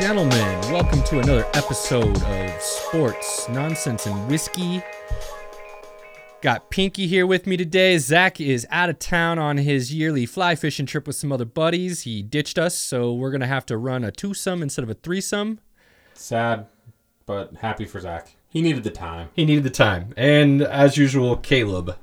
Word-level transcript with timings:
gentlemen, 0.00 0.60
welcome 0.72 1.02
to 1.02 1.18
another 1.18 1.46
episode 1.52 2.22
of 2.22 2.62
Sports 2.62 3.46
Nonsense 3.50 4.06
and 4.06 4.30
Whiskey. 4.30 4.82
Got 6.40 6.70
Pinky 6.70 7.06
here 7.06 7.26
with 7.26 7.46
me 7.46 7.58
today. 7.58 7.98
Zach 7.98 8.40
is 8.40 8.66
out 8.70 8.88
of 8.88 8.98
town 8.98 9.38
on 9.38 9.58
his 9.58 9.92
yearly 9.92 10.24
fly 10.24 10.54
fishing 10.54 10.86
trip 10.86 11.06
with 11.06 11.16
some 11.16 11.30
other 11.30 11.44
buddies. 11.44 12.04
He 12.04 12.22
ditched 12.22 12.58
us, 12.58 12.78
so 12.78 13.12
we're 13.12 13.30
gonna 13.30 13.46
have 13.46 13.66
to 13.66 13.76
run 13.76 14.02
a 14.02 14.10
twosome 14.10 14.62
instead 14.62 14.84
of 14.84 14.88
a 14.88 14.94
threesome. 14.94 15.60
Sad, 16.14 16.66
but 17.26 17.56
happy 17.56 17.84
for 17.84 18.00
Zach. 18.00 18.34
He 18.48 18.62
needed 18.62 18.84
the 18.84 18.90
time. 18.90 19.28
He 19.34 19.44
needed 19.44 19.64
the 19.64 19.70
time, 19.70 20.14
and 20.16 20.62
as 20.62 20.96
usual, 20.96 21.36
Caleb 21.36 21.98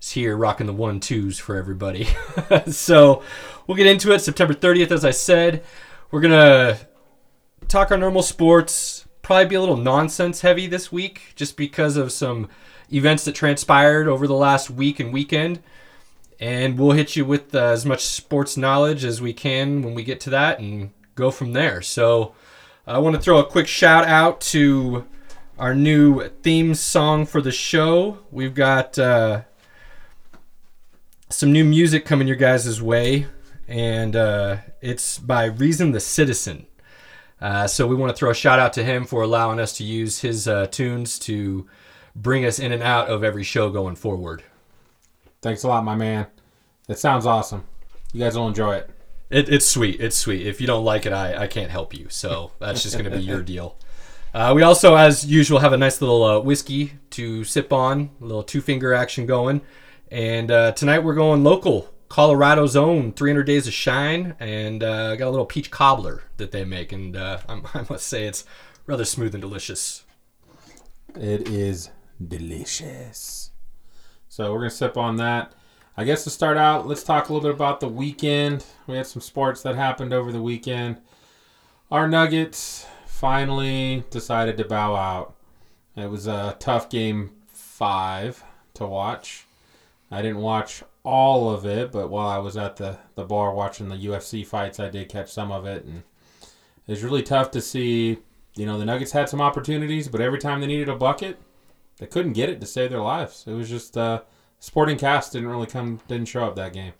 is 0.00 0.12
here 0.12 0.34
rocking 0.34 0.66
the 0.66 0.72
one 0.72 0.98
twos 0.98 1.38
for 1.38 1.56
everybody. 1.56 2.08
so 2.68 3.22
we'll 3.66 3.76
get 3.76 3.86
into 3.86 4.12
it. 4.12 4.20
September 4.20 4.54
30th, 4.54 4.92
as 4.92 5.04
I 5.04 5.10
said, 5.10 5.62
we're 6.10 6.22
gonna 6.22 6.78
talk 7.68 7.90
our 7.90 7.98
normal 7.98 8.22
sports. 8.22 9.06
Probably 9.22 9.46
be 9.46 9.54
a 9.54 9.60
little 9.60 9.76
nonsense 9.76 10.42
heavy 10.42 10.66
this 10.66 10.92
week, 10.92 11.32
just 11.34 11.56
because 11.56 11.96
of 11.96 12.12
some 12.12 12.48
events 12.92 13.24
that 13.24 13.34
transpired 13.34 14.06
over 14.06 14.26
the 14.26 14.34
last 14.34 14.70
week 14.70 15.00
and 15.00 15.12
weekend. 15.12 15.62
And 16.38 16.78
we'll 16.78 16.92
hit 16.92 17.16
you 17.16 17.24
with 17.24 17.54
uh, 17.54 17.58
as 17.58 17.86
much 17.86 18.04
sports 18.04 18.56
knowledge 18.56 19.04
as 19.04 19.22
we 19.22 19.32
can 19.32 19.82
when 19.82 19.94
we 19.94 20.02
get 20.02 20.20
to 20.20 20.30
that 20.30 20.58
and 20.58 20.90
go 21.14 21.30
from 21.30 21.52
there. 21.52 21.80
So 21.80 22.34
I 22.86 22.98
want 22.98 23.16
to 23.16 23.22
throw 23.22 23.38
a 23.38 23.46
quick 23.46 23.66
shout 23.66 24.04
out 24.04 24.40
to 24.42 25.06
our 25.58 25.74
new 25.74 26.28
theme 26.42 26.74
song 26.74 27.24
for 27.24 27.40
the 27.40 27.52
show. 27.52 28.18
We've 28.30 28.54
got 28.54 28.98
uh, 28.98 29.42
some 31.30 31.52
new 31.52 31.64
music 31.64 32.04
coming 32.04 32.26
your 32.26 32.36
guys' 32.36 32.82
way, 32.82 33.26
and 33.66 34.16
uh, 34.16 34.56
it's 34.82 35.18
by 35.18 35.46
Reason 35.46 35.92
the 35.92 36.00
Citizen. 36.00 36.66
Uh, 37.44 37.66
so 37.66 37.86
we 37.86 37.94
want 37.94 38.08
to 38.08 38.16
throw 38.16 38.30
a 38.30 38.34
shout 38.34 38.58
out 38.58 38.72
to 38.72 38.82
him 38.82 39.04
for 39.04 39.20
allowing 39.20 39.60
us 39.60 39.76
to 39.76 39.84
use 39.84 40.20
his 40.20 40.48
uh, 40.48 40.66
tunes 40.68 41.18
to 41.18 41.66
bring 42.16 42.42
us 42.46 42.58
in 42.58 42.72
and 42.72 42.82
out 42.82 43.08
of 43.08 43.22
every 43.22 43.44
show 43.44 43.68
going 43.68 43.94
forward. 43.94 44.42
Thanks 45.42 45.62
a 45.62 45.68
lot, 45.68 45.84
my 45.84 45.94
man. 45.94 46.26
It 46.88 46.98
sounds 46.98 47.26
awesome. 47.26 47.64
You 48.14 48.20
guys 48.20 48.34
will 48.34 48.48
enjoy 48.48 48.76
it. 48.76 48.90
It, 49.28 49.50
it's 49.50 49.66
sweet. 49.66 50.00
It's 50.00 50.16
sweet. 50.16 50.46
If 50.46 50.58
you 50.58 50.66
don't 50.66 50.86
like 50.86 51.04
it, 51.04 51.12
I, 51.12 51.42
I 51.42 51.46
can't 51.46 51.70
help 51.70 51.92
you. 51.92 52.06
So 52.08 52.52
that's 52.60 52.82
just 52.82 52.96
going 52.96 53.10
to 53.10 53.14
be 53.14 53.22
your 53.22 53.42
deal. 53.52 53.76
Uh, 54.32 54.54
we 54.56 54.62
also, 54.62 54.94
as 54.94 55.26
usual, 55.26 55.58
have 55.58 55.74
a 55.74 55.76
nice 55.76 56.00
little 56.00 56.24
uh, 56.24 56.40
whiskey 56.40 56.94
to 57.10 57.44
sip 57.44 57.74
on, 57.74 58.08
a 58.22 58.24
little 58.24 58.42
two 58.42 58.62
finger 58.62 58.94
action 58.94 59.26
going. 59.26 59.60
And 60.10 60.50
uh, 60.50 60.72
tonight 60.72 61.00
we're 61.00 61.14
going 61.14 61.44
local, 61.44 61.92
Colorado's 62.14 62.76
own 62.76 63.10
300 63.10 63.42
Days 63.42 63.66
of 63.66 63.72
Shine, 63.72 64.36
and 64.38 64.84
uh, 64.84 65.16
got 65.16 65.26
a 65.26 65.30
little 65.30 65.44
peach 65.44 65.72
cobbler 65.72 66.22
that 66.36 66.52
they 66.52 66.64
make. 66.64 66.92
And 66.92 67.16
uh, 67.16 67.38
I 67.48 67.84
must 67.90 68.06
say, 68.06 68.26
it's 68.26 68.44
rather 68.86 69.04
smooth 69.04 69.34
and 69.34 69.42
delicious. 69.42 70.04
It 71.16 71.48
is 71.48 71.90
delicious. 72.24 73.50
So 74.28 74.52
we're 74.52 74.60
gonna 74.60 74.70
sip 74.70 74.96
on 74.96 75.16
that. 75.16 75.54
I 75.96 76.04
guess 76.04 76.22
to 76.22 76.30
start 76.30 76.56
out, 76.56 76.86
let's 76.86 77.02
talk 77.02 77.28
a 77.28 77.32
little 77.32 77.48
bit 77.48 77.56
about 77.56 77.80
the 77.80 77.88
weekend. 77.88 78.64
We 78.86 78.96
had 78.96 79.08
some 79.08 79.20
sports 79.20 79.62
that 79.62 79.74
happened 79.74 80.12
over 80.12 80.30
the 80.30 80.40
weekend. 80.40 81.00
Our 81.90 82.06
Nuggets 82.06 82.86
finally 83.06 84.04
decided 84.10 84.56
to 84.58 84.64
bow 84.64 84.94
out. 84.94 85.34
It 85.96 86.08
was 86.08 86.28
a 86.28 86.54
tough 86.60 86.88
game 86.88 87.32
five 87.48 88.44
to 88.74 88.86
watch. 88.86 89.46
I 90.12 90.22
didn't 90.22 90.42
watch 90.42 90.84
all 91.04 91.50
of 91.50 91.66
it, 91.66 91.92
but 91.92 92.08
while 92.08 92.28
I 92.28 92.38
was 92.38 92.56
at 92.56 92.76
the, 92.76 92.98
the 93.14 93.24
bar 93.24 93.54
watching 93.54 93.88
the 93.88 93.96
UFC 93.96 94.44
fights, 94.44 94.80
I 94.80 94.88
did 94.88 95.10
catch 95.10 95.30
some 95.30 95.52
of 95.52 95.66
it. 95.66 95.84
And 95.84 96.02
it 96.86 96.90
was 96.90 97.04
really 97.04 97.22
tough 97.22 97.50
to 97.52 97.60
see. 97.60 98.18
You 98.56 98.66
know, 98.66 98.78
the 98.78 98.84
Nuggets 98.84 99.12
had 99.12 99.28
some 99.28 99.40
opportunities, 99.40 100.08
but 100.08 100.20
every 100.20 100.38
time 100.38 100.60
they 100.60 100.66
needed 100.66 100.88
a 100.88 100.96
bucket, 100.96 101.38
they 101.98 102.06
couldn't 102.06 102.32
get 102.32 102.48
it 102.48 102.60
to 102.60 102.66
save 102.66 102.90
their 102.90 103.00
lives. 103.00 103.44
It 103.46 103.52
was 103.52 103.68
just 103.68 103.96
uh, 103.98 104.22
sporting 104.60 104.96
cast 104.96 105.32
didn't 105.32 105.48
really 105.48 105.66
come, 105.66 106.00
didn't 106.08 106.28
show 106.28 106.44
up 106.44 106.56
that 106.56 106.72
game. 106.72 106.92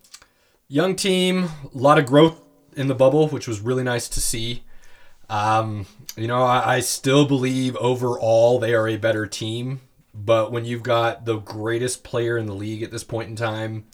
Young 0.69 0.97
team, 0.97 1.45
a 1.45 1.79
lot 1.79 1.99
of 1.99 2.07
growth 2.07 2.43
in 2.77 2.89
the 2.89 2.95
bubble, 2.95 3.29
which 3.29 3.49
was 3.49 3.61
really 3.61 3.85
nice 3.85 4.09
to 4.09 4.21
see. 4.21 4.65
Um, 5.31 5.87
you 6.17 6.27
know, 6.27 6.43
I, 6.43 6.77
I 6.77 6.81
still 6.81 7.25
believe 7.25 7.77
overall 7.77 8.59
they 8.59 8.75
are 8.75 8.89
a 8.89 8.97
better 8.97 9.27
team, 9.27 9.81
but 10.13 10.53
when 10.53 10.65
you've 10.65 10.83
got 10.83 11.25
the 11.25 11.37
greatest 11.37 12.05
player 12.05 12.37
in 12.37 12.47
the 12.47 12.55
league 12.55 12.83
at 12.83 12.91
this 12.91 13.05
point 13.05 13.31
in 13.31 13.37
time 13.37 13.85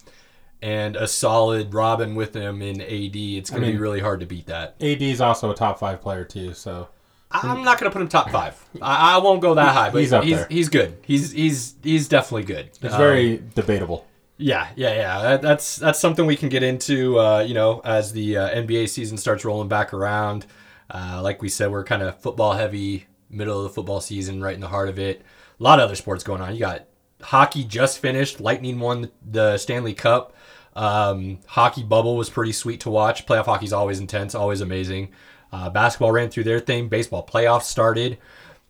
and 0.61 0.95
a 0.95 1.07
solid 1.07 1.73
Robin 1.73 2.15
with 2.15 2.35
him 2.35 2.61
in 2.61 2.81
AD, 2.81 3.15
it's 3.15 3.49
going 3.49 3.61
to 3.61 3.67
mean- 3.67 3.75
be 3.77 3.81
really 3.81 3.99
hard 3.99 4.19
to 4.19 4.25
beat 4.25 4.47
that. 4.47 4.75
AD 4.81 5.01
is 5.01 5.21
also 5.21 5.51
a 5.51 5.55
top 5.55 5.79
five 5.79 6.01
player 6.01 6.23
too, 6.23 6.53
so 6.53 6.87
I'm 7.31 7.63
not 7.63 7.79
going 7.79 7.89
to 7.89 7.93
put 7.93 8.01
him 8.01 8.07
top 8.09 8.29
five. 8.29 8.61
I, 8.81 9.15
I 9.15 9.17
won't 9.19 9.41
go 9.41 9.53
that 9.55 9.73
high, 9.73 9.89
but 9.89 9.99
He's 9.99 10.09
he's 10.09 10.13
up 10.13 10.23
he's, 10.23 10.35
there. 10.37 10.47
he's 10.49 10.69
good. 10.69 10.97
He's 11.03 11.31
he's 11.31 11.75
he's 11.81 12.07
definitely 12.07 12.43
good. 12.43 12.69
it's 12.81 12.93
Um, 12.93 12.99
very 12.99 13.41
debatable. 13.55 14.05
Yeah, 14.37 14.69
yeah, 14.75 14.93
yeah. 14.95 15.21
That, 15.21 15.41
that's 15.41 15.75
that's 15.77 15.99
something 15.99 16.25
we 16.25 16.35
can 16.35 16.49
get 16.49 16.63
into. 16.63 17.19
Uh, 17.19 17.39
you 17.39 17.53
know, 17.53 17.79
as 17.85 18.11
the 18.11 18.37
uh, 18.37 18.49
NBA 18.49 18.89
season 18.89 19.17
starts 19.17 19.45
rolling 19.45 19.67
back 19.69 19.93
around. 19.93 20.45
Uh, 20.93 21.21
like 21.23 21.41
we 21.41 21.47
said, 21.47 21.71
we're 21.71 21.83
kind 21.85 22.01
of 22.01 22.19
football 22.19 22.53
heavy, 22.53 23.05
middle 23.29 23.57
of 23.59 23.63
the 23.63 23.69
football 23.69 24.01
season, 24.01 24.41
right 24.41 24.55
in 24.55 24.59
the 24.59 24.67
heart 24.67 24.89
of 24.89 24.99
it. 24.99 25.21
A 25.59 25.63
lot 25.63 25.79
of 25.79 25.85
other 25.85 25.95
sports 25.95 26.23
going 26.23 26.41
on. 26.41 26.53
You 26.53 26.59
got 26.59 26.85
hockey 27.21 27.63
just 27.63 27.99
finished. 27.99 28.41
Lightning 28.41 28.77
won 28.79 29.09
the 29.25 29.57
Stanley 29.57 29.93
Cup. 29.93 30.35
Um, 30.75 31.39
hockey 31.47 31.83
bubble 31.83 32.15
was 32.15 32.29
pretty 32.29 32.53
sweet 32.53 32.81
to 32.81 32.89
watch. 32.89 33.25
Playoff 33.25 33.45
hockey's 33.45 33.73
always 33.73 33.99
intense, 33.99 34.35
always 34.35 34.61
amazing. 34.61 35.09
Uh, 35.51 35.69
basketball 35.69 36.11
ran 36.11 36.29
through 36.29 36.45
their 36.45 36.59
thing. 36.59 36.87
Baseball 36.87 37.25
playoffs 37.25 37.63
started. 37.63 38.17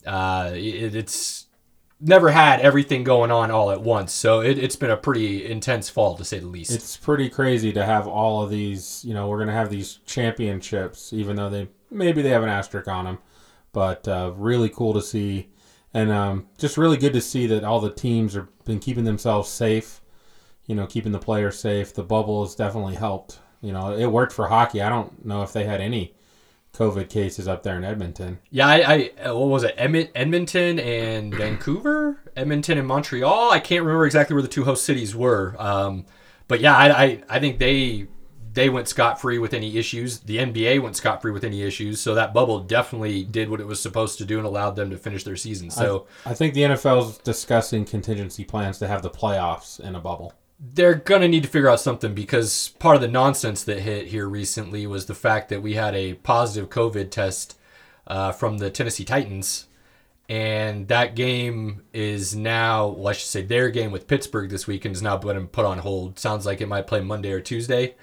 Uh, 0.05 0.51
it, 0.53 0.95
it's 0.95 1.45
never 1.99 2.31
had 2.31 2.59
everything 2.61 3.03
going 3.03 3.31
on 3.31 3.51
all 3.51 3.71
at 3.71 3.81
once. 3.81 4.11
So 4.11 4.41
it, 4.41 4.57
it's 4.57 4.75
been 4.75 4.89
a 4.89 4.97
pretty 4.97 5.45
intense 5.45 5.89
fall 5.89 6.17
to 6.17 6.25
say 6.25 6.39
the 6.39 6.47
least. 6.47 6.71
It's 6.71 6.97
pretty 6.97 7.29
crazy 7.29 7.71
to 7.73 7.85
have 7.85 8.07
all 8.07 8.41
of 8.41 8.49
these. 8.49 9.05
You 9.05 9.13
know, 9.13 9.27
we're 9.29 9.39
gonna 9.39 9.51
have 9.53 9.69
these 9.69 9.99
championships, 10.05 11.13
even 11.13 11.35
though 11.35 11.49
they 11.49 11.69
maybe 11.91 12.21
they 12.21 12.29
have 12.29 12.43
an 12.43 12.49
asterisk 12.49 12.87
on 12.87 13.05
them, 13.05 13.19
but 13.71 14.07
uh, 14.07 14.33
really 14.35 14.69
cool 14.69 14.93
to 14.93 15.01
see, 15.01 15.49
and 15.93 16.11
um, 16.11 16.47
just 16.57 16.77
really 16.77 16.97
good 16.97 17.13
to 17.13 17.21
see 17.21 17.45
that 17.47 17.63
all 17.63 17.79
the 17.79 17.91
teams 17.91 18.35
are 18.35 18.49
been 18.65 18.79
keeping 18.79 19.03
themselves 19.03 19.49
safe. 19.49 20.00
You 20.65 20.75
know, 20.75 20.85
keeping 20.85 21.11
the 21.11 21.19
players 21.19 21.59
safe. 21.59 21.93
The 21.93 22.03
bubble 22.03 22.45
has 22.45 22.55
definitely 22.55 22.95
helped. 22.95 23.39
You 23.61 23.73
know, 23.73 23.95
it 23.95 24.07
worked 24.07 24.33
for 24.33 24.47
hockey. 24.47 24.81
I 24.81 24.89
don't 24.89 25.25
know 25.25 25.43
if 25.43 25.53
they 25.53 25.65
had 25.65 25.81
any 25.81 26.13
COVID 26.73 27.09
cases 27.09 27.47
up 27.47 27.63
there 27.63 27.75
in 27.75 27.83
Edmonton. 27.83 28.39
yeah, 28.49 28.67
I, 28.67 29.11
I 29.23 29.31
what 29.31 29.49
was 29.49 29.63
it? 29.63 29.75
Edmont, 29.77 30.09
Edmonton 30.15 30.79
and 30.79 31.33
Vancouver, 31.33 32.19
Edmonton 32.35 32.77
and 32.77 32.87
Montreal. 32.87 33.51
I 33.51 33.59
can't 33.59 33.83
remember 33.83 34.05
exactly 34.05 34.33
where 34.33 34.41
the 34.41 34.47
two 34.47 34.63
host 34.63 34.85
cities 34.85 35.15
were. 35.15 35.55
Um, 35.59 36.05
but 36.47 36.61
yeah, 36.61 36.75
I, 36.75 37.03
I, 37.03 37.23
I 37.29 37.39
think 37.39 37.59
they 37.59 38.07
they 38.53 38.69
went 38.69 38.87
scot 38.87 39.19
free 39.19 39.37
with 39.37 39.53
any 39.53 39.77
issues. 39.77 40.19
The 40.19 40.37
NBA 40.37 40.81
went 40.81 40.95
scot 40.95 41.21
free 41.21 41.31
with 41.31 41.43
any 41.43 41.61
issues. 41.61 42.01
So 42.01 42.15
that 42.15 42.33
bubble 42.33 42.59
definitely 42.59 43.23
did 43.23 43.49
what 43.49 43.61
it 43.61 43.67
was 43.67 43.81
supposed 43.81 44.17
to 44.17 44.25
do 44.25 44.37
and 44.37 44.45
allowed 44.45 44.75
them 44.75 44.89
to 44.89 44.97
finish 44.97 45.23
their 45.23 45.37
season. 45.37 45.69
So 45.69 46.07
I 46.25 46.33
think 46.33 46.53
the 46.53 46.61
NFL's 46.61 47.17
discussing 47.19 47.85
contingency 47.85 48.43
plans 48.43 48.77
to 48.79 48.87
have 48.87 49.01
the 49.01 49.09
playoffs 49.09 49.79
in 49.79 49.95
a 49.95 49.99
bubble. 49.99 50.33
They're 50.63 50.93
gonna 50.95 51.27
need 51.27 51.41
to 51.43 51.49
figure 51.49 51.69
out 51.69 51.79
something 51.79 52.13
because 52.13 52.69
part 52.79 52.95
of 52.95 53.01
the 53.01 53.07
nonsense 53.07 53.63
that 53.63 53.79
hit 53.79 54.07
here 54.07 54.29
recently 54.29 54.85
was 54.85 55.07
the 55.07 55.15
fact 55.15 55.49
that 55.49 55.61
we 55.61 55.73
had 55.73 55.95
a 55.95 56.13
positive 56.13 56.69
COVID 56.69 57.09
test 57.09 57.57
uh, 58.07 58.31
from 58.31 58.59
the 58.59 58.69
Tennessee 58.69 59.03
Titans, 59.05 59.67
and 60.29 60.87
that 60.87 61.15
game 61.15 61.81
is 61.93 62.35
now, 62.35 62.87
well, 62.89 63.07
I 63.09 63.13
should 63.13 63.27
say 63.27 63.41
their 63.41 63.69
game 63.69 63.91
with 63.91 64.07
Pittsburgh 64.07 64.49
this 64.49 64.67
weekend 64.67 64.95
is 64.95 65.01
now 65.01 65.17
been 65.17 65.47
put 65.47 65.65
on 65.65 65.79
hold. 65.79 66.19
Sounds 66.19 66.45
like 66.45 66.61
it 66.61 66.67
might 66.67 66.87
play 66.87 67.01
Monday 67.01 67.31
or 67.31 67.41
Tuesday. 67.41 67.95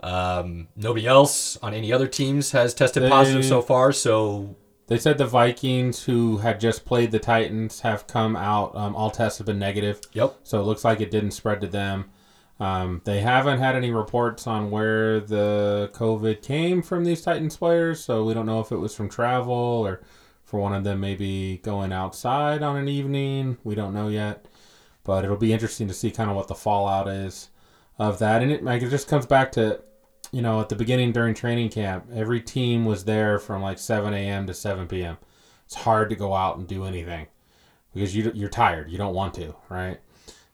Um, 0.00 0.68
nobody 0.76 1.06
else 1.06 1.56
on 1.58 1.74
any 1.74 1.92
other 1.92 2.06
teams 2.06 2.52
has 2.52 2.72
tested 2.74 3.02
They- 3.02 3.08
positive 3.08 3.44
so 3.44 3.62
far, 3.62 3.92
so 3.92 4.54
They 4.88 4.98
said 4.98 5.18
the 5.18 5.26
Vikings, 5.26 6.04
who 6.04 6.38
had 6.38 6.60
just 6.60 6.84
played 6.84 7.10
the 7.10 7.18
Titans, 7.18 7.80
have 7.80 8.06
come 8.06 8.36
out. 8.36 8.76
Um, 8.76 8.94
all 8.94 9.10
tests 9.10 9.38
have 9.38 9.46
been 9.46 9.58
negative, 9.58 10.00
yep. 10.12 10.36
so 10.44 10.60
it 10.60 10.64
looks 10.64 10.84
like 10.84 11.00
it 11.00 11.10
didn't 11.10 11.32
spread 11.32 11.60
to 11.62 11.66
them. 11.66 12.10
Um, 12.60 13.02
they 13.04 13.20
haven't 13.20 13.58
had 13.58 13.74
any 13.74 13.90
reports 13.90 14.46
on 14.46 14.70
where 14.70 15.20
the 15.20 15.90
COVID 15.92 16.40
came 16.40 16.82
from 16.82 17.04
these 17.04 17.20
Titans 17.20 17.56
players, 17.56 18.02
so 18.02 18.24
we 18.24 18.32
don't 18.32 18.46
know 18.46 18.60
if 18.60 18.72
it 18.72 18.76
was 18.76 18.94
from 18.94 19.08
travel 19.08 19.54
or 19.54 20.00
for 20.44 20.60
one 20.60 20.72
of 20.72 20.84
them 20.84 21.00
maybe 21.00 21.58
going 21.64 21.92
outside 21.92 22.62
on 22.62 22.76
an 22.76 22.88
evening. 22.88 23.58
We 23.64 23.74
don't 23.74 23.92
know 23.92 24.08
yet, 24.08 24.46
but 25.02 25.24
it'll 25.24 25.36
be 25.36 25.52
interesting 25.52 25.88
to 25.88 25.94
see 25.94 26.12
kind 26.12 26.30
of 26.30 26.36
what 26.36 26.48
the 26.48 26.54
fallout 26.54 27.08
is 27.08 27.50
of 27.98 28.20
that. 28.20 28.42
And 28.42 28.52
it, 28.52 28.62
like, 28.62 28.82
it 28.82 28.90
just 28.90 29.08
comes 29.08 29.26
back 29.26 29.50
to 29.52 29.82
you 30.32 30.42
know, 30.42 30.60
at 30.60 30.68
the 30.68 30.76
beginning 30.76 31.12
during 31.12 31.34
training 31.34 31.70
camp, 31.70 32.06
every 32.14 32.40
team 32.40 32.84
was 32.84 33.04
there 33.04 33.38
from 33.38 33.62
like 33.62 33.78
7 33.78 34.12
a.m. 34.12 34.46
to 34.46 34.54
7 34.54 34.86
p.m. 34.88 35.18
It's 35.64 35.74
hard 35.74 36.10
to 36.10 36.16
go 36.16 36.34
out 36.34 36.58
and 36.58 36.66
do 36.66 36.84
anything 36.84 37.26
because 37.92 38.14
you, 38.14 38.30
you're 38.34 38.48
tired. 38.48 38.90
You 38.90 38.98
don't 38.98 39.14
want 39.14 39.34
to, 39.34 39.54
right? 39.68 39.98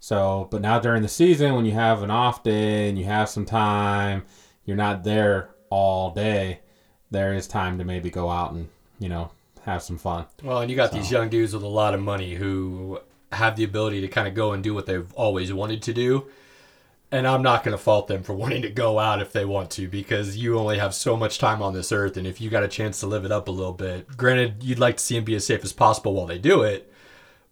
So, 0.01 0.49
but 0.51 0.61
now 0.61 0.81
during 0.81 1.03
the 1.03 1.09
season, 1.09 1.55
when 1.55 1.65
you 1.65 1.73
have 1.73 2.03
an 2.03 2.11
off 2.11 2.43
day 2.43 2.89
and 2.89 2.99
you 2.99 3.05
have 3.05 3.29
some 3.29 3.45
time, 3.45 4.25
you're 4.65 4.77
not 4.77 5.05
there 5.05 5.51
all 5.71 6.11
day. 6.11 6.61
there 7.11 7.33
is 7.33 7.47
time 7.47 7.79
to 7.79 7.85
maybe 7.85 8.11
go 8.11 8.29
out 8.29 8.53
and 8.53 8.69
you 8.99 9.09
know 9.09 9.31
have 9.65 9.83
some 9.83 9.99
fun. 9.99 10.27
Well, 10.43 10.61
and 10.61 10.71
you 10.71 10.77
got 10.77 10.93
these 10.93 11.11
young 11.11 11.29
dudes 11.29 11.55
with 11.55 11.63
a 11.63 11.69
lot 11.69 11.95
of 11.95 12.01
money 12.01 12.35
who 12.35 13.01
have 13.31 13.57
the 13.57 13.65
ability 13.65 14.01
to 14.01 14.09
kind 14.09 14.29
of 14.29 14.35
go 14.35 14.53
and 14.53 14.63
do 14.63 14.75
what 14.75 14.87
they've 14.87 15.13
always 15.15 15.53
wanted 15.53 15.83
to 15.83 15.95
do. 15.95 16.27
And 17.13 17.29
I'm 17.29 17.43
not 17.43 17.63
going 17.63 17.77
to 17.77 17.83
fault 17.83 18.09
them 18.09 18.23
for 18.23 18.33
wanting 18.35 18.63
to 18.63 18.71
go 18.71 18.99
out 18.99 19.23
if 19.23 19.33
they 19.33 19.45
want 19.45 19.71
to 19.73 19.87
because 19.87 20.37
you 20.37 20.59
only 20.59 20.79
have 20.79 20.95
so 20.95 21.17
much 21.17 21.39
time 21.39 21.63
on 21.63 21.75
this 21.75 21.93
earth. 21.93 22.17
And 22.17 22.27
if 22.27 22.41
you 22.41 22.51
got 22.51 22.65
a 22.65 22.69
chance 22.69 22.99
to 23.01 23.07
live 23.07 23.25
it 23.25 23.31
up 23.31 23.49
a 23.49 23.53
little 23.53 23.75
bit, 23.75 24.17
granted, 24.17 24.65
you'd 24.65 24.81
like 24.81 24.97
to 24.97 25.05
see 25.05 25.15
them 25.15 25.25
be 25.25 25.37
as 25.37 25.47
safe 25.47 25.63
as 25.63 25.73
possible 25.73 26.15
while 26.15 26.27
they 26.27 26.39
do 26.39 26.63
it. 26.63 26.91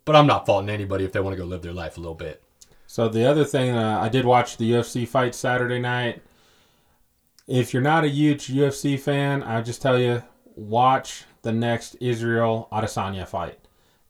But 0.05 0.17
I'm 0.17 0.27
not 0.27 0.47
faulting 0.47 0.71
anybody 0.71 1.05
if 1.05 1.13
they 1.13 1.21
want 1.21 1.35
to 1.35 1.41
go 1.41 1.47
live 1.47 1.63
their 1.63 1.75
life 1.75 1.97
a 1.97 2.01
little 2.01 2.15
bit. 2.15 2.43
So 2.87 3.09
the 3.09 3.25
other 3.25 3.45
thing, 3.45 3.71
uh, 3.71 4.01
I 4.01 4.09
did 4.09 4.25
watch 4.25 4.57
the 4.57 4.73
UFC 4.73 5.07
fight 5.07 5.35
Saturday 5.35 5.79
night. 5.79 6.23
If 7.47 7.73
you're 7.73 7.83
not 7.83 8.05
a 8.05 8.09
huge 8.09 8.49
UFC 8.49 8.99
fan, 8.99 9.43
I 9.43 9.61
just 9.61 9.83
tell 9.83 9.99
you, 9.99 10.23
watch 10.57 11.25
the 11.43 11.53
next 11.53 11.97
Israel 12.01 12.69
Adesanya 12.73 13.29
fight. 13.29 13.59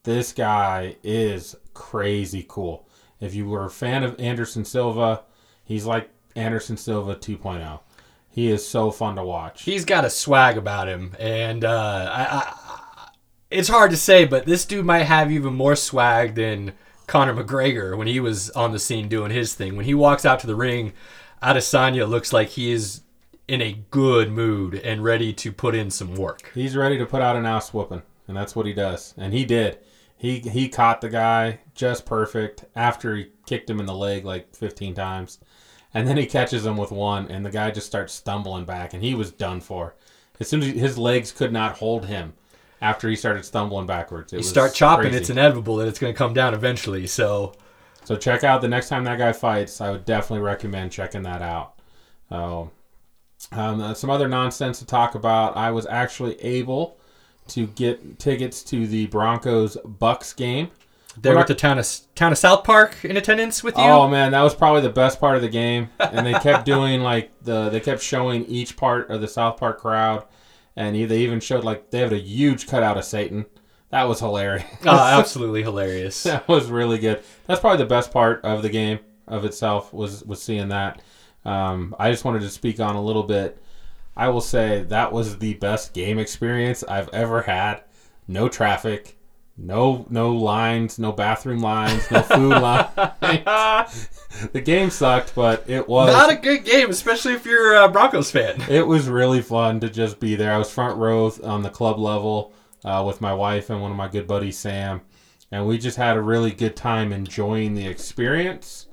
This 0.05 0.32
guy 0.32 0.97
is 1.02 1.56
crazy 1.75 2.44
cool. 2.49 2.88
If 3.20 3.35
you 3.35 3.47
were 3.47 3.67
a 3.67 3.70
fan 3.70 4.02
of 4.02 4.19
Anderson 4.19 4.64
Silva, 4.64 5.25
he's 5.70 5.87
like 5.87 6.11
Anderson 6.34 6.76
Silva 6.76 7.14
2.0. 7.14 7.78
He 8.28 8.50
is 8.50 8.67
so 8.67 8.90
fun 8.90 9.14
to 9.17 9.25
watch. 9.25 9.62
He's 9.62 9.84
got 9.84 10.05
a 10.05 10.11
swag 10.11 10.56
about 10.56 10.88
him, 10.88 11.14
and 11.19 11.64
uh, 11.64 12.11
I, 12.12 12.22
I, 12.25 13.11
it's 13.50 13.69
hard 13.69 13.93
to 13.93 13.96
say, 13.96 14.25
but 14.25 14.46
this 14.46 14.64
dude 14.64 14.84
might 14.84 15.05
have 15.05 15.31
even 15.31 15.55
more 15.55 15.76
swag 15.76 16.34
than 16.34 16.72
Conor 17.06 17.34
McGregor 17.34 17.96
when 17.96 18.08
he 18.08 18.19
was 18.19 18.50
on 18.50 18.72
the 18.72 18.81
scene 18.81 19.08
doing 19.08 19.31
his 19.31 19.55
thing. 19.55 19.76
When 19.76 19.84
he 19.84 19.94
walks 19.94 20.25
out 20.25 20.40
to 20.40 20.49
the 20.49 20.56
ring, 20.56 20.93
Adesanya 21.40 22.08
looks 22.08 22.32
like 22.32 22.49
he 22.49 22.73
is 22.73 23.02
in 23.46 23.62
a 23.62 23.81
good 23.90 24.32
mood 24.32 24.75
and 24.75 25.05
ready 25.05 25.32
to 25.34 25.52
put 25.52 25.76
in 25.76 25.90
some 25.90 26.16
work. 26.16 26.50
He's 26.52 26.76
ready 26.76 26.99
to 26.99 27.06
put 27.06 27.23
out 27.23 27.37
an 27.37 27.46
ass 27.46 27.73
whooping, 27.73 28.02
and 28.26 28.37
that's 28.37 28.56
what 28.56 28.66
he 28.66 28.73
does. 28.73 29.14
And 29.16 29.32
he 29.32 29.44
did. 29.44 29.78
He 30.16 30.40
he 30.40 30.69
caught 30.69 31.00
the 31.00 31.08
guy 31.08 31.61
just 31.75 32.06
perfect 32.06 32.64
after 32.75 33.16
he 33.16 33.31
kicked 33.46 33.70
him 33.70 33.81
in 33.81 33.87
the 33.87 33.94
leg 33.94 34.25
like 34.25 34.55
15 34.55 34.94
times. 34.94 35.38
And 35.92 36.06
then 36.06 36.16
he 36.16 36.26
catches 36.26 36.64
him 36.64 36.76
with 36.76 36.92
one, 36.92 37.26
and 37.28 37.44
the 37.44 37.50
guy 37.50 37.70
just 37.70 37.87
starts 37.87 38.12
stumbling 38.12 38.64
back, 38.64 38.94
and 38.94 39.02
he 39.02 39.14
was 39.14 39.32
done 39.32 39.60
for. 39.60 39.94
As 40.38 40.48
soon 40.48 40.60
as 40.60 40.66
he, 40.66 40.78
his 40.78 40.96
legs 40.96 41.32
could 41.32 41.52
not 41.52 41.78
hold 41.78 42.06
him 42.06 42.34
after 42.81 43.08
he 43.08 43.16
started 43.16 43.44
stumbling 43.44 43.87
backwards, 43.87 44.32
it 44.32 44.38
You 44.38 44.42
start 44.42 44.72
chopping, 44.72 45.06
crazy. 45.10 45.19
it's 45.19 45.31
inevitable 45.31 45.76
that 45.76 45.88
it's 45.88 45.98
going 45.98 46.12
to 46.14 46.16
come 46.16 46.32
down 46.32 46.54
eventually. 46.54 47.06
So 47.06 47.54
So 48.04 48.16
check 48.16 48.44
out 48.44 48.60
the 48.62 48.69
next 48.69 48.88
time 48.88 49.04
that 49.04 49.19
guy 49.19 49.32
fights. 49.32 49.81
I 49.81 49.90
would 49.90 50.04
definitely 50.04 50.44
recommend 50.44 50.92
checking 50.92 51.22
that 51.25 51.42
out. 51.42 51.75
So, 52.31 52.70
um, 53.52 53.81
uh, 53.81 53.94
some 53.94 54.10
other 54.10 54.28
nonsense 54.28 54.78
to 54.78 54.87
talk 54.87 55.14
about. 55.14 55.56
I 55.56 55.70
was 55.72 55.87
actually 55.87 56.40
able 56.40 56.98
to 57.48 57.66
get 57.66 58.19
tickets 58.19 58.62
to 58.64 58.87
the 58.87 59.06
Broncos 59.08 59.76
Bucks 59.84 60.32
game. 60.32 60.70
They're 61.16 61.32
We're 61.32 61.38
with 61.38 61.48
the 61.48 61.54
town 61.54 61.78
of 61.78 61.86
town 62.14 62.32
of 62.32 62.38
South 62.38 62.64
Park 62.64 63.04
in 63.04 63.16
attendance 63.16 63.62
with 63.62 63.76
you. 63.76 63.82
Oh 63.82 64.08
man, 64.08 64.32
that 64.32 64.42
was 64.42 64.54
probably 64.54 64.82
the 64.82 64.90
best 64.90 65.20
part 65.20 65.36
of 65.36 65.42
the 65.42 65.48
game. 65.48 65.88
And 65.98 66.26
they 66.26 66.32
kept 66.34 66.64
doing 66.64 67.00
like 67.02 67.30
the 67.42 67.68
they 67.68 67.80
kept 67.80 68.02
showing 68.02 68.44
each 68.46 68.76
part 68.76 69.10
of 69.10 69.20
the 69.20 69.28
South 69.28 69.56
Park 69.56 69.80
crowd, 69.80 70.24
and 70.76 70.94
they 70.94 71.18
even 71.18 71.40
showed 71.40 71.64
like 71.64 71.90
they 71.90 71.98
had 71.98 72.12
a 72.12 72.18
huge 72.18 72.66
cutout 72.66 72.96
of 72.96 73.04
Satan. 73.04 73.46
That 73.90 74.04
was 74.04 74.20
hilarious. 74.20 74.64
Oh, 74.86 74.96
absolutely 75.18 75.62
hilarious. 75.62 76.22
that 76.22 76.46
was 76.48 76.70
really 76.70 76.98
good. 76.98 77.22
That's 77.46 77.60
probably 77.60 77.78
the 77.78 77.88
best 77.88 78.12
part 78.12 78.44
of 78.44 78.62
the 78.62 78.68
game 78.70 79.00
of 79.26 79.44
itself 79.44 79.92
was 79.92 80.22
was 80.24 80.42
seeing 80.42 80.68
that. 80.68 81.02
Um, 81.44 81.96
I 81.98 82.10
just 82.10 82.24
wanted 82.24 82.42
to 82.42 82.50
speak 82.50 82.80
on 82.80 82.96
a 82.96 83.02
little 83.02 83.22
bit. 83.22 83.60
I 84.16 84.28
will 84.28 84.40
say 84.40 84.82
that 84.84 85.12
was 85.12 85.38
the 85.38 85.54
best 85.54 85.92
game 85.94 86.18
experience 86.18 86.84
I've 86.84 87.08
ever 87.12 87.42
had. 87.42 87.82
No 88.28 88.48
traffic, 88.48 89.16
no 89.60 90.06
no 90.08 90.32
lines, 90.32 90.98
no 90.98 91.12
bathroom 91.12 91.60
lines, 91.60 92.10
no 92.10 92.22
food 92.22 92.50
lines. 92.60 94.08
the 94.52 94.60
game 94.60 94.90
sucked, 94.90 95.34
but 95.34 95.68
it 95.68 95.88
was 95.88 96.12
Not 96.12 96.30
a 96.30 96.36
good 96.36 96.64
game, 96.64 96.90
especially 96.90 97.34
if 97.34 97.44
you're 97.44 97.74
a 97.74 97.88
Broncos 97.88 98.30
fan. 98.30 98.62
it 98.68 98.86
was 98.86 99.08
really 99.08 99.42
fun 99.42 99.80
to 99.80 99.90
just 99.90 100.18
be 100.20 100.34
there. 100.34 100.52
I 100.52 100.58
was 100.58 100.70
front 100.70 100.96
row 100.96 101.30
on 101.44 101.62
the 101.62 101.70
club 101.70 101.98
level 101.98 102.52
uh, 102.84 103.04
with 103.06 103.20
my 103.20 103.34
wife 103.34 103.70
and 103.70 103.82
one 103.82 103.90
of 103.90 103.96
my 103.96 104.08
good 104.08 104.26
buddies, 104.26 104.58
Sam, 104.58 105.02
and 105.50 105.66
we 105.66 105.78
just 105.78 105.96
had 105.96 106.16
a 106.16 106.22
really 106.22 106.52
good 106.52 106.76
time 106.76 107.12
enjoying 107.12 107.74
the 107.74 107.86
experience. 107.86 108.86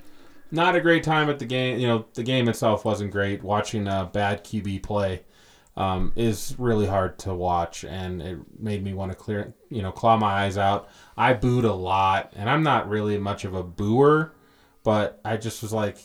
Not 0.51 0.75
a 0.75 0.81
great 0.81 1.03
time 1.03 1.29
at 1.29 1.39
the 1.39 1.45
game. 1.45 1.79
You 1.79 1.87
know, 1.87 2.05
the 2.13 2.23
game 2.23 2.47
itself 2.47 2.85
wasn't 2.85 3.11
great. 3.11 3.43
Watching 3.43 3.87
a 3.87 4.09
bad 4.11 4.43
QB 4.45 4.81
play 4.83 5.23
um, 5.77 6.11
is 6.15 6.55
really 6.57 6.87
hard 6.87 7.17
to 7.19 7.33
watch, 7.33 7.85
and 7.85 8.21
it 8.21 8.37
made 8.59 8.83
me 8.83 8.93
want 8.93 9.11
to 9.11 9.15
clear, 9.15 9.53
you 9.69 9.81
know, 9.83 9.91
claw 9.91 10.17
my 10.17 10.43
eyes 10.43 10.57
out. 10.57 10.89
I 11.15 11.33
booed 11.33 11.65
a 11.65 11.73
lot, 11.73 12.33
and 12.35 12.49
I'm 12.49 12.63
not 12.63 12.89
really 12.89 13.17
much 13.19 13.45
of 13.45 13.53
a 13.53 13.63
booer, 13.63 14.33
but 14.83 15.21
I 15.23 15.37
just 15.37 15.61
was 15.61 15.71
like, 15.71 15.97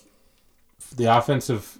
the 0.97 1.07
offensive 1.07 1.79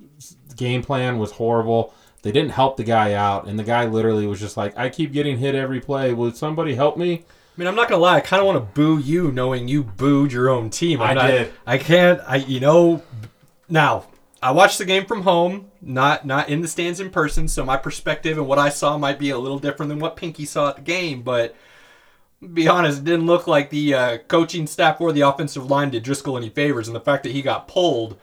game 0.57 0.83
plan 0.83 1.19
was 1.19 1.33
horrible. 1.33 1.93
They 2.23 2.33
didn't 2.33 2.53
help 2.53 2.77
the 2.79 2.85
guy 2.85 3.13
out, 3.13 3.47
and 3.47 3.59
the 3.59 3.65
guy 3.65 3.85
literally 3.85 4.27
was 4.27 4.41
just 4.41 4.57
like, 4.57 4.77
"I 4.79 4.89
keep 4.89 5.13
getting 5.13 5.37
hit 5.39 5.55
every 5.55 5.81
play. 5.81 6.15
Would 6.15 6.37
somebody 6.37 6.75
help 6.75 6.97
me?" 6.97 7.13
I 7.15 7.61
mean, 7.61 7.69
I'm 7.69 7.75
not 7.75 7.89
gonna 7.91 8.01
lie. 8.01 8.17
I 8.17 8.21
kind 8.21 8.41
of 8.41 8.47
want 8.47 8.57
to 8.57 8.75
boo 8.75 8.99
you, 8.99 9.31
knowing 9.33 9.69
you 9.69 9.83
booed 9.83 10.33
your 10.33 10.49
own 10.49 10.71
team. 10.71 11.03
I'm 11.03 11.11
I 11.11 11.15
not- 11.15 11.27
did. 11.27 11.53
I 11.67 11.77
can't. 11.79 12.21
I 12.27 12.37
you 12.37 12.61
know. 12.61 13.03
Now 13.69 14.07
I 14.43 14.51
watched 14.51 14.79
the 14.79 14.85
game 14.85 15.07
from 15.07 15.23
home, 15.23 15.71
not 15.81 16.27
not 16.27 16.49
in 16.49 16.61
the 16.61 16.69
stands 16.69 16.99
in 16.99 17.11
person. 17.11 17.47
So 17.47 17.65
my 17.65 17.77
perspective 17.77 18.39
and 18.39 18.49
what 18.49 18.59
I 18.59 18.71
saw 18.71 18.99
might 18.99 19.19
be 19.19 19.31
a 19.31 19.39
little 19.39 19.59
different 19.59 19.89
than 19.89 20.01
what 20.01 20.17
Pinky 20.17 20.45
saw 20.45 20.71
at 20.71 20.77
the 20.77 20.83
game. 20.83 21.23
But 21.23 21.55
be 22.53 22.67
honest, 22.67 22.99
it 22.99 23.05
didn't 23.05 23.27
look 23.27 23.47
like 23.47 23.71
the 23.71 23.95
uh, 23.95 24.19
coaching 24.27 24.67
staff 24.67 25.01
or 25.01 25.13
the 25.13 25.21
offensive 25.21 25.71
line 25.71 25.91
did 25.91 26.03
Driscoll 26.03 26.37
any 26.37 26.49
favors, 26.49 26.89
and 26.89 26.97
the 26.97 27.01
fact 27.01 27.23
that 27.23 27.33
he 27.33 27.41
got 27.41 27.69
pulled 27.69 28.19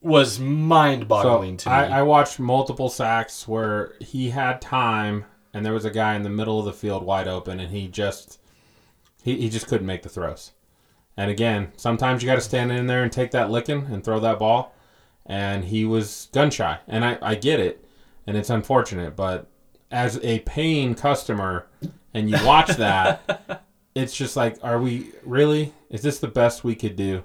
was 0.00 0.38
mind-boggling 0.38 1.58
So 1.58 1.70
to 1.70 1.76
me. 1.76 1.76
I, 1.76 2.00
I 2.00 2.02
watched 2.02 2.38
multiple 2.38 2.88
sacks 2.88 3.48
where 3.48 3.94
he 4.00 4.30
had 4.30 4.60
time, 4.60 5.24
and 5.54 5.64
there 5.64 5.72
was 5.72 5.84
a 5.84 5.90
guy 5.90 6.14
in 6.16 6.22
the 6.22 6.28
middle 6.30 6.58
of 6.58 6.64
the 6.64 6.72
field 6.72 7.04
wide 7.04 7.28
open, 7.28 7.60
and 7.60 7.70
he 7.70 7.86
just 7.88 8.40
he, 9.22 9.36
he 9.40 9.48
just 9.48 9.68
couldn't 9.68 9.86
make 9.86 10.02
the 10.02 10.08
throws. 10.08 10.52
And 11.16 11.30
again, 11.30 11.72
sometimes 11.76 12.22
you 12.22 12.26
got 12.26 12.34
to 12.34 12.40
stand 12.40 12.72
in 12.72 12.88
there 12.88 13.02
and 13.02 13.12
take 13.12 13.30
that 13.30 13.50
licking 13.50 13.86
and 13.86 14.04
throw 14.04 14.20
that 14.20 14.38
ball. 14.38 14.74
And 15.28 15.64
he 15.64 15.84
was 15.84 16.28
gun 16.32 16.50
shy, 16.50 16.78
and 16.86 17.04
I, 17.04 17.18
I 17.20 17.34
get 17.34 17.58
it, 17.58 17.84
and 18.26 18.36
it's 18.36 18.50
unfortunate, 18.50 19.16
but 19.16 19.48
as 19.90 20.18
a 20.22 20.38
paying 20.40 20.94
customer, 20.94 21.66
and 22.14 22.30
you 22.30 22.36
watch 22.44 22.68
that, 22.76 23.62
it's 23.94 24.16
just 24.16 24.36
like, 24.36 24.56
are 24.62 24.80
we 24.80 25.10
really? 25.24 25.72
Is 25.90 26.02
this 26.02 26.18
the 26.20 26.28
best 26.28 26.62
we 26.64 26.74
could 26.76 26.94
do? 26.96 27.24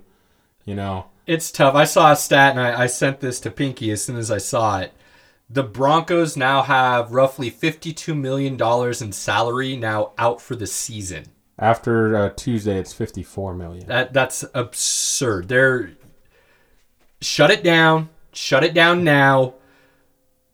You 0.66 0.76
know, 0.76 1.06
It's 1.28 1.52
tough. 1.52 1.76
I 1.76 1.86
saw 1.86 2.12
a 2.12 2.16
stat 2.16 2.52
and 2.52 2.60
I, 2.60 2.84
I 2.84 2.88
sent 2.88 3.20
this 3.20 3.40
to 3.42 3.52
Pinky 3.52 3.92
as 3.92 4.04
soon 4.04 4.16
as 4.16 4.30
I 4.32 4.38
saw 4.38 4.80
it. 4.80 4.94
The 5.50 5.64
Broncos 5.64 6.38
now 6.38 6.62
have 6.62 7.12
roughly 7.12 7.52
$52 7.52 8.16
million 8.18 8.58
in 9.04 9.12
salary 9.12 9.76
now 9.76 10.12
out 10.18 10.40
for 10.40 10.56
the 10.56 10.68
season. 10.68 11.26
after 11.60 12.16
uh, 12.16 12.30
Tuesday, 12.36 12.78
it's 12.80 12.94
fifty-four 12.94 13.54
million. 13.54 13.86
That 13.88 14.14
That's 14.14 14.44
absurd. 14.54 15.48
They're. 15.48 15.92
Shut 17.22 17.52
it 17.52 17.64
down. 17.64 18.10
Shut 18.34 18.64
it 18.64 18.74
down 18.74 19.04
now. 19.04 19.56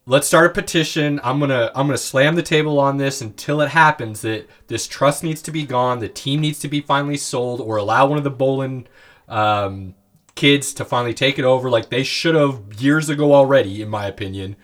Let's 0.06 0.26
start 0.26 0.50
a 0.50 0.54
petition. 0.54 1.20
I'm 1.22 1.38
gonna 1.38 1.70
I'm 1.74 1.86
gonna 1.86 1.98
slam 1.98 2.34
the 2.34 2.42
table 2.42 2.78
on 2.80 2.96
this 2.96 3.20
until 3.20 3.60
it 3.60 3.68
happens 3.68 4.22
that 4.22 4.48
this 4.66 4.86
trust 4.86 5.22
needs 5.22 5.42
to 5.42 5.50
be 5.50 5.66
gone. 5.66 5.98
The 5.98 6.08
team 6.08 6.40
needs 6.40 6.58
to 6.60 6.68
be 6.68 6.80
finally 6.80 7.18
sold, 7.18 7.60
or 7.60 7.76
allow 7.76 8.06
one 8.06 8.16
of 8.18 8.24
the 8.24 8.30
Bowlen 8.30 8.86
um, 9.28 9.94
kids 10.34 10.72
to 10.74 10.84
finally 10.84 11.14
take 11.14 11.38
it 11.38 11.44
over, 11.44 11.68
like 11.68 11.90
they 11.90 12.04
should 12.04 12.34
have 12.34 12.80
years 12.80 13.10
ago 13.10 13.34
already, 13.34 13.82
in 13.82 13.88
my 13.88 14.06
opinion. 14.06 14.56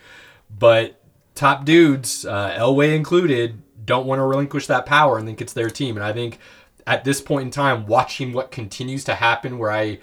But 0.49 1.01
top 1.35 1.65
dudes, 1.65 2.25
uh, 2.25 2.55
Elway 2.57 2.95
included, 2.95 3.61
don't 3.85 4.07
want 4.07 4.21
to 4.21 4.25
relinquish 4.25 4.67
that 4.69 4.87
power 4.87 5.19
and 5.19 5.27
think 5.27 5.41
it's 5.41 5.53
their 5.53 5.69
team. 5.69 5.97
And 5.97 6.05
I 6.05 6.13
think 6.13 6.39
at 6.87 7.05
this 7.05 7.21
point 7.21 7.47
in 7.47 7.51
time, 7.51 7.87
watching 7.87 8.33
what 8.33 8.51
continues 8.51 9.05
to 9.05 9.15
happen, 9.15 9.59
where 9.59 9.73
I 9.73 9.99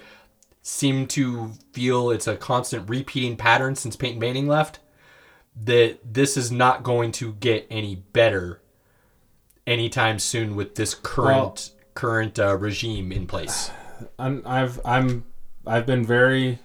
seem 0.62 1.06
to 1.08 1.52
feel 1.72 2.10
it's 2.10 2.26
a 2.26 2.36
constant 2.36 2.88
repeating 2.88 3.36
pattern 3.36 3.74
since 3.74 3.96
Peyton 3.96 4.20
Manning 4.20 4.46
left, 4.46 4.78
that 5.60 5.98
this 6.14 6.36
is 6.36 6.50
not 6.50 6.82
going 6.82 7.12
to 7.12 7.34
get 7.34 7.66
any 7.68 7.96
better 7.96 8.60
anytime 9.66 10.18
soon 10.18 10.56
with 10.56 10.76
this 10.76 10.94
current 10.94 11.72
current 11.94 12.38
uh, 12.38 12.56
regime 12.56 13.12
in 13.12 13.26
place. 13.26 13.70
I'm, 14.18 14.42
I've 14.46 14.80
I'm 14.84 15.24
I've 15.66 15.86
been 15.86 16.04
very 16.04 16.58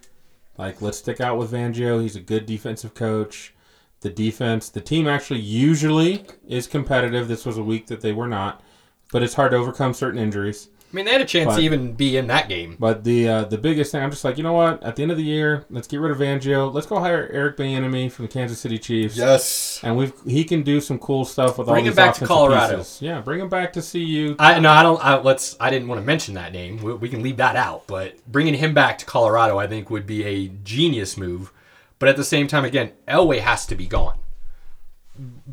like 0.57 0.81
let's 0.81 0.97
stick 0.99 1.19
out 1.19 1.37
with 1.37 1.51
Fangio. 1.51 2.01
He's 2.01 2.15
a 2.15 2.21
good 2.21 2.45
defensive 2.45 2.93
coach. 2.93 3.53
The 4.01 4.09
defense, 4.11 4.69
the 4.69 4.81
team 4.81 5.07
actually 5.07 5.39
usually 5.39 6.23
is 6.47 6.67
competitive. 6.67 7.27
This 7.27 7.45
was 7.45 7.57
a 7.57 7.63
week 7.63 7.87
that 7.87 8.01
they 8.01 8.13
were 8.13 8.27
not, 8.27 8.63
but 9.11 9.23
it's 9.23 9.33
hard 9.33 9.51
to 9.51 9.57
overcome 9.57 9.93
certain 9.93 10.19
injuries. 10.19 10.69
I 10.91 10.95
mean, 10.95 11.03
they 11.03 11.11
had 11.11 11.19
a 11.19 11.25
chance 11.25 11.47
But- 11.47 11.57
to 11.57 11.61
even 11.63 11.93
be 11.93 12.15
in 12.15 12.27
that 12.27 12.47
game. 12.47 12.77
But 12.79 13.03
the 13.03 13.27
uh, 13.27 13.43
the 13.43 13.57
biggest 13.57 13.91
thing, 13.91 14.01
I'm 14.01 14.09
just 14.09 14.23
like, 14.23 14.37
you 14.37 14.43
know 14.43 14.53
what? 14.53 14.81
At 14.83 14.95
the 14.95 15.01
end 15.03 15.11
of 15.11 15.17
the 15.17 15.23
year, 15.23 15.65
let's 15.69 15.85
get 15.87 15.99
rid 15.99 16.11
of 16.11 16.17
Fangio. 16.17 16.73
Let's 16.73 16.87
go 16.87 16.97
hire 16.99 17.29
Eric 17.33 17.57
Bieniemy 17.57 18.09
from 18.09 18.25
the 18.25 18.31
Kansas 18.31 18.59
City 18.59 18.77
Chiefs. 18.79 19.17
Yes. 19.17 19.81
And 19.83 19.97
we've 19.97 20.13
he 20.25 20.45
can 20.45 20.63
do 20.63 20.79
some 20.79 20.97
cool 20.97 21.25
stuff 21.25 21.57
with 21.57 21.67
all 21.67 21.73
Bring 21.73 21.85
him 21.85 21.91
these 21.91 21.95
back 21.97 22.15
to 22.15 22.25
Colorado. 22.25 22.77
pieces. 22.77 23.01
Yeah, 23.01 23.19
bring 23.19 23.41
him 23.41 23.49
back 23.49 23.73
to 23.73 23.81
CU. 23.81 24.35
I 24.39 24.59
no, 24.59 24.69
I 24.69 24.81
don't. 24.83 25.03
I, 25.03 25.17
let's. 25.19 25.57
I 25.59 25.69
didn't 25.69 25.89
want 25.89 25.99
to 25.99 26.05
mention 26.05 26.35
that 26.35 26.53
name. 26.53 26.77
We, 26.81 26.93
we 26.93 27.09
can 27.09 27.21
leave 27.21 27.37
that 27.37 27.57
out. 27.57 27.85
But 27.87 28.15
bringing 28.31 28.53
him 28.53 28.73
back 28.73 28.97
to 28.99 29.05
Colorado, 29.05 29.57
I 29.57 29.67
think, 29.67 29.89
would 29.89 30.07
be 30.07 30.23
a 30.23 30.47
genius 30.63 31.17
move. 31.17 31.51
But 31.99 32.07
at 32.09 32.15
the 32.15 32.23
same 32.23 32.47
time, 32.47 32.63
again, 32.63 32.91
Elway 33.07 33.39
has 33.39 33.65
to 33.65 33.75
be 33.75 33.87
gone 33.87 34.17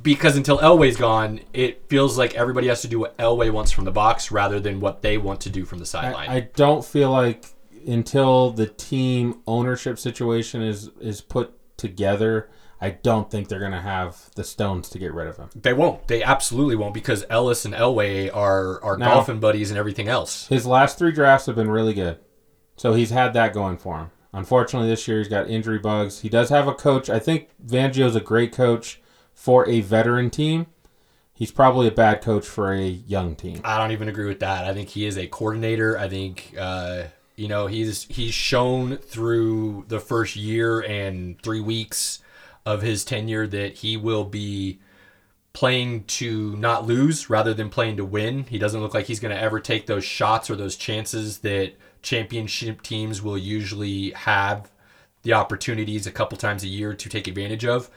because 0.02 0.36
until 0.36 0.58
Elway's 0.58 0.96
gone, 0.96 1.40
it 1.52 1.88
feels 1.88 2.16
like 2.18 2.34
everybody 2.34 2.68
has 2.68 2.82
to 2.82 2.88
do 2.88 2.98
what 3.00 3.16
Elway 3.18 3.50
wants 3.50 3.70
from 3.70 3.84
the 3.84 3.90
box 3.92 4.30
rather 4.30 4.60
than 4.60 4.80
what 4.80 5.02
they 5.02 5.18
want 5.18 5.40
to 5.42 5.50
do 5.50 5.64
from 5.64 5.78
the 5.78 5.86
sideline. 5.86 6.28
I, 6.28 6.34
I 6.36 6.40
don't 6.54 6.84
feel 6.84 7.10
like 7.10 7.46
until 7.86 8.50
the 8.50 8.66
team 8.66 9.42
ownership 9.46 9.98
situation 9.98 10.62
is 10.62 10.90
is 11.00 11.20
put 11.20 11.54
together, 11.76 12.50
I 12.80 12.90
don't 12.90 13.30
think 13.30 13.48
they're 13.48 13.60
gonna 13.60 13.80
have 13.82 14.30
the 14.36 14.44
stones 14.44 14.88
to 14.90 14.98
get 14.98 15.12
rid 15.12 15.26
of 15.26 15.36
him. 15.36 15.50
they 15.54 15.72
won't. 15.72 16.06
They 16.08 16.22
absolutely 16.22 16.76
won't 16.76 16.94
because 16.94 17.24
Ellis 17.30 17.64
and 17.64 17.74
Elway 17.74 18.34
are 18.34 18.82
are 18.82 18.96
Now- 18.96 19.14
golfing 19.14 19.40
buddies 19.40 19.70
and 19.70 19.78
everything 19.78 20.08
else. 20.08 20.46
His 20.48 20.66
last 20.66 20.98
three 20.98 21.12
drafts 21.12 21.46
have 21.46 21.56
been 21.56 21.70
really 21.70 21.94
good, 21.94 22.18
so 22.76 22.94
he's 22.94 23.10
had 23.10 23.32
that 23.34 23.52
going 23.52 23.76
for 23.78 23.98
him. 23.98 24.10
Unfortunately, 24.32 24.88
this 24.88 25.06
year 25.06 25.18
he's 25.18 25.28
got 25.28 25.48
injury 25.48 25.78
bugs. 25.78 26.20
He 26.20 26.28
does 26.28 26.48
have 26.48 26.66
a 26.66 26.74
coach. 26.74 27.08
I 27.08 27.20
think 27.20 27.48
Fangio's 27.64 28.16
a 28.16 28.20
great 28.20 28.50
coach 28.52 29.00
for 29.34 29.68
a 29.68 29.80
veteran 29.80 30.30
team. 30.30 30.66
He's 31.34 31.50
probably 31.50 31.88
a 31.88 31.92
bad 31.92 32.22
coach 32.22 32.46
for 32.46 32.72
a 32.72 32.86
young 32.86 33.34
team. 33.34 33.60
I 33.64 33.76
don't 33.76 33.90
even 33.90 34.08
agree 34.08 34.26
with 34.26 34.40
that. 34.40 34.64
I 34.64 34.72
think 34.72 34.90
he 34.90 35.04
is 35.04 35.18
a 35.18 35.26
coordinator. 35.26 35.98
I 35.98 36.08
think 36.08 36.54
uh, 36.58 37.04
you 37.36 37.48
know 37.48 37.66
he's 37.66 38.04
he's 38.04 38.32
shown 38.32 38.96
through 38.96 39.84
the 39.88 40.00
first 40.00 40.36
year 40.36 40.80
and 40.80 41.40
three 41.42 41.60
weeks 41.60 42.20
of 42.64 42.82
his 42.82 43.04
tenure 43.04 43.46
that 43.48 43.74
he 43.78 43.96
will 43.96 44.24
be 44.24 44.78
playing 45.52 46.04
to 46.04 46.56
not 46.56 46.86
lose 46.86 47.30
rather 47.30 47.52
than 47.52 47.68
playing 47.68 47.96
to 47.96 48.04
win. 48.04 48.44
He 48.44 48.58
doesn't 48.58 48.80
look 48.80 48.94
like 48.94 49.06
he's 49.06 49.20
going 49.20 49.34
to 49.34 49.40
ever 49.40 49.60
take 49.60 49.86
those 49.86 50.04
shots 50.04 50.50
or 50.50 50.56
those 50.56 50.76
chances 50.76 51.38
that 51.38 51.74
championship 52.02 52.82
teams 52.82 53.22
will 53.22 53.38
usually 53.38 54.10
have 54.10 54.70
the 55.22 55.32
opportunities 55.32 56.06
a 56.06 56.12
couple 56.12 56.36
times 56.36 56.64
a 56.64 56.68
year 56.68 56.94
to 56.94 57.08
take 57.08 57.26
advantage 57.26 57.64
of. 57.64 57.88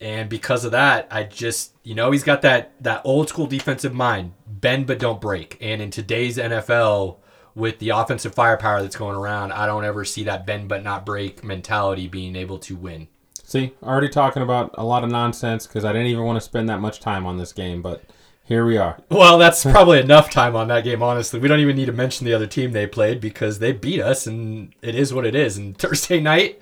And 0.00 0.30
because 0.30 0.64
of 0.64 0.72
that, 0.72 1.08
I 1.10 1.24
just 1.24 1.74
you 1.82 1.94
know 1.94 2.10
he's 2.10 2.24
got 2.24 2.42
that 2.42 2.72
that 2.82 3.02
old 3.04 3.28
school 3.28 3.46
defensive 3.46 3.92
mind, 3.92 4.32
bend 4.46 4.86
but 4.86 4.98
don't 4.98 5.20
break. 5.20 5.58
And 5.60 5.82
in 5.82 5.90
today's 5.90 6.38
NFL, 6.38 7.18
with 7.54 7.78
the 7.78 7.90
offensive 7.90 8.34
firepower 8.34 8.82
that's 8.82 8.96
going 8.96 9.16
around, 9.16 9.52
I 9.52 9.66
don't 9.66 9.84
ever 9.84 10.04
see 10.04 10.24
that 10.24 10.46
bend 10.46 10.68
but 10.68 10.82
not 10.82 11.04
break 11.04 11.44
mentality 11.44 12.08
being 12.08 12.36
able 12.36 12.58
to 12.60 12.76
win. 12.76 13.08
See, 13.44 13.72
already 13.82 14.08
talking 14.08 14.42
about 14.42 14.70
a 14.74 14.84
lot 14.84 15.02
of 15.02 15.10
nonsense 15.10 15.66
because 15.66 15.84
I 15.84 15.92
didn't 15.92 16.06
even 16.06 16.24
want 16.24 16.36
to 16.36 16.40
spend 16.40 16.68
that 16.68 16.80
much 16.80 17.00
time 17.00 17.26
on 17.26 17.36
this 17.36 17.52
game, 17.52 17.82
but 17.82 18.04
here 18.44 18.64
we 18.64 18.76
are. 18.76 18.98
Well, 19.10 19.38
that's 19.38 19.64
probably 19.64 20.00
enough 20.00 20.30
time 20.30 20.54
on 20.56 20.68
that 20.68 20.84
game. 20.84 21.02
Honestly, 21.02 21.40
we 21.40 21.48
don't 21.48 21.60
even 21.60 21.76
need 21.76 21.86
to 21.86 21.92
mention 21.92 22.26
the 22.26 22.32
other 22.32 22.46
team 22.46 22.72
they 22.72 22.86
played 22.86 23.20
because 23.20 23.58
they 23.58 23.72
beat 23.72 24.00
us, 24.00 24.26
and 24.26 24.72
it 24.82 24.94
is 24.94 25.12
what 25.12 25.26
it 25.26 25.34
is. 25.34 25.56
And 25.56 25.76
Thursday 25.78 26.20
night, 26.20 26.60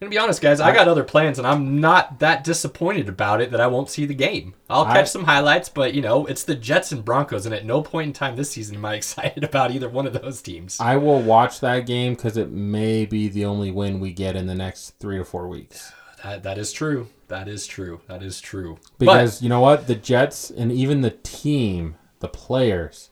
gonna 0.00 0.10
be 0.10 0.18
honest, 0.18 0.42
guys, 0.42 0.60
I 0.60 0.72
got 0.74 0.88
other 0.88 1.04
plans, 1.04 1.38
and 1.38 1.46
I'm 1.46 1.80
not 1.80 2.18
that 2.20 2.44
disappointed 2.44 3.08
about 3.08 3.40
it 3.40 3.50
that 3.50 3.60
I 3.60 3.66
won't 3.66 3.88
see 3.90 4.04
the 4.06 4.14
game. 4.14 4.54
I'll 4.68 4.84
I- 4.84 4.92
catch 4.94 5.08
some 5.08 5.24
highlights, 5.24 5.68
but 5.68 5.94
you 5.94 6.02
know, 6.02 6.26
it's 6.26 6.44
the 6.44 6.54
Jets 6.54 6.92
and 6.92 7.04
Broncos, 7.04 7.46
and 7.46 7.54
at 7.54 7.64
no 7.64 7.82
point 7.82 8.08
in 8.08 8.12
time 8.12 8.36
this 8.36 8.50
season 8.50 8.76
am 8.76 8.84
I 8.84 8.94
excited 8.96 9.44
about 9.44 9.70
either 9.70 9.88
one 9.88 10.06
of 10.06 10.12
those 10.12 10.42
teams. 10.42 10.78
I 10.80 10.96
will 10.96 11.20
watch 11.20 11.60
that 11.60 11.86
game 11.86 12.14
because 12.14 12.36
it 12.36 12.50
may 12.50 13.06
be 13.06 13.28
the 13.28 13.44
only 13.44 13.70
win 13.70 14.00
we 14.00 14.12
get 14.12 14.36
in 14.36 14.46
the 14.46 14.54
next 14.54 14.98
three 14.98 15.18
to 15.18 15.24
four 15.24 15.48
weeks. 15.48 15.92
That, 16.24 16.42
that 16.44 16.58
is 16.58 16.72
true. 16.72 17.08
That 17.28 17.46
is 17.46 17.66
true. 17.66 18.00
That 18.08 18.22
is 18.22 18.40
true. 18.40 18.78
Because 18.98 19.42
you 19.42 19.48
know 19.48 19.60
what? 19.60 19.86
The 19.86 19.94
Jets 19.94 20.50
and 20.50 20.72
even 20.72 21.02
the 21.02 21.10
team, 21.10 21.96
the 22.18 22.26
players, 22.26 23.10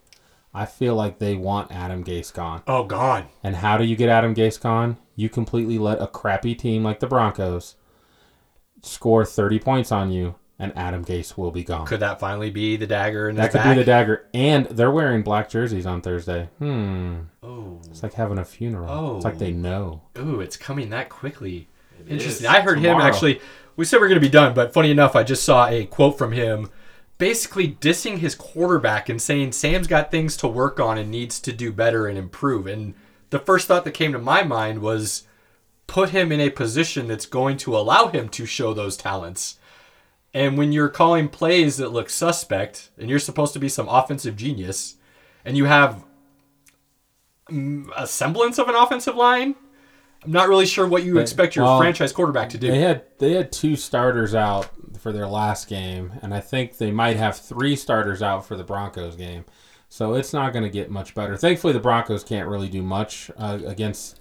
I 0.52 0.64
feel 0.66 0.96
like 0.96 1.18
they 1.18 1.34
want 1.36 1.70
Adam 1.70 2.02
Gase 2.02 2.32
gone. 2.32 2.62
oh 2.66 2.82
gone. 2.82 3.26
And 3.44 3.56
how 3.56 3.76
do 3.76 3.84
you 3.84 3.94
get 3.94 4.08
Adam 4.08 4.34
Gase 4.34 4.60
gone? 4.60 4.96
You 5.16 5.28
completely 5.28 5.78
let 5.78 6.00
a 6.00 6.06
crappy 6.06 6.54
team 6.54 6.82
like 6.82 7.00
the 7.00 7.06
Broncos 7.06 7.76
score 8.82 9.24
30 9.24 9.58
points 9.60 9.92
on 9.92 10.10
you, 10.10 10.34
and 10.58 10.72
Adam 10.76 11.04
Gase 11.04 11.36
will 11.36 11.50
be 11.50 11.64
gone. 11.64 11.86
could 11.86 12.00
that 12.00 12.20
finally 12.20 12.50
be 12.50 12.76
the 12.76 12.86
dagger 12.86 13.28
in 13.28 13.36
that 13.36 13.50
could 13.50 13.58
back? 13.58 13.74
be 13.74 13.80
the 13.80 13.84
dagger. 13.84 14.26
And 14.34 14.66
they're 14.66 14.90
wearing 14.90 15.22
black 15.22 15.48
jerseys 15.48 15.86
on 15.86 16.00
Thursday. 16.00 16.48
Hmm. 16.58 17.14
oh, 17.42 17.80
It's 17.90 18.02
like 18.02 18.14
having 18.14 18.38
a 18.38 18.44
funeral. 18.44 18.90
Oh. 18.90 19.16
It's 19.16 19.24
like 19.24 19.34
Oh. 19.34 19.38
they 19.38 19.52
know. 19.52 20.02
ooh, 20.18 20.40
it's 20.40 20.56
coming 20.56 20.90
that 20.90 21.08
quickly. 21.08 21.68
is. 22.06 22.10
Interesting. 22.12 22.46
I 22.46 22.60
heard 22.60 22.78
him 22.78 22.98
actually. 22.98 23.40
We 23.76 23.84
said 23.84 23.98
we 24.00 24.04
are 24.06 24.08
going 24.08 24.20
to 24.20 24.26
be 24.26 24.30
done, 24.30 24.54
but 24.54 24.72
funny 24.72 24.90
enough, 24.92 25.16
I 25.16 25.24
just 25.24 25.42
saw 25.44 25.66
a 25.66 25.86
quote 25.86 26.16
from 26.16 26.30
him 26.32 26.70
basically 27.18 27.68
dissing 27.80 28.18
his 28.18 28.34
quarterback 28.34 29.08
and 29.08 29.20
saying 29.20 29.52
Sam's 29.52 29.86
got 29.88 30.10
things 30.10 30.36
to 30.38 30.48
work 30.48 30.78
on 30.78 30.98
and 30.98 31.10
needs 31.10 31.40
to 31.40 31.52
do 31.52 31.72
better 31.72 32.06
and 32.06 32.16
improve. 32.18 32.66
And 32.68 32.94
the 33.34 33.40
first 33.40 33.66
thought 33.66 33.84
that 33.84 33.90
came 33.90 34.12
to 34.12 34.18
my 34.20 34.44
mind 34.44 34.78
was 34.78 35.24
put 35.88 36.10
him 36.10 36.30
in 36.30 36.38
a 36.38 36.50
position 36.50 37.08
that's 37.08 37.26
going 37.26 37.56
to 37.56 37.76
allow 37.76 38.06
him 38.06 38.28
to 38.28 38.46
show 38.46 38.72
those 38.72 38.96
talents. 38.96 39.58
And 40.32 40.56
when 40.56 40.70
you're 40.70 40.88
calling 40.88 41.28
plays 41.28 41.78
that 41.78 41.88
look 41.88 42.10
suspect 42.10 42.90
and 42.96 43.10
you're 43.10 43.18
supposed 43.18 43.52
to 43.54 43.58
be 43.58 43.68
some 43.68 43.88
offensive 43.88 44.36
genius 44.36 44.98
and 45.44 45.56
you 45.56 45.64
have 45.64 46.04
mm, 47.50 47.88
a 47.96 48.06
semblance 48.06 48.60
of 48.60 48.68
an 48.68 48.76
offensive 48.76 49.16
line, 49.16 49.56
I'm 50.22 50.30
not 50.30 50.48
really 50.48 50.66
sure 50.66 50.86
what 50.86 51.02
you 51.02 51.18
expect 51.18 51.56
your 51.56 51.64
well, 51.64 51.78
franchise 51.78 52.12
quarterback 52.12 52.50
to 52.50 52.58
do. 52.58 52.70
They 52.70 52.82
had 52.82 53.02
they 53.18 53.32
had 53.32 53.50
two 53.50 53.74
starters 53.74 54.36
out 54.36 54.70
for 55.00 55.10
their 55.10 55.26
last 55.26 55.66
game, 55.66 56.12
and 56.22 56.32
I 56.32 56.38
think 56.38 56.78
they 56.78 56.92
might 56.92 57.16
have 57.16 57.36
three 57.36 57.74
starters 57.74 58.22
out 58.22 58.46
for 58.46 58.56
the 58.56 58.62
Broncos 58.62 59.16
game. 59.16 59.44
So 59.94 60.14
it's 60.14 60.32
not 60.32 60.52
going 60.52 60.64
to 60.64 60.70
get 60.70 60.90
much 60.90 61.14
better. 61.14 61.36
Thankfully, 61.36 61.72
the 61.72 61.78
Broncos 61.78 62.24
can't 62.24 62.48
really 62.48 62.68
do 62.68 62.82
much 62.82 63.30
uh, 63.36 63.60
against. 63.64 64.18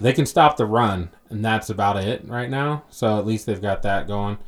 They 0.00 0.14
can 0.14 0.24
stop 0.24 0.56
the 0.56 0.64
run, 0.64 1.10
and 1.28 1.44
that's 1.44 1.68
about 1.68 1.98
it 1.98 2.26
right 2.26 2.48
now. 2.48 2.84
So 2.88 3.18
at 3.18 3.26
least 3.26 3.44
they've 3.44 3.60
got 3.60 3.82
that 3.82 4.08
going. 4.08 4.38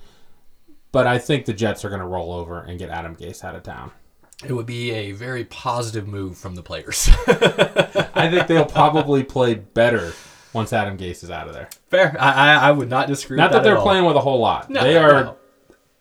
But 0.90 1.06
I 1.06 1.18
think 1.18 1.44
the 1.44 1.52
Jets 1.52 1.84
are 1.84 1.90
going 1.90 2.00
to 2.00 2.06
roll 2.06 2.32
over 2.32 2.60
and 2.60 2.78
get 2.78 2.88
Adam 2.88 3.14
Gase 3.14 3.44
out 3.44 3.54
of 3.54 3.62
town. 3.62 3.90
It 4.42 4.54
would 4.54 4.64
be 4.64 4.90
a 4.92 5.12
very 5.12 5.44
positive 5.44 6.08
move 6.08 6.38
from 6.38 6.54
the 6.54 6.62
players. 6.62 7.10
I 7.26 8.30
think 8.30 8.46
they'll 8.46 8.64
probably 8.64 9.22
play 9.22 9.56
better 9.56 10.14
once 10.54 10.72
Adam 10.72 10.96
Gase 10.96 11.22
is 11.22 11.30
out 11.30 11.46
of 11.46 11.52
there. 11.52 11.68
Fair. 11.90 12.16
I, 12.18 12.32
I, 12.32 12.54
I 12.68 12.70
would 12.70 12.88
not 12.88 13.08
disagree. 13.08 13.36
Not 13.36 13.50
with 13.50 13.52
that 13.52 13.58
at 13.58 13.64
they're 13.64 13.82
playing 13.82 14.06
with 14.06 14.16
a 14.16 14.20
whole 14.20 14.40
lot. 14.40 14.70
No, 14.70 14.82
they 14.82 14.96
are. 14.96 15.24
no. 15.24 15.36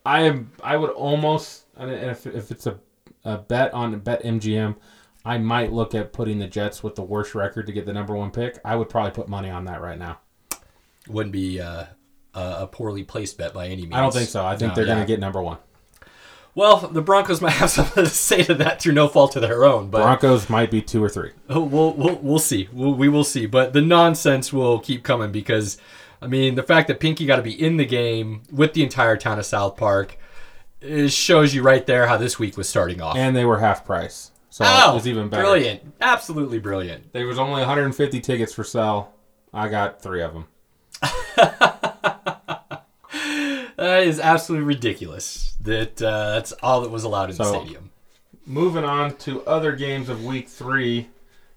I 0.06 0.22
am. 0.22 0.54
I 0.64 0.78
would 0.78 0.92
almost. 0.92 1.66
And 1.76 1.92
if, 1.92 2.26
if 2.26 2.50
it's 2.50 2.66
a, 2.66 2.80
a 3.24 3.38
bet 3.38 3.74
on 3.74 3.98
bet 4.00 4.24
MGM, 4.24 4.76
I 5.26 5.38
might 5.38 5.72
look 5.72 5.96
at 5.96 6.12
putting 6.14 6.40
the 6.40 6.48
Jets 6.48 6.84
with 6.84 6.96
the 6.96 7.04
worst 7.04 7.34
record 7.36 7.66
to 7.68 7.72
get 7.74 7.86
the 7.86 7.94
number 7.94 8.16
one 8.16 8.32
pick. 8.32 8.60
I 8.66 8.76
would 8.76 8.90
probably 8.90 9.12
put 9.12 9.28
money 9.30 9.50
on 9.50 9.66
that 9.66 9.82
right 9.82 9.98
now. 9.98 10.20
Wouldn't 11.08 11.34
be 11.34 11.60
uh, 11.62 11.86
a 12.34 12.68
poorly 12.68 13.04
placed 13.04 13.38
bet 13.38 13.54
by 13.54 13.68
any 13.68 13.84
means. 13.84 13.94
I 13.96 14.02
don't 14.02 14.14
think 14.14 14.30
so. 14.30 14.46
I 14.46 14.56
think 14.58 14.72
No, 14.72 14.76
they're 14.76 14.86
yeah. 14.86 14.96
going 14.96 15.06
to 15.06 15.12
get 15.12 15.20
number 15.20 15.42
one. 15.42 15.58
Well, 16.56 16.78
the 16.88 17.02
Broncos 17.02 17.42
might 17.42 17.52
have 17.54 17.70
something 17.72 18.04
to 18.04 18.10
say 18.10 18.44
to 18.44 18.54
that 18.56 18.82
through 18.82 18.94
no 18.94 19.08
fault 19.08 19.36
of 19.36 19.42
their 19.42 19.66
own, 19.66 19.90
but 19.90 20.04
Broncos 20.04 20.50
might 20.50 20.70
be 20.70 20.82
two 20.82 21.04
or 21.04 21.10
three. 21.10 21.32
Oh, 21.50 21.62
we'll, 21.64 21.94
we'll, 21.94 22.16
we'll 22.18 22.40
see. 22.40 22.70
We'll, 22.72 22.94
we 22.94 23.10
will 23.10 23.24
see. 23.24 23.46
But 23.46 23.74
the 23.74 23.82
nonsense 23.82 24.54
will 24.54 24.80
keep 24.80 25.04
coming 25.04 25.32
because, 25.32 25.78
I 26.22 26.28
mean, 26.28 26.56
the 26.56 26.64
fact 26.64 26.88
that 26.90 27.00
Pinky 27.00 27.26
got 27.26 27.38
to 27.38 27.42
be 27.42 27.60
in 27.60 27.78
the 27.78 27.86
game 27.86 28.44
with 28.52 28.74
the 28.74 28.84
entire 28.84 29.18
town 29.18 29.40
of 29.40 29.46
South 29.46 29.78
Park 29.78 30.18
it 30.84 31.10
shows 31.10 31.56
you 31.56 31.64
right 31.64 31.86
there 31.86 32.08
how 32.08 32.18
this 32.18 32.38
week 32.38 32.58
was 32.58 32.68
starting 32.70 33.02
off. 33.02 33.16
And 33.16 33.36
they 33.36 33.46
were 33.46 33.60
half 33.60 33.86
price, 33.86 34.32
so 34.50 34.66
oh, 34.68 34.92
it 34.92 34.96
was 34.96 35.08
even 35.08 35.30
better. 35.30 35.44
brilliant! 35.44 35.94
Absolutely 36.02 36.60
brilliant. 36.60 37.14
There 37.14 37.26
was 37.26 37.40
only 37.40 37.62
150 37.62 38.20
tickets 38.20 38.54
for 38.54 38.64
sale. 38.64 39.14
I 39.54 39.70
got 39.70 40.02
three 40.02 40.22
of 40.22 40.34
them. 40.34 40.48
That 43.84 44.04
is 44.04 44.20
absolutely 44.20 44.66
ridiculous. 44.66 45.58
That 45.60 46.02
uh, 46.02 46.36
that's 46.36 46.54
all 46.64 46.82
that 46.82 46.90
was 46.92 47.04
allowed 47.04 47.32
in 47.32 47.38
the 47.38 47.44
stadium. 47.44 47.92
Moving 48.46 48.86
on 48.86 49.18
to 49.18 49.46
other 49.46 49.74
games 49.74 50.08
of 50.10 50.24
Week 50.24 50.48
Three. 50.48 51.10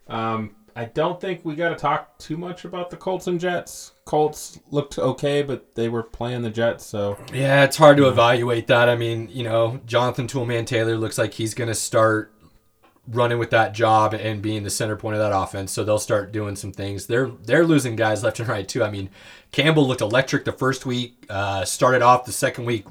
Um, 0.09 0.57
I 0.77 0.85
don't 0.85 1.19
think 1.19 1.41
we 1.43 1.57
got 1.57 1.71
to 1.71 1.75
talk 1.75 2.19
too 2.19 2.37
much 2.37 2.67
about 2.67 2.91
the 2.91 2.99
Colts 2.99 3.27
and 3.27 3.41
Jets. 3.41 3.93
Colts 4.05 4.61
looked 4.71 4.99
okay, 4.99 5.43
but 5.43 5.75
they 5.75 5.89
were 5.89 6.03
playing 6.03 6.43
the 6.43 6.51
Jets, 6.51 6.85
so 6.85 7.19
Yeah, 7.33 7.65
it's 7.65 7.79
hard 7.79 7.97
to 7.97 8.09
evaluate 8.09 8.67
that. 8.67 8.91
I 8.91 8.95
mean, 8.95 9.31
you 9.33 9.43
know, 9.43 9.81
Jonathan 9.87 10.27
Toolman 10.27 10.67
Taylor 10.67 10.99
looks 10.99 11.17
like 11.17 11.33
he's 11.33 11.55
going 11.55 11.69
to 11.69 11.75
start 11.75 12.31
running 13.09 13.39
with 13.39 13.51
that 13.51 13.73
job 13.73 14.13
and 14.13 14.43
being 14.43 14.65
the 14.65 14.71
center 14.71 14.97
point 14.97 15.15
of 15.17 15.21
that 15.21 15.35
offense. 15.35 15.73
So 15.73 15.83
they'll 15.83 15.99
start 15.99 16.31
doing 16.31 16.57
some 16.57 16.73
things. 16.73 17.07
They're 17.07 17.29
they're 17.29 17.65
losing 17.65 17.97
guys 17.97 18.23
left 18.23 18.41
and 18.41 18.49
right 18.49 18.69
too. 18.69 18.85
I 18.85 18.91
mean, 18.91 19.09
Campbell 19.53 19.87
looked 19.87 20.03
electric 20.03 20.45
the 20.45 20.53
first 20.53 20.85
week. 20.85 21.25
Uh, 21.31 21.65
started 21.65 22.03
off 22.03 22.27
the 22.27 22.33
second 22.33 22.67
week 22.67 22.85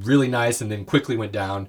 really 0.00 0.28
nice, 0.28 0.60
and 0.60 0.70
then 0.70 0.84
quickly 0.84 1.16
went 1.16 1.32
down. 1.32 1.68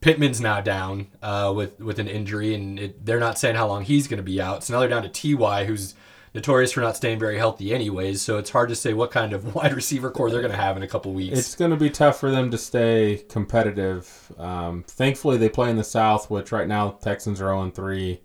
Pittman's 0.00 0.40
now 0.40 0.60
down 0.60 1.08
uh, 1.22 1.52
with 1.54 1.80
with 1.80 1.98
an 1.98 2.08
injury, 2.08 2.54
and 2.54 2.78
it, 2.78 3.04
they're 3.04 3.20
not 3.20 3.38
saying 3.38 3.56
how 3.56 3.66
long 3.66 3.84
he's 3.84 4.06
going 4.06 4.18
to 4.18 4.22
be 4.22 4.40
out. 4.40 4.62
So 4.64 4.72
now 4.72 4.80
they're 4.80 4.88
down 4.88 5.02
to 5.02 5.08
Ty, 5.08 5.64
who's 5.64 5.94
notorious 6.34 6.72
for 6.72 6.80
not 6.80 6.96
staying 6.96 7.18
very 7.18 7.36
healthy, 7.36 7.74
anyways. 7.74 8.22
So 8.22 8.38
it's 8.38 8.50
hard 8.50 8.68
to 8.68 8.76
say 8.76 8.92
what 8.92 9.10
kind 9.10 9.32
of 9.32 9.54
wide 9.54 9.74
receiver 9.74 10.10
core 10.10 10.30
they're 10.30 10.40
going 10.40 10.52
to 10.52 10.58
have 10.58 10.76
in 10.76 10.82
a 10.82 10.88
couple 10.88 11.12
weeks. 11.12 11.38
It's 11.38 11.54
going 11.54 11.70
to 11.70 11.76
be 11.76 11.90
tough 11.90 12.20
for 12.20 12.30
them 12.30 12.50
to 12.50 12.58
stay 12.58 13.24
competitive. 13.28 14.32
Um, 14.38 14.84
thankfully, 14.86 15.36
they 15.36 15.48
play 15.48 15.70
in 15.70 15.76
the 15.76 15.84
South, 15.84 16.30
which 16.30 16.52
right 16.52 16.68
now 16.68 16.90
Texans 16.90 17.40
are 17.40 17.48
zero 17.48 17.62
and 17.62 17.74
three. 17.74 18.20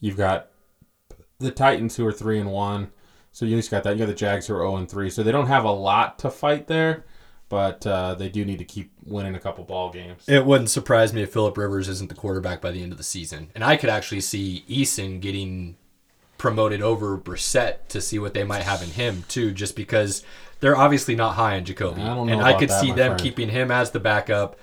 You've 0.00 0.16
got 0.16 0.50
the 1.38 1.50
Titans 1.50 1.96
who 1.96 2.06
are 2.06 2.12
three 2.12 2.38
and 2.38 2.50
one, 2.50 2.90
so 3.32 3.44
you 3.44 3.56
least 3.56 3.70
got 3.70 3.82
that. 3.84 3.94
You 3.94 4.00
got 4.00 4.06
the 4.06 4.14
Jags 4.14 4.46
who 4.46 4.54
are 4.54 4.60
zero 4.60 4.76
and 4.76 4.88
three, 4.88 5.10
so 5.10 5.22
they 5.22 5.32
don't 5.32 5.46
have 5.46 5.64
a 5.64 5.70
lot 5.70 6.18
to 6.20 6.30
fight 6.30 6.68
there, 6.68 7.04
but 7.48 7.86
uh, 7.86 8.14
they 8.14 8.28
do 8.28 8.44
need 8.44 8.58
to 8.58 8.64
keep 8.64 8.90
winning 9.04 9.34
a 9.34 9.40
couple 9.40 9.64
ball 9.64 9.90
games. 9.90 10.24
It 10.28 10.44
wouldn't 10.44 10.70
surprise 10.70 11.12
me 11.12 11.22
if 11.22 11.32
Philip 11.32 11.56
Rivers 11.56 11.88
isn't 11.88 12.08
the 12.08 12.14
quarterback 12.14 12.60
by 12.60 12.70
the 12.70 12.82
end 12.82 12.92
of 12.92 12.98
the 12.98 13.04
season, 13.04 13.50
and 13.54 13.64
I 13.64 13.76
could 13.76 13.90
actually 13.90 14.20
see 14.20 14.64
Eason 14.68 15.20
getting 15.20 15.76
promoted 16.36 16.80
over 16.82 17.18
Brissett 17.18 17.88
to 17.88 18.00
see 18.00 18.18
what 18.18 18.32
they 18.32 18.44
might 18.44 18.62
have 18.62 18.82
in 18.82 18.90
him 18.90 19.24
too, 19.28 19.52
just 19.52 19.74
because 19.74 20.24
they're 20.60 20.76
obviously 20.76 21.14
not 21.14 21.34
high 21.34 21.56
on 21.56 21.64
Jacoby, 21.64 22.02
I 22.02 22.14
don't 22.14 22.26
know 22.26 22.32
and 22.32 22.42
I 22.42 22.58
could 22.58 22.70
that, 22.70 22.80
see 22.80 22.92
them 22.92 23.10
friend. 23.10 23.20
keeping 23.20 23.48
him 23.48 23.70
as 23.70 23.90
the 23.90 24.00
backup, 24.00 24.56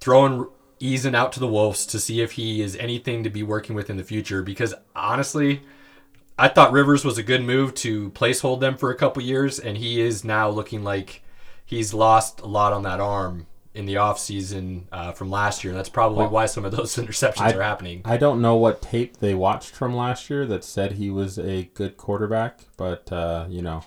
throwing 0.00 0.46
Eason 0.80 1.14
out 1.14 1.32
to 1.32 1.40
the 1.40 1.48
Wolves 1.48 1.86
to 1.86 1.98
see 1.98 2.20
if 2.20 2.32
he 2.32 2.62
is 2.62 2.76
anything 2.76 3.24
to 3.24 3.30
be 3.30 3.42
working 3.42 3.74
with 3.74 3.90
in 3.90 3.96
the 3.96 4.04
future. 4.04 4.42
Because 4.42 4.74
honestly, 4.94 5.62
I 6.38 6.48
thought 6.48 6.72
Rivers 6.72 7.04
was 7.04 7.18
a 7.18 7.22
good 7.22 7.42
move 7.42 7.74
to 7.76 8.10
placehold 8.10 8.60
them 8.60 8.76
for 8.76 8.90
a 8.90 8.94
couple 8.94 9.22
years, 9.22 9.58
and 9.58 9.76
he 9.76 10.00
is 10.00 10.24
now 10.24 10.48
looking 10.48 10.84
like 10.84 11.22
he's 11.68 11.92
lost 11.92 12.40
a 12.40 12.46
lot 12.46 12.72
on 12.72 12.82
that 12.84 12.98
arm 12.98 13.46
in 13.74 13.84
the 13.84 13.94
offseason 13.94 14.84
uh, 14.90 15.12
from 15.12 15.30
last 15.30 15.62
year. 15.62 15.70
And 15.72 15.78
that's 15.78 15.90
probably 15.90 16.26
why 16.26 16.46
some 16.46 16.64
of 16.64 16.72
those 16.72 16.96
interceptions 17.02 17.42
I- 17.42 17.52
are 17.52 17.62
happening. 17.62 18.00
I 18.06 18.16
don't 18.16 18.40
know 18.40 18.56
what 18.56 18.80
tape 18.80 19.18
they 19.18 19.34
watched 19.34 19.70
from 19.74 19.94
last 19.94 20.30
year 20.30 20.46
that 20.46 20.64
said 20.64 20.92
he 20.92 21.10
was 21.10 21.38
a 21.38 21.64
good 21.74 21.98
quarterback, 21.98 22.60
but 22.78 23.12
uh, 23.12 23.44
you 23.50 23.60
know, 23.60 23.82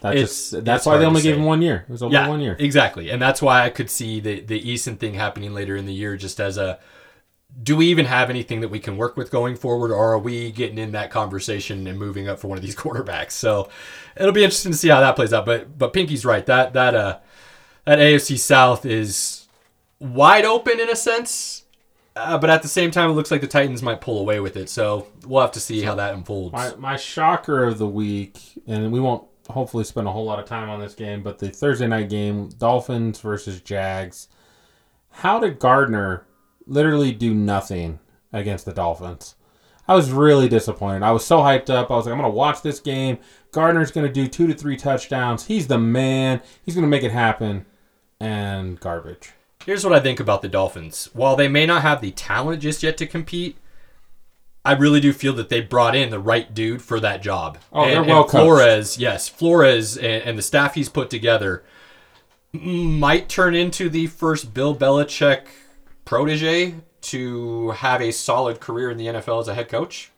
that 0.00 0.16
It's- 0.16 0.50
just 0.50 0.64
that's 0.64 0.84
why 0.84 0.98
they 0.98 1.04
only 1.06 1.22
gave 1.22 1.36
him 1.36 1.44
one 1.44 1.62
year. 1.62 1.84
It 1.88 1.92
was 1.92 2.02
only 2.02 2.14
yeah, 2.14 2.28
one 2.28 2.40
year. 2.40 2.56
exactly, 2.58 3.08
and 3.10 3.22
that's 3.22 3.40
why 3.40 3.64
I 3.64 3.70
could 3.70 3.88
see 3.88 4.18
the 4.18 4.40
the 4.40 4.60
Eason 4.60 4.98
thing 4.98 5.14
happening 5.14 5.54
later 5.54 5.76
in 5.76 5.86
the 5.86 5.94
year, 5.94 6.16
just 6.16 6.40
as 6.40 6.56
a. 6.58 6.80
Do 7.60 7.76
we 7.76 7.86
even 7.86 8.06
have 8.06 8.30
anything 8.30 8.60
that 8.60 8.68
we 8.68 8.78
can 8.78 8.96
work 8.96 9.16
with 9.16 9.30
going 9.30 9.56
forward, 9.56 9.90
or 9.90 10.12
are 10.12 10.18
we 10.18 10.50
getting 10.52 10.78
in 10.78 10.92
that 10.92 11.10
conversation 11.10 11.86
and 11.86 11.98
moving 11.98 12.28
up 12.28 12.38
for 12.38 12.48
one 12.48 12.58
of 12.58 12.62
these 12.62 12.76
quarterbacks? 12.76 13.32
So 13.32 13.68
it'll 14.16 14.32
be 14.32 14.44
interesting 14.44 14.72
to 14.72 14.78
see 14.78 14.88
how 14.88 15.00
that 15.00 15.16
plays 15.16 15.32
out. 15.32 15.46
But 15.46 15.78
but 15.78 15.92
Pinky's 15.92 16.24
right 16.24 16.44
that 16.46 16.72
that 16.72 16.94
uh 16.94 17.18
that 17.84 17.98
AFC 17.98 18.38
South 18.38 18.86
is 18.86 19.48
wide 19.98 20.44
open 20.44 20.80
in 20.80 20.88
a 20.88 20.96
sense, 20.96 21.64
uh, 22.14 22.38
but 22.38 22.50
at 22.50 22.62
the 22.62 22.68
same 22.68 22.90
time, 22.90 23.10
it 23.10 23.14
looks 23.14 23.30
like 23.30 23.40
the 23.40 23.46
Titans 23.46 23.82
might 23.82 24.00
pull 24.00 24.18
away 24.18 24.40
with 24.40 24.56
it. 24.56 24.68
So 24.68 25.06
we'll 25.26 25.40
have 25.40 25.52
to 25.52 25.60
see 25.60 25.82
how 25.82 25.94
that 25.96 26.14
unfolds. 26.14 26.52
My 26.52 26.74
my 26.76 26.96
shocker 26.96 27.64
of 27.64 27.78
the 27.78 27.88
week, 27.88 28.38
and 28.66 28.92
we 28.92 29.00
won't 29.00 29.26
hopefully 29.48 29.84
spend 29.84 30.06
a 30.06 30.12
whole 30.12 30.24
lot 30.24 30.38
of 30.38 30.46
time 30.46 30.68
on 30.70 30.80
this 30.80 30.94
game, 30.94 31.22
but 31.22 31.38
the 31.38 31.50
Thursday 31.50 31.86
night 31.86 32.08
game, 32.08 32.48
Dolphins 32.58 33.20
versus 33.20 33.60
Jags. 33.60 34.28
How 35.10 35.38
did 35.38 35.58
Gardner 35.58 36.24
literally 36.66 37.12
do 37.12 37.34
nothing 37.34 37.98
against 38.32 38.64
the 38.64 38.72
Dolphins? 38.72 39.34
I 39.88 39.94
was 39.94 40.12
really 40.12 40.48
disappointed. 40.48 41.02
I 41.02 41.10
was 41.10 41.24
so 41.24 41.38
hyped 41.38 41.68
up. 41.68 41.90
I 41.90 41.96
was 41.96 42.06
like, 42.06 42.12
I'm 42.12 42.20
gonna 42.20 42.32
watch 42.32 42.62
this 42.62 42.80
game. 42.80 43.18
Gardner's 43.50 43.90
gonna 43.90 44.12
do 44.12 44.28
two 44.28 44.46
to 44.46 44.54
three 44.54 44.76
touchdowns. 44.76 45.46
He's 45.46 45.66
the 45.66 45.78
man. 45.78 46.40
He's 46.64 46.74
gonna 46.74 46.86
make 46.86 47.02
it 47.02 47.12
happen. 47.12 47.66
And 48.20 48.78
garbage. 48.78 49.32
Here's 49.66 49.84
what 49.84 49.92
I 49.92 50.00
think 50.00 50.20
about 50.20 50.42
the 50.42 50.48
Dolphins. 50.48 51.08
While 51.12 51.36
they 51.36 51.48
may 51.48 51.66
not 51.66 51.82
have 51.82 52.00
the 52.00 52.12
talent 52.12 52.62
just 52.62 52.82
yet 52.82 52.96
to 52.98 53.06
compete, 53.06 53.56
I 54.64 54.74
really 54.74 55.00
do 55.00 55.12
feel 55.12 55.32
that 55.34 55.48
they 55.48 55.60
brought 55.60 55.96
in 55.96 56.10
the 56.10 56.20
right 56.20 56.52
dude 56.54 56.82
for 56.82 57.00
that 57.00 57.22
job. 57.22 57.58
Oh, 57.72 57.82
and, 57.82 57.92
they're 57.92 58.04
well 58.04 58.22
coached. 58.22 58.42
Flores, 58.42 58.98
yes, 58.98 59.28
Flores 59.28 59.96
and, 59.96 60.22
and 60.22 60.38
the 60.38 60.42
staff 60.42 60.74
he's 60.74 60.88
put 60.88 61.10
together 61.10 61.64
might 62.52 63.28
turn 63.28 63.54
into 63.54 63.88
the 63.88 64.06
first 64.06 64.54
Bill 64.54 64.76
Belichick 64.76 65.46
protege 66.04 66.74
to 67.02 67.70
have 67.70 68.00
a 68.00 68.12
solid 68.12 68.60
career 68.60 68.90
in 68.90 68.96
the 68.96 69.06
NFL 69.06 69.40
as 69.40 69.48
a 69.48 69.54
head 69.54 69.68
coach. 69.68 70.10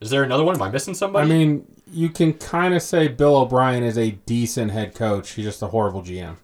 Is 0.00 0.10
there 0.10 0.22
another 0.22 0.44
one? 0.44 0.54
Am 0.54 0.62
I 0.62 0.70
missing 0.70 0.94
somebody? 0.94 1.26
I 1.26 1.28
mean, 1.28 1.66
you 1.90 2.08
can 2.08 2.32
kind 2.34 2.74
of 2.74 2.82
say 2.82 3.08
Bill 3.08 3.36
O'Brien 3.36 3.82
is 3.82 3.98
a 3.98 4.12
decent 4.12 4.70
head 4.70 4.94
coach. 4.94 5.32
He's 5.32 5.44
just 5.44 5.62
a 5.62 5.68
horrible 5.68 6.02
GM. 6.02 6.36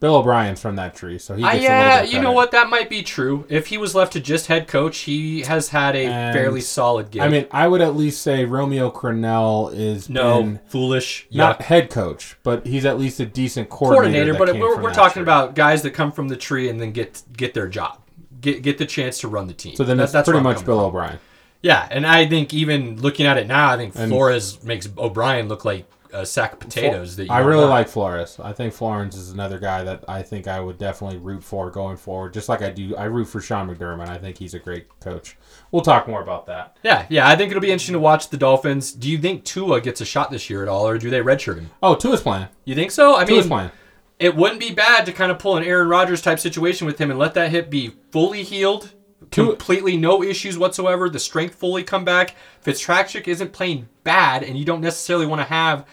Bill 0.00 0.14
O'Brien's 0.16 0.60
from 0.60 0.76
that 0.76 0.94
tree, 0.94 1.18
so 1.18 1.34
he 1.34 1.42
Uh, 1.42 1.50
gets 1.52 1.58
a 1.58 1.62
yeah, 1.64 2.02
you 2.04 2.20
know 2.20 2.30
what? 2.30 2.52
That 2.52 2.70
might 2.70 2.88
be 2.88 3.02
true. 3.02 3.44
If 3.48 3.66
he 3.66 3.78
was 3.78 3.96
left 3.96 4.12
to 4.12 4.20
just 4.20 4.46
head 4.46 4.68
coach, 4.68 4.98
he 4.98 5.40
has 5.42 5.70
had 5.70 5.96
a 5.96 6.04
And- 6.06 6.32
fairly 6.36 6.60
solid 6.60 7.10
gig. 7.10 7.20
I 7.22 7.28
mean, 7.28 7.46
I 7.50 7.66
would 7.66 7.80
at 7.80 7.96
least 7.96 8.22
say 8.22 8.44
Romeo 8.44 8.90
Crennel 8.92 9.74
is 9.74 10.08
no, 10.08 10.40
been 10.42 10.60
foolish. 10.68 11.26
not 11.32 11.58
yuck. 11.58 11.62
head 11.64 11.90
coach, 11.90 12.36
but 12.44 12.64
he's 12.64 12.84
at 12.86 12.96
least 12.98 13.18
a 13.18 13.26
decent 13.26 13.70
coordinator. 13.70 14.34
coordinator, 14.34 14.60
but 14.60 14.60
we're, 14.78 14.80
we're 14.80 14.94
talking 14.94 15.14
tree. 15.14 15.22
about 15.22 15.56
guys 15.56 15.82
that 15.82 15.90
come 15.90 16.12
from 16.12 16.28
the 16.28 16.36
tree 16.36 16.68
and 16.68 16.80
then 16.80 16.92
get 16.92 17.20
get 17.36 17.54
their 17.54 17.66
job, 17.66 17.98
get 18.40 18.62
get 18.62 18.78
the 18.78 18.86
chance 18.86 19.18
to 19.18 19.26
run 19.28 19.48
the 19.48 19.52
team. 19.54 19.74
So 19.74 19.82
then 19.82 19.96
That- 19.96 20.12
that's, 20.12 20.28
pretty 20.28 20.42
much 20.44 20.64
Bill 20.64 20.76
from. 20.78 20.86
O'Brien. 20.86 21.18
Yeah, 21.60 21.88
and 21.90 22.06
I 22.06 22.24
think 22.28 22.54
even 22.54 23.00
looking 23.00 23.26
at 23.26 23.36
it 23.36 23.48
now, 23.48 23.70
I 23.70 23.76
think 23.76 23.94
And- 23.96 24.10
Flores 24.12 24.62
makes 24.62 24.88
O'Brien 24.96 25.48
look 25.48 25.64
like 25.64 25.86
a 26.12 26.24
sack 26.26 26.54
of 26.54 26.60
potatoes. 26.60 27.16
That 27.16 27.26
you 27.26 27.32
I 27.32 27.40
really 27.40 27.66
like 27.66 27.88
Flores. 27.88 28.38
I 28.42 28.52
think 28.52 28.72
Florence 28.72 29.16
is 29.16 29.30
another 29.30 29.58
guy 29.58 29.84
that 29.84 30.04
I 30.08 30.22
think 30.22 30.48
I 30.48 30.60
would 30.60 30.78
definitely 30.78 31.18
root 31.18 31.42
for 31.44 31.70
going 31.70 31.96
forward. 31.96 32.32
Just 32.34 32.48
like 32.48 32.62
I 32.62 32.70
do, 32.70 32.96
I 32.96 33.04
root 33.04 33.26
for 33.26 33.40
Sean 33.40 33.68
McDermott. 33.68 34.08
I 34.08 34.18
think 34.18 34.38
he's 34.38 34.54
a 34.54 34.58
great 34.58 34.86
coach. 35.00 35.36
We'll 35.70 35.82
talk 35.82 36.08
more 36.08 36.22
about 36.22 36.46
that. 36.46 36.76
Yeah, 36.82 37.06
yeah. 37.08 37.28
I 37.28 37.36
think 37.36 37.50
it'll 37.50 37.60
be 37.60 37.70
interesting 37.70 37.94
to 37.94 38.00
watch 38.00 38.30
the 38.30 38.36
Dolphins. 38.36 38.92
Do 38.92 39.10
you 39.10 39.18
think 39.18 39.44
Tua 39.44 39.80
gets 39.80 40.00
a 40.00 40.04
shot 40.04 40.30
this 40.30 40.48
year 40.48 40.62
at 40.62 40.68
all, 40.68 40.88
or 40.88 40.98
do 40.98 41.10
they 41.10 41.20
redshirt 41.20 41.56
him? 41.56 41.70
Oh, 41.82 41.94
Tua's 41.94 42.22
playing. 42.22 42.48
You 42.64 42.74
think 42.74 42.90
so? 42.90 43.16
I 43.16 43.24
Tua's 43.24 43.44
mean, 43.44 43.48
playing. 43.48 43.70
it 44.18 44.34
wouldn't 44.36 44.60
be 44.60 44.72
bad 44.72 45.06
to 45.06 45.12
kind 45.12 45.30
of 45.30 45.38
pull 45.38 45.56
an 45.56 45.64
Aaron 45.64 45.88
Rodgers 45.88 46.22
type 46.22 46.38
situation 46.38 46.86
with 46.86 46.98
him 46.98 47.10
and 47.10 47.18
let 47.18 47.34
that 47.34 47.50
hip 47.50 47.70
be 47.70 47.92
fully 48.10 48.42
healed, 48.42 48.92
completely 49.30 49.96
no 49.96 50.22
issues 50.22 50.58
whatsoever, 50.58 51.08
the 51.08 51.18
strength 51.18 51.54
fully 51.54 51.82
come 51.84 52.04
back. 52.04 52.34
Fitzpatrick 52.60 53.28
isn't 53.28 53.52
playing 53.52 53.88
bad, 54.04 54.42
and 54.42 54.58
you 54.58 54.64
don't 54.64 54.80
necessarily 54.80 55.26
want 55.26 55.40
to 55.40 55.46
have 55.46 55.86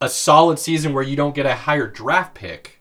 a 0.00 0.08
solid 0.08 0.58
season 0.58 0.92
where 0.92 1.02
you 1.02 1.16
don't 1.16 1.34
get 1.34 1.46
a 1.46 1.54
higher 1.54 1.86
draft 1.86 2.34
pick. 2.34 2.80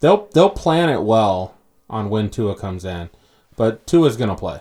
They'll 0.00 0.28
they'll 0.32 0.50
plan 0.50 0.88
it 0.88 1.02
well 1.02 1.56
on 1.88 2.10
when 2.10 2.30
Tua 2.30 2.56
comes 2.56 2.84
in, 2.84 3.10
but 3.56 3.86
Tua's 3.86 4.16
gonna 4.16 4.34
play. 4.34 4.60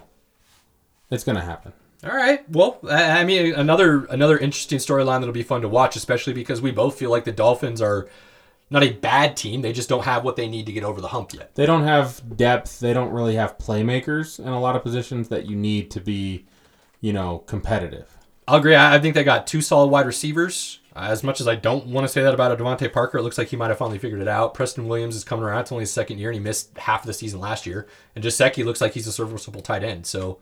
It's 1.09 1.23
gonna 1.23 1.41
happen. 1.41 1.73
All 2.03 2.15
right. 2.15 2.47
Well, 2.49 2.79
I 2.89 3.21
I 3.21 3.23
mean, 3.23 3.53
another 3.53 4.05
another 4.05 4.37
interesting 4.37 4.79
storyline 4.79 5.19
that'll 5.19 5.33
be 5.33 5.43
fun 5.43 5.61
to 5.61 5.67
watch, 5.67 5.95
especially 5.95 6.33
because 6.33 6.61
we 6.61 6.71
both 6.71 6.97
feel 6.97 7.09
like 7.09 7.25
the 7.25 7.31
Dolphins 7.31 7.81
are 7.81 8.07
not 8.71 8.83
a 8.83 8.93
bad 8.93 9.35
team. 9.35 9.61
They 9.61 9.73
just 9.73 9.89
don't 9.89 10.05
have 10.05 10.23
what 10.23 10.37
they 10.37 10.47
need 10.47 10.65
to 10.65 10.71
get 10.71 10.85
over 10.85 11.01
the 11.01 11.09
hump 11.09 11.33
yet. 11.33 11.53
They 11.55 11.65
don't 11.65 11.83
have 11.83 12.37
depth. 12.37 12.79
They 12.79 12.93
don't 12.93 13.11
really 13.11 13.35
have 13.35 13.57
playmakers 13.57 14.39
in 14.39 14.47
a 14.47 14.59
lot 14.59 14.77
of 14.77 14.81
positions 14.81 15.27
that 15.27 15.45
you 15.45 15.57
need 15.57 15.91
to 15.91 15.99
be, 15.99 16.47
you 17.01 17.11
know, 17.11 17.39
competitive. 17.39 18.17
I'll 18.47 18.59
agree. 18.59 18.75
I 18.75 18.97
think 18.99 19.13
they 19.13 19.25
got 19.25 19.45
two 19.45 19.61
solid 19.61 19.87
wide 19.87 20.05
receivers. 20.05 20.79
As 20.95 21.23
much 21.23 21.39
as 21.39 21.47
I 21.47 21.55
don't 21.55 21.87
want 21.87 22.05
to 22.05 22.11
say 22.11 22.21
that 22.21 22.33
about 22.33 22.51
a 22.51 22.61
DeVante 22.61 22.91
Parker, 22.91 23.17
it 23.17 23.23
looks 23.23 23.37
like 23.37 23.49
he 23.49 23.55
might 23.55 23.69
have 23.69 23.77
finally 23.77 23.97
figured 23.97 24.21
it 24.21 24.27
out. 24.27 24.53
Preston 24.53 24.87
Williams 24.87 25.15
is 25.15 25.23
coming 25.23 25.45
around. 25.45 25.61
It's 25.61 25.71
only 25.71 25.83
his 25.83 25.93
second 25.93 26.19
year, 26.19 26.29
and 26.29 26.35
he 26.35 26.43
missed 26.43 26.77
half 26.77 27.01
of 27.01 27.07
the 27.07 27.13
season 27.13 27.39
last 27.39 27.65
year. 27.65 27.87
And 28.15 28.23
Gesicki 28.23 28.65
looks 28.65 28.81
like 28.81 28.93
he's 28.93 29.07
a 29.07 29.11
serviceable 29.13 29.61
tight 29.61 29.83
end. 29.83 30.05
So 30.05 30.39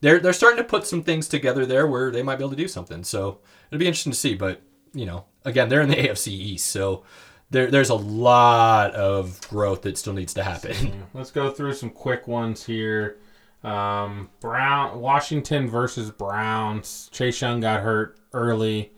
they're 0.00 0.20
they're 0.20 0.32
starting 0.32 0.58
to 0.58 0.64
put 0.64 0.86
some 0.86 1.02
things 1.02 1.26
together 1.26 1.66
there 1.66 1.86
where 1.86 2.10
they 2.10 2.22
might 2.22 2.36
be 2.36 2.44
able 2.44 2.50
to 2.50 2.56
do 2.56 2.68
something. 2.68 3.02
So 3.02 3.40
it'll 3.70 3.80
be 3.80 3.86
interesting 3.86 4.12
to 4.12 4.18
see. 4.18 4.34
But 4.34 4.62
you 4.94 5.06
know, 5.06 5.24
again, 5.44 5.68
they're 5.68 5.82
in 5.82 5.88
the 5.88 5.96
AFC 6.08 6.28
East, 6.28 6.66
so 6.66 7.04
there 7.50 7.70
there's 7.70 7.90
a 7.90 7.94
lot 7.94 8.94
of 8.94 9.40
growth 9.48 9.82
that 9.82 9.98
still 9.98 10.12
needs 10.12 10.34
to 10.34 10.42
happen. 10.42 11.04
Let's 11.14 11.30
go 11.30 11.50
through 11.50 11.74
some 11.74 11.90
quick 11.90 12.28
ones 12.28 12.64
here. 12.64 13.18
Um, 13.64 14.30
Brown, 14.40 15.00
Washington 15.00 15.68
versus 15.68 16.10
Browns. 16.10 17.08
Chase 17.12 17.40
Young 17.40 17.60
got 17.60 17.82
hurt 17.82 18.18
early. 18.32 18.92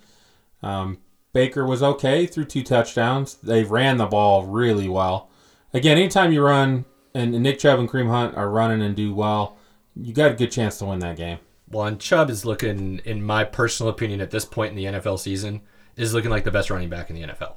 Um, 0.62 0.98
Baker 1.32 1.64
was 1.64 1.82
okay 1.82 2.26
through 2.26 2.46
two 2.46 2.62
touchdowns. 2.62 3.36
They 3.36 3.64
ran 3.64 3.96
the 3.96 4.06
ball 4.06 4.44
really 4.46 4.88
well. 4.88 5.30
Again, 5.72 5.96
anytime 5.96 6.32
you 6.32 6.42
run 6.42 6.84
and 7.14 7.32
Nick 7.42 7.58
Chubb 7.60 7.78
and 7.78 7.88
Kareem 7.88 8.10
Hunt 8.10 8.36
are 8.36 8.50
running 8.50 8.82
and 8.82 8.96
do 8.96 9.14
well, 9.14 9.56
you 9.94 10.12
got 10.12 10.32
a 10.32 10.34
good 10.34 10.50
chance 10.50 10.78
to 10.78 10.86
win 10.86 10.98
that 11.00 11.16
game. 11.16 11.38
Well, 11.68 11.86
and 11.86 12.00
Chubb 12.00 12.30
is 12.30 12.44
looking, 12.44 13.00
in 13.04 13.22
my 13.22 13.44
personal 13.44 13.90
opinion, 13.90 14.20
at 14.20 14.32
this 14.32 14.44
point 14.44 14.70
in 14.70 14.76
the 14.76 14.98
NFL 14.98 15.20
season, 15.20 15.62
is 15.96 16.12
looking 16.12 16.30
like 16.30 16.44
the 16.44 16.50
best 16.50 16.70
running 16.70 16.88
back 16.88 17.10
in 17.10 17.16
the 17.16 17.22
NFL. 17.22 17.54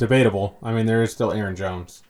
Debatable. 0.00 0.56
I 0.62 0.72
mean, 0.72 0.86
there 0.86 1.02
is 1.02 1.12
still 1.12 1.30
Aaron 1.30 1.54
Jones. 1.54 2.02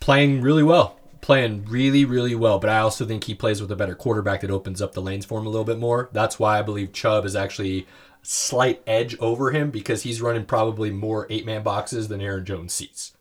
Playing 0.00 0.42
really 0.42 0.64
well. 0.64 0.98
Playing 1.20 1.64
really, 1.66 2.04
really 2.04 2.34
well. 2.34 2.58
But 2.58 2.68
I 2.68 2.80
also 2.80 3.06
think 3.06 3.22
he 3.22 3.34
plays 3.34 3.60
with 3.60 3.70
a 3.70 3.76
better 3.76 3.94
quarterback 3.94 4.40
that 4.40 4.50
opens 4.50 4.82
up 4.82 4.92
the 4.92 5.00
lanes 5.00 5.24
for 5.24 5.38
him 5.38 5.46
a 5.46 5.50
little 5.50 5.64
bit 5.64 5.78
more. 5.78 6.08
That's 6.10 6.40
why 6.40 6.58
I 6.58 6.62
believe 6.62 6.92
Chubb 6.92 7.24
is 7.24 7.36
actually 7.36 7.86
slight 8.22 8.82
edge 8.88 9.16
over 9.20 9.52
him 9.52 9.70
because 9.70 10.02
he's 10.02 10.20
running 10.20 10.44
probably 10.44 10.90
more 10.90 11.28
eight 11.30 11.46
man 11.46 11.62
boxes 11.62 12.08
than 12.08 12.20
Aaron 12.20 12.44
Jones 12.44 12.72
sees. 12.72 13.12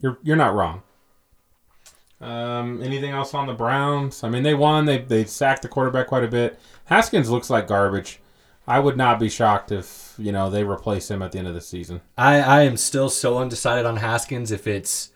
You're 0.00 0.18
you're 0.22 0.34
not 0.34 0.54
wrong. 0.54 0.82
Um, 2.22 2.82
anything 2.82 3.10
else 3.10 3.34
on 3.34 3.48
the 3.48 3.52
Browns? 3.52 4.24
I 4.24 4.30
mean, 4.30 4.44
they 4.44 4.54
won. 4.54 4.86
They 4.86 4.96
they 4.96 5.26
sacked 5.26 5.60
the 5.60 5.68
quarterback 5.68 6.06
quite 6.06 6.24
a 6.24 6.28
bit. 6.28 6.58
Haskins 6.86 7.28
looks 7.28 7.50
like 7.50 7.68
garbage. 7.68 8.18
I 8.66 8.78
would 8.78 8.96
not 8.96 9.20
be 9.20 9.28
shocked 9.28 9.70
if 9.70 10.09
you 10.20 10.32
know 10.32 10.50
they 10.50 10.64
replace 10.64 11.10
him 11.10 11.22
at 11.22 11.32
the 11.32 11.38
end 11.38 11.48
of 11.48 11.54
the 11.54 11.60
season. 11.60 12.00
I, 12.16 12.40
I 12.40 12.62
am 12.62 12.76
still 12.76 13.08
so 13.08 13.38
undecided 13.38 13.86
on 13.86 13.96
Haskins 13.96 14.50
if 14.50 14.66
it's 14.66 15.10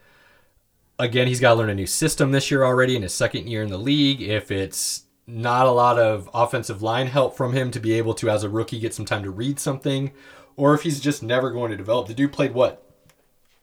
again 0.99 1.27
he's 1.27 1.40
got 1.40 1.51
to 1.51 1.55
learn 1.57 1.71
a 1.71 1.75
new 1.75 1.87
system 1.87 2.33
this 2.33 2.51
year 2.51 2.64
already 2.64 2.97
in 2.97 3.03
his 3.03 3.14
second 3.14 3.49
year 3.49 3.62
in 3.62 3.71
the 3.71 3.79
league 3.79 4.23
if 4.23 4.51
it's 4.51 5.05
not 5.27 5.67
a 5.67 5.71
lot 5.71 5.99
of 5.99 6.29
offensive 6.35 6.83
line 6.83 7.07
help 7.07 7.37
from 7.37 7.53
him 7.53 7.71
to 7.71 7.81
be 7.81 7.93
able 7.95 8.14
to 8.14 8.31
as 8.31 8.45
a 8.45 8.49
rookie 8.49 8.79
get 8.79 8.95
some 8.95 9.05
time 9.05 9.23
to 9.23 9.31
read 9.31 9.59
something 9.59 10.12
or 10.57 10.75
if 10.75 10.83
he's 10.83 11.01
just 11.01 11.23
never 11.23 11.51
going 11.51 11.71
to 11.71 11.77
develop 11.77 12.07
the 12.07 12.14
dude 12.14 12.33
played 12.33 12.53
what 12.55 12.85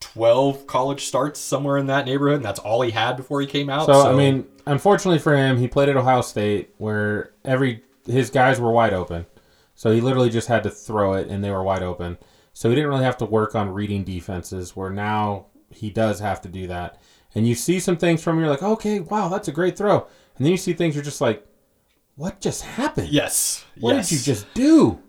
12 0.02 0.66
college 0.68 1.06
starts 1.06 1.40
somewhere 1.40 1.78
in 1.78 1.86
that 1.86 2.06
neighborhood 2.06 2.38
and 2.38 2.46
that's 2.46 2.60
all 2.60 2.82
he 2.82 2.92
had 2.92 3.16
before 3.16 3.40
he 3.40 3.48
came 3.48 3.70
out 3.70 3.86
So, 3.86 4.10
I 4.12 4.14
mean, 4.14 4.48
unfortunately 4.66 5.20
for 5.20 5.36
him, 5.38 5.58
he 5.58 5.68
played 5.68 5.90
at 5.90 5.96
Ohio 5.96 6.22
State 6.22 6.74
where 6.80 7.32
every 7.46 7.84
his 8.06 8.30
guys 8.32 8.60
were 8.60 8.72
wide 8.72 8.94
open. 8.94 9.26
So 9.82 9.90
he 9.90 10.00
literally 10.00 10.30
just 10.30 10.48
had 10.48 10.62
to 10.62 10.70
throw 10.70 11.14
it 11.14 11.28
and 11.28 11.44
they 11.44 11.50
were 11.50 11.64
wide 11.64 11.82
open. 11.82 12.20
So 12.54 12.70
he 12.70 12.76
didn't 12.76 12.92
really 12.92 13.04
have 13.04 13.18
to 13.18 13.26
work 13.26 13.56
on 13.56 13.72
reading 13.72 14.04
defenses 14.04 14.76
where 14.76 14.92
now 14.92 15.48
he 15.72 15.90
does 15.90 16.20
have 16.20 16.40
to 16.42 16.50
do 16.50 16.68
that. 16.68 17.02
And 17.34 17.48
you 17.48 17.56
see 17.56 17.80
some 17.80 17.98
things 17.98 18.22
from 18.22 18.36
him, 18.36 18.42
you're 18.42 18.52
like, 18.52 18.62
okay, 18.62 19.00
wow, 19.00 19.28
that's 19.28 19.48
a 19.48 19.52
great 19.52 19.76
throw. 19.76 20.06
And 20.38 20.46
then 20.46 20.52
you 20.52 20.58
see 20.58 20.74
things 20.74 20.94
you're 20.94 21.04
just 21.04 21.20
like, 21.20 21.44
what 22.14 22.40
just 22.42 22.62
happened? 22.62 23.10
yes 23.10 23.66
What 23.80 23.96
yes. 23.96 24.10
did 24.10 24.16
you 24.18 24.22
just 24.22 24.54
do? 24.54 25.00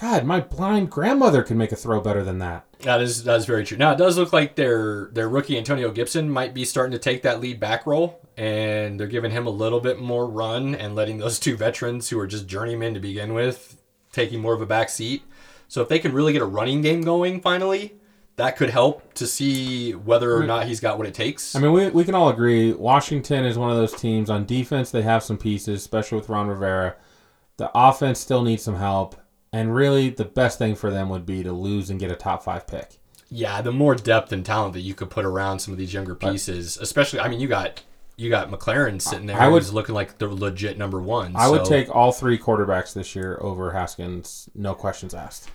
God, 0.00 0.24
my 0.24 0.40
blind 0.40 0.90
grandmother 0.90 1.42
can 1.42 1.58
make 1.58 1.72
a 1.72 1.76
throw 1.76 2.00
better 2.00 2.24
than 2.24 2.38
that. 2.38 2.64
That 2.78 3.02
is 3.02 3.24
that 3.24 3.36
is 3.36 3.44
very 3.44 3.66
true. 3.66 3.76
Now 3.76 3.92
it 3.92 3.98
does 3.98 4.16
look 4.16 4.32
like 4.32 4.56
their 4.56 5.10
their 5.12 5.28
rookie 5.28 5.58
Antonio 5.58 5.90
Gibson 5.90 6.30
might 6.30 6.54
be 6.54 6.64
starting 6.64 6.92
to 6.92 6.98
take 6.98 7.20
that 7.24 7.42
lead 7.42 7.60
back 7.60 7.84
role, 7.84 8.26
and 8.38 8.98
they're 8.98 9.06
giving 9.06 9.32
him 9.32 9.46
a 9.46 9.50
little 9.50 9.80
bit 9.80 10.00
more 10.00 10.26
run 10.26 10.74
and 10.74 10.94
letting 10.94 11.18
those 11.18 11.38
two 11.38 11.58
veterans 11.58 12.08
who 12.08 12.18
are 12.18 12.26
just 12.26 12.46
journeymen 12.46 12.94
to 12.94 13.00
begin 13.00 13.34
with 13.34 13.77
taking 14.18 14.40
more 14.40 14.54
of 14.54 14.60
a 14.60 14.66
back 14.66 14.88
seat. 14.88 15.22
So 15.68 15.82
if 15.82 15.88
they 15.88 15.98
can 15.98 16.12
really 16.12 16.32
get 16.32 16.42
a 16.42 16.46
running 16.46 16.80
game 16.82 17.02
going 17.02 17.40
finally, 17.40 17.94
that 18.36 18.56
could 18.56 18.70
help 18.70 19.14
to 19.14 19.26
see 19.26 19.92
whether 19.92 20.34
or 20.34 20.44
not 20.44 20.66
he's 20.66 20.80
got 20.80 20.96
what 20.96 21.06
it 21.06 21.14
takes. 21.14 21.54
I 21.54 21.60
mean, 21.60 21.72
we, 21.72 21.88
we 21.90 22.04
can 22.04 22.14
all 22.14 22.28
agree 22.28 22.72
Washington 22.72 23.44
is 23.44 23.58
one 23.58 23.70
of 23.70 23.76
those 23.76 23.92
teams. 23.92 24.30
On 24.30 24.46
defense, 24.46 24.90
they 24.90 25.02
have 25.02 25.22
some 25.22 25.36
pieces, 25.38 25.80
especially 25.80 26.18
with 26.18 26.28
Ron 26.28 26.48
Rivera. 26.48 26.96
The 27.56 27.70
offense 27.74 28.18
still 28.20 28.42
needs 28.42 28.62
some 28.62 28.76
help. 28.76 29.16
And 29.52 29.74
really, 29.74 30.10
the 30.10 30.24
best 30.24 30.58
thing 30.58 30.74
for 30.74 30.90
them 30.90 31.08
would 31.08 31.26
be 31.26 31.42
to 31.42 31.52
lose 31.52 31.90
and 31.90 31.98
get 31.98 32.12
a 32.12 32.16
top 32.16 32.42
five 32.42 32.66
pick. 32.66 32.98
yeah, 33.30 33.60
the 33.60 33.72
more 33.72 33.94
depth 33.94 34.32
and 34.32 34.44
talent 34.44 34.72
that 34.74 34.80
you 34.80 34.94
could 34.94 35.10
put 35.10 35.24
around 35.24 35.58
some 35.58 35.72
of 35.72 35.78
these 35.78 35.92
younger 35.92 36.14
pieces, 36.14 36.78
especially 36.78 37.20
I 37.20 37.28
mean 37.28 37.40
you 37.40 37.48
got 37.48 37.82
you 38.18 38.28
got 38.28 38.50
McLaurin 38.50 39.00
sitting 39.00 39.26
there 39.26 39.40
I 39.40 39.46
would- 39.48 39.62
who's 39.62 39.72
looking 39.72 39.94
like 39.94 40.18
the 40.18 40.26
legit 40.28 40.76
number 40.76 41.00
one. 41.00 41.32
I 41.36 41.48
would 41.48 41.64
take 41.64 41.88
all 41.94 42.12
three 42.12 42.36
quarterbacks 42.38 42.92
this 42.92 43.14
year 43.16 43.38
over 43.40 43.70
Haskins, 43.70 44.50
no 44.54 44.74
questions 44.74 45.14
asked. 45.14 45.48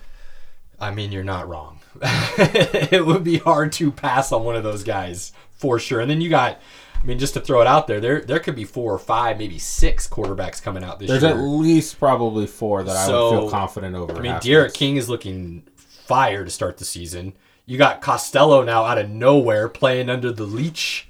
I 0.80 0.90
mean, 0.90 1.12
you're 1.12 1.22
not 1.22 1.46
wrong. 1.48 1.80
it 2.02 3.04
would 3.06 3.22
be 3.22 3.38
hard 3.38 3.72
to 3.74 3.92
pass 3.92 4.32
on 4.32 4.44
one 4.44 4.56
of 4.56 4.64
those 4.64 4.82
guys 4.82 5.32
for 5.52 5.78
sure. 5.78 6.00
And 6.00 6.10
then 6.10 6.20
you 6.20 6.28
got, 6.30 6.58
I 7.00 7.06
mean, 7.06 7.18
just 7.18 7.34
to 7.34 7.40
throw 7.40 7.60
it 7.60 7.66
out 7.66 7.86
there, 7.86 8.00
there 8.00 8.22
there 8.22 8.40
could 8.40 8.56
be 8.56 8.64
four 8.64 8.92
or 8.92 8.98
five, 8.98 9.38
maybe 9.38 9.58
six 9.58 10.08
quarterbacks 10.08 10.60
coming 10.60 10.82
out 10.82 10.98
this 10.98 11.08
There's 11.08 11.22
year. 11.22 11.32
There's 11.34 11.42
at 11.42 11.46
least 11.48 11.98
probably 11.98 12.46
four 12.46 12.82
that 12.82 12.96
I 12.96 13.06
would 13.06 13.30
feel 13.30 13.50
confident 13.50 13.94
over. 13.94 14.16
I 14.16 14.20
mean, 14.20 14.32
Haskins. 14.32 14.52
D'Eriq 14.52 14.74
King 14.74 14.96
is 14.96 15.08
looking 15.08 15.62
fire 15.76 16.44
to 16.44 16.50
start 16.50 16.78
the 16.78 16.84
season. 16.84 17.34
You 17.66 17.78
got 17.78 18.00
Costello 18.02 18.62
now 18.62 18.84
out 18.84 18.98
of 18.98 19.08
nowhere 19.08 19.68
playing 19.68 20.10
under 20.10 20.32
the 20.32 20.44
Leach 20.44 21.08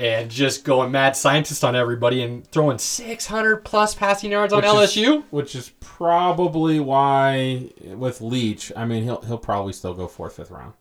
and 0.00 0.30
just 0.30 0.64
going 0.64 0.90
mad 0.90 1.14
scientist 1.14 1.62
on 1.62 1.76
everybody 1.76 2.22
and 2.22 2.46
throwing 2.50 2.78
600 2.78 3.58
plus 3.64 3.94
passing 3.94 4.32
yards 4.32 4.52
on 4.52 4.58
Which 4.62 4.66
is- 4.96 4.96
LSU. 4.96 5.24
which 5.30 5.54
is 5.54 5.72
probably 5.80 6.80
why 6.80 7.68
with 7.84 8.20
Leach, 8.22 8.72
I 8.74 8.86
mean, 8.86 9.02
he'll 9.04 9.20
he'll 9.20 9.36
probably 9.38 9.74
still 9.74 9.92
go 9.94 10.08
fourth, 10.08 10.36
fifth 10.36 10.50
round. 10.50 10.72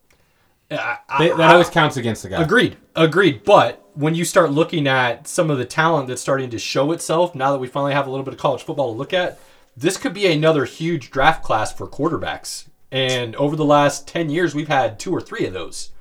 I- 0.72 0.98
They, 1.20 1.32
I- 1.32 1.38
that 1.38 1.52
always 1.52 1.70
counts 1.70 1.98
against 1.98 2.24
the 2.24 2.30
guy. 2.30 2.42
Agreed. 2.42 2.78
Agreed. 2.96 3.44
But 3.44 3.84
when 3.94 4.16
you 4.16 4.24
start 4.24 4.52
looking 4.52 4.88
at 4.88 5.28
some 5.28 5.50
of 5.50 5.58
the 5.58 5.66
talent 5.66 6.08
that's 6.08 6.22
starting 6.22 6.50
to 6.52 6.60
show 6.60 6.92
itself 6.94 7.36
now 7.36 7.52
that 7.52 7.58
we 7.60 7.68
finally 7.68 7.94
have 7.94 8.08
a 8.08 8.10
little 8.10 8.24
bit 8.24 8.34
of 8.36 8.40
college 8.40 8.64
football 8.64 8.94
to 8.94 8.98
look 8.98 9.14
at, 9.14 9.38
this 9.76 9.98
could 9.98 10.14
be 10.14 10.28
another 10.28 10.64
huge 10.66 11.12
draft 11.12 11.44
class 11.44 11.74
for 11.74 11.88
quarterbacks. 11.88 12.68
And 12.92 13.36
over 13.36 13.56
the 13.56 13.66
last 13.66 14.08
10 14.08 14.30
years, 14.30 14.56
we've 14.56 14.68
had 14.70 14.98
two 15.00 15.12
or 15.14 15.20
three 15.22 15.46
of 15.46 15.54
those. 15.54 15.92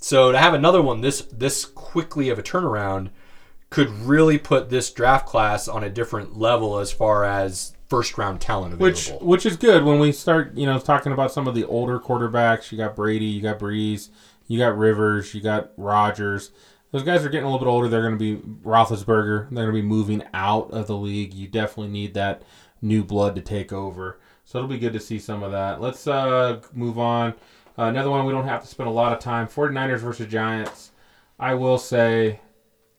So 0.00 0.32
to 0.32 0.38
have 0.38 0.54
another 0.54 0.80
one 0.80 1.00
this 1.00 1.22
this 1.32 1.64
quickly 1.64 2.28
of 2.30 2.38
a 2.38 2.42
turnaround 2.42 3.10
could 3.70 3.90
really 3.90 4.38
put 4.38 4.70
this 4.70 4.90
draft 4.90 5.26
class 5.26 5.68
on 5.68 5.84
a 5.84 5.90
different 5.90 6.38
level 6.38 6.78
as 6.78 6.90
far 6.90 7.24
as 7.24 7.74
first 7.88 8.16
round 8.16 8.40
talent 8.40 8.78
Which 8.78 9.08
available. 9.08 9.26
which 9.26 9.46
is 9.46 9.56
good 9.56 9.84
when 9.84 9.98
we 9.98 10.12
start, 10.12 10.54
you 10.54 10.66
know, 10.66 10.78
talking 10.78 11.12
about 11.12 11.32
some 11.32 11.46
of 11.46 11.54
the 11.54 11.64
older 11.64 11.98
quarterbacks. 11.98 12.70
You 12.70 12.78
got 12.78 12.96
Brady, 12.96 13.26
you 13.26 13.42
got 13.42 13.58
Brees, 13.58 14.08
you 14.46 14.58
got 14.58 14.76
Rivers, 14.76 15.34
you 15.34 15.40
got 15.40 15.72
Rodgers. 15.76 16.50
Those 16.90 17.02
guys 17.02 17.24
are 17.24 17.28
getting 17.28 17.46
a 17.46 17.50
little 17.50 17.66
bit 17.66 17.70
older. 17.70 17.88
They're 17.88 18.02
going 18.02 18.18
to 18.18 18.36
be 18.36 18.36
Roethlisberger. 18.62 19.50
They're 19.50 19.64
going 19.64 19.76
to 19.76 19.82
be 19.82 19.82
moving 19.82 20.22
out 20.32 20.70
of 20.70 20.86
the 20.86 20.96
league. 20.96 21.34
You 21.34 21.46
definitely 21.46 21.92
need 21.92 22.14
that 22.14 22.42
new 22.80 23.04
blood 23.04 23.34
to 23.34 23.42
take 23.42 23.72
over. 23.72 24.18
So 24.46 24.58
it'll 24.58 24.70
be 24.70 24.78
good 24.78 24.94
to 24.94 25.00
see 25.00 25.18
some 25.18 25.42
of 25.42 25.52
that. 25.52 25.82
Let's 25.82 26.06
uh, 26.06 26.62
move 26.72 26.98
on. 26.98 27.34
Uh, 27.78 27.84
another 27.84 28.10
one 28.10 28.26
we 28.26 28.32
don't 28.32 28.48
have 28.48 28.62
to 28.62 28.66
spend 28.68 28.88
a 28.88 28.92
lot 28.92 29.12
of 29.12 29.18
time. 29.20 29.46
49ers 29.46 29.98
versus 30.00 30.26
Giants. 30.26 30.90
I 31.38 31.54
will 31.54 31.78
say, 31.78 32.40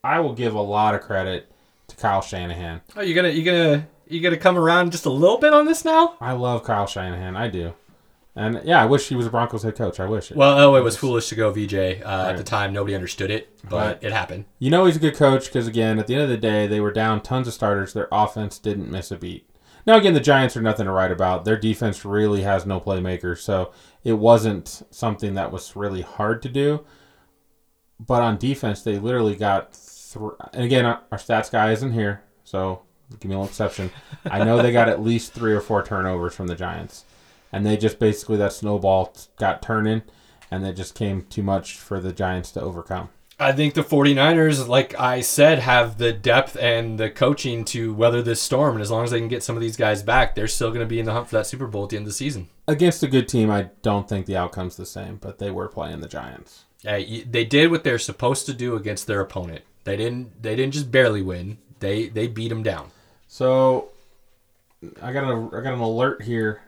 I 0.02 0.20
will 0.20 0.32
give 0.32 0.54
a 0.54 0.60
lot 0.62 0.94
of 0.94 1.02
credit 1.02 1.50
to 1.88 1.96
Kyle 1.96 2.22
Shanahan. 2.22 2.80
oh, 2.96 3.02
you're 3.02 3.14
gonna 3.14 3.28
you're 3.34 3.44
gonna 3.44 3.86
you're 4.08 4.22
gonna 4.22 4.36
come 4.40 4.56
around 4.56 4.92
just 4.92 5.04
a 5.06 5.10
little 5.10 5.38
bit 5.38 5.52
on 5.52 5.66
this 5.66 5.84
now? 5.84 6.14
I 6.20 6.32
love 6.32 6.64
Kyle 6.64 6.86
Shanahan. 6.86 7.36
I 7.36 7.48
do. 7.48 7.74
And 8.36 8.62
yeah, 8.64 8.80
I 8.80 8.86
wish 8.86 9.08
he 9.08 9.16
was 9.16 9.26
a 9.26 9.30
Broncos 9.30 9.64
head 9.64 9.74
coach. 9.76 9.98
I 10.00 10.06
wish 10.06 10.30
it. 10.30 10.36
Well, 10.36 10.56
oh, 10.58 10.76
it 10.76 10.82
was 10.84 10.96
foolish 10.96 11.28
to 11.28 11.34
go 11.34 11.50
VJ. 11.52 11.74
Uh, 11.74 12.28
At 12.30 12.36
the 12.36 12.44
time, 12.44 12.72
nobody 12.72 12.94
understood 12.94 13.30
it, 13.30 13.48
but 13.68 13.76
Right. 13.86 13.98
it 14.02 14.12
happened. 14.12 14.44
you 14.60 14.70
know 14.70 14.86
he's 14.86 14.96
a 14.96 15.00
good 15.00 15.16
coach 15.16 15.46
because 15.46 15.66
again, 15.66 15.98
at 15.98 16.06
the 16.06 16.14
end 16.14 16.22
of 16.22 16.28
the 16.30 16.36
day, 16.36 16.66
they 16.68 16.80
were 16.80 16.92
down 16.92 17.20
tons 17.22 17.48
of 17.48 17.54
starters. 17.54 17.92
Their 17.92 18.08
offense 18.12 18.58
didn't 18.58 18.90
miss 18.90 19.10
a 19.10 19.16
beat. 19.16 19.50
Now 19.84 19.96
again, 19.96 20.14
the 20.14 20.20
Giants 20.20 20.56
are 20.56 20.62
nothing 20.62 20.86
to 20.86 20.92
write 20.92 21.10
about. 21.10 21.44
Their 21.44 21.56
defense 21.58 22.04
really 22.04 22.42
has 22.42 22.64
no 22.64 22.78
playmakers, 22.80 23.38
so 23.38 23.72
it 24.04 24.14
wasn't 24.14 24.82
something 24.90 25.34
that 25.34 25.52
was 25.52 25.76
really 25.76 26.02
hard 26.02 26.42
to 26.42 26.48
do. 26.48 26.84
But 27.98 28.22
on 28.22 28.38
defense, 28.38 28.82
they 28.82 28.98
literally 28.98 29.36
got. 29.36 29.72
Th- 29.72 30.32
and 30.52 30.64
again, 30.64 30.86
our 30.86 31.02
our 31.12 31.18
stats 31.18 31.50
guy 31.50 31.72
isn't 31.72 31.92
here, 31.92 32.22
so 32.44 32.82
give 33.18 33.28
me 33.28 33.34
a 33.34 33.38
little 33.38 33.50
exception. 33.50 33.90
I 34.24 34.44
know 34.44 34.60
they 34.60 34.72
got 34.72 34.88
at 34.88 35.02
least 35.10 35.32
three 35.32 35.52
or 35.52 35.60
four 35.60 35.82
turnovers 35.84 36.34
from 36.34 36.46
the 36.46 36.54
Giants, 36.54 37.04
and 37.52 37.64
they 37.66 37.76
just 37.76 37.98
basically 37.98 38.38
that 38.38 38.52
snowball 38.52 39.14
got 39.38 39.60
turning, 39.60 40.02
and 40.50 40.66
it 40.66 40.74
just 40.74 40.94
came 40.94 41.22
too 41.22 41.42
much 41.42 41.74
for 41.78 42.00
the 42.00 42.12
Giants 42.12 42.50
to 42.52 42.60
overcome. 42.60 43.10
I 43.40 43.52
think 43.52 43.72
the 43.72 43.82
49ers, 43.82 44.68
like 44.68 44.98
I 45.00 45.22
said, 45.22 45.60
have 45.60 45.96
the 45.96 46.12
depth 46.12 46.58
and 46.58 47.00
the 47.00 47.08
coaching 47.08 47.64
to 47.66 47.94
weather 47.94 48.20
this 48.20 48.42
storm. 48.42 48.74
And 48.74 48.82
as 48.82 48.90
long 48.90 49.02
as 49.04 49.12
they 49.12 49.18
can 49.18 49.28
get 49.28 49.42
some 49.42 49.56
of 49.56 49.62
these 49.62 49.78
guys 49.78 50.02
back, 50.02 50.34
they're 50.34 50.46
still 50.46 50.68
going 50.68 50.80
to 50.80 50.86
be 50.86 51.00
in 51.00 51.06
the 51.06 51.12
hunt 51.12 51.28
for 51.28 51.36
that 51.36 51.46
Super 51.46 51.66
Bowl 51.66 51.84
at 51.84 51.88
the 51.88 51.96
end 51.96 52.02
of 52.04 52.10
the 52.10 52.14
season. 52.14 52.50
Against 52.70 53.02
a 53.02 53.08
good 53.08 53.28
team, 53.28 53.50
I 53.50 53.70
don't 53.82 54.08
think 54.08 54.26
the 54.26 54.36
outcome's 54.36 54.76
the 54.76 54.86
same, 54.86 55.16
but 55.16 55.38
they 55.38 55.50
were 55.50 55.68
playing 55.68 56.00
the 56.00 56.08
Giants. 56.08 56.64
Uh, 56.86 56.92
y- 57.06 57.24
they 57.28 57.44
did 57.44 57.70
what 57.70 57.84
they're 57.84 57.98
supposed 57.98 58.46
to 58.46 58.54
do 58.54 58.76
against 58.76 59.06
their 59.06 59.20
opponent. 59.20 59.62
They 59.84 59.96
didn't. 59.96 60.42
They 60.42 60.56
didn't 60.56 60.72
just 60.74 60.90
barely 60.90 61.22
win. 61.22 61.58
They 61.80 62.08
they 62.08 62.26
beat 62.26 62.48
them 62.48 62.62
down. 62.62 62.90
So 63.26 63.88
I 65.02 65.12
got 65.12 65.24
a 65.24 65.48
I 65.56 65.60
got 65.62 65.74
an 65.74 65.80
alert 65.80 66.22
here. 66.22 66.62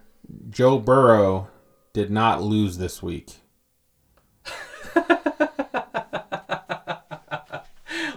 Joe 0.50 0.78
Burrow 0.78 1.48
did 1.92 2.10
not 2.10 2.42
lose 2.42 2.78
this 2.78 3.02
week. 3.02 3.36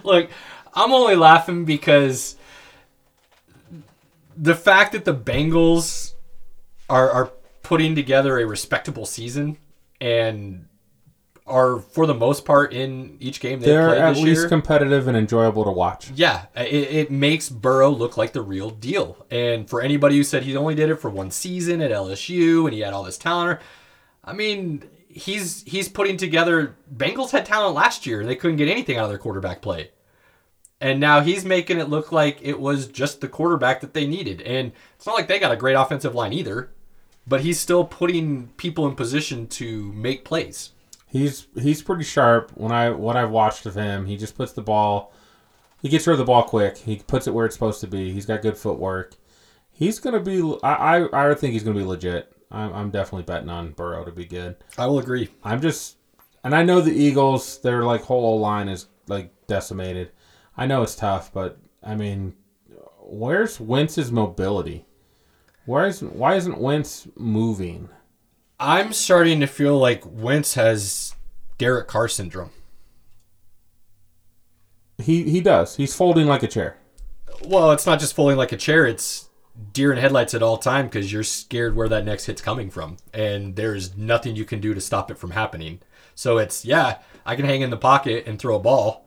Look, 0.02 0.30
I'm 0.74 0.92
only 0.92 1.16
laughing 1.16 1.64
because 1.64 2.36
the 4.36 4.54
fact 4.54 4.92
that 4.92 5.04
the 5.04 5.14
Bengals 5.14 6.12
are 6.88 7.10
are 7.10 7.32
putting 7.66 7.94
together 7.94 8.38
a 8.38 8.46
respectable 8.46 9.04
season 9.06 9.58
and 10.00 10.66
are 11.46 11.78
for 11.78 12.06
the 12.06 12.14
most 12.14 12.44
part 12.44 12.72
in 12.72 13.16
each 13.20 13.38
game 13.40 13.60
they 13.60 13.66
They're 13.66 13.88
play 13.88 14.00
at 14.00 14.16
least 14.16 14.40
year. 14.42 14.48
competitive 14.48 15.06
and 15.06 15.16
enjoyable 15.16 15.64
to 15.64 15.70
watch. 15.70 16.10
yeah, 16.10 16.46
it, 16.56 16.72
it 16.72 17.10
makes 17.10 17.48
Burrow 17.48 17.90
look 17.90 18.16
like 18.16 18.32
the 18.32 18.42
real 18.42 18.70
deal. 18.70 19.24
And 19.30 19.68
for 19.70 19.80
anybody 19.80 20.16
who 20.16 20.24
said 20.24 20.42
he 20.42 20.56
only 20.56 20.74
did 20.74 20.90
it 20.90 20.96
for 20.96 21.08
one 21.10 21.30
season 21.30 21.80
at 21.82 21.90
LSU 21.92 22.64
and 22.64 22.72
he 22.74 22.80
had 22.80 22.92
all 22.92 23.04
this 23.04 23.16
talent, 23.18 23.60
I 24.24 24.32
mean, 24.32 24.88
he's 25.08 25.62
he's 25.64 25.88
putting 25.88 26.16
together. 26.16 26.74
Bengals 26.94 27.30
had 27.30 27.46
talent 27.46 27.74
last 27.76 28.06
year; 28.06 28.24
they 28.26 28.34
couldn't 28.36 28.56
get 28.56 28.68
anything 28.68 28.96
out 28.96 29.04
of 29.04 29.10
their 29.10 29.18
quarterback 29.18 29.62
play, 29.62 29.90
and 30.80 30.98
now 30.98 31.20
he's 31.20 31.44
making 31.44 31.78
it 31.78 31.88
look 31.88 32.10
like 32.10 32.38
it 32.42 32.58
was 32.58 32.88
just 32.88 33.20
the 33.20 33.28
quarterback 33.28 33.80
that 33.82 33.94
they 33.94 34.04
needed. 34.06 34.40
And 34.42 34.72
it's 34.96 35.06
not 35.06 35.14
like 35.14 35.28
they 35.28 35.38
got 35.38 35.52
a 35.52 35.56
great 35.56 35.74
offensive 35.74 36.14
line 36.16 36.32
either, 36.32 36.72
but 37.26 37.40
he's 37.40 37.58
still 37.58 37.84
putting 37.84 38.48
people 38.56 38.86
in 38.86 38.94
position 38.94 39.46
to 39.48 39.92
make 39.92 40.24
plays. 40.24 40.72
He's 41.06 41.46
he's 41.54 41.82
pretty 41.82 42.04
sharp. 42.04 42.52
When 42.54 42.72
I 42.72 42.90
what 42.90 43.16
I've 43.16 43.30
watched 43.30 43.66
of 43.66 43.74
him, 43.74 44.06
he 44.06 44.16
just 44.16 44.36
puts 44.36 44.52
the 44.52 44.62
ball. 44.62 45.12
He 45.82 45.88
gets 45.88 46.06
rid 46.06 46.14
of 46.14 46.18
the 46.18 46.24
ball 46.24 46.42
quick. 46.42 46.78
He 46.78 46.96
puts 46.96 47.26
it 47.26 47.34
where 47.34 47.46
it's 47.46 47.54
supposed 47.54 47.80
to 47.82 47.86
be. 47.86 48.12
He's 48.12 48.26
got 48.26 48.42
good 48.42 48.56
footwork. 48.56 49.16
He's 49.70 49.98
gonna 49.98 50.20
be. 50.20 50.40
I 50.62 50.98
I, 50.98 51.30
I 51.30 51.34
think 51.34 51.52
he's 51.52 51.62
gonna 51.62 51.78
be 51.78 51.84
legit. 51.84 52.32
I'm, 52.50 52.72
I'm 52.72 52.90
definitely 52.90 53.24
betting 53.24 53.48
on 53.48 53.72
Burrow 53.72 54.04
to 54.04 54.12
be 54.12 54.24
good. 54.24 54.56
I 54.78 54.86
will 54.86 54.98
agree. 54.98 55.30
I'm 55.42 55.60
just, 55.60 55.96
and 56.44 56.54
I 56.54 56.62
know 56.62 56.80
the 56.80 56.92
Eagles. 56.92 57.58
Their 57.60 57.84
like 57.84 58.02
whole 58.02 58.40
line 58.40 58.68
is 58.68 58.86
like 59.06 59.32
decimated. 59.46 60.12
I 60.56 60.66
know 60.66 60.82
it's 60.82 60.94
tough, 60.94 61.32
but 61.32 61.58
I 61.82 61.94
mean, 61.94 62.34
where's 63.00 63.60
Wentz's 63.60 64.10
mobility? 64.10 64.85
Why 65.66 65.88
isn't 65.88 66.14
why 66.14 66.36
isn't 66.36 66.58
Wentz 66.58 67.08
moving? 67.16 67.88
I'm 68.58 68.92
starting 68.92 69.40
to 69.40 69.46
feel 69.46 69.76
like 69.78 70.02
Wentz 70.06 70.54
has 70.54 71.14
Derek 71.58 71.88
Carr 71.88 72.08
syndrome. 72.08 72.50
He 74.98 75.24
he 75.24 75.40
does. 75.40 75.76
He's 75.76 75.94
folding 75.94 76.26
like 76.26 76.44
a 76.44 76.48
chair. 76.48 76.78
Well, 77.44 77.72
it's 77.72 77.84
not 77.84 78.00
just 78.00 78.14
folding 78.14 78.38
like 78.38 78.52
a 78.52 78.56
chair. 78.56 78.86
It's 78.86 79.28
deer 79.72 79.92
in 79.92 79.98
headlights 79.98 80.34
at 80.34 80.42
all 80.42 80.56
time 80.56 80.86
because 80.86 81.12
you're 81.12 81.24
scared 81.24 81.74
where 81.74 81.88
that 81.88 82.04
next 82.04 82.26
hit's 82.26 82.40
coming 82.40 82.70
from, 82.70 82.96
and 83.12 83.56
there's 83.56 83.96
nothing 83.96 84.36
you 84.36 84.44
can 84.44 84.60
do 84.60 84.72
to 84.72 84.80
stop 84.80 85.10
it 85.10 85.18
from 85.18 85.32
happening. 85.32 85.80
So 86.14 86.38
it's 86.38 86.64
yeah, 86.64 86.98
I 87.26 87.34
can 87.34 87.44
hang 87.44 87.62
in 87.62 87.70
the 87.70 87.76
pocket 87.76 88.24
and 88.26 88.38
throw 88.38 88.54
a 88.54 88.60
ball, 88.60 89.06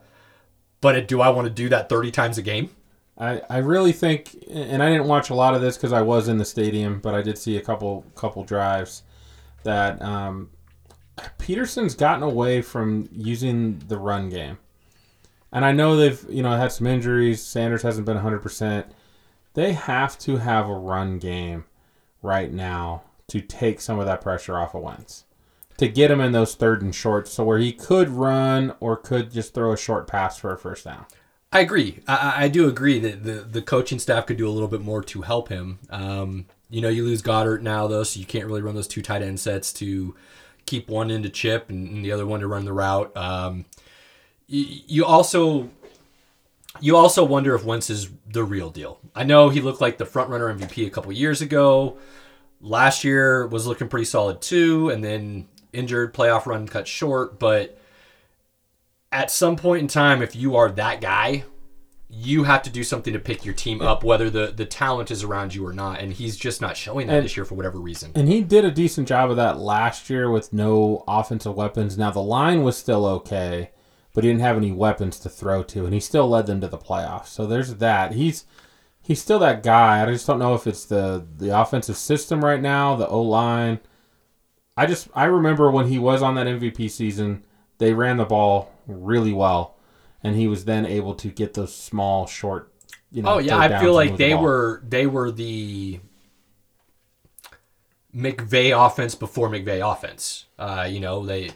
but 0.82 0.94
it, 0.94 1.08
do 1.08 1.22
I 1.22 1.30
want 1.30 1.46
to 1.46 1.52
do 1.52 1.70
that 1.70 1.88
30 1.88 2.10
times 2.10 2.38
a 2.38 2.42
game? 2.42 2.70
I, 3.20 3.42
I 3.50 3.58
really 3.58 3.92
think, 3.92 4.34
and 4.50 4.82
I 4.82 4.90
didn't 4.90 5.06
watch 5.06 5.28
a 5.28 5.34
lot 5.34 5.54
of 5.54 5.60
this 5.60 5.76
because 5.76 5.92
I 5.92 6.00
was 6.00 6.26
in 6.26 6.38
the 6.38 6.44
stadium, 6.44 7.00
but 7.00 7.14
I 7.14 7.20
did 7.20 7.36
see 7.36 7.58
a 7.58 7.60
couple 7.60 8.06
couple 8.14 8.42
drives 8.44 9.02
that 9.62 10.00
um, 10.00 10.48
Pederson's 11.38 11.94
gotten 11.94 12.22
away 12.22 12.62
from 12.62 13.10
using 13.12 13.78
the 13.88 13.98
run 13.98 14.30
game. 14.30 14.58
And 15.52 15.66
I 15.66 15.72
know 15.72 15.96
they've 15.96 16.24
you 16.30 16.42
know 16.42 16.56
had 16.56 16.72
some 16.72 16.86
injuries. 16.86 17.42
Sanders 17.42 17.82
hasn't 17.82 18.06
been 18.06 18.16
100%. 18.16 18.86
They 19.52 19.74
have 19.74 20.18
to 20.20 20.38
have 20.38 20.68
a 20.68 20.74
run 20.74 21.18
game 21.18 21.64
right 22.22 22.50
now 22.50 23.02
to 23.28 23.40
take 23.42 23.82
some 23.82 23.98
of 23.98 24.06
that 24.06 24.22
pressure 24.22 24.58
off 24.58 24.74
of 24.74 24.82
Wentz. 24.82 25.24
To 25.76 25.88
get 25.88 26.10
him 26.10 26.20
in 26.20 26.32
those 26.32 26.54
third 26.54 26.82
and 26.82 26.94
shorts 26.94 27.32
so 27.32 27.44
where 27.44 27.58
he 27.58 27.72
could 27.72 28.08
run 28.08 28.74
or 28.80 28.96
could 28.96 29.30
just 29.30 29.52
throw 29.52 29.72
a 29.72 29.76
short 29.78 30.06
pass 30.06 30.38
for 30.38 30.52
a 30.52 30.58
first 30.58 30.84
down. 30.84 31.06
I 31.52 31.60
agree. 31.60 32.00
I, 32.06 32.44
I 32.44 32.48
do 32.48 32.68
agree 32.68 32.98
that 33.00 33.24
the, 33.24 33.32
the 33.32 33.62
coaching 33.62 33.98
staff 33.98 34.26
could 34.26 34.36
do 34.36 34.48
a 34.48 34.52
little 34.52 34.68
bit 34.68 34.80
more 34.80 35.02
to 35.04 35.22
help 35.22 35.48
him. 35.48 35.80
Um, 35.90 36.46
you 36.68 36.80
know, 36.80 36.88
you 36.88 37.04
lose 37.04 37.22
Goedert 37.22 37.62
now, 37.62 37.88
though, 37.88 38.04
so 38.04 38.20
you 38.20 38.26
can't 38.26 38.46
really 38.46 38.62
run 38.62 38.76
those 38.76 38.86
two 38.86 39.02
tight 39.02 39.22
end 39.22 39.40
sets 39.40 39.72
to 39.74 40.14
keep 40.66 40.88
one 40.88 41.10
into 41.10 41.28
chip 41.28 41.68
and, 41.68 41.88
and 41.88 42.04
the 42.04 42.12
other 42.12 42.26
one 42.26 42.40
to 42.40 42.46
run 42.46 42.64
the 42.64 42.72
route. 42.72 43.16
Um, 43.16 43.64
you, 44.46 44.82
you 44.86 45.04
also 45.04 45.70
you 46.80 46.96
also 46.96 47.24
wonder 47.24 47.54
if 47.56 47.64
Wentz 47.64 47.90
is 47.90 48.08
the 48.28 48.44
real 48.44 48.70
deal. 48.70 49.00
I 49.14 49.24
know 49.24 49.48
he 49.48 49.60
looked 49.60 49.80
like 49.80 49.98
the 49.98 50.06
front 50.06 50.30
runner 50.30 50.54
MVP 50.54 50.86
a 50.86 50.90
couple 50.90 51.10
years 51.12 51.42
ago. 51.42 51.98
Last 52.60 53.02
year 53.02 53.46
was 53.48 53.66
looking 53.66 53.88
pretty 53.88 54.04
solid 54.04 54.40
too, 54.40 54.90
and 54.90 55.02
then 55.02 55.48
injured 55.72 56.14
playoff 56.14 56.46
run 56.46 56.68
cut 56.68 56.86
short. 56.86 57.40
But 57.40 57.79
at 59.12 59.30
some 59.30 59.56
point 59.56 59.82
in 59.82 59.88
time, 59.88 60.22
if 60.22 60.36
you 60.36 60.56
are 60.56 60.70
that 60.72 61.00
guy, 61.00 61.44
you 62.08 62.44
have 62.44 62.62
to 62.62 62.70
do 62.70 62.82
something 62.82 63.12
to 63.12 63.18
pick 63.18 63.44
your 63.44 63.54
team 63.54 63.80
up, 63.80 64.02
whether 64.02 64.28
the, 64.30 64.48
the 64.48 64.64
talent 64.66 65.10
is 65.10 65.22
around 65.22 65.54
you 65.54 65.64
or 65.66 65.72
not. 65.72 66.00
And 66.00 66.12
he's 66.12 66.36
just 66.36 66.60
not 66.60 66.76
showing 66.76 67.06
that 67.06 67.16
And- 67.16 67.24
this 67.24 67.36
year 67.36 67.44
for 67.44 67.54
whatever 67.54 67.78
reason. 67.78 68.12
And 68.14 68.28
he 68.28 68.40
did 68.42 68.64
a 68.64 68.70
decent 68.70 69.06
job 69.08 69.30
of 69.30 69.36
that 69.36 69.58
last 69.58 70.10
year 70.10 70.30
with 70.30 70.52
no 70.52 71.04
offensive 71.06 71.54
weapons. 71.54 71.96
Now 71.96 72.10
the 72.10 72.20
line 72.22 72.62
was 72.62 72.76
still 72.76 73.06
okay, 73.06 73.70
but 74.12 74.24
he 74.24 74.30
didn't 74.30 74.42
have 74.42 74.56
any 74.56 74.72
weapons 74.72 75.18
to 75.20 75.28
throw 75.28 75.62
to, 75.64 75.84
and 75.84 75.94
he 75.94 76.00
still 76.00 76.28
led 76.28 76.46
them 76.46 76.60
to 76.60 76.68
the 76.68 76.78
playoffs. 76.78 77.28
So 77.28 77.46
there's 77.46 77.74
that. 77.76 78.12
He's 78.12 78.44
he's 79.02 79.22
still 79.22 79.38
that 79.38 79.62
guy. 79.62 80.02
I 80.02 80.10
just 80.10 80.26
don't 80.26 80.40
know 80.40 80.54
if 80.54 80.66
it's 80.66 80.84
the 80.84 81.24
the 81.36 81.56
offensive 81.56 81.96
system 81.96 82.44
right 82.44 82.60
now, 82.60 82.96
the 82.96 83.06
O 83.06 83.22
line. 83.22 83.78
I 84.76 84.86
just 84.86 85.08
I 85.14 85.24
remember 85.26 85.70
when 85.70 85.86
he 85.86 85.98
was 86.00 86.22
on 86.22 86.34
that 86.34 86.48
MVP 86.48 86.90
season, 86.90 87.44
they 87.78 87.94
ran 87.94 88.16
the 88.16 88.24
ball 88.24 88.72
really 88.90 89.32
well, 89.32 89.76
and 90.22 90.36
he 90.36 90.46
was 90.46 90.64
then 90.64 90.86
able 90.86 91.14
to 91.16 91.28
get 91.28 91.54
those 91.54 91.74
small, 91.74 92.26
short. 92.26 92.72
You 93.12 93.22
know, 93.22 93.34
Oh 93.34 93.38
yeah, 93.38 93.58
I 93.58 93.80
feel 93.80 93.94
like 93.94 94.10
move 94.10 94.18
the 94.18 94.24
they 94.24 94.34
were 94.34 94.82
they 94.86 95.06
were 95.06 95.30
the 95.30 96.00
McVay 98.14 98.86
offense 98.86 99.14
before 99.14 99.48
McVay 99.48 99.80
offense. 99.80 100.46
Uh, 100.58 100.86
you 100.90 101.00
know, 101.00 101.24
they 101.24 101.50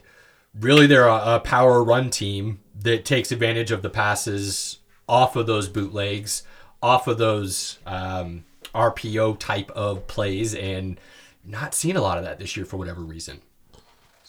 really 0.58 0.86
they're 0.86 1.08
a, 1.08 1.36
a 1.36 1.40
power 1.40 1.82
run 1.82 2.10
team 2.10 2.60
that 2.80 3.04
takes 3.04 3.32
advantage 3.32 3.70
of 3.70 3.82
the 3.82 3.90
passes 3.90 4.78
off 5.08 5.36
of 5.36 5.46
those 5.46 5.68
bootlegs, 5.68 6.42
off 6.82 7.06
of 7.06 7.18
those 7.18 7.78
um, 7.86 8.44
RPO 8.74 9.38
type 9.38 9.70
of 9.72 10.06
plays, 10.06 10.54
and 10.54 10.98
not 11.44 11.74
seeing 11.74 11.96
a 11.96 12.02
lot 12.02 12.18
of 12.18 12.24
that 12.24 12.38
this 12.38 12.56
year 12.56 12.66
for 12.66 12.76
whatever 12.76 13.00
reason. 13.00 13.42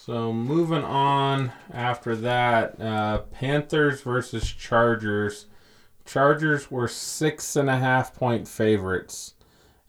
So 0.06 0.32
moving 0.32 0.84
on 0.84 1.52
after 1.74 2.16
that, 2.18 2.80
uh, 2.80 3.24
Panthers 3.32 4.02
versus 4.02 4.52
Chargers. 4.52 5.48
Chargers 6.06 6.70
were 6.70 6.88
six 6.88 7.56
and 7.56 7.72
a 7.72 7.78
half 7.78 8.14
point 8.14 8.48
favorites, 8.48 9.34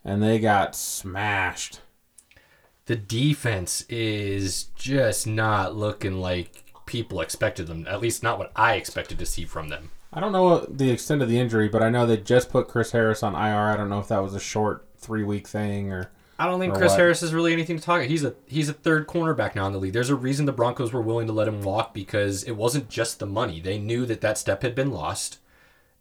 and 0.02 0.22
they 0.22 0.38
got 0.38 0.74
smashed. 0.74 1.82
The 2.86 2.96
defense 2.96 3.84
is 3.90 4.64
just 4.74 5.26
not 5.26 5.76
looking 5.76 6.18
like 6.18 6.64
people 6.86 7.20
expected 7.20 7.66
them. 7.66 7.86
At 7.86 8.00
least 8.00 8.22
not 8.22 8.38
what 8.38 8.52
I 8.56 8.76
expected 8.76 9.18
to 9.18 9.26
see 9.26 9.44
from 9.44 9.68
them. 9.68 9.90
I 10.14 10.20
don't 10.20 10.32
know 10.32 10.60
the 10.60 10.92
extent 10.92 11.20
of 11.20 11.28
the 11.28 11.38
injury, 11.38 11.68
but 11.68 11.82
I 11.82 11.90
know 11.90 12.06
they 12.06 12.16
just 12.16 12.48
put 12.48 12.68
Chris 12.68 12.92
Harris 12.92 13.22
on 13.22 13.34
IR. 13.34 13.68
I 13.68 13.76
don't 13.76 13.90
know 13.90 14.00
if 14.00 14.08
that 14.08 14.22
was 14.22 14.34
a 14.34 14.40
short 14.40 14.88
three 14.96 15.24
week 15.24 15.46
thing 15.46 15.92
or. 15.92 16.10
I 16.38 16.46
don't 16.46 16.60
think 16.60 16.74
Chris 16.74 16.92
what? 16.92 17.00
Harris 17.00 17.22
is 17.22 17.32
really 17.32 17.52
anything 17.52 17.78
to 17.78 17.82
talk. 17.82 18.02
He's 18.02 18.24
a 18.24 18.34
he's 18.46 18.68
a 18.68 18.74
third 18.74 19.06
cornerback 19.06 19.54
now 19.54 19.66
in 19.66 19.72
the 19.72 19.78
league. 19.78 19.92
There's 19.92 20.10
a 20.10 20.14
reason 20.14 20.44
the 20.44 20.52
Broncos 20.52 20.92
were 20.92 21.00
willing 21.00 21.26
to 21.28 21.32
let 21.32 21.48
him 21.48 21.62
walk 21.62 21.94
because 21.94 22.42
it 22.42 22.52
wasn't 22.52 22.88
just 22.88 23.18
the 23.18 23.26
money. 23.26 23.60
They 23.60 23.78
knew 23.78 24.04
that 24.06 24.20
that 24.20 24.36
step 24.36 24.62
had 24.62 24.74
been 24.74 24.90
lost, 24.90 25.38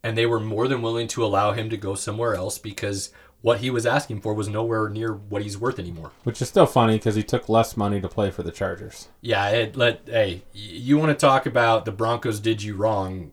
and 0.03 0.17
they 0.17 0.25
were 0.25 0.39
more 0.39 0.67
than 0.67 0.81
willing 0.81 1.07
to 1.09 1.23
allow 1.23 1.53
him 1.53 1.69
to 1.69 1.77
go 1.77 1.95
somewhere 1.95 2.35
else 2.35 2.57
because 2.57 3.11
what 3.41 3.59
he 3.59 3.69
was 3.69 3.85
asking 3.85 4.19
for 4.21 4.33
was 4.33 4.49
nowhere 4.49 4.89
near 4.89 5.13
what 5.13 5.43
he's 5.43 5.57
worth 5.57 5.79
anymore. 5.79 6.11
Which 6.23 6.41
is 6.41 6.49
still 6.49 6.65
funny 6.65 6.97
because 6.97 7.15
he 7.15 7.23
took 7.23 7.47
less 7.47 7.77
money 7.77 8.01
to 8.01 8.09
play 8.09 8.31
for 8.31 8.43
the 8.43 8.51
Chargers. 8.51 9.07
Yeah, 9.21 9.47
it 9.49 9.77
let 9.77 10.01
hey, 10.05 10.43
you 10.51 10.97
want 10.97 11.17
to 11.17 11.25
talk 11.25 11.45
about 11.45 11.85
the 11.85 11.91
Broncos 11.91 12.41
did 12.41 12.61
you 12.61 12.75
wrong? 12.75 13.31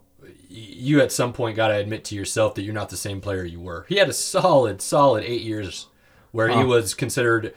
You 0.49 1.01
at 1.01 1.11
some 1.11 1.33
point 1.33 1.57
got 1.57 1.69
to 1.69 1.75
admit 1.75 2.05
to 2.05 2.15
yourself 2.15 2.55
that 2.55 2.63
you're 2.63 2.75
not 2.75 2.91
the 2.91 2.97
same 2.97 3.23
player 3.23 3.43
you 3.43 3.59
were. 3.59 3.87
He 3.89 3.97
had 3.97 4.11
a 4.11 4.13
solid, 4.13 4.83
solid 4.83 5.25
eight 5.25 5.41
years 5.41 5.87
where 6.33 6.49
he 6.49 6.65
was 6.65 6.95
considered 6.95 7.55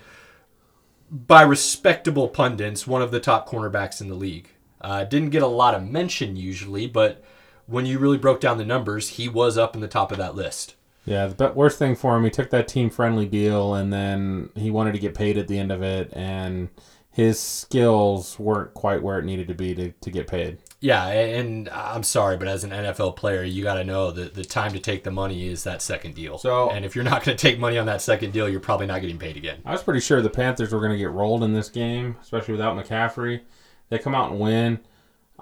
by 1.09 1.41
respectable 1.41 2.27
pundits 2.27 2.85
one 2.85 3.01
of 3.01 3.11
the 3.11 3.19
top 3.19 3.47
cornerbacks 3.49 4.01
in 4.01 4.07
the 4.07 4.15
league. 4.15 4.49
Uh, 4.81 5.03
didn't 5.03 5.29
get 5.29 5.41
a 5.41 5.47
lot 5.47 5.73
of 5.73 5.83
mention 5.83 6.35
usually, 6.35 6.85
but 6.85 7.23
when 7.65 7.85
you 7.85 7.97
really 7.97 8.17
broke 8.17 8.39
down 8.39 8.57
the 8.57 8.65
numbers, 8.65 9.09
he 9.09 9.27
was 9.27 9.57
up 9.57 9.75
in 9.75 9.81
the 9.81 9.87
top 9.87 10.11
of 10.11 10.17
that 10.17 10.35
list. 10.35 10.75
Yeah, 11.05 11.27
the 11.27 11.51
worst 11.51 11.79
thing 11.79 11.95
for 11.95 12.15
him, 12.17 12.23
he 12.23 12.29
took 12.29 12.49
that 12.49 12.67
team 12.67 12.89
friendly 12.89 13.25
deal 13.25 13.75
and 13.75 13.93
then 13.93 14.49
he 14.55 14.71
wanted 14.71 14.93
to 14.93 14.99
get 14.99 15.15
paid 15.15 15.37
at 15.37 15.47
the 15.47 15.57
end 15.57 15.71
of 15.71 15.81
it, 15.81 16.09
and 16.13 16.69
his 17.11 17.39
skills 17.39 18.37
weren't 18.39 18.73
quite 18.73 19.01
where 19.01 19.19
it 19.19 19.25
needed 19.25 19.47
to 19.47 19.53
be 19.53 19.73
to, 19.75 19.91
to 19.91 20.11
get 20.11 20.27
paid. 20.27 20.57
Yeah, 20.81 21.07
and 21.07 21.67
I'm 21.69 22.03
sorry, 22.03 22.37
but 22.37 22.47
as 22.47 22.63
an 22.63 22.69
NFL 22.71 23.15
player, 23.15 23.43
you 23.43 23.63
got 23.63 23.75
to 23.75 23.83
know 23.83 24.11
that 24.11 24.33
the 24.35 24.43
time 24.43 24.73
to 24.73 24.79
take 24.79 25.03
the 25.03 25.09
money 25.11 25.47
is 25.47 25.63
that 25.63 25.81
second 25.81 26.15
deal. 26.15 26.37
So- 26.37 26.69
and 26.69 26.85
if 26.85 26.95
you're 26.95 27.03
not 27.05 27.23
going 27.23 27.35
to 27.37 27.41
take 27.41 27.57
money 27.59 27.77
on 27.77 27.85
that 27.87 28.01
second 28.01 28.33
deal, 28.33 28.47
you're 28.49 28.59
probably 28.59 28.85
not 28.85 29.01
getting 29.01 29.17
paid 29.17 29.37
again. 29.37 29.61
I 29.65 29.71
was 29.71 29.81
pretty 29.83 30.01
sure 30.01 30.21
the 30.21 30.29
Panthers 30.29 30.73
were 30.73 30.79
going 30.79 30.91
to 30.91 30.97
get 30.97 31.11
rolled 31.11 31.43
in 31.43 31.53
this 31.53 31.69
game, 31.69 32.17
especially 32.21 32.51
without 32.53 32.75
McCaffrey. 32.77 33.41
They 33.89 33.97
come 33.97 34.13
out 34.13 34.31
and 34.31 34.39
win. 34.39 34.79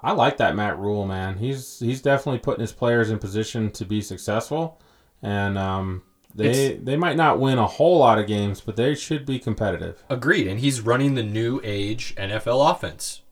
I 0.02 0.12
like 0.12 0.36
that 0.38 0.54
Matt 0.54 0.78
Rhule, 0.78 1.06
man. 1.06 1.38
He's 1.38 1.78
he's 1.78 2.02
definitely 2.02 2.40
putting 2.40 2.60
his 2.60 2.72
players 2.72 3.10
in 3.10 3.18
position 3.18 3.70
to 3.72 3.84
be 3.86 4.02
successful, 4.02 4.78
and 5.22 5.56
um, 5.56 6.02
they 6.34 6.74
they 6.74 6.96
might 6.96 7.16
not 7.16 7.40
win 7.40 7.56
a 7.58 7.66
whole 7.66 7.98
lot 8.00 8.18
of 8.18 8.26
games, 8.26 8.60
but 8.60 8.76
they 8.76 8.94
should 8.94 9.24
be 9.24 9.38
competitive. 9.38 10.04
Agreed, 10.10 10.46
and 10.46 10.60
he's 10.60 10.82
running 10.82 11.14
the 11.14 11.22
new 11.22 11.58
age 11.64 12.14
NFL 12.16 12.70
offense. 12.70 13.22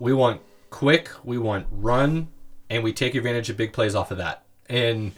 We 0.00 0.12
want 0.12 0.40
quick, 0.70 1.10
we 1.24 1.38
want 1.38 1.66
run, 1.70 2.28
and 2.68 2.82
we 2.82 2.92
take 2.92 3.14
advantage 3.14 3.50
of 3.50 3.56
big 3.56 3.72
plays 3.72 3.94
off 3.94 4.10
of 4.10 4.18
that. 4.18 4.44
And 4.68 5.12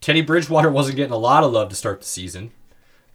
Teddy 0.00 0.20
Bridgewater 0.20 0.70
wasn't 0.70 0.96
getting 0.96 1.12
a 1.12 1.16
lot 1.18 1.44
of 1.44 1.52
love 1.52 1.68
to 1.70 1.76
start 1.76 2.00
the 2.00 2.06
season. 2.06 2.52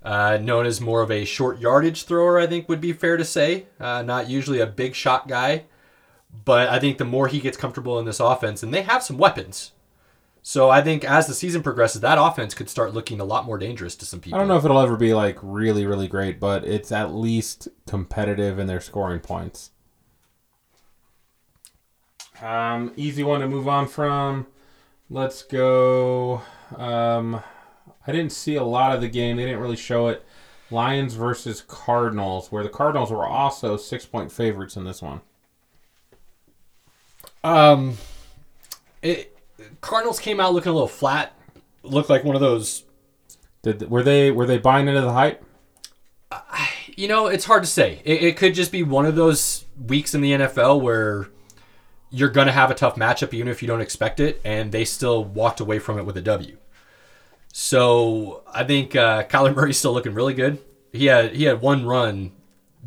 Uh, 0.04 0.38
known 0.42 0.66
as 0.66 0.80
more 0.80 1.02
of 1.02 1.12
a 1.12 1.26
short 1.26 1.60
yardage 1.60 2.06
thrower, 2.06 2.40
I 2.40 2.48
think 2.48 2.70
would 2.70 2.80
be 2.80 2.94
fair 2.94 3.18
to 3.18 3.26
say. 3.26 3.66
Uh, 3.80 4.04
not 4.04 4.30
usually 4.30 4.60
a 4.60 4.68
big 4.68 4.96
shot 4.96 5.28
guy, 5.28 5.66
but 6.46 6.70
I 6.70 6.80
think 6.80 6.98
the 6.98 7.04
more 7.04 7.28
he 7.28 7.40
gets 7.40 7.58
comfortable 7.58 8.00
in 8.00 8.06
this 8.06 8.20
offense, 8.20 8.64
and 8.64 8.74
they 8.74 8.84
have 8.84 9.04
some 9.04 9.18
weapons. 9.18 9.74
So 10.42 10.70
I 10.70 10.82
think 10.82 11.04
as 11.04 11.28
the 11.28 11.34
season 11.34 11.62
progresses, 11.62 12.00
that 12.00 12.18
offense 12.18 12.54
could 12.54 12.70
start 12.70 12.94
looking 12.94 13.20
a 13.20 13.26
lot 13.26 13.46
more 13.46 13.58
dangerous 13.58 13.98
to 13.98 14.06
some 14.06 14.22
people. 14.22 14.38
I 14.38 14.42
don't 14.42 14.48
know 14.48 14.56
if 14.56 14.64
it'll 14.64 14.80
ever 14.80 14.96
be 14.96 15.14
like 15.14 15.38
really 15.42 15.86
really 15.86 16.08
great, 16.08 16.40
but 16.40 16.64
it's 16.64 16.90
at 16.90 17.14
least 17.14 17.68
competitive 17.86 18.58
in 18.60 18.68
their 18.68 18.80
scoring 18.80 19.20
points. 19.20 19.72
Um, 22.42 22.94
easy 22.96 23.24
one 23.24 23.42
to 23.42 23.48
move 23.48 23.68
on 23.68 23.88
from. 23.88 24.48
Let's 25.10 25.42
go. 25.42 26.42
Um, 26.76 27.42
I 28.06 28.12
didn't 28.12 28.32
see 28.32 28.56
a 28.56 28.64
lot 28.64 28.94
of 28.94 29.02
the 29.02 29.08
game. 29.08 29.38
They 29.38 29.46
didn't 29.46 29.62
really 29.62 29.78
show 29.78 30.08
it. 30.08 30.24
Lions 30.70 31.14
versus 31.14 31.64
Cardinals, 31.66 32.52
where 32.52 32.64
the 32.64 32.70
Cardinals 32.70 33.12
were 33.12 33.26
also 33.26 33.78
six 33.78 34.06
point 34.06 34.32
favorites 34.32 34.76
in 34.76 34.84
this 34.84 35.02
one. 35.02 35.22
Um, 37.44 37.98
it, 39.02 39.38
Cardinals 39.80 40.20
came 40.20 40.40
out 40.40 40.54
looking 40.54 40.72
a 40.72 40.74
little 40.74 40.88
flat. 40.88 41.34
Looked 41.84 42.10
like 42.10 42.24
one 42.24 42.36
of 42.36 42.42
those. 42.42 42.84
Did 43.62 43.90
were 43.90 44.04
they 44.04 44.30
were 44.32 44.46
they 44.46 44.58
buying 44.58 44.88
into 44.88 45.02
the 45.02 45.14
hype? 45.14 45.44
You 46.98 47.08
know, 47.08 47.28
it's 47.28 47.46
hard 47.46 47.64
to 47.64 47.70
say. 47.70 48.02
It, 48.04 48.24
it 48.24 48.38
could 48.38 48.54
just 48.54 48.72
be 48.72 48.84
one 48.84 49.06
of 49.06 49.16
those 49.16 49.66
weeks 49.88 50.14
in 50.14 50.22
the 50.22 50.32
NFL 50.34 50.82
where 50.82 51.30
you're 52.10 52.30
going 52.30 52.48
to 52.48 52.54
have 52.54 52.72
a 52.72 52.76
tough 52.76 52.96
matchup 52.96 53.34
even 53.34 53.48
if 53.48 53.62
you 53.62 53.68
don't 53.68 53.82
expect 53.82 54.20
it, 54.20 54.42
and 54.44 54.72
they 54.72 54.86
still 54.86 55.24
walked 55.24 55.60
away 55.60 55.80
from 55.80 55.98
it 55.98 56.06
with 56.06 56.18
a 56.18 56.22
W. 56.22 56.58
So 57.52 58.44
I 58.54 58.64
think 58.64 58.96
uh, 58.96 59.24
Kyler 59.30 59.56
Murray's 59.56 59.78
still 59.78 59.94
looking 59.94 60.14
really 60.14 60.34
good. 60.34 60.60
He 60.94 61.08
had 61.08 61.36
he 61.36 61.44
had 61.44 61.62
one 61.62 61.86
run 61.86 62.32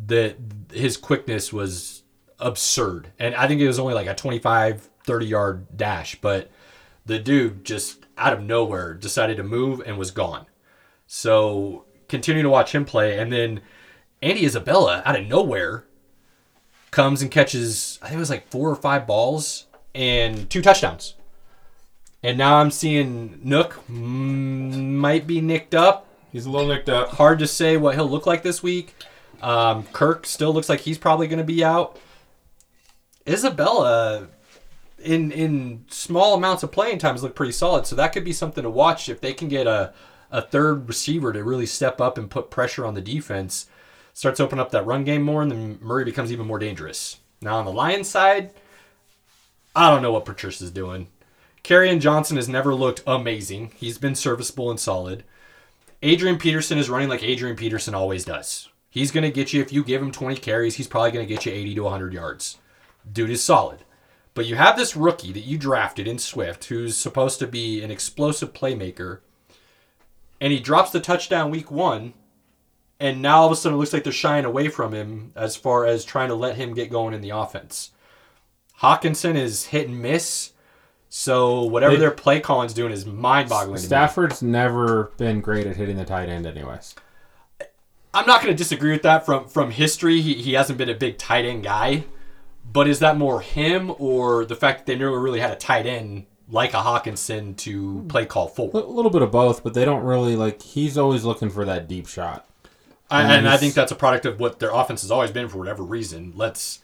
that 0.07 0.37
his 0.71 0.97
quickness 0.97 1.53
was 1.53 2.03
absurd, 2.39 3.11
and 3.19 3.35
I 3.35 3.47
think 3.47 3.61
it 3.61 3.67
was 3.67 3.79
only 3.79 3.93
like 3.93 4.07
a 4.07 4.15
25, 4.15 4.89
30 5.05 5.25
yard 5.25 5.77
dash, 5.77 6.15
but 6.19 6.49
the 7.05 7.19
dude 7.19 7.63
just 7.63 8.05
out 8.17 8.33
of 8.33 8.41
nowhere 8.41 8.93
decided 8.93 9.37
to 9.37 9.43
move 9.43 9.81
and 9.85 9.97
was 9.97 10.11
gone. 10.11 10.45
So 11.07 11.85
continuing 12.07 12.43
to 12.43 12.49
watch 12.49 12.73
him 12.73 12.85
play, 12.85 13.19
and 13.19 13.31
then 13.31 13.61
Andy 14.21 14.45
Isabella 14.45 15.01
out 15.05 15.19
of 15.19 15.27
nowhere 15.27 15.85
comes 16.91 17.21
and 17.21 17.31
catches 17.31 17.97
I 18.01 18.07
think 18.07 18.17
it 18.17 18.19
was 18.19 18.29
like 18.29 18.49
four 18.49 18.69
or 18.69 18.75
five 18.75 19.07
balls 19.07 19.65
and 19.95 20.49
two 20.49 20.61
touchdowns. 20.61 21.15
And 22.23 22.37
now 22.37 22.57
I'm 22.57 22.69
seeing 22.69 23.41
Nuk 23.43 23.71
mm, 23.89 24.93
might 24.93 25.25
be 25.25 25.41
nicked 25.41 25.73
up. 25.73 26.07
He's 26.31 26.45
a 26.45 26.49
little 26.51 26.67
nicked 26.67 26.89
up. 26.89 27.09
Hard 27.09 27.39
to 27.39 27.47
say 27.47 27.77
what 27.77 27.95
he'll 27.95 28.09
look 28.09 28.25
like 28.25 28.43
this 28.43 28.61
week. 28.61 28.93
Um, 29.41 29.83
Kirk 29.91 30.25
still 30.25 30.53
looks 30.53 30.69
like 30.69 30.81
he's 30.81 30.99
probably 30.99 31.27
going 31.27 31.39
to 31.39 31.43
be 31.43 31.63
out. 31.63 31.97
Isabella, 33.27 34.27
in 35.03 35.31
in 35.31 35.85
small 35.89 36.35
amounts 36.35 36.63
of 36.63 36.71
playing 36.71 36.99
times, 36.99 37.23
look 37.23 37.35
pretty 37.35 37.51
solid. 37.51 37.87
So 37.87 37.95
that 37.95 38.13
could 38.13 38.23
be 38.23 38.33
something 38.33 38.63
to 38.63 38.69
watch 38.69 39.09
if 39.09 39.19
they 39.19 39.33
can 39.33 39.47
get 39.47 39.65
a 39.65 39.93
a 40.31 40.41
third 40.41 40.87
receiver 40.87 41.33
to 41.33 41.43
really 41.43 41.65
step 41.65 41.99
up 41.99 42.17
and 42.17 42.29
put 42.29 42.49
pressure 42.49 42.85
on 42.85 42.93
the 42.93 43.01
defense. 43.01 43.65
Starts 44.21 44.39
opening 44.39 44.61
up 44.61 44.69
that 44.69 44.85
run 44.85 45.03
game 45.03 45.23
more, 45.23 45.41
and 45.41 45.51
then 45.51 45.79
Murray 45.81 46.05
becomes 46.05 46.31
even 46.31 46.45
more 46.45 46.59
dangerous. 46.59 47.17
Now 47.41 47.55
on 47.55 47.65
the 47.65 47.71
Lions 47.71 48.07
side, 48.07 48.51
I 49.75 49.89
don't 49.89 50.03
know 50.03 50.11
what 50.11 50.25
Patricia's 50.25 50.69
doing. 50.69 51.07
Kerryon 51.63 51.99
Johnson 51.99 52.37
has 52.37 52.47
never 52.47 52.75
looked 52.75 53.01
amazing. 53.07 53.71
He's 53.77 53.97
been 53.97 54.13
serviceable 54.13 54.69
and 54.69 54.79
solid. 54.79 55.23
Adrian 56.03 56.37
Peterson 56.37 56.77
is 56.77 56.87
running 56.87 57.09
like 57.09 57.23
Adrian 57.23 57.55
Peterson 57.55 57.95
always 57.95 58.23
does. 58.23 58.69
He's 58.91 59.09
going 59.09 59.23
to 59.23 59.31
get 59.31 59.53
you, 59.53 59.61
if 59.63 59.73
you 59.73 59.83
give 59.83 60.03
him 60.03 60.11
20 60.11 60.35
carries, 60.35 60.75
he's 60.75 60.87
probably 60.87 61.09
going 61.09 61.27
to 61.27 61.33
get 61.33 61.47
you 61.47 61.51
80 61.51 61.73
to 61.73 61.81
100 61.81 62.13
yards. 62.13 62.59
Dude 63.11 63.31
is 63.31 63.43
solid. 63.43 63.79
But 64.35 64.45
you 64.45 64.55
have 64.55 64.77
this 64.77 64.95
rookie 64.95 65.31
that 65.31 65.45
you 65.45 65.57
drafted 65.57 66.07
in 66.07 66.19
Swift 66.19 66.65
who's 66.65 66.95
supposed 66.95 67.39
to 67.39 67.47
be 67.47 67.81
an 67.81 67.89
explosive 67.89 68.53
playmaker, 68.53 69.21
and 70.39 70.53
he 70.53 70.59
drops 70.59 70.91
the 70.91 70.99
touchdown 70.99 71.49
week 71.49 71.71
one, 71.71 72.13
and 73.01 73.21
now 73.21 73.39
all 73.41 73.47
of 73.47 73.51
a 73.51 73.55
sudden 73.55 73.75
it 73.75 73.79
looks 73.79 73.91
like 73.93 74.03
they're 74.03 74.13
shying 74.13 74.45
away 74.45 74.69
from 74.69 74.93
him 74.93 75.31
as 75.35 75.55
far 75.55 75.85
as 75.85 76.05
trying 76.05 76.29
to 76.29 76.35
let 76.35 76.55
him 76.55 76.73
get 76.73 76.89
going 76.89 77.13
in 77.13 77.21
the 77.21 77.31
offense. 77.31 77.91
Hockenson 78.81 79.35
is 79.35 79.65
hit 79.67 79.87
and 79.87 80.01
miss. 80.01 80.51
So 81.09 81.63
whatever 81.63 81.95
They- 81.95 81.99
their 81.99 82.11
play 82.11 82.39
calling's 82.39 82.73
doing 82.73 82.93
is 82.93 83.05
mind-boggling. 83.05 83.75
to 83.75 83.81
me. 83.81 83.85
Stafford's 83.85 84.41
never 84.41 85.11
been 85.17 85.41
great 85.41 85.67
at 85.67 85.75
hitting 85.75 85.97
the 85.97 86.05
tight 86.05 86.29
end, 86.29 86.45
anyways. 86.47 86.95
I'm 88.13 88.25
not 88.25 88.41
going 88.41 88.53
to 88.53 88.57
disagree 88.57 88.91
with 88.91 89.03
that 89.03 89.25
from 89.25 89.47
from 89.47 89.71
history. 89.71 90.21
He, 90.21 90.33
he 90.35 90.53
hasn't 90.53 90.77
been 90.77 90.89
a 90.89 90.95
big 90.95 91.17
tight 91.17 91.45
end 91.45 91.63
guy, 91.63 92.03
but 92.71 92.87
is 92.87 92.99
that 92.99 93.17
more 93.17 93.41
him 93.41 93.93
or 93.99 94.45
the 94.45 94.55
fact 94.55 94.79
that 94.79 94.85
they 94.85 94.97
never 94.97 95.19
really 95.19 95.39
had 95.39 95.51
a 95.51 95.55
tight 95.55 95.85
end 95.85 96.25
like 96.49 96.73
a 96.73 96.77
Hockenson 96.77 97.55
to 97.57 98.05
play 98.09 98.25
call 98.25 98.47
for? 98.49 98.69
A 98.73 98.77
little 98.79 99.11
bit 99.11 99.21
of 99.21 99.31
both, 99.31 99.63
but 99.63 99.73
they 99.73 99.85
don't 99.85 100.03
really 100.03 100.35
like. 100.35 100.61
He's 100.61 100.97
always 100.97 101.23
looking 101.23 101.49
for 101.49 101.63
that 101.65 101.87
deep 101.87 102.07
shot. 102.07 102.45
I, 103.11 103.23
And 103.23 103.31
and 103.31 103.49
I 103.49 103.57
think 103.57 103.73
that's 103.73 103.91
a 103.91 103.95
product 103.95 104.25
of 104.25 104.39
what 104.39 104.59
their 104.59 104.71
offense 104.71 105.01
has 105.01 105.11
always 105.11 105.31
been 105.31 105.49
for 105.49 105.57
whatever 105.57 105.83
reason. 105.83 106.33
Let's 106.35 106.79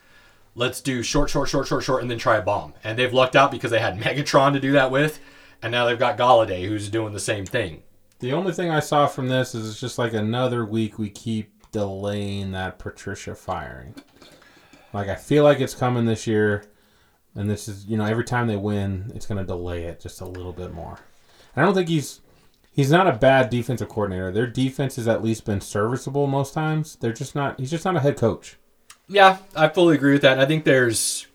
let's 0.56 0.82
do 0.82 1.02
short, 1.02 1.30
short, 1.30 1.48
short, 1.48 1.68
short, 1.68 1.84
short, 1.84 2.02
and 2.02 2.12
then 2.12 2.18
try 2.18 2.36
a 2.36 2.42
bomb. 2.42 2.74
And 2.84 3.00
they've 3.00 3.14
lucked 3.14 3.36
out 3.36 3.50
because 3.52 3.72
they 3.72 3.80
had 3.80 3.98
Megatron 4.00 4.54
to 4.54 4.60
do 4.60 4.74
that 4.74 4.92
with, 4.92 5.20
and 5.62 5.72
now 5.72 5.86
they've 5.86 5.98
got 5.98 6.18
Golladay 6.18 6.68
who's 6.68 6.90
doing 6.90 7.14
the 7.14 7.20
same 7.20 7.46
thing. 7.46 7.84
The 8.20 8.34
only 8.34 8.52
thing 8.52 8.72
I 8.72 8.80
saw 8.80 9.08
from 9.08 9.30
this 9.30 9.56
is 9.56 9.70
it's 9.70 9.80
just 9.80 9.98
like 9.98 10.14
another 10.14 10.66
week 10.66 11.00
we 11.00 11.10
keep 11.10 11.54
delaying 11.72 12.52
that 12.52 12.80
Patricia 12.80 13.36
firing. 13.36 13.96
Like 14.92 15.08
I 15.08 15.16
feel 15.16 15.44
like 15.44 15.60
it's 15.60 15.76
coming 15.76 16.06
this 16.06 16.28
year, 16.28 16.66
and 17.36 17.50
this 17.50 17.68
is 17.68 17.86
you 17.86 17.96
know 17.96 18.06
every 18.06 18.26
time 18.26 18.48
they 18.48 18.58
win, 18.58 19.12
it's 19.16 19.26
going 19.26 19.38
to 19.38 19.46
delay 19.46 19.84
it 19.84 20.02
just 20.02 20.20
a 20.22 20.26
little 20.26 20.54
bit 20.54 20.74
more. 20.74 21.00
And 21.56 21.64
I 21.64 21.66
don't 21.66 21.74
think 21.74 21.88
he's 21.90 22.22
he's 22.78 22.92
not 22.92 23.08
a 23.08 23.12
bad 23.12 23.50
defensive 23.50 23.90
coordinator. 23.90 24.32
Their 24.32 24.48
defense 24.48 24.96
has 24.96 25.08
at 25.10 25.22
least 25.22 25.44
been 25.44 25.60
serviceable 25.60 26.28
most 26.28 26.54
times. 26.54 26.96
They're 27.02 27.12
just 27.12 27.36
not. 27.36 27.60
He's 27.60 27.72
just 27.72 27.84
not 27.84 27.98
a 27.98 28.00
head 28.00 28.16
coach. 28.16 28.56
Yeah, 29.10 29.40
I 29.54 29.68
fully 29.68 29.96
agree 29.96 30.14
with 30.14 30.22
that. 30.22 30.40
I 30.40 30.46
think 30.46 30.64
there's 30.64 31.28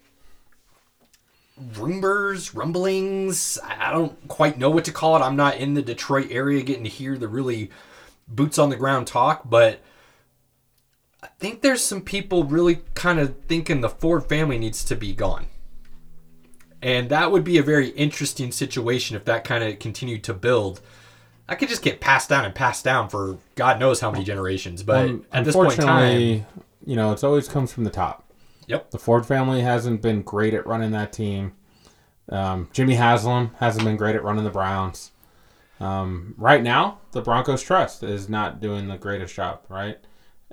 rumors, 1.77 2.55
rumblings. 2.55 3.59
I 3.63 3.93
don't 3.93 4.29
quite 4.29 4.59
know 4.59 4.71
what 4.71 4.87
to 4.87 4.93
call 4.93 5.17
it. 5.17 5.21
I'm 5.21 5.37
not 5.37 5.57
in 5.57 5.75
the 5.75 5.83
Detroit 5.83 6.29
area 6.31 6.63
getting 6.63 6.85
to 6.85 6.91
hear 6.91 7.19
the 7.19 7.29
really 7.29 7.71
boots 8.29 8.59
on 8.59 8.71
the 8.71 8.77
ground 8.77 9.07
talk, 9.07 9.43
but 9.49 9.81
I 11.23 11.29
think 11.39 11.61
there's 11.61 11.85
some 11.85 12.03
people 12.03 12.45
really 12.45 12.83
kind 12.95 13.19
of 13.19 13.37
thinking 13.47 13.81
the 13.81 13.89
Ford 13.89 14.29
family 14.29 14.59
needs 14.59 14.85
to 14.85 14.97
be 14.97 15.15
gone. 15.15 15.47
And 16.83 17.11
that 17.11 17.31
would 17.31 17.45
be 17.45 17.59
a 17.59 17.63
very 17.63 17.89
interesting 17.91 18.51
situation 18.51 19.17
if 19.17 19.25
that 19.27 19.45
kind 19.45 19.63
of 19.63 19.79
continued 19.79 20.25
to 20.25 20.35
build. 20.35 20.81
I 21.49 21.55
could 21.55 21.69
just 21.69 21.83
get 21.83 22.01
passed 22.01 22.29
down 22.29 22.45
and 22.45 22.55
passed 22.55 22.85
down 22.85 23.09
for 23.09 23.39
God 23.57 23.79
knows 23.81 24.01
how 24.01 24.11
many 24.11 24.25
generations. 24.25 24.83
But 24.83 25.09
Um, 25.09 25.27
at 25.33 25.45
this 25.45 25.55
point 25.55 25.73
in 25.79 25.85
time, 25.85 26.03
unfortunately, 26.05 26.47
you 26.87 26.97
know, 26.97 27.13
it's 27.13 27.25
always 27.25 27.49
comes 27.49 27.73
from 27.73 27.85
the 27.85 27.91
top. 27.91 28.25
yep. 28.67 28.91
The 28.91 28.99
Ford 28.99 29.27
family 29.27 29.61
hasn't 29.61 30.01
been 30.03 30.23
great 30.23 30.55
at 30.55 30.67
running 30.67 30.93
that 30.93 31.13
team. 31.13 31.53
Um, 32.29 32.69
Jimmy 32.73 32.95
Haslam 32.95 33.51
hasn't 33.59 33.85
been 33.85 33.97
great 33.97 34.15
at 34.17 34.23
running 34.25 34.45
the 34.45 34.51
Browns. 34.51 35.11
Um, 35.81 36.35
right 36.39 36.63
now, 36.63 36.99
the 37.11 37.21
Broncos 37.21 37.63
trust 37.63 38.03
is 38.05 38.29
not 38.29 38.61
doing 38.61 38.87
the 38.89 38.97
greatest 38.97 39.35
job. 39.35 39.61
Right, 39.69 39.99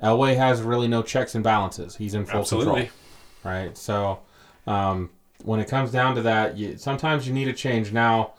Elway 0.01 0.35
has 0.35 0.61
really 0.61 0.87
no 0.87 1.03
checks 1.03 1.35
and 1.35 1.43
balances. 1.43 1.95
He's 1.97 2.13
in 2.15 2.25
full 2.25 2.41
Absolutely. 2.41 2.89
control. 2.89 3.53
Right, 3.53 3.77
so 3.77 4.19
um, 4.67 5.11
when 5.43 5.59
it 5.59 5.67
comes 5.69 5.91
down 5.91 6.15
to 6.15 6.21
that, 6.23 6.57
you, 6.57 6.77
sometimes 6.77 7.27
you 7.27 7.33
need 7.33 7.47
a 7.47 7.53
change. 7.53 7.93
Now, 7.93 8.33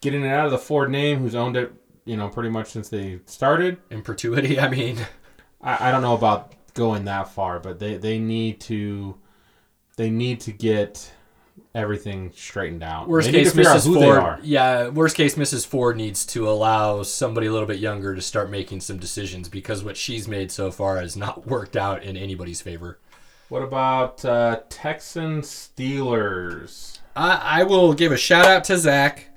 getting 0.00 0.24
it 0.24 0.28
out 0.28 0.46
of 0.46 0.52
the 0.52 0.58
Ford 0.58 0.90
name, 0.90 1.18
who's 1.18 1.34
owned 1.34 1.56
it, 1.56 1.72
you 2.08 2.16
know, 2.16 2.28
pretty 2.28 2.50
much 2.50 2.68
since 2.68 2.88
they 2.88 3.20
started. 3.26 3.78
In 3.90 4.02
perpetuity, 4.02 4.58
I 4.58 4.68
mean. 4.68 4.98
I, 5.60 5.88
I 5.88 5.90
don't 5.90 6.02
know 6.02 6.14
about 6.14 6.52
going 6.74 7.04
that 7.06 7.28
far, 7.28 7.58
but 7.58 7.78
they, 7.78 7.96
they 7.96 8.18
need 8.18 8.60
to 8.62 9.16
they 9.96 10.10
need 10.10 10.40
to 10.42 10.52
get 10.52 11.12
everything 11.74 12.32
straightened 12.34 12.84
out. 12.84 13.08
Worst 13.08 13.26
they 13.26 13.32
need 13.32 13.38
case, 13.38 13.50
to 13.50 13.56
figure 13.56 13.70
out 13.70 13.76
Mrs. 13.78 13.94
Ford. 13.94 14.44
Yeah, 14.44 14.88
worst 14.88 15.16
case, 15.16 15.34
Mrs. 15.34 15.66
Ford 15.66 15.96
needs 15.96 16.24
to 16.26 16.48
allow 16.48 17.02
somebody 17.02 17.48
a 17.48 17.52
little 17.52 17.66
bit 17.66 17.78
younger 17.78 18.14
to 18.14 18.22
start 18.22 18.48
making 18.48 18.80
some 18.80 18.98
decisions 18.98 19.48
because 19.48 19.82
what 19.82 19.96
she's 19.96 20.28
made 20.28 20.52
so 20.52 20.70
far 20.70 20.98
has 20.98 21.16
not 21.16 21.46
worked 21.48 21.76
out 21.76 22.04
in 22.04 22.16
anybody's 22.16 22.60
favor. 22.60 22.98
What 23.48 23.62
about 23.62 24.24
uh, 24.24 24.60
Texans 24.68 25.48
Steelers? 25.48 26.98
I, 27.16 27.60
I 27.60 27.62
will 27.64 27.94
give 27.94 28.12
a 28.12 28.16
shout 28.16 28.46
out 28.46 28.64
to 28.64 28.78
Zach 28.78 29.27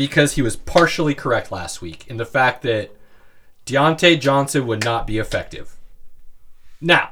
because 0.00 0.32
he 0.32 0.40
was 0.40 0.56
partially 0.56 1.14
correct 1.14 1.52
last 1.52 1.82
week 1.82 2.06
in 2.06 2.16
the 2.16 2.24
fact 2.24 2.62
that 2.62 2.90
Diontae 3.66 4.18
Johnson 4.18 4.66
would 4.66 4.82
not 4.82 5.06
be 5.06 5.18
effective. 5.18 5.76
Now, 6.80 7.10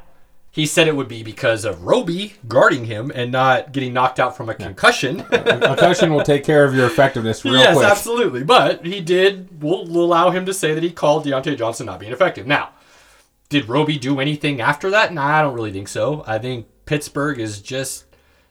he 0.50 0.64
said 0.64 0.88
it 0.88 0.96
would 0.96 1.06
be 1.06 1.22
because 1.22 1.66
of 1.66 1.84
Roby 1.84 2.36
guarding 2.48 2.86
him 2.86 3.12
and 3.14 3.30
not 3.30 3.72
getting 3.72 3.92
knocked 3.92 4.18
out 4.18 4.38
from 4.38 4.48
a 4.48 4.54
concussion. 4.54 5.20
a 5.20 5.58
Concussion 5.60 6.14
will 6.14 6.22
take 6.22 6.44
care 6.44 6.64
of 6.64 6.74
your 6.74 6.86
effectiveness 6.86 7.44
real 7.44 7.56
yes, 7.56 7.74
quick. 7.74 7.82
Yes, 7.82 7.92
absolutely. 7.92 8.42
But 8.42 8.86
he 8.86 9.02
did. 9.02 9.62
We'll 9.62 9.82
allow 9.82 10.30
him 10.30 10.46
to 10.46 10.54
say 10.54 10.72
that 10.72 10.82
he 10.82 10.90
called 10.90 11.26
Diontae 11.26 11.58
Johnson 11.58 11.84
not 11.84 12.00
being 12.00 12.12
effective. 12.12 12.46
Now, 12.46 12.70
did 13.50 13.68
Roby 13.68 13.98
do 13.98 14.18
anything 14.18 14.62
after 14.62 14.88
that? 14.92 15.12
Nah, 15.12 15.26
I 15.26 15.42
don't 15.42 15.54
really 15.54 15.72
think 15.72 15.88
so. 15.88 16.24
I 16.26 16.38
think 16.38 16.66
Pittsburgh 16.86 17.38
is 17.38 17.60
just 17.60 18.06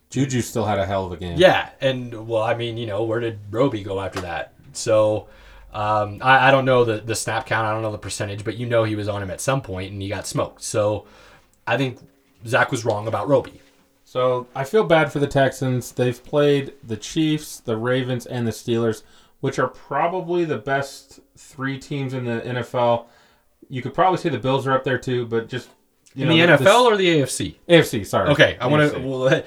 Juju 0.10 0.42
still 0.42 0.66
had 0.66 0.80
a 0.80 0.86
hell 0.86 1.06
of 1.06 1.12
a 1.12 1.18
game. 1.18 1.38
yeah. 1.38 1.70
And 1.82 2.28
well, 2.28 2.44
I 2.44 2.56
mean, 2.56 2.78
you 2.78 2.86
know, 2.88 3.04
where 3.04 3.20
did 3.20 3.40
Roby 3.52 3.84
go 3.84 4.00
after 4.02 4.22
that? 4.22 4.54
So. 4.74 5.28
Um, 5.74 6.20
I, 6.24 6.48
I 6.48 6.52
don't 6.52 6.66
know 6.66 6.86
the, 6.86 7.02
the 7.02 7.14
snap 7.14 7.46
count. 7.46 7.68
I 7.68 7.74
don't 7.74 7.84
know 7.84 7.92
the 7.92 7.98
percentage, 8.00 8.44
but 8.44 8.56
you 8.58 8.66
know 8.66 8.84
he 8.84 8.96
was 8.96 9.08
on 9.08 9.22
him 9.22 9.30
at 9.30 9.40
some 9.42 9.62
point 9.62 9.92
and 9.92 10.02
he 10.02 10.08
got 10.08 10.26
smoked. 10.26 10.64
So 10.64 11.06
I 11.68 11.78
think 11.78 12.00
Zach 12.48 12.72
was 12.72 12.84
wrong 12.84 13.08
about 13.08 13.28
Roby. 13.28 13.62
So 14.04 14.48
I 14.56 14.64
feel 14.64 14.86
bad 14.86 15.12
for 15.12 15.20
the 15.20 15.28
Texans. 15.28 15.92
They've 15.92 16.24
played 16.24 16.74
the 16.84 16.98
Chiefs, 16.98 17.60
the 17.60 17.76
Ravens, 17.78 18.26
and 18.26 18.48
the 18.48 18.52
Steelers, 18.52 19.04
which 19.42 19.60
are 19.60 19.68
probably 19.68 20.46
the 20.46 20.58
best 20.58 21.20
three 21.38 21.78
teams 21.78 22.14
in 22.14 22.24
the 22.26 22.40
NFL. 22.42 23.06
You 23.70 23.82
could 23.84 23.94
probably 23.94 24.18
say 24.18 24.30
the 24.30 24.40
Bills 24.40 24.66
are 24.66 24.72
up 24.74 24.86
there 24.86 24.98
too, 24.98 25.26
but 25.28 25.48
just 25.50 25.70
you 26.16 26.24
In 26.24 26.38
know, 26.38 26.58
the 26.58 26.64
NFL 26.64 26.86
or 26.86 26.96
the 26.98 27.06
AFC? 27.20 27.56
AFC. 27.70 28.06
Sorry. 28.06 28.30
Okay, 28.30 28.58
I 28.60 28.66
want 28.68 28.94
to. 28.94 29.00
We'll, 29.08 29.44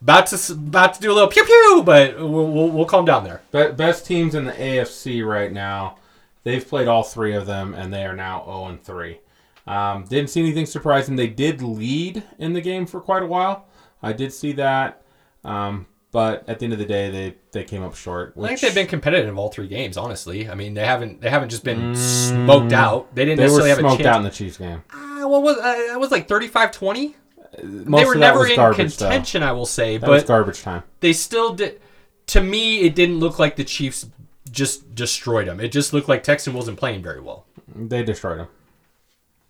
about 0.00 0.26
to 0.28 0.52
about 0.52 0.94
to 0.94 1.00
do 1.00 1.10
a 1.10 1.14
little 1.14 1.28
pew 1.28 1.44
pew, 1.44 1.82
but 1.84 2.18
we'll, 2.18 2.50
we'll, 2.50 2.68
we'll 2.70 2.84
calm 2.84 3.04
down 3.04 3.24
there. 3.24 3.42
Be- 3.52 3.72
best 3.72 4.06
teams 4.06 4.34
in 4.34 4.44
the 4.44 4.52
AFC 4.52 5.26
right 5.26 5.52
now. 5.52 5.96
They've 6.42 6.66
played 6.66 6.88
all 6.88 7.02
three 7.02 7.34
of 7.34 7.46
them, 7.46 7.72
and 7.74 7.92
they 7.92 8.04
are 8.04 8.14
now 8.14 8.44
0 8.44 8.66
and 8.66 8.82
3. 8.82 9.18
Um, 9.66 10.04
didn't 10.04 10.28
see 10.28 10.40
anything 10.40 10.66
surprising. 10.66 11.16
They 11.16 11.26
did 11.28 11.62
lead 11.62 12.22
in 12.38 12.52
the 12.52 12.60
game 12.60 12.84
for 12.84 13.00
quite 13.00 13.22
a 13.22 13.26
while. 13.26 13.66
I 14.02 14.12
did 14.12 14.30
see 14.30 14.52
that, 14.52 15.02
um, 15.42 15.86
but 16.12 16.46
at 16.46 16.58
the 16.58 16.64
end 16.66 16.74
of 16.74 16.78
the 16.78 16.84
day, 16.84 17.10
they, 17.10 17.34
they 17.52 17.64
came 17.64 17.82
up 17.82 17.94
short. 17.96 18.34
I 18.38 18.48
think 18.48 18.60
they've 18.60 18.74
been 18.74 18.86
competitive 18.86 19.26
in 19.30 19.38
all 19.38 19.48
three 19.48 19.66
games. 19.68 19.96
Honestly, 19.96 20.50
I 20.50 20.54
mean 20.54 20.74
they 20.74 20.84
haven't 20.84 21.22
they 21.22 21.30
haven't 21.30 21.48
just 21.48 21.64
been 21.64 21.96
smoked 21.96 22.74
out. 22.74 23.14
They 23.14 23.24
didn't 23.24 23.38
They 23.38 23.44
were 23.44 23.64
necessarily 23.64 23.70
have 23.70 23.78
a 23.78 23.80
smoked 23.80 24.02
chance. 24.02 24.06
out 24.14 24.18
in 24.18 24.24
the 24.24 24.30
Chiefs 24.30 24.58
game. 24.58 24.82
Uh, 24.92 25.26
what 25.26 25.42
was 25.42 25.56
uh, 25.56 25.94
it 25.94 25.98
was 25.98 26.10
like 26.10 26.28
35-20? 26.28 27.14
Most 27.62 28.00
they 28.00 28.06
were 28.06 28.14
never 28.14 28.46
in 28.46 28.56
garbage, 28.56 28.96
though. 28.96 29.06
contention, 29.06 29.42
I 29.42 29.52
will 29.52 29.66
say, 29.66 29.96
That 29.98 30.08
was 30.10 30.22
but 30.22 30.28
garbage 30.28 30.62
time. 30.62 30.82
they 31.00 31.12
still 31.12 31.54
did. 31.54 31.80
To 32.28 32.40
me, 32.40 32.80
it 32.80 32.94
didn't 32.94 33.20
look 33.20 33.38
like 33.38 33.56
the 33.56 33.64
Chiefs 33.64 34.06
just 34.50 34.94
destroyed 34.94 35.46
them. 35.48 35.60
It 35.60 35.72
just 35.72 35.92
looked 35.92 36.08
like 36.08 36.22
Texan 36.22 36.54
wasn't 36.54 36.78
playing 36.78 37.02
very 37.02 37.20
well. 37.20 37.44
They 37.74 38.02
destroyed 38.02 38.38
them. 38.40 38.48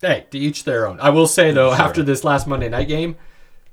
Hey, 0.00 0.26
to 0.30 0.38
each 0.38 0.64
their 0.64 0.86
own. 0.86 0.98
I 1.00 1.10
will 1.10 1.26
say 1.26 1.50
though, 1.52 1.72
after 1.72 2.02
this 2.02 2.24
last 2.24 2.46
Monday 2.46 2.68
night 2.68 2.88
game, 2.88 3.16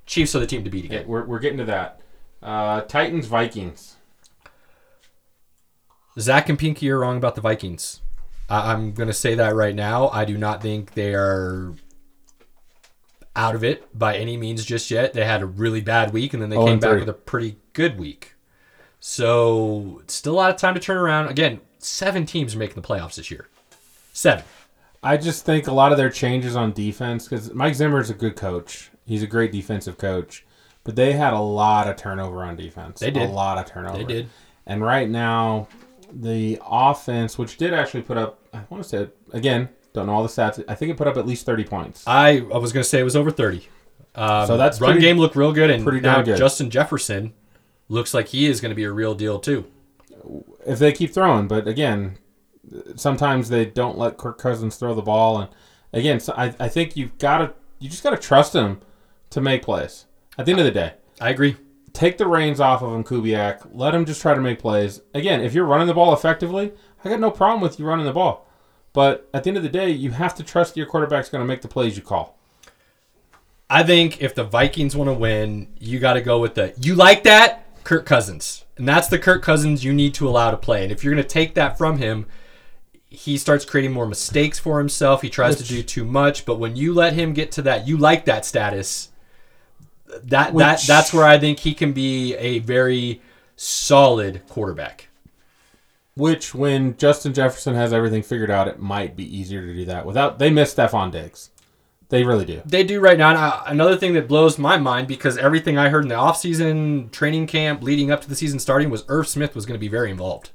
Chiefs 0.06 0.36
are 0.36 0.40
the 0.40 0.48
team 0.48 0.64
to 0.64 0.70
beat 0.70 0.86
again. 0.86 1.00
Okay, 1.00 1.08
we're, 1.08 1.26
we're 1.26 1.40
getting 1.40 1.58
to 1.60 1.66
that. 1.66 2.00
Uh, 2.44 2.82
Titans 2.82 3.28
Vikings. 3.28 3.98
Zach 6.20 6.50
and 6.50 6.60
Pinky 6.60 6.90
are 6.90 7.00
wrong 7.00 7.18
about 7.18 7.36
the 7.36 7.42
Vikings. 7.42 8.02
I- 8.50 8.74
I'm 8.74 8.94
going 8.94 9.08
to 9.08 9.14
say 9.14 9.36
that 9.36 9.56
right 9.56 9.76
now. 9.76 10.10
I 10.10 10.26
do 10.26 10.38
not 10.38 10.62
think 10.62 10.94
they 10.94 11.14
are 11.14 11.74
out 13.36 13.56
of 13.56 13.64
it 13.64 13.98
by 13.98 14.16
any 14.18 14.36
means 14.38 14.66
just 14.66 14.92
yet. 14.92 15.14
They 15.14 15.24
had 15.26 15.42
a 15.42 15.46
really 15.46 15.82
bad 15.82 16.12
week 16.14 16.34
and 16.34 16.42
then 16.42 16.50
they 16.50 16.58
Oh, 16.58 16.66
came 16.66 16.80
back 16.80 17.00
with 17.00 17.10
a 17.10 17.14
pretty 17.14 17.58
good 17.74 17.98
week. 17.98 18.34
So, 19.00 20.02
still 20.08 20.34
a 20.34 20.36
lot 20.36 20.50
of 20.52 20.58
time 20.58 20.74
to 20.76 20.80
turn 20.80 20.98
around. 20.98 21.28
Again, 21.30 21.60
seven 21.80 22.26
teams 22.26 22.54
are 22.56 22.60
making 22.60 22.76
the 22.80 22.88
playoffs 22.88 23.16
this 23.16 23.32
year. 23.32 23.48
Seven. 24.14 24.44
I 25.02 25.18
just 25.18 25.44
think 25.46 25.66
a 25.68 25.72
lot 25.74 25.92
of 25.92 25.98
their 25.98 26.12
changes 26.12 26.56
on 26.56 26.72
defense 26.74 27.28
because 27.28 27.52
Mike 27.54 27.74
Zimmer 27.74 28.00
is 28.00 28.12
a 28.12 28.14
good 28.14 28.36
coach. 28.36 28.92
He's 29.06 29.24
a 29.24 29.28
great 29.28 29.52
defensive 29.52 29.98
coach, 29.98 30.46
but 30.84 30.96
they 30.96 31.14
had 31.14 31.34
a 31.34 31.40
lot 31.40 31.88
of 31.88 31.96
turnover 31.96 32.44
on 32.44 32.56
defense. 32.56 33.00
They 33.00 33.10
did. 33.10 33.28
a 33.30 33.34
lot 33.34 33.58
of 33.58 33.66
turnover. 33.66 33.98
They 33.98 34.04
did. 34.04 34.30
And 34.68 34.84
right 34.84 35.10
now, 35.10 35.68
the 36.14 36.60
offense, 36.64 37.40
which 37.40 37.58
did 37.58 37.74
actually 37.74 38.04
put 38.04 38.18
up, 38.18 38.40
I 38.54 38.62
want 38.70 38.84
to 38.84 38.88
say 38.90 39.08
again, 39.34 39.70
don't 39.94 40.06
know 40.08 40.14
all 40.14 40.24
the 40.24 40.30
stats. 40.30 40.64
I 40.68 40.76
think 40.76 40.92
it 40.92 40.98
put 40.98 41.08
up 41.08 41.18
at 41.18 41.26
least 41.26 41.46
thirty 41.46 41.64
points. 41.64 42.04
I, 42.08 42.38
I 42.54 42.58
was 42.58 42.72
going 42.74 42.84
to 42.84 42.90
say 42.90 43.00
it 43.00 43.04
was 43.04 43.16
over 43.16 43.32
30. 43.32 43.68
Um, 44.16 44.48
So 44.48 44.58
that's 44.58 44.80
run 44.82 44.92
pretty- 44.94 45.06
game 45.06 45.18
looked 45.18 45.36
real 45.36 45.52
good, 45.54 45.70
and 45.70 45.84
pretty 45.84 46.02
now 46.02 46.22
good. 46.22 46.38
Justin 46.38 46.70
Jefferson 46.70 47.34
looks 47.90 48.14
like 48.14 48.30
he 48.30 48.46
is 48.48 48.62
going 48.62 48.70
to 48.72 48.76
be 48.76 48.84
a 48.86 48.92
real 48.92 49.14
deal 49.16 49.40
too. 49.40 49.66
If 50.66 50.80
they 50.80 50.92
keep 50.92 51.12
throwing, 51.14 51.48
but 51.48 51.68
again, 51.68 52.18
sometimes 52.96 53.50
they 53.50 53.66
don't 53.66 53.98
let 53.98 54.18
Kirk 54.18 54.38
Cousins 54.38 54.76
throw 54.76 54.94
the 54.94 55.02
ball, 55.02 55.40
and 55.40 55.50
again, 55.94 56.20
so 56.20 56.34
I, 56.38 56.54
I 56.60 56.68
think 56.70 56.96
you've 56.96 57.18
got 57.18 57.40
to, 57.40 57.54
you 57.80 57.90
just 57.90 58.04
got 58.04 58.12
to 58.12 58.18
trust 58.18 58.54
him 58.54 58.82
to 59.32 59.42
make 59.42 59.64
plays. 59.64 60.06
At 60.38 60.46
the 60.46 60.52
end 60.52 60.60
of 60.60 60.66
the 60.66 60.72
day, 60.72 60.94
I 61.20 61.30
agree. 61.30 61.56
take 61.94 62.18
the 62.18 62.28
reins 62.28 62.60
off 62.60 62.82
of 62.82 62.94
him, 62.94 63.04
Kubiak. 63.04 63.70
Let 63.74 63.94
him 63.96 64.06
just 64.06 64.22
try 64.22 64.34
to 64.34 64.42
make 64.42 64.60
plays. 64.60 65.02
Again, 65.14 65.42
if 65.42 65.54
you're 65.54 65.66
running 65.66 65.88
the 65.88 65.94
ball 65.94 66.14
effectively, 66.14 66.72
I 67.04 67.10
got 67.10 67.20
no 67.20 67.32
problem 67.32 67.62
with 67.62 67.80
you 67.80 67.86
running 67.86 68.06
the 68.06 68.14
ball. 68.14 68.48
But 68.94 69.30
at 69.34 69.44
the 69.44 69.50
end 69.50 69.58
of 69.58 69.64
the 69.64 69.70
day, 69.70 69.90
you 69.90 70.12
have 70.12 70.36
to 70.36 70.44
trust 70.44 70.76
your 70.76 70.86
quarterback's 70.86 71.30
going 71.30 71.42
to 71.42 71.48
make 71.48 71.62
the 71.62 71.68
plays 71.68 71.96
you 71.96 72.04
call. 72.04 72.38
I 73.70 73.84
think 73.84 74.22
if 74.22 74.36
the 74.36 74.44
Vikings 74.44 74.96
want 74.96 75.08
to 75.10 75.14
win, 75.14 75.70
you 75.80 76.00
got 76.00 76.14
to 76.14 76.22
go 76.22 76.40
with 76.40 76.56
the 76.56 76.74
you 76.82 76.94
like 76.94 77.24
that 77.24 77.66
Kirk 77.86 78.06
Cousins, 78.06 78.66
and 78.76 78.88
that's 78.88 79.08
the 79.08 79.18
Kirk 79.18 79.42
Cousins 79.42 79.84
you 79.84 79.94
need 79.94 80.14
to 80.16 80.28
allow 80.28 80.52
to 80.52 80.58
play. 80.58 80.84
And 80.84 80.92
if 80.92 81.04
you're 81.04 81.14
going 81.14 81.24
to 81.24 81.30
take 81.30 81.54
that 81.54 81.78
from 81.78 81.98
him, 81.98 82.26
he 83.10 83.38
starts 83.38 83.64
creating 83.64 83.94
more 83.94 84.06
mistakes 84.06 84.60
for 84.60 84.78
himself. 84.78 85.22
He 85.22 85.30
tries 85.30 85.56
to 85.58 85.64
do 85.64 85.84
too 85.84 86.04
much, 86.04 86.46
but 86.46 86.60
when 86.60 86.76
you 86.76 86.94
let 86.94 87.14
him 87.14 87.34
get 87.34 87.52
to 87.54 87.62
that, 87.62 87.88
you 87.88 87.98
like 87.98 88.26
that 88.26 88.46
status. 88.46 89.10
That 90.24 90.54
that 90.56 90.84
that's 90.86 91.14
where 91.14 91.26
I 91.26 91.40
think 91.40 91.60
he 91.60 91.74
can 91.74 91.94
be 91.94 92.36
a 92.36 92.60
very 92.60 93.22
solid 93.56 94.42
quarterback. 94.50 95.08
Which, 96.16 96.54
when 96.54 96.98
Justin 96.98 97.34
Jefferson 97.34 97.74
has 97.76 97.94
everything 97.94 98.22
figured 98.22 98.52
out, 98.52 98.68
it 98.68 98.80
might 98.80 99.16
be 99.16 99.38
easier 99.38 99.66
to 99.66 99.74
do 99.74 99.86
that 99.86 100.06
without. 100.06 100.40
They 100.40 100.50
miss 100.50 100.74
Stefon 100.76 101.12
Diggs. 101.12 101.52
They 102.10 102.26
really 102.26 102.44
do. 102.44 102.62
They 102.66 102.84
do 102.84 103.00
right 103.00 103.18
now. 103.18 103.30
And, 103.30 103.38
uh, 103.38 103.64
another 103.68 103.96
thing 103.96 104.14
that 104.16 104.28
blows 104.28 104.58
my 104.60 104.78
mind 104.78 105.08
because 105.08 105.38
everything 105.38 105.78
I 105.78 105.88
heard 105.88 106.04
in 106.04 106.10
the 106.10 106.16
offseason 106.16 107.10
training 107.12 107.48
camp 107.48 107.82
leading 107.82 108.12
up 108.12 108.22
to 108.22 108.30
the 108.30 108.36
season 108.36 108.60
starting 108.60 108.90
was 108.90 109.06
Irv 109.08 109.30
Smith 109.30 109.56
was 109.56 109.66
going 109.66 109.76
to 109.76 109.80
be 109.80 109.88
very 109.88 110.12
involved. 110.12 110.50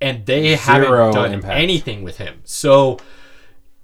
And 0.00 0.24
they 0.26 0.54
Zero 0.54 0.56
haven't 0.56 1.14
done 1.14 1.32
impact. 1.32 1.58
anything 1.58 2.04
with 2.04 2.18
him. 2.18 2.40
So, 2.44 2.98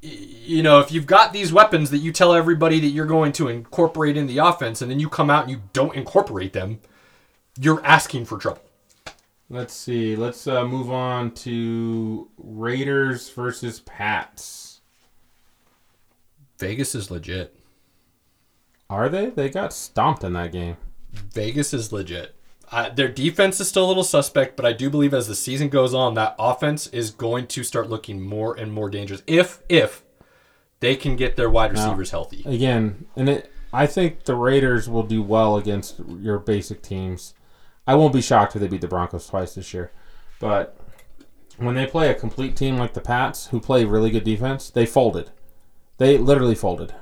you 0.00 0.62
know, 0.62 0.78
if 0.78 0.92
you've 0.92 1.06
got 1.06 1.32
these 1.32 1.52
weapons 1.52 1.90
that 1.90 1.98
you 1.98 2.12
tell 2.12 2.32
everybody 2.32 2.78
that 2.78 2.88
you're 2.88 3.06
going 3.06 3.32
to 3.32 3.48
incorporate 3.48 4.16
in 4.16 4.28
the 4.28 4.38
offense 4.38 4.80
and 4.80 4.88
then 4.88 5.00
you 5.00 5.08
come 5.08 5.28
out 5.28 5.42
and 5.42 5.50
you 5.50 5.62
don't 5.72 5.96
incorporate 5.96 6.52
them, 6.52 6.78
you're 7.58 7.84
asking 7.84 8.26
for 8.26 8.38
trouble. 8.38 8.62
Let's 9.52 9.74
see. 9.74 10.14
Let's 10.14 10.46
uh, 10.46 10.64
move 10.64 10.92
on 10.92 11.32
to 11.32 12.28
Raiders 12.38 13.28
versus 13.30 13.80
Pats. 13.80 14.80
Vegas 16.58 16.94
is 16.94 17.10
legit. 17.10 17.58
Are 18.88 19.08
they? 19.08 19.30
They 19.30 19.50
got 19.50 19.72
stomped 19.72 20.22
in 20.22 20.34
that 20.34 20.52
game. 20.52 20.76
Vegas 21.12 21.74
is 21.74 21.92
legit. 21.92 22.36
Uh, 22.70 22.90
their 22.90 23.08
defense 23.08 23.58
is 23.58 23.68
still 23.68 23.84
a 23.84 23.88
little 23.88 24.04
suspect, 24.04 24.56
but 24.56 24.64
I 24.64 24.72
do 24.72 24.88
believe 24.88 25.12
as 25.12 25.26
the 25.26 25.34
season 25.34 25.68
goes 25.68 25.92
on, 25.92 26.14
that 26.14 26.36
offense 26.38 26.86
is 26.88 27.10
going 27.10 27.48
to 27.48 27.64
start 27.64 27.90
looking 27.90 28.20
more 28.20 28.54
and 28.54 28.72
more 28.72 28.88
dangerous. 28.88 29.22
If 29.26 29.60
if 29.68 30.04
they 30.78 30.94
can 30.94 31.16
get 31.16 31.34
their 31.34 31.50
wide 31.50 31.72
receivers 31.72 32.12
healthy, 32.12 32.44
again, 32.46 33.06
and 33.16 33.28
it, 33.28 33.52
I 33.72 33.86
think 33.86 34.24
the 34.24 34.36
Raiders 34.36 34.88
will 34.88 35.02
do 35.02 35.20
well 35.20 35.56
against 35.56 35.98
your 36.20 36.38
basic 36.38 36.82
teams. 36.82 37.34
I 37.90 37.94
won't 37.96 38.12
be 38.12 38.22
shocked 38.22 38.54
if 38.54 38.62
they 38.62 38.68
beat 38.68 38.82
the 38.82 38.86
Broncos 38.86 39.26
twice 39.26 39.56
this 39.56 39.74
year, 39.74 39.90
but 40.38 40.76
when 41.56 41.74
they 41.74 41.86
play 41.86 42.08
a 42.08 42.14
complete 42.14 42.54
team 42.54 42.76
like 42.76 42.94
the 42.94 43.00
Pats, 43.00 43.48
who 43.48 43.58
play 43.58 43.84
really 43.84 44.12
good 44.12 44.22
defense, 44.22 44.70
they 44.70 44.86
folded. 44.86 45.30
They 45.98 46.16
literally 46.16 46.54
folded. 46.54 46.94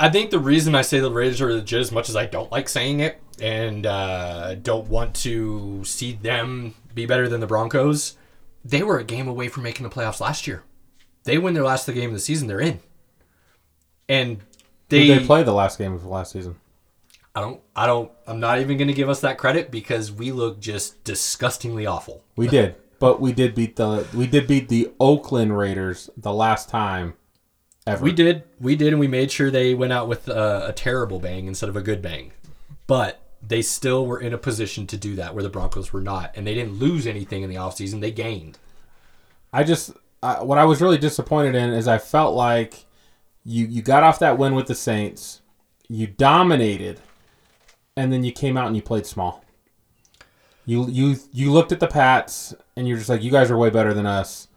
I 0.00 0.08
think 0.08 0.30
the 0.30 0.38
reason 0.38 0.74
I 0.74 0.80
say 0.80 0.98
the 0.98 1.10
Raiders 1.10 1.42
are 1.42 1.52
legit, 1.52 1.78
as 1.78 1.92
much 1.92 2.08
as 2.08 2.16
I 2.16 2.24
don't 2.24 2.50
like 2.50 2.70
saying 2.70 3.00
it 3.00 3.20
and 3.38 3.84
uh, 3.84 4.54
don't 4.54 4.88
want 4.88 5.14
to 5.16 5.84
see 5.84 6.14
them 6.14 6.74
be 6.94 7.04
better 7.04 7.28
than 7.28 7.40
the 7.40 7.46
Broncos, 7.46 8.16
they 8.64 8.82
were 8.82 8.98
a 8.98 9.04
game 9.04 9.28
away 9.28 9.48
from 9.48 9.62
making 9.62 9.84
the 9.84 9.94
playoffs 9.94 10.20
last 10.20 10.46
year. 10.46 10.62
They 11.24 11.36
win 11.36 11.52
their 11.52 11.64
last 11.64 11.86
game 11.86 12.08
of 12.08 12.14
the 12.14 12.20
season, 12.20 12.48
they're 12.48 12.62
in. 12.62 12.80
And 14.08 14.38
they, 14.88 15.06
they 15.06 15.26
play 15.26 15.42
the 15.42 15.52
last 15.52 15.76
game 15.76 15.92
of 15.92 16.00
the 16.00 16.08
last 16.08 16.32
season? 16.32 16.56
I 17.36 17.40
don't 17.42 17.60
I 17.76 17.86
don't 17.86 18.10
I'm 18.26 18.40
not 18.40 18.60
even 18.60 18.78
going 18.78 18.88
to 18.88 18.94
give 18.94 19.10
us 19.10 19.20
that 19.20 19.36
credit 19.36 19.70
because 19.70 20.10
we 20.10 20.32
look 20.32 20.58
just 20.58 21.04
disgustingly 21.04 21.84
awful. 21.84 22.24
We 22.34 22.48
did, 22.58 22.76
but 22.98 23.20
we 23.20 23.34
did 23.34 23.54
beat 23.54 23.76
the 23.76 24.06
we 24.14 24.26
did 24.26 24.46
beat 24.46 24.70
the 24.70 24.90
Oakland 24.98 25.56
Raiders 25.56 26.08
the 26.16 26.32
last 26.32 26.70
time 26.70 27.12
ever. 27.86 28.02
We 28.02 28.12
did, 28.12 28.44
we 28.58 28.74
did, 28.74 28.88
and 28.94 28.98
we 28.98 29.06
made 29.06 29.30
sure 29.30 29.50
they 29.50 29.74
went 29.74 29.92
out 29.92 30.08
with 30.08 30.28
a, 30.28 30.68
a 30.68 30.72
terrible 30.72 31.20
bang 31.20 31.46
instead 31.46 31.68
of 31.68 31.76
a 31.76 31.82
good 31.82 32.00
bang. 32.00 32.32
But 32.86 33.20
they 33.46 33.60
still 33.60 34.06
were 34.06 34.18
in 34.18 34.32
a 34.32 34.38
position 34.38 34.86
to 34.88 34.96
do 34.96 35.14
that 35.16 35.34
where 35.34 35.42
the 35.42 35.50
Broncos 35.50 35.92
were 35.92 36.00
not, 36.00 36.32
and 36.36 36.46
they 36.46 36.54
didn't 36.54 36.78
lose 36.78 37.06
anything 37.06 37.42
in 37.42 37.50
the 37.50 37.56
offseason. 37.56 38.00
They 38.00 38.10
gained. 38.12 38.58
I 39.52 39.62
just 39.62 39.92
I, 40.22 40.42
what 40.42 40.56
I 40.56 40.64
was 40.64 40.80
really 40.80 40.98
disappointed 40.98 41.54
in 41.54 41.70
is 41.70 41.86
I 41.86 41.98
felt 41.98 42.34
like 42.34 42.86
you 43.44 43.66
you 43.66 43.82
got 43.82 44.02
off 44.02 44.18
that 44.20 44.38
win 44.38 44.54
with 44.54 44.68
the 44.68 44.74
Saints, 44.74 45.42
you 45.86 46.06
dominated, 46.06 47.00
and 47.96 48.12
then 48.12 48.22
you 48.22 48.32
came 48.32 48.56
out 48.56 48.66
and 48.66 48.76
you 48.76 48.82
played 48.82 49.06
small. 49.06 49.44
You 50.64 50.88
you 50.88 51.16
you 51.32 51.52
looked 51.52 51.72
at 51.72 51.80
the 51.80 51.86
Pats 51.86 52.54
and 52.76 52.86
you're 52.86 52.98
just 52.98 53.08
like 53.08 53.22
you 53.22 53.30
guys 53.30 53.50
are 53.50 53.56
way 53.56 53.70
better 53.70 53.94
than 53.94 54.06
us, 54.06 54.48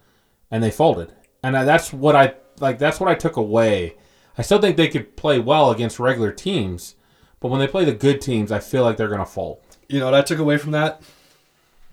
and 0.50 0.62
they 0.62 0.70
folded. 0.70 1.14
And 1.42 1.56
I, 1.56 1.64
that's 1.64 1.92
what 1.92 2.16
I 2.16 2.34
like. 2.58 2.78
That's 2.78 3.00
what 3.00 3.08
I 3.08 3.14
took 3.14 3.36
away. 3.36 3.96
I 4.36 4.42
still 4.42 4.60
think 4.60 4.76
they 4.76 4.88
could 4.88 5.16
play 5.16 5.38
well 5.38 5.70
against 5.70 5.98
regular 5.98 6.32
teams, 6.32 6.96
but 7.40 7.48
when 7.48 7.60
they 7.60 7.66
play 7.66 7.84
the 7.84 7.92
good 7.92 8.20
teams, 8.20 8.52
I 8.52 8.58
feel 8.58 8.82
like 8.82 8.96
they're 8.96 9.08
gonna 9.08 9.26
fold. 9.26 9.60
You 9.88 10.00
know 10.00 10.06
what 10.06 10.14
I 10.14 10.22
took 10.22 10.38
away 10.38 10.58
from 10.58 10.72
that? 10.72 11.02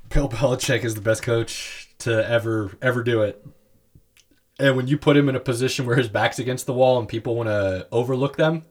Bill 0.09 0.29
Belichick 0.29 0.83
is 0.83 0.95
the 0.95 1.01
best 1.01 1.23
coach 1.23 1.89
to 1.99 2.27
ever 2.27 2.71
ever 2.81 3.03
do 3.03 3.21
it. 3.21 3.45
And 4.59 4.75
when 4.75 4.87
you 4.87 4.97
put 4.97 5.15
him 5.15 5.29
in 5.29 5.35
a 5.35 5.39
position 5.39 5.85
where 5.85 5.95
his 5.95 6.09
back's 6.09 6.39
against 6.39 6.65
the 6.65 6.73
wall 6.73 6.97
and 6.97 7.07
people 7.07 7.35
want 7.35 7.47
to 7.47 7.87
overlook 7.91 8.37
them, 8.37 8.63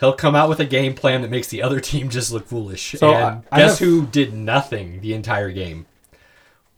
He'll 0.00 0.14
come 0.14 0.34
out 0.34 0.48
with 0.48 0.58
a 0.60 0.64
game 0.64 0.94
plan 0.94 1.20
that 1.22 1.30
makes 1.30 1.48
the 1.48 1.62
other 1.62 1.78
team 1.80 2.08
just 2.08 2.32
look 2.32 2.46
foolish. 2.46 2.92
So, 2.98 3.10
and 3.12 3.24
I- 3.52 3.56
I 3.56 3.58
guess 3.60 3.78
have- 3.78 3.86
who 3.88 4.06
did 4.06 4.32
nothing 4.34 5.00
the 5.02 5.12
entire 5.14 5.50
game? 5.50 5.86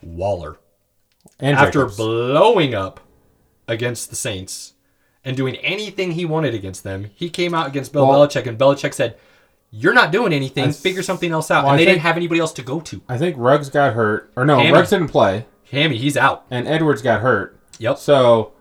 Waller. 0.03 0.59
And 1.39 1.57
After 1.57 1.81
Jacobs. 1.83 1.97
blowing 1.97 2.75
up 2.75 3.01
against 3.69 4.11
the 4.11 4.17
Saints 4.17 4.75
and 5.25 5.37
doing 5.37 5.57
anything 5.57 6.13
he 6.13 6.25
wanted 6.25 6.55
against 6.55 6.83
them, 6.85 7.11
he 7.15 7.31
came 7.31 7.55
out 7.55 7.67
against 7.69 7.93
Bill 7.93 8.07
Well- 8.07 8.27
Belichick, 8.27 8.47
and 8.47 8.59
Belichick 8.59 8.93
said, 8.95 9.17
"You're 9.71 9.95
not 9.95 10.11
doing 10.11 10.33
anything. 10.33 10.65
I- 10.65 10.73
Figure 10.73 11.03
something 11.03 11.31
else 11.33 11.51
out." 11.51 11.63
well, 11.65 11.73
and 11.73 11.81
they 11.81 11.85
think- 11.85 11.97
didn't 11.97 12.03
have 12.07 12.17
anybody 12.17 12.41
else 12.41 12.53
to 12.55 12.63
go 12.63 12.81
to. 12.81 13.01
I 13.09 13.19
think 13.19 13.37
Ruggs 13.39 13.71
got 13.71 13.95
hurt, 13.95 14.31
or 14.37 14.45
no, 14.45 14.59
Hammy. 14.59 14.73
Ruggs 14.73 14.91
didn't 14.91 15.09
play, 15.09 15.47
Hammy, 15.71 15.97
he's 15.97 16.17
out. 16.17 16.45
and 16.51 16.67
Edwards 16.67 17.03
got 17.03 17.21
hurt. 17.21 17.57
Yep. 17.79 17.99
So 17.99 18.53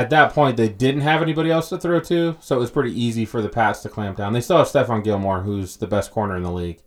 at 0.00 0.08
that 0.08 0.32
point, 0.32 0.56
they 0.56 0.70
didn't 0.70 1.02
have 1.02 1.20
anybody 1.20 1.50
else 1.50 1.68
to 1.68 1.76
throw 1.76 2.00
to, 2.00 2.34
so 2.40 2.56
it 2.56 2.58
was 2.58 2.70
pretty 2.70 2.98
easy 2.98 3.26
for 3.26 3.42
the 3.42 3.50
Pats 3.50 3.80
to 3.80 3.90
clamp 3.90 4.16
down. 4.16 4.32
They 4.32 4.40
still 4.40 4.56
have 4.56 4.66
Stephon 4.66 5.04
Gilmore, 5.04 5.42
who's 5.42 5.76
the 5.76 5.86
best 5.86 6.10
corner 6.10 6.38
in 6.38 6.42
the 6.42 6.50
league. 6.50 6.80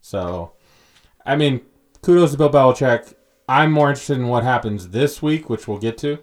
So, 0.00 0.52
I 1.26 1.34
mean, 1.34 1.62
kudos 2.00 2.30
to 2.30 2.38
Bill 2.38 2.48
Belichick. 2.48 3.14
I'm 3.48 3.72
more 3.72 3.88
interested 3.88 4.18
in 4.18 4.28
what 4.28 4.44
happens 4.44 4.90
this 4.90 5.20
week, 5.20 5.50
which 5.50 5.66
we'll 5.66 5.78
get 5.78 5.98
to. 5.98 6.20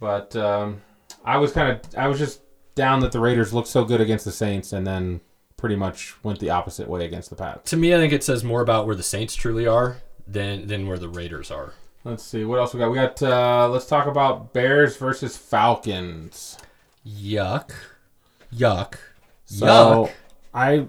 But 0.00 0.34
um, 0.34 0.80
I 1.26 1.36
was 1.36 1.52
kind 1.52 1.70
of, 1.70 1.94
I 1.94 2.08
was 2.08 2.18
just 2.18 2.40
down 2.74 3.00
that 3.00 3.12
the 3.12 3.20
Raiders 3.20 3.52
looked 3.52 3.68
so 3.68 3.84
good 3.84 4.00
against 4.00 4.24
the 4.24 4.32
Saints, 4.32 4.72
and 4.72 4.86
then 4.86 5.20
pretty 5.58 5.76
much 5.76 6.14
went 6.24 6.38
the 6.38 6.50
opposite 6.50 6.88
way 6.88 7.04
against 7.04 7.28
the 7.28 7.36
Pats. 7.36 7.70
To 7.70 7.76
me, 7.76 7.94
I 7.94 7.98
think 7.98 8.14
it 8.14 8.24
says 8.24 8.42
more 8.42 8.62
about 8.62 8.86
where 8.86 8.96
the 8.96 9.02
Saints 9.02 9.34
truly 9.34 9.66
are 9.66 9.98
than 10.26 10.68
than 10.68 10.86
where 10.86 10.98
the 10.98 11.08
Raiders 11.10 11.50
are. 11.50 11.74
Let's 12.06 12.22
see 12.22 12.44
what 12.44 12.60
else 12.60 12.72
we 12.72 12.78
got. 12.78 12.90
We 12.90 12.94
got. 12.94 13.20
Uh, 13.20 13.68
let's 13.68 13.86
talk 13.86 14.06
about 14.06 14.52
Bears 14.52 14.96
versus 14.96 15.36
Falcons. 15.36 16.56
Yuck. 17.04 17.72
Yuck. 18.54 18.94
So 19.44 19.66
Yuck. 19.66 20.12
I 20.54 20.86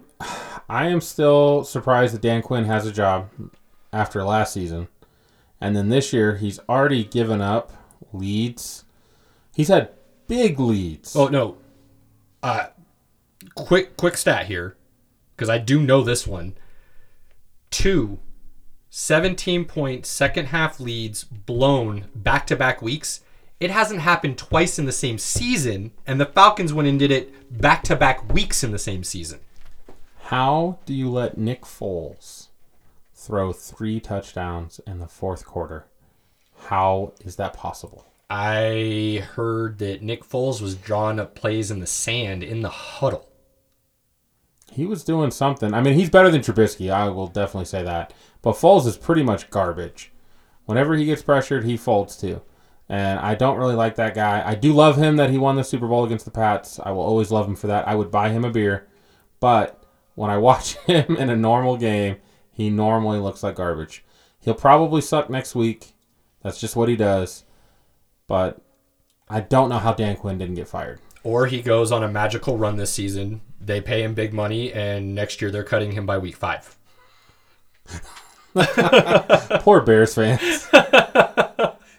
I 0.69 0.89
am 0.89 1.01
still 1.01 1.63
surprised 1.63 2.13
that 2.13 2.21
Dan 2.21 2.43
Quinn 2.43 2.65
has 2.65 2.85
a 2.85 2.91
job 2.91 3.31
after 3.91 4.23
last 4.23 4.53
season. 4.53 4.89
And 5.59 5.75
then 5.75 5.89
this 5.89 6.13
year 6.13 6.37
he's 6.37 6.59
already 6.69 7.03
given 7.03 7.41
up 7.41 7.71
leads. 8.13 8.85
He's 9.55 9.69
had 9.69 9.89
big 10.27 10.59
leads. 10.59 11.15
Oh 11.15 11.29
no. 11.29 11.57
Uh 12.43 12.67
quick 13.55 13.97
quick 13.97 14.17
stat 14.17 14.45
here 14.45 14.77
because 15.35 15.49
I 15.49 15.57
do 15.57 15.81
know 15.81 16.03
this 16.03 16.27
one. 16.27 16.53
Two 17.71 18.19
17 18.99 19.65
point 19.65 20.07
second 20.07 20.47
half 20.47 20.79
leads 20.79 21.23
blown 21.23 22.05
back 22.15 22.47
to 22.47 22.55
back 22.55 22.81
weeks. 22.81 23.21
It 23.59 23.69
hasn't 23.69 24.01
happened 24.01 24.39
twice 24.39 24.79
in 24.79 24.87
the 24.87 24.91
same 24.91 25.19
season, 25.19 25.91
and 26.07 26.19
the 26.19 26.25
Falcons 26.25 26.73
went 26.73 26.87
and 26.87 26.97
did 26.97 27.11
it 27.11 27.61
back 27.61 27.83
to 27.83 27.95
back 27.95 28.33
weeks 28.33 28.63
in 28.63 28.71
the 28.71 28.79
same 28.79 29.03
season. 29.03 29.39
How 30.23 30.79
do 30.87 30.95
you 30.95 31.11
let 31.11 31.37
Nick 31.37 31.61
Foles 31.61 32.47
throw 33.13 33.53
three 33.53 33.99
touchdowns 33.99 34.81
in 34.87 34.97
the 34.97 35.07
fourth 35.07 35.45
quarter? 35.45 35.85
How 36.65 37.13
is 37.23 37.35
that 37.35 37.53
possible? 37.53 38.03
I 38.31 39.23
heard 39.35 39.77
that 39.77 40.01
Nick 40.01 40.27
Foles 40.27 40.59
was 40.59 40.73
drawing 40.73 41.19
up 41.19 41.35
plays 41.35 41.69
in 41.69 41.81
the 41.81 41.85
sand 41.85 42.43
in 42.43 42.63
the 42.63 42.69
huddle. 42.69 43.26
He 44.71 44.85
was 44.85 45.03
doing 45.03 45.31
something. 45.31 45.73
I 45.73 45.81
mean, 45.81 45.93
he's 45.93 46.09
better 46.09 46.29
than 46.29 46.41
Trubisky. 46.41 46.91
I 46.91 47.09
will 47.09 47.27
definitely 47.27 47.65
say 47.65 47.83
that. 47.83 48.13
But 48.41 48.55
Foles 48.55 48.85
is 48.85 48.97
pretty 48.97 49.23
much 49.23 49.49
garbage. 49.49 50.11
Whenever 50.65 50.95
he 50.95 51.05
gets 51.05 51.21
pressured, 51.21 51.63
he 51.63 51.77
folds 51.77 52.17
too. 52.17 52.41
And 52.89 53.19
I 53.19 53.35
don't 53.35 53.57
really 53.57 53.75
like 53.75 53.95
that 53.95 54.13
guy. 54.13 54.43
I 54.45 54.55
do 54.55 54.73
love 54.73 54.97
him 54.97 55.17
that 55.17 55.29
he 55.29 55.37
won 55.37 55.55
the 55.55 55.63
Super 55.63 55.87
Bowl 55.87 56.05
against 56.05 56.25
the 56.25 56.31
Pats. 56.31 56.79
I 56.81 56.91
will 56.91 57.01
always 57.01 57.31
love 57.31 57.47
him 57.47 57.55
for 57.55 57.67
that. 57.67 57.87
I 57.87 57.95
would 57.95 58.11
buy 58.11 58.29
him 58.29 58.45
a 58.45 58.51
beer. 58.51 58.87
But 59.39 59.83
when 60.15 60.29
I 60.29 60.37
watch 60.49 60.75
him 60.79 61.17
in 61.17 61.29
a 61.29 61.35
normal 61.35 61.77
game, 61.77 62.17
he 62.51 62.69
normally 62.69 63.19
looks 63.19 63.43
like 63.43 63.55
garbage. 63.55 64.03
He'll 64.39 64.53
probably 64.53 65.01
suck 65.01 65.29
next 65.29 65.55
week. 65.55 65.93
That's 66.41 66.59
just 66.59 66.75
what 66.75 66.89
he 66.89 66.95
does. 66.95 67.43
But 68.27 68.61
I 69.29 69.41
don't 69.41 69.69
know 69.69 69.79
how 69.79 69.93
Dan 69.93 70.15
Quinn 70.15 70.37
didn't 70.37 70.55
get 70.55 70.67
fired. 70.67 70.99
Or 71.27 71.45
he 71.45 71.61
goes 71.61 71.91
on 71.91 72.03
a 72.03 72.07
magical 72.07 72.57
run 72.57 72.77
this 72.77 72.93
season. 72.93 73.41
They 73.59 73.81
pay 73.81 74.01
him 74.01 74.13
big 74.13 74.31
money, 74.31 74.71
and 74.71 75.13
next 75.13 75.41
year 75.41 75.51
they're 75.51 75.65
cutting 75.65 75.91
him 75.91 76.05
by 76.05 76.17
week 76.19 76.37
five. 76.37 76.77
Poor 79.59 79.81
Bears 79.81 80.15
fans. 80.15 80.69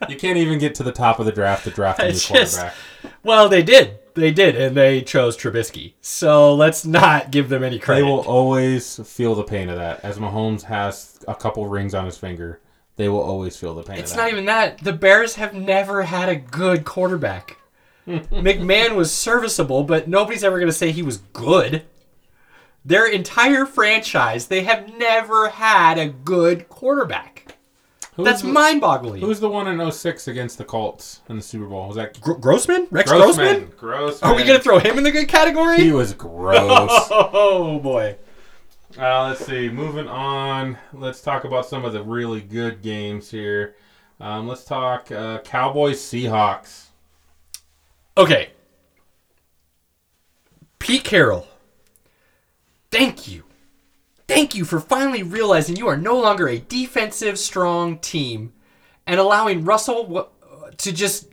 you 0.09 0.17
can't 0.17 0.39
even 0.39 0.59
get 0.59 0.75
to 0.77 0.83
the 0.83 0.93
top 0.93 1.19
of 1.19 1.27
the 1.27 1.33
draft 1.33 1.65
to 1.65 1.71
draft 1.71 2.01
a 2.01 2.07
new 2.07 2.13
just- 2.13 2.29
quarterback. 2.29 2.75
Well, 3.23 3.51
they 3.51 3.63
did. 3.63 3.99
They 4.15 4.31
did, 4.33 4.57
and 4.57 4.75
they 4.75 5.03
chose 5.03 5.37
Trubisky. 5.37 5.93
So 6.01 6.55
let's 6.55 6.87
not 6.87 7.31
give 7.31 7.51
them 7.51 7.63
any 7.63 7.79
credit. 7.79 8.01
They 8.01 8.11
will 8.11 8.21
always 8.21 8.99
feel 9.07 9.35
the 9.35 9.45
pain 9.45 9.69
of 9.69 9.77
that. 9.77 10.03
As 10.03 10.17
Mahomes 10.19 10.63
has 10.63 11.21
a 11.29 11.35
couple 11.35 11.67
rings 11.67 11.95
on 11.95 12.07
his 12.07 12.17
finger, 12.17 12.61
they 12.97 13.11
will 13.11 13.21
always 13.21 13.59
feel 13.59 13.75
the 13.75 13.83
pain 13.83 13.99
It's 13.99 14.13
of 14.13 14.17
not 14.17 14.31
even 14.31 14.47
that. 14.47 14.79
The 14.79 14.95
Bears 14.95 15.35
have 15.35 15.53
never 15.53 16.05
had 16.05 16.31
a 16.31 16.35
good 16.37 16.87
quarterback. 16.87 17.59
McMahon 18.31 18.95
was 18.95 19.13
serviceable, 19.13 19.85
but 19.85 20.09
nobody's 20.09 20.45
ever 20.45 20.59
going 20.59 20.69
to 20.71 20.73
say 20.77 20.91
he 20.93 21.03
was 21.03 21.19
good. 21.19 21.83
Their 22.85 23.07
entire 23.07 23.67
franchise, 23.67 24.47
they 24.47 24.63
have 24.65 24.97
never 24.97 25.51
had 25.51 25.99
a 25.99 26.09
good 26.09 26.69
quarterback. 26.69 27.57
Who's 28.15 28.25
That's 28.25 28.43
the- 28.43 28.49
mind-boggling. 28.49 29.21
Who's 29.21 29.41
the 29.41 29.49
one 29.51 29.69
in 29.69 29.93
06 29.93 30.27
against 30.27 30.59
the 30.59 30.65
Colts 30.65 31.21
in 31.29 31.37
the 31.37 31.43
Super 31.43 31.67
Bowl? 31.67 31.87
Was 31.87 31.97
that 31.97 32.21
Gr- 32.21 32.33
Grossman? 32.33 32.89
Rex 32.91 33.11
Grossman? 33.11 33.67
Grossman? 33.67 33.73
Grossman. 33.77 34.31
Are 34.31 34.35
we 34.35 34.43
going 34.45 34.57
to 34.59 34.63
throw 34.63 34.79
him 34.79 34.99
in 34.99 35.05
the 35.05 35.11
good 35.13 35.29
category? 35.29 35.77
He 35.79 35.93
was 35.93 36.15
gross. 36.15 36.91
Oh 37.11 37.79
boy. 37.79 38.17
Uh, 38.99 39.29
let's 39.29 39.45
see. 39.45 39.69
Moving 39.69 40.09
on. 40.09 40.79
Let's 40.93 41.21
talk 41.21 41.45
about 41.45 41.67
some 41.67 41.85
of 41.85 41.93
the 41.93 42.03
really 42.03 42.41
good 42.41 42.83
games 42.83 43.31
here. 43.31 43.77
Um, 44.19 44.49
let's 44.49 44.65
talk 44.65 45.13
uh, 45.13 45.39
Cowboys 45.43 46.01
Seahawks. 46.01 46.87
Okay. 48.19 48.51
Pete 50.79 51.05
Carroll. 51.05 51.47
Thank 52.91 53.29
you. 53.29 53.45
Thank 54.27 54.55
you 54.55 54.65
for 54.65 54.81
finally 54.81 55.23
realizing 55.23 55.77
you 55.77 55.89
are 55.89 55.97
no 55.97 56.19
longer 56.21 56.49
a 56.49 56.59
defensive 56.59 57.39
strong 57.39 57.99
team 57.99 58.53
and 59.07 59.19
allowing 59.19 59.65
Russell 59.65 60.31
to 60.77 60.93
just 60.93 61.29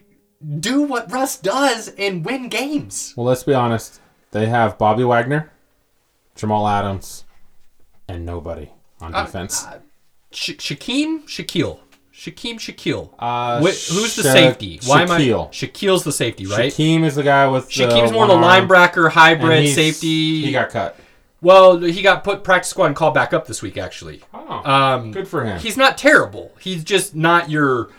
do 0.59 0.83
what 0.83 1.11
Russ 1.11 1.37
does 1.37 1.89
and 1.97 2.23
win 2.23 2.49
games. 2.49 3.13
Well, 3.17 3.25
let's 3.25 3.43
be 3.43 3.53
honest. 3.53 3.99
They 4.31 4.45
have 4.45 4.77
Bobby 4.77 5.03
Wagner, 5.03 5.51
Jamal 6.35 6.67
Adams, 6.67 7.25
and 8.07 8.25
nobody 8.25 8.69
on 9.01 9.13
uh, 9.13 9.25
defense. 9.25 9.65
Uh, 9.65 9.79
Sh- 10.31 10.51
Shaquem 10.51 11.23
Shaquille. 11.25 11.79
Shaquem 12.17 12.55
Shaquille. 12.55 13.09
Uh, 13.19 13.59
Wh- 13.59 13.63
who's 13.65 14.15
the 14.15 14.23
Sha- 14.23 14.31
safety? 14.31 14.79
Why 14.85 15.01
am 15.03 15.11
I? 15.11 15.19
Shaquille. 15.19 15.51
Shaquille's 15.51 16.03
the 16.03 16.11
safety, 16.13 16.45
right? 16.45 16.71
Shaquem 16.71 17.03
is 17.03 17.15
the 17.15 17.23
guy 17.23 17.47
with 17.47 17.67
the 17.67 17.73
Shaquem's 17.83 18.11
more 18.11 18.25
the 18.27 18.33
one 18.35 18.43
arm, 18.43 18.67
linebacker 18.67 19.05
and 19.05 19.13
hybrid 19.13 19.63
he's- 19.63 19.75
safety. 19.75 20.41
He 20.45 20.51
got 20.51 20.69
cut. 20.69 20.97
well, 21.41 21.77
he 21.77 22.01
got 22.01 22.23
put 22.23 22.43
practice 22.43 22.69
squad 22.69 22.85
and 22.87 22.95
called 22.95 23.13
back 23.13 23.33
up 23.33 23.45
this 23.47 23.61
week, 23.61 23.77
actually. 23.77 24.21
Oh, 24.33 24.61
Um, 24.71 25.11
good 25.11 25.27
for 25.27 25.43
him. 25.43 25.59
He's 25.59 25.75
not 25.77 25.97
terrible. 25.97 26.51
He's 26.59 26.83
just 26.83 27.15
not 27.15 27.49
your 27.49 27.89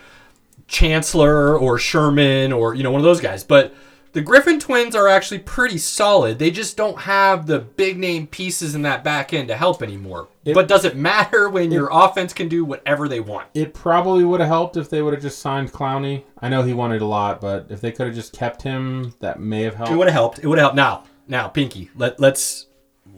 Chancellor 0.69 1.57
or 1.57 1.79
Sherman 1.79 2.53
or 2.53 2.75
you 2.75 2.83
know 2.83 2.91
one 2.91 3.01
of 3.01 3.05
those 3.05 3.21
guys. 3.21 3.45
But 3.45 3.75
the 4.17 4.23
Griffin 4.23 4.59
twins 4.59 4.97
are 4.97 5.09
actually 5.09 5.41
pretty 5.41 5.77
solid. 5.77 6.39
They 6.39 6.51
just 6.51 6.75
don't 6.75 7.01
have 7.01 7.47
the 7.47 7.59
big 7.59 7.99
name 7.99 8.27
pieces 8.27 8.75
in 8.75 8.81
that 8.81 9.05
back 9.05 9.35
end 9.35 9.49
to 9.49 9.57
help 9.59 9.83
anymore. 9.83 10.29
It- 10.43 10.55
but 10.55 10.69
does 10.69 10.87
it 10.87 10.97
matter 10.97 11.51
when 11.51 11.71
your 11.71 11.91
offense 11.93 12.33
can 12.33 12.49
do 12.49 12.65
whatever 12.65 13.09
they 13.09 13.21
want? 13.21 13.49
It 13.53 13.75
probably 13.75 14.25
would 14.25 14.41
have 14.41 14.49
helped 14.49 14.79
if 14.79 14.89
they 14.89 15.03
would 15.03 15.13
have 15.13 15.21
just 15.23 15.41
signed 15.41 15.71
Clowney. 15.71 16.23
I 16.41 16.49
know 16.49 16.63
he 16.63 16.73
wanted 16.73 17.03
a 17.03 17.07
lot, 17.07 17.43
but 17.43 17.67
if 17.69 17.83
they 17.83 17.93
could 17.93 18.07
have 18.07 18.15
just 18.15 18.33
kept 18.33 18.63
him, 18.63 19.13
that 19.21 19.39
may 19.39 19.65
have 19.65 19.75
helped. 19.75 19.93
It 19.93 19.97
would 19.97 20.07
have 20.07 20.15
helped. 20.15 20.39
It 20.39 20.47
would 20.47 20.57
have 20.57 20.73
helped. 20.75 20.77
Now, 20.77 21.03
now, 21.29 21.49
Pinky, 21.49 21.91
let 21.95 22.19
let's 22.19 22.69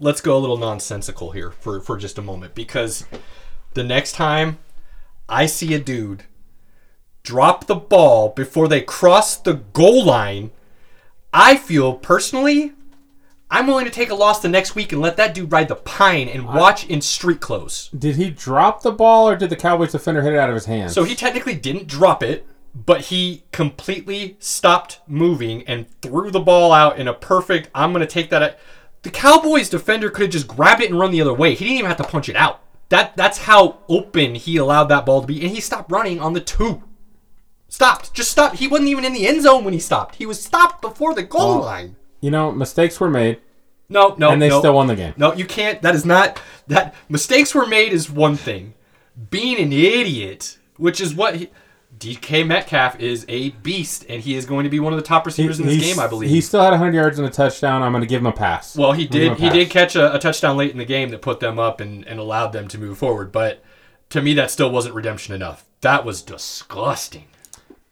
let's 0.01 0.21
go 0.21 0.37
a 0.37 0.41
little 0.41 0.57
nonsensical 0.57 1.31
here 1.31 1.53
for 1.53 1.81
for 1.81 1.97
just 1.97 2.19
a 2.19 2.23
moment 2.23 2.57
because 2.57 3.05
the 3.75 3.85
next 3.85 4.15
time 4.15 4.59
I 5.29 5.47
see 5.47 5.75
a 5.75 5.79
dude 5.79 6.25
drop 7.23 7.67
the 7.69 7.77
ball 7.77 8.31
before 8.31 8.67
they 8.67 8.81
cross 8.81 9.37
the 9.37 9.55
goal 9.55 10.05
line, 10.05 10.51
I 11.33 11.57
feel 11.57 11.95
personally 11.95 12.73
I'm 13.51 13.67
willing 13.67 13.87
to 13.87 13.91
take 13.91 14.11
a 14.11 14.15
loss 14.15 14.41
the 14.41 14.49
next 14.49 14.75
week 14.75 14.93
and 14.93 15.01
let 15.01 15.17
that 15.17 15.35
dude 15.35 15.51
ride 15.51 15.69
the 15.69 15.77
pine 15.77 16.29
and 16.29 16.47
watch 16.47 16.87
in 16.87 17.01
street 17.01 17.41
clothes. 17.41 17.89
Did 17.99 18.17
he 18.17 18.29
drop 18.31 18.83
the 18.83 18.93
ball, 18.93 19.29
or 19.29 19.37
did 19.37 19.49
the 19.49 19.57
Cowboys 19.57 19.93
defender 19.93 20.21
hit 20.21 20.35
it 20.35 20.39
out 20.39 20.51
of 20.51 20.55
his 20.55 20.67
hands? 20.67 20.93
So 20.93 21.05
he 21.05 21.15
technically 21.15 21.55
didn't 21.55 21.87
drop 21.87 22.23
it, 22.23 22.47
but 22.75 23.07
he 23.07 23.45
completely 23.51 24.37
stopped 24.39 25.01
moving 25.07 25.67
and 25.67 25.87
threw 26.03 26.31
the 26.31 26.41
ball 26.41 26.73
out 26.73 26.99
in 26.99 27.09
a 27.09 27.15
perfect. 27.15 27.71
I'm 27.75 27.93
going 27.93 28.07
to 28.07 28.13
take 28.13 28.29
that. 28.31 28.43
At, 28.43 28.59
the 29.03 29.11
Cowboys 29.11 29.71
defender 29.71 30.11
could 30.11 30.25
have 30.25 30.31
just 30.31 30.49
grabbed 30.49 30.83
it 30.83 30.91
and 30.91 30.99
run 30.99 31.11
the 31.11 31.23
other 31.23 31.33
way. 31.33 31.55
He 31.55 31.65
didn't 31.65 31.79
even 31.79 31.89
have 31.89 31.97
to 31.99 32.05
punch 32.05 32.29
it 32.29 32.37
out. 32.37 32.61
That 32.91 33.17
that's 33.17 33.39
how 33.39 33.79
open 33.89 34.35
he 34.35 34.59
allowed 34.59 34.85
that 34.85 35.07
ball 35.07 35.23
to 35.23 35.27
be, 35.27 35.41
and 35.43 35.51
he 35.51 35.61
stopped 35.61 35.91
running 35.91 36.21
on 36.21 36.35
the 36.35 36.41
two. 36.41 36.83
Stopped, 37.69 38.15
just 38.15 38.31
stopped. 38.31 38.57
He 38.57 38.67
wasn't 38.69 38.89
even 38.89 39.05
in 39.05 39.13
the 39.13 39.27
end 39.27 39.43
zone 39.43 39.65
when 39.65 39.75
he 39.75 39.81
stopped. 39.81 40.17
He 40.17 40.27
was 40.27 40.43
stopped 40.43 40.81
before 40.81 41.15
the 41.15 41.23
goal 41.23 41.59
Oh. 41.59 41.61
line. 41.61 41.97
you 42.21 42.31
know, 42.31 42.51
mistakes 42.51 42.99
were 42.99 43.11
made. 43.11 43.39
No, 43.91 44.15
no, 44.19 44.31
and 44.31 44.43
they 44.43 44.49
no. 44.49 44.59
still 44.59 44.75
won 44.75 44.87
the 44.87 44.97
game. 44.97 45.15
No, 45.17 45.33
you 45.35 45.45
can't. 45.47 45.81
That 45.83 45.95
is 45.95 46.05
not 46.05 46.41
that. 46.67 46.95
Mistakes 47.09 47.55
were 47.55 47.67
made 47.67 47.93
is 47.93 48.11
one 48.11 48.37
thing. 48.37 48.75
Being 49.31 49.59
an 49.59 49.73
idiot, 49.73 50.59
which 50.77 51.01
is 51.01 51.15
what 51.15 51.37
he, 51.37 51.49
DK 51.99 52.47
Metcalf 52.47 53.01
is 53.01 53.25
a 53.29 53.51
beast, 53.51 54.05
and 54.09 54.21
he 54.23 54.35
is 54.35 54.45
going 54.47 54.65
to 54.65 54.71
be 54.71 54.79
one 54.79 54.93
of 54.93 54.99
the 54.99 55.05
top 55.05 55.25
receivers 55.27 55.59
in 55.59 55.67
this 55.67 55.81
game, 55.81 55.99
I 55.99 56.07
believe. 56.07 56.29
He 56.31 56.41
still 56.41 56.61
had 56.63 56.71
100 56.71 56.95
yards 56.95 57.19
and 57.19 57.27
a 57.27 57.31
touchdown. 57.31 57.83
I'm 57.83 57.93
going 57.93 58.03
to 58.03 58.07
give 58.09 58.21
him 58.21 58.27
a 58.27 58.33
pass. 58.33 58.77
well, 58.77 58.93
he 58.93 59.05
I'm 59.05 59.09
gonna 59.11 59.25
give 59.31 59.39
did. 59.39 59.53
He 59.53 59.59
did 59.59 59.71
catch 59.71 59.97
a, 59.97 60.15
a 60.15 60.19
touchdown 60.19 60.57
late 60.57 60.71
in 60.73 60.79
the 60.79 60.85
game 60.85 61.09
that 61.11 61.23
put 61.23 61.41
them 61.41 61.59
up 61.59 61.81
and, 61.81 62.07
and 62.07 62.21
allowed 62.21 62.49
them 62.53 62.69
to 62.69 62.79
move 62.79 62.99
forward. 62.99 63.33
But 63.33 63.63
to 64.11 64.21
me, 64.23 64.35
that 64.35 64.51
still 64.51 64.71
wasn't 64.71 64.95
redemption 64.95 65.35
enough. 65.35 65.65
That 65.81 66.05
was 66.05 66.21
disgusting. 66.23 67.25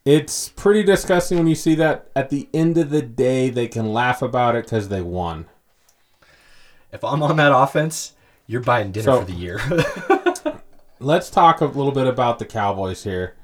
It's 0.06 0.48
pretty 0.50 0.84
disgusting 0.84 1.36
when 1.36 1.48
you 1.48 1.54
see 1.56 1.74
that 1.74 2.08
at 2.16 2.30
the 2.30 2.48
end 2.54 2.78
of 2.78 2.90
the 2.90 3.02
day, 3.02 3.50
they 3.50 3.66
can 3.66 3.92
laugh 3.92 4.22
about 4.22 4.54
it 4.54 4.64
because 4.64 4.88
they 4.88 5.02
won. 5.02 5.46
If 6.92 7.02
I'm 7.04 7.22
on 7.24 7.36
that 7.36 7.52
offense, 7.54 8.12
you're 8.46 8.60
buying 8.62 8.92
dinner 8.92 9.04
So- 9.04 9.20
for 9.20 9.26
the 9.26 9.32
year. 9.32 9.60
Let's 11.00 11.28
talk 11.28 11.60
a 11.60 11.66
little 11.66 11.92
bit 11.92 12.06
about 12.06 12.38
the 12.38 12.46
Cowboys 12.46 13.02
here, 13.04 13.34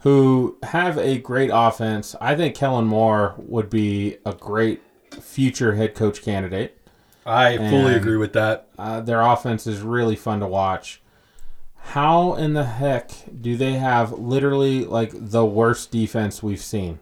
who 0.00 0.56
have 0.64 0.98
a 0.98 1.18
great 1.18 1.50
offense. 1.52 2.16
I 2.20 2.34
think 2.34 2.56
Kellen 2.56 2.86
Moore 2.86 3.34
would 3.38 3.70
be 3.70 4.16
a 4.26 4.32
great 4.32 4.82
future 5.20 5.74
head 5.76 5.94
coach 5.94 6.22
candidate. 6.22 6.80
I 7.26 7.58
fully 7.58 7.92
And- 7.92 7.96
agree 7.96 8.16
with 8.16 8.32
that. 8.32 8.68
Uh, 8.78 9.00
their 9.02 9.20
offense 9.20 9.66
is 9.66 9.82
really 9.82 10.16
fun 10.16 10.40
to 10.40 10.46
watch. 10.46 11.00
How 11.86 12.34
in 12.34 12.52
the 12.52 12.64
heck 12.64 13.10
do 13.40 13.56
they 13.56 13.74
have 13.74 14.12
literally 14.12 14.84
like 14.84 15.12
the 15.14 15.46
worst 15.46 15.90
defense 15.90 16.42
we've 16.42 16.60
seen? 16.60 16.98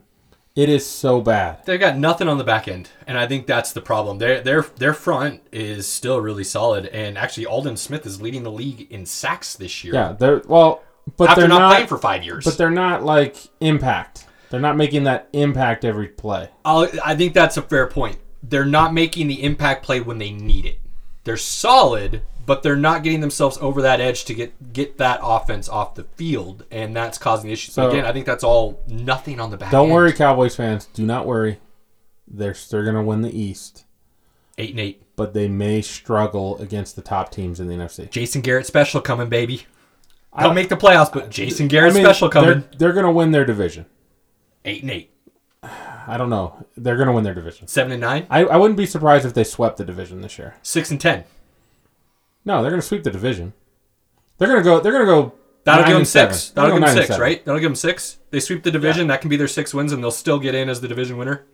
It 0.55 0.69
is 0.69 0.87
so 0.87 1.21
bad. 1.21 1.65
They've 1.65 1.81
got 1.81 1.97
nothing 1.99 2.29
on 2.29 2.39
the 2.39 2.45
back 2.45 2.69
end, 2.69 2.91
and 3.09 3.19
I 3.19 3.27
think 3.27 3.47
that's 3.47 3.73
the 3.73 3.81
problem. 3.81 4.19
Their 4.19 4.41
their 4.41 4.63
their 4.63 4.95
front 4.95 5.41
is 5.51 5.89
still 5.89 6.21
really 6.21 6.45
solid, 6.45 6.87
and 6.87 7.19
actually 7.19 7.47
Aldon 7.47 7.77
Smith 7.77 8.07
is 8.07 8.23
leading 8.23 8.45
the 8.45 8.53
league 8.53 8.87
in 8.93 9.05
sacks 9.05 9.57
this 9.57 9.83
year. 9.83 9.95
Yeah, 9.95 10.13
they're 10.13 10.43
well, 10.47 10.85
but 11.17 11.31
after 11.31 11.41
they're 11.41 11.49
not, 11.49 11.59
not. 11.59 11.73
playing 11.73 11.89
for 11.89 11.99
five 11.99 12.23
years. 12.23 12.45
but 12.45 12.57
they're 12.57 12.71
not 12.71 13.03
like 13.03 13.37
impact. 13.61 14.27
They're 14.51 14.61
not 14.61 14.77
making 14.77 15.05
that 15.05 15.29
impact 15.33 15.85
every 15.85 16.09
play. 16.09 16.51
I'll, 16.65 16.89
I 17.05 17.17
think 17.17 17.35
that's 17.35 17.57
a 17.57 17.63
fair 17.63 17.89
point. 17.89 18.19
They're 18.41 18.65
not 18.65 18.95
making 18.95 19.27
the 19.27 19.43
impact 19.43 19.85
play 19.85 20.01
when 20.01 20.19
they 20.19 20.31
need 20.31 20.67
it. 20.67 20.79
They're 21.25 21.37
solid, 21.39 22.23
but 22.45 22.63
they're 22.63 22.77
not 22.77 23.03
getting 23.03 23.21
themselves 23.21 23.57
over 23.61 23.81
that 23.83 24.01
edge 24.01 24.25
to 24.27 24.35
get 24.35 24.73
get 24.73 24.99
that 24.99 25.21
offense 25.23 25.69
off 25.69 25.95
the 25.95 26.05
field, 26.05 26.65
and 26.71 26.95
that's 26.95 27.17
causing 27.19 27.51
issues. 27.51 27.75
So- 27.75 27.89
Again, 27.91 28.05
I 28.05 28.13
think 28.13 28.27
that's 28.27 28.45
all 28.45 28.81
nothing 28.89 29.41
on 29.41 29.51
the 29.51 29.57
back. 29.57 29.71
Don't 29.71 29.85
end. 29.87 29.95
worry, 29.95 30.13
Cowboys 30.13 30.55
fans. 30.55 30.87
Do 30.87 31.05
not 31.05 31.27
worry. 31.27 31.59
They're 32.29 32.55
they're 32.71 32.85
gonna 32.85 33.03
win 33.03 33.23
the 33.23 33.39
East, 33.39 33.85
eight 34.59 34.71
and 34.71 34.81
eight. 34.81 35.03
but 35.17 35.33
they 35.35 35.49
may 35.49 35.81
struggle 35.81 36.59
against 36.59 36.97
the 36.97 37.03
top 37.03 37.31
teams 37.31 37.61
in 37.61 37.69
the 37.69 37.75
NFC. 37.75 38.11
Jason 38.11 38.41
Garrett 38.43 38.67
special 38.67 39.01
coming, 39.01 39.29
baby. 39.29 39.65
I- 40.33 40.43
They'll 40.43 40.53
make 40.55 40.69
the 40.69 40.77
playoffs, 40.77 41.13
but 41.13 41.31
Jason 41.31 41.69
Garrett 41.69 41.93
I 41.93 41.95
mean, 41.95 42.05
special 42.05 42.29
coming. 42.29 42.51
They're, 42.51 42.65
they're 42.79 42.93
gonna 42.93 43.13
win 43.13 43.31
their 43.33 43.45
division. 43.47 43.87
Eight 44.67 44.83
and 44.83 44.91
eight, 44.91 45.11
I 46.07 46.17
don't 46.17 46.31
know. 46.31 46.65
They're 46.77 46.97
gonna 46.97 47.13
win 47.13 47.25
their 47.25 47.35
division. 47.35 47.67
seven 47.69 47.93
and 47.93 48.01
nine, 48.01 48.27
I, 48.31 48.45
I 48.45 48.57
wouldn't 48.57 48.77
be 48.77 48.87
surprised 48.87 49.25
if 49.25 49.35
they 49.35 49.45
swept 49.45 49.77
the 49.79 49.85
division 49.85 50.21
this 50.21 50.39
year. 50.39 50.55
six 50.63 50.91
and 50.91 51.01
ten. 51.01 51.25
No, 52.45 52.61
they're 52.63 52.71
gonna 52.71 52.83
sweep 52.83 53.03
the 53.05 53.11
division. 53.11 53.53
They're 54.39 54.49
gonna 54.49 54.63
go. 54.63 54.81
They're 54.81 54.93
gonna 54.93 55.05
go. 55.07 55.33
That'll 55.65 55.83
nine 55.83 55.89
give 55.89 55.95
them 55.95 56.01
and 56.01 56.09
seven. 56.09 56.35
six. 56.35 56.51
They're 56.51 56.65
That'll 56.65 56.79
gonna 56.79 56.81
give 56.81 56.81
go 56.81 56.87
them 56.87 56.95
nine 56.95 56.99
and 56.99 57.07
six, 57.07 57.09
seven. 57.15 57.23
right? 57.23 57.45
That'll 57.45 57.61
give 57.61 57.71
them 57.71 57.77
six. 57.77 58.19
They 58.31 58.41
sweep 58.41 58.63
the 58.65 58.71
division. 58.71 59.07
That 59.07 59.21
can 59.23 59.31
be 59.31 59.37
their 59.37 59.49
six 59.49 59.73
wins, 59.73 59.93
and 59.93 60.03
they'll 60.03 60.11
still 60.11 60.39
get 60.39 60.55
in 60.55 60.69
as 60.69 60.81
the 60.83 60.89
division 60.89 61.17
winner. 61.17 61.45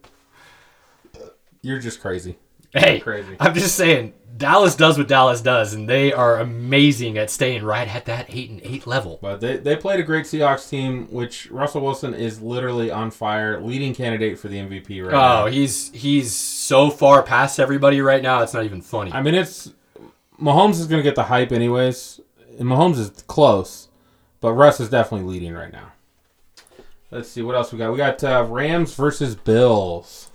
You're 1.62 1.78
just 1.78 2.00
crazy. 2.00 2.38
Hey, 2.72 3.00
Crazy. 3.00 3.36
I'm 3.40 3.54
just 3.54 3.74
saying, 3.74 4.14
Dallas 4.36 4.74
does 4.74 4.96
what 4.96 5.06
Dallas 5.06 5.40
does, 5.40 5.74
and 5.74 5.88
they 5.88 6.12
are 6.12 6.38
amazing 6.38 7.18
at 7.18 7.30
staying 7.30 7.62
right 7.62 7.86
at 7.86 8.06
that 8.06 8.26
eight 8.30 8.48
and 8.50 8.60
eight 8.62 8.86
level. 8.86 9.18
But 9.20 9.40
they, 9.40 9.58
they 9.58 9.76
played 9.76 10.00
a 10.00 10.02
great 10.02 10.24
Seahawks 10.24 10.68
team, 10.68 11.06
which 11.12 11.50
Russell 11.50 11.82
Wilson 11.82 12.14
is 12.14 12.40
literally 12.40 12.90
on 12.90 13.10
fire, 13.10 13.60
leading 13.60 13.94
candidate 13.94 14.38
for 14.38 14.48
the 14.48 14.56
MVP 14.56 15.02
right 15.04 15.12
now. 15.12 15.42
Oh, 15.42 15.46
he's 15.46 15.92
he's 15.92 16.34
so 16.34 16.90
far 16.90 17.22
past 17.22 17.60
everybody 17.60 18.00
right 18.00 18.22
now. 18.22 18.42
It's 18.42 18.54
not 18.54 18.64
even 18.64 18.80
funny. 18.80 19.12
I 19.12 19.20
mean, 19.20 19.34
it's 19.34 19.72
Mahomes 20.40 20.80
is 20.80 20.86
going 20.86 21.00
to 21.00 21.08
get 21.08 21.16
the 21.16 21.24
hype 21.24 21.52
anyways, 21.52 22.20
and 22.58 22.68
Mahomes 22.68 22.98
is 22.98 23.10
close, 23.26 23.88
but 24.40 24.54
Russ 24.54 24.80
is 24.80 24.88
definitely 24.88 25.28
leading 25.28 25.52
right 25.52 25.72
now. 25.72 25.92
Let's 27.10 27.28
see 27.28 27.42
what 27.42 27.56
else 27.56 27.72
we 27.72 27.78
got. 27.78 27.90
We 27.90 27.98
got 27.98 28.22
uh, 28.24 28.46
Rams 28.48 28.94
versus 28.94 29.34
Bills. 29.34 30.29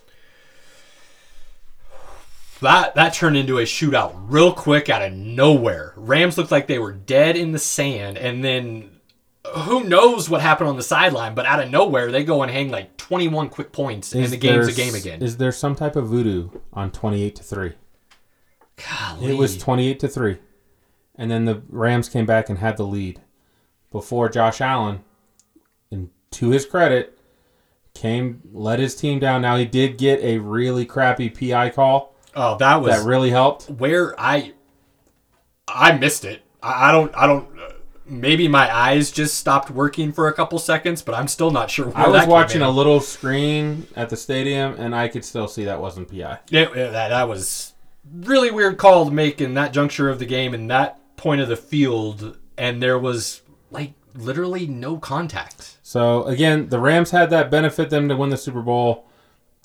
That 2.65 2.95
that 2.95 3.13
turned 3.13 3.37
into 3.37 3.59
a 3.59 3.63
shootout 3.63 4.15
real 4.27 4.51
quick 4.51 4.89
out 4.89 5.03
of 5.03 5.13
nowhere. 5.13 5.93
Rams 5.95 6.35
looked 6.35 6.49
like 6.49 6.65
they 6.65 6.79
were 6.79 6.93
dead 6.93 7.37
in 7.37 7.51
the 7.51 7.59
sand, 7.59 8.17
and 8.17 8.43
then 8.43 8.89
who 9.53 9.83
knows 9.83 10.31
what 10.31 10.41
happened 10.41 10.69
on 10.69 10.75
the 10.75 10.81
sideline? 10.81 11.35
But 11.35 11.45
out 11.45 11.61
of 11.61 11.69
nowhere, 11.69 12.11
they 12.11 12.23
go 12.23 12.41
and 12.41 12.51
hang 12.51 12.71
like 12.71 12.97
21 12.97 13.49
quick 13.49 13.71
points, 13.71 14.15
and 14.15 14.25
the 14.25 14.37
game's 14.37 14.67
a 14.67 14.71
game 14.71 14.95
again. 14.95 15.21
Is 15.21 15.37
there 15.37 15.51
some 15.51 15.75
type 15.75 15.95
of 15.95 16.07
voodoo 16.07 16.49
on 16.73 16.89
twenty-eight 16.89 17.35
to 17.35 17.43
three? 17.43 17.73
Golly. 18.77 19.33
It 19.33 19.37
was 19.37 19.59
twenty-eight 19.59 19.99
to 19.99 20.07
three, 20.07 20.39
and 21.13 21.29
then 21.29 21.45
the 21.45 21.61
Rams 21.69 22.09
came 22.09 22.25
back 22.25 22.49
and 22.49 22.57
had 22.57 22.77
the 22.77 22.87
lead 22.87 23.21
before 23.91 24.27
Josh 24.27 24.59
Allen, 24.59 25.03
and 25.91 26.09
to 26.31 26.49
his 26.49 26.65
credit, 26.65 27.19
came 27.93 28.41
let 28.51 28.79
his 28.79 28.95
team 28.95 29.19
down. 29.19 29.43
Now 29.43 29.55
he 29.55 29.65
did 29.65 29.99
get 29.99 30.19
a 30.21 30.39
really 30.39 30.83
crappy 30.83 31.29
PI 31.29 31.69
call 31.69 32.14
oh, 32.35 32.57
that 32.57 32.81
was 32.81 32.95
that 32.95 33.07
really 33.07 33.29
helped. 33.29 33.69
where 33.69 34.19
I 34.19 34.53
I 35.67 35.97
missed 35.97 36.25
it. 36.25 36.41
I, 36.61 36.89
I 36.89 36.91
don't 36.91 37.15
I 37.15 37.27
don't. 37.27 37.47
Maybe 38.07 38.47
my 38.47 38.73
eyes 38.73 39.09
just 39.09 39.35
stopped 39.39 39.71
working 39.71 40.11
for 40.13 40.27
a 40.27 40.33
couple 40.33 40.59
seconds, 40.59 41.01
but 41.01 41.15
I'm 41.15 41.27
still 41.27 41.49
not 41.49 41.71
sure. 41.71 41.91
I 41.95 42.07
was 42.07 42.27
watching 42.27 42.61
in. 42.61 42.67
a 42.67 42.69
little 42.69 42.99
screen 42.99 43.87
at 43.95 44.09
the 44.09 44.15
stadium, 44.15 44.75
and 44.77 44.95
I 44.95 45.07
could 45.07 45.25
still 45.25 45.47
see 45.47 45.65
that 45.65 45.81
wasn't 45.81 46.09
PI. 46.09 46.39
Yeah, 46.49 46.67
yeah, 46.75 46.91
that 46.91 47.09
that 47.09 47.27
was 47.27 47.73
really 48.13 48.51
weird 48.51 48.77
call 48.77 49.05
to 49.05 49.11
make 49.11 49.41
in 49.41 49.55
that 49.55 49.73
juncture 49.73 50.09
of 50.09 50.19
the 50.19 50.25
game 50.25 50.53
and 50.53 50.69
that 50.69 50.99
point 51.17 51.41
of 51.41 51.47
the 51.47 51.57
field, 51.57 52.37
and 52.57 52.81
there 52.81 52.99
was 52.99 53.41
like 53.71 53.93
literally 54.13 54.67
no 54.67 54.97
contact. 54.97 55.77
So 55.81 56.23
again, 56.23 56.69
the 56.69 56.79
Rams 56.79 57.11
had 57.11 57.29
that 57.31 57.49
benefit 57.51 57.89
them 57.89 58.07
to 58.09 58.15
win 58.15 58.29
the 58.29 58.37
Super 58.37 58.61
Bowl. 58.61 59.07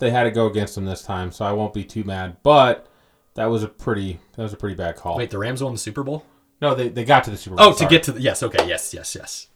They 0.00 0.10
had 0.10 0.24
to 0.24 0.30
go 0.30 0.46
against 0.46 0.74
them 0.74 0.86
this 0.86 1.02
time, 1.02 1.30
so 1.30 1.44
I 1.44 1.52
won't 1.52 1.74
be 1.74 1.84
too 1.84 2.04
mad. 2.04 2.38
But 2.42 2.88
that 3.34 3.46
was 3.46 3.62
a 3.62 3.68
pretty 3.68 4.18
that 4.34 4.42
was 4.42 4.52
a 4.52 4.56
pretty 4.56 4.74
bad 4.74 4.96
call. 4.96 5.18
Wait, 5.18 5.30
the 5.30 5.38
Rams 5.38 5.62
won 5.62 5.72
the 5.72 5.78
Super 5.78 6.02
Bowl? 6.02 6.24
No, 6.60 6.74
they, 6.74 6.88
they 6.88 7.04
got 7.04 7.24
to 7.24 7.30
the 7.30 7.36
Super 7.36 7.56
Bowl. 7.56 7.66
Oh, 7.68 7.72
to 7.74 7.86
get 7.86 8.02
to 8.04 8.12
the 8.12 8.20
yes, 8.20 8.42
okay, 8.42 8.66
yes, 8.66 8.94
yes, 8.94 9.14
yes. 9.14 9.48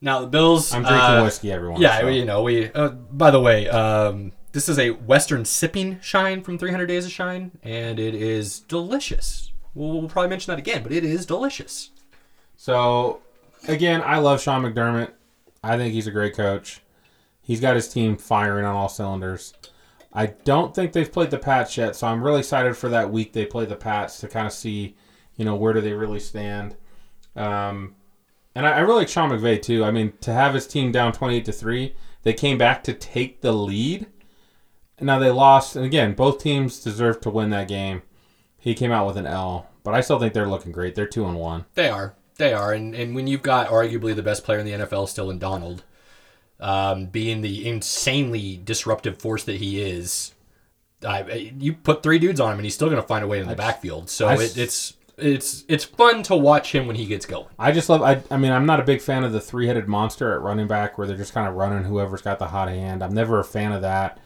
Now 0.00 0.20
the 0.20 0.26
Bills. 0.26 0.74
I'm 0.74 0.82
drinking 0.82 1.00
uh, 1.00 1.22
whiskey, 1.22 1.52
everyone. 1.52 1.80
Yeah, 1.80 2.00
so. 2.00 2.08
you 2.08 2.24
know 2.24 2.42
we. 2.42 2.70
Uh, 2.72 2.88
by 2.88 3.30
the 3.30 3.40
way, 3.40 3.68
um, 3.68 4.32
this 4.50 4.68
is 4.68 4.78
a 4.78 4.90
Western 4.90 5.44
sipping 5.44 6.00
shine 6.00 6.42
from 6.42 6.58
300 6.58 6.86
Days 6.86 7.06
of 7.06 7.12
Shine, 7.12 7.52
and 7.62 8.00
it 8.00 8.16
is 8.16 8.58
delicious. 8.58 9.52
We'll, 9.74 10.00
we'll 10.00 10.08
probably 10.08 10.30
mention 10.30 10.50
that 10.50 10.58
again, 10.58 10.82
but 10.82 10.90
it 10.90 11.04
is 11.04 11.26
delicious. 11.26 11.90
So 12.56 13.20
again, 13.68 14.02
I 14.04 14.18
love 14.18 14.42
Sean 14.42 14.62
McDermott. 14.62 15.12
I 15.62 15.76
think 15.76 15.94
he's 15.94 16.08
a 16.08 16.10
great 16.10 16.34
coach. 16.34 16.80
He's 17.50 17.60
got 17.60 17.74
his 17.74 17.88
team 17.88 18.16
firing 18.16 18.64
on 18.64 18.76
all 18.76 18.88
cylinders. 18.88 19.54
I 20.12 20.26
don't 20.26 20.72
think 20.72 20.92
they've 20.92 21.10
played 21.10 21.32
the 21.32 21.38
Pats 21.38 21.76
yet, 21.76 21.96
so 21.96 22.06
I'm 22.06 22.22
really 22.22 22.38
excited 22.38 22.76
for 22.76 22.88
that 22.90 23.10
week 23.10 23.32
they 23.32 23.44
play 23.44 23.64
the 23.64 23.74
Pats 23.74 24.20
to 24.20 24.28
kind 24.28 24.46
of 24.46 24.52
see, 24.52 24.94
you 25.34 25.44
know, 25.44 25.56
where 25.56 25.72
do 25.72 25.80
they 25.80 25.92
really 25.92 26.20
stand. 26.20 26.76
Um, 27.34 27.96
and 28.54 28.68
I, 28.68 28.74
I 28.74 28.80
really 28.82 28.98
like 28.98 29.08
Sean 29.08 29.30
McVay 29.30 29.60
too. 29.60 29.84
I 29.84 29.90
mean, 29.90 30.12
to 30.20 30.32
have 30.32 30.54
his 30.54 30.68
team 30.68 30.92
down 30.92 31.12
28 31.12 31.44
to 31.44 31.50
three, 31.50 31.96
they 32.22 32.34
came 32.34 32.56
back 32.56 32.84
to 32.84 32.92
take 32.92 33.40
the 33.40 33.50
lead. 33.50 34.06
Now 35.00 35.18
they 35.18 35.30
lost, 35.30 35.74
and 35.74 35.84
again, 35.84 36.14
both 36.14 36.40
teams 36.40 36.78
deserve 36.78 37.20
to 37.22 37.30
win 37.30 37.50
that 37.50 37.66
game. 37.66 38.02
He 38.58 38.76
came 38.76 38.92
out 38.92 39.08
with 39.08 39.16
an 39.16 39.26
L, 39.26 39.66
but 39.82 39.92
I 39.92 40.02
still 40.02 40.20
think 40.20 40.34
they're 40.34 40.46
looking 40.46 40.70
great. 40.70 40.94
They're 40.94 41.04
two 41.04 41.26
and 41.26 41.36
one. 41.36 41.64
They 41.74 41.88
are. 41.88 42.14
They 42.36 42.52
are. 42.52 42.72
And, 42.72 42.94
and 42.94 43.12
when 43.12 43.26
you've 43.26 43.42
got 43.42 43.66
arguably 43.66 44.14
the 44.14 44.22
best 44.22 44.44
player 44.44 44.60
in 44.60 44.66
the 44.66 44.86
NFL 44.86 45.08
still 45.08 45.30
in 45.30 45.40
Donald, 45.40 45.82
um, 46.60 47.06
being 47.06 47.40
the 47.40 47.66
insanely 47.68 48.60
disruptive 48.62 49.18
force 49.18 49.44
that 49.44 49.56
he 49.56 49.82
is, 49.82 50.34
I, 51.06 51.52
you 51.58 51.72
put 51.72 52.02
three 52.02 52.18
dudes 52.18 52.40
on 52.40 52.52
him 52.52 52.58
and 52.58 52.66
he's 52.66 52.74
still 52.74 52.88
going 52.88 53.00
to 53.00 53.06
find 53.06 53.24
a 53.24 53.26
way 53.26 53.40
in 53.40 53.48
the 53.48 53.56
backfield. 53.56 54.10
So 54.10 54.28
I 54.28 54.34
it, 54.34 54.56
it's 54.58 54.94
it's 55.16 55.64
it's 55.68 55.84
fun 55.84 56.22
to 56.24 56.36
watch 56.36 56.72
him 56.72 56.86
when 56.86 56.96
he 56.96 57.06
gets 57.06 57.26
going. 57.26 57.46
I 57.58 57.72
just 57.72 57.88
love. 57.88 58.02
I, 58.02 58.22
I 58.30 58.36
mean, 58.36 58.52
I'm 58.52 58.66
not 58.66 58.80
a 58.80 58.84
big 58.84 59.00
fan 59.00 59.24
of 59.24 59.32
the 59.32 59.40
three-headed 59.40 59.88
monster 59.88 60.34
at 60.34 60.42
running 60.42 60.66
back, 60.66 60.98
where 60.98 61.06
they're 61.06 61.16
just 61.16 61.32
kind 61.32 61.48
of 61.48 61.54
running 61.54 61.84
whoever's 61.84 62.22
got 62.22 62.38
the 62.38 62.48
hot 62.48 62.68
hand. 62.68 63.02
I'm 63.02 63.14
never 63.14 63.38
a 63.38 63.44
fan 63.44 63.72
of 63.72 63.82
that, 63.82 64.18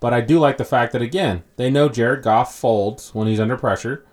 but 0.00 0.14
I 0.14 0.20
do 0.20 0.38
like 0.38 0.56
the 0.56 0.64
fact 0.64 0.92
that 0.92 1.02
again 1.02 1.44
they 1.56 1.70
know 1.70 1.88
Jared 1.88 2.22
Goff 2.22 2.54
folds 2.54 3.14
when 3.14 3.28
he's 3.28 3.40
under 3.40 3.56
pressure. 3.56 4.04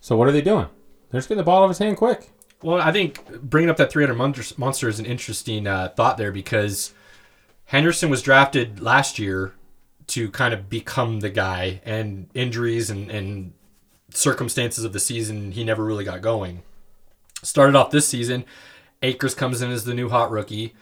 So 0.00 0.16
what 0.16 0.28
are 0.28 0.32
they 0.32 0.42
doing? 0.42 0.68
They're 1.10 1.18
just 1.18 1.28
getting 1.28 1.38
the 1.38 1.44
ball 1.44 1.60
out 1.60 1.64
of 1.64 1.70
his 1.70 1.78
hand 1.78 1.96
quick. 1.96 2.30
Well, 2.62 2.80
I 2.80 2.92
think 2.92 3.40
bringing 3.42 3.70
up 3.70 3.76
that 3.78 3.90
300 3.90 4.14
monster, 4.14 4.54
monster 4.58 4.88
is 4.88 4.98
an 4.98 5.06
interesting 5.06 5.66
uh, 5.66 5.88
thought 5.96 6.18
there 6.18 6.30
because 6.30 6.92
Henderson 7.70 8.10
was 8.10 8.20
drafted 8.20 8.80
last 8.80 9.20
year 9.20 9.54
to 10.08 10.28
kind 10.32 10.52
of 10.52 10.68
become 10.68 11.20
the 11.20 11.30
guy, 11.30 11.80
and 11.84 12.28
injuries 12.34 12.90
and, 12.90 13.08
and 13.08 13.52
circumstances 14.12 14.82
of 14.82 14.92
the 14.92 14.98
season, 14.98 15.52
he 15.52 15.62
never 15.62 15.84
really 15.84 16.02
got 16.02 16.20
going. 16.20 16.64
Started 17.44 17.76
off 17.76 17.92
this 17.92 18.08
season, 18.08 18.44
Akers 19.02 19.36
comes 19.36 19.62
in 19.62 19.70
as 19.70 19.84
the 19.84 19.94
new 19.94 20.08
hot 20.08 20.32
rookie. 20.32 20.74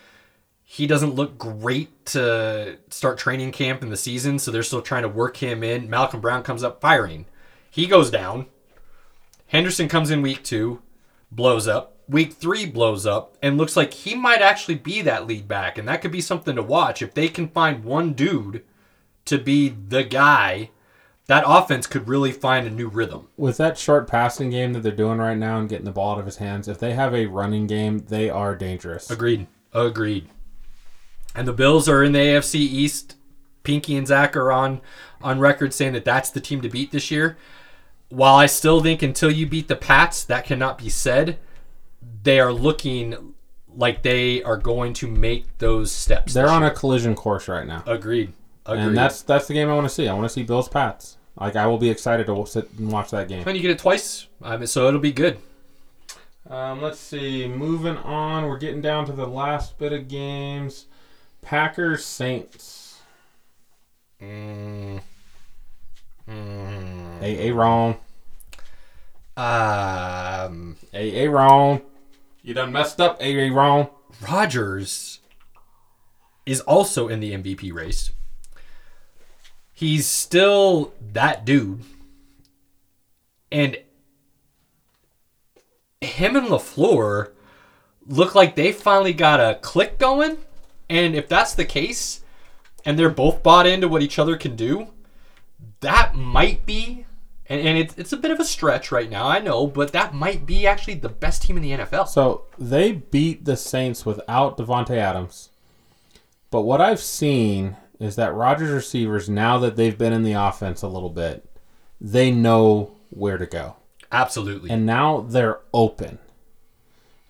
He 0.65 0.87
doesn't 0.87 1.15
look 1.15 1.37
great 1.37 2.07
to 2.07 2.79
start 2.89 3.19
training 3.19 3.53
camp 3.53 3.83
in 3.83 3.91
the 3.91 3.97
season, 3.99 4.39
so 4.39 4.51
they're 4.51 4.63
still 4.63 4.81
trying 4.81 5.03
to 5.03 5.11
work 5.11 5.37
him 5.37 5.63
in. 5.63 5.91
Malcolm 5.91 6.23
Brown 6.23 6.43
comes 6.43 6.65
up 6.65 6.81
firing. 6.81 7.27
He 7.71 7.87
goes 7.87 8.11
down. 8.11 8.47
Henderson 9.49 9.89
comes 9.89 10.11
in 10.11 10.23
week 10.23 10.43
two, 10.43 10.81
blows 11.31 11.69
up. 11.69 11.98
Week 12.09 12.33
three 12.33 12.65
blows 12.65 13.05
up 13.05 13.37
and 13.43 13.59
looks 13.59 13.77
like 13.77 13.93
he 13.93 14.15
might 14.15 14.41
actually 14.41 14.77
be 14.77 15.03
that 15.03 15.27
lead 15.27 15.47
back. 15.47 15.77
And 15.77 15.87
that 15.89 16.01
could 16.01 16.13
be 16.13 16.21
something 16.21 16.57
to 16.57 16.63
watch. 16.63 17.03
If 17.03 17.15
they 17.15 17.29
can 17.29 17.49
find 17.49 17.85
one 17.85 18.15
dude 18.15 18.65
to 19.27 19.39
be 19.39 19.69
the 19.69 20.05
guy, 20.05 20.71
that 21.27 21.45
offense 21.47 21.87
could 21.87 22.09
really 22.09 22.33
find 22.33 22.67
a 22.67 22.71
new 22.71 22.89
rhythm. 22.89 23.29
With 23.37 23.59
that 23.59 23.77
short 23.77 24.09
passing 24.09 24.49
game 24.49 24.73
that 24.73 24.81
they're 24.81 24.93
doing 24.93 25.19
right 25.19 25.37
now 25.37 25.59
and 25.59 25.69
getting 25.69 25.85
the 25.85 25.91
ball 25.93 26.15
out 26.15 26.19
of 26.19 26.25
his 26.25 26.39
hands, 26.39 26.67
if 26.67 26.79
they 26.79 26.95
have 26.95 27.15
a 27.15 27.27
running 27.27 27.67
game, 27.67 27.99
they 27.99 28.31
are 28.31 28.57
dangerous. 28.57 29.11
Agreed. 29.11 29.47
Agreed. 29.75 30.29
And 31.35 31.47
the 31.47 31.53
Bills 31.53 31.89
are 31.89 32.03
in 32.03 32.13
the 32.13 32.19
AFC 32.19 32.55
East. 32.55 33.17
Pinky 33.63 33.97
and 33.99 34.07
Zach 34.07 34.35
are 34.35 34.51
on 34.51 34.81
on 35.21 35.41
record 35.41 35.75
saying 35.75 35.93
that 35.93 36.05
that's 36.07 36.31
the 36.31 36.41
team 36.41 36.63
to 36.63 36.71
beat 36.71 36.91
this 36.91 37.11
year. 37.11 37.37
While 38.09 38.37
I 38.37 38.47
still 38.47 38.83
think 38.83 39.03
until 39.03 39.31
you 39.31 39.47
beat 39.47 39.69
the 39.69 39.77
Pats, 39.77 40.25
that 40.25 40.47
cannot 40.47 40.79
be 40.79 40.89
said. 40.89 41.39
They 42.23 42.41
are 42.41 42.53
looking 42.53 43.35
like 43.75 44.03
they 44.03 44.43
are 44.43 44.57
going 44.57 44.93
to 44.95 45.07
make 45.07 45.59
those 45.59 45.93
steps. 45.93 46.35
They're 46.35 46.49
on 46.49 46.63
year. 46.63 46.71
a 46.71 46.75
collision 46.75 47.15
course 47.15 47.49
right 47.49 47.67
now. 47.67 47.83
Agreed. 47.87 48.33
Agreed. 48.67 48.83
And 48.83 48.97
that's 48.97 49.23
that's 49.23 49.47
the 49.47 49.55
game 49.55 49.69
I 49.69 49.75
want 49.75 49.89
to 49.89 49.95
see. 49.95 50.09
I 50.09 50.15
want 50.15 50.25
to 50.25 50.29
see 50.29 50.43
Bills 50.43 50.69
Pats. 50.69 51.17
Like 51.41 51.57
I 51.57 51.67
will 51.67 51.79
be 51.79 51.89
excited 51.89 52.27
to 52.27 52.47
sit 52.47 52.69
and 52.79 52.91
watch 52.91 53.11
that 53.11 53.29
game. 53.29 53.45
and 53.47 53.57
you 53.57 53.63
get 53.63 53.71
it 53.71 53.79
twice, 53.79 54.27
I 54.43 54.57
mean, 54.57 54.67
so 54.67 54.89
it'll 54.89 55.01
be 55.01 55.13
good. 55.13 55.39
Um, 56.51 56.83
let's 56.83 56.99
see. 56.99 57.47
Moving 57.47 57.97
on, 57.99 58.47
we're 58.47 58.59
getting 58.59 58.81
down 58.81 59.07
to 59.07 59.13
the 59.13 59.27
last 59.27 59.79
bit 59.79 59.93
of 59.93 60.09
games. 60.09 60.87
Packers 61.43 62.05
Saints. 62.05 63.01
Mm. 64.21 65.01
Mm. 66.29 67.23
A 67.23 67.49
A 67.49 67.55
wrong. 67.55 67.97
Um, 69.39 70.77
A 70.93 71.25
A 71.25 71.31
wrong. 71.31 71.83
You 72.43 72.55
done 72.55 72.73
messed 72.73 73.01
up. 73.01 73.21
A 73.21 73.47
A 73.47 73.51
wrong. 73.51 73.89
Rodgers 74.29 75.21
is 76.45 76.61
also 76.63 77.07
in 77.07 77.21
the 77.21 77.33
MVP 77.33 77.73
race. 77.73 78.11
He's 79.73 80.07
still 80.07 80.93
that 81.13 81.45
dude. 81.45 81.85
And 83.53 83.79
him 86.01 86.35
and 86.35 86.49
LaFleur 86.49 87.31
look 88.07 88.35
like 88.35 88.57
they 88.57 88.73
finally 88.73 89.13
got 89.13 89.39
a 89.39 89.61
click 89.61 89.99
going. 89.99 90.39
And 90.91 91.15
if 91.15 91.29
that's 91.29 91.55
the 91.55 91.65
case, 91.65 92.23
and 92.85 92.99
they're 92.99 93.09
both 93.09 93.43
bought 93.43 93.67
into 93.67 93.87
what 93.87 94.03
each 94.03 94.19
other 94.19 94.37
can 94.37 94.57
do, 94.57 94.89
that 95.81 96.17
might 96.17 96.67
be, 96.67 97.07
and, 97.49 97.61
and 97.61 97.79
it's, 97.79 97.97
it's 97.97 98.13
a 98.13 98.17
bit 98.17 98.31
of 98.31 98.41
a 98.41 98.45
stretch 98.45 98.93
right 98.93 99.11
now, 99.11 99.27
I 99.27 99.41
know, 99.41 99.67
but 99.67 99.93
that 99.93 100.15
might 100.15 100.47
be 100.47 100.67
actually 100.67 100.95
the 100.95 101.09
best 101.09 101.43
team 101.43 101.57
in 101.57 101.63
the 101.63 101.73
NFL. 101.73 102.09
So 102.09 102.45
they 102.59 102.93
beat 102.93 103.45
the 103.45 103.57
Saints 103.57 104.05
without 104.05 104.59
Davante 104.59 104.97
Adams. 104.97 105.51
But 106.51 106.63
what 106.63 106.81
I've 106.81 107.01
seen 107.01 107.77
is 107.99 108.17
that 108.17 108.35
Rodgers 108.35 108.71
receivers, 108.71 109.29
now 109.29 109.59
that 109.59 109.77
they've 109.77 109.97
been 109.97 110.13
in 110.13 110.23
the 110.23 110.33
offense 110.33 110.83
a 110.83 110.89
little 110.89 111.11
bit, 111.11 111.45
they 112.01 112.31
know 112.31 112.93
where 113.11 113.39
to 113.39 113.47
go. 113.47 113.77
Absolutely. 114.13 114.71
And 114.71 114.87
now 114.87 115.21
they're 115.21 115.61
open. 115.75 116.19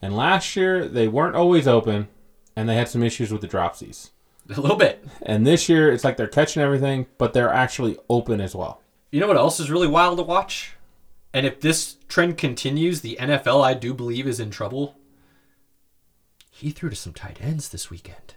And 0.01 0.17
last 0.17 0.55
year 0.57 0.87
they 0.87 1.09
weren't 1.09 1.37
always 1.37 1.67
open 1.67 2.09
and 2.55 2.69
they 2.69 2.77
had 2.77 2.89
some 2.89 3.03
issues 3.03 3.33
with 3.33 3.41
the 3.41 3.49
dropsies. 3.49 4.11
a 4.57 4.61
little 4.61 4.77
bit. 4.77 5.05
And 5.23 5.47
this 5.47 5.69
year 5.69 5.93
it's 5.93 6.05
like 6.05 6.17
they're 6.17 6.27
catching 6.27 6.63
everything, 6.63 7.07
but 7.19 7.33
they're 7.33 7.53
actually 7.53 7.99
open 8.09 8.41
as 8.41 8.55
well. 8.55 8.81
You 9.11 9.21
know 9.21 9.27
what 9.29 9.37
else 9.37 9.59
is 9.61 9.71
really 9.71 9.89
wild 9.89 10.19
to 10.19 10.23
watch? 10.25 10.75
And 11.33 11.47
if 11.47 11.61
this 11.61 11.97
trend 12.09 12.37
continues, 12.39 13.01
the 13.01 13.17
NFL, 13.21 13.63
I 13.65 13.75
do 13.75 13.95
believe, 13.95 14.27
is 14.27 14.41
in 14.41 14.51
trouble. 14.51 14.97
He 16.51 16.71
threw 16.71 16.91
to 16.91 16.97
some 16.97 17.13
tight 17.13 17.39
ends 17.41 17.69
this 17.69 17.91
weekend. 17.91 18.35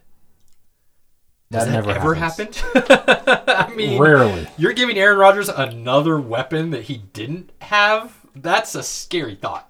Has 1.52 1.66
That 1.66 1.72
that, 1.72 1.72
never 1.72 1.92
ever 1.92 2.14
happens. 2.16 2.58
happened? 2.60 3.46
I 3.50 3.74
mean, 3.76 4.00
Rarely. 4.02 4.48
you're 4.58 4.74
giving 4.74 4.98
Aaron 4.98 5.18
Rodgers 5.18 5.50
another 5.50 6.20
weapon 6.20 6.70
that 6.72 6.84
he 6.84 6.98
didn't 7.14 7.52
have. 7.62 8.16
That's 8.36 8.76
a 8.76 8.84
scary 8.84 9.36
thought. 9.36 9.68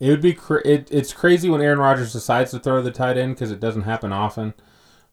It 0.00 0.10
would 0.10 0.20
be 0.20 0.34
cra- 0.34 0.66
it, 0.66 0.88
it's 0.90 1.12
crazy 1.12 1.48
when 1.48 1.62
Aaron 1.62 1.78
Rodgers 1.78 2.12
decides 2.12 2.50
to 2.50 2.58
throw 2.58 2.82
the 2.82 2.90
tight 2.90 3.16
end 3.16 3.34
because 3.34 3.50
it 3.50 3.60
doesn't 3.60 3.82
happen 3.82 4.12
often. 4.12 4.54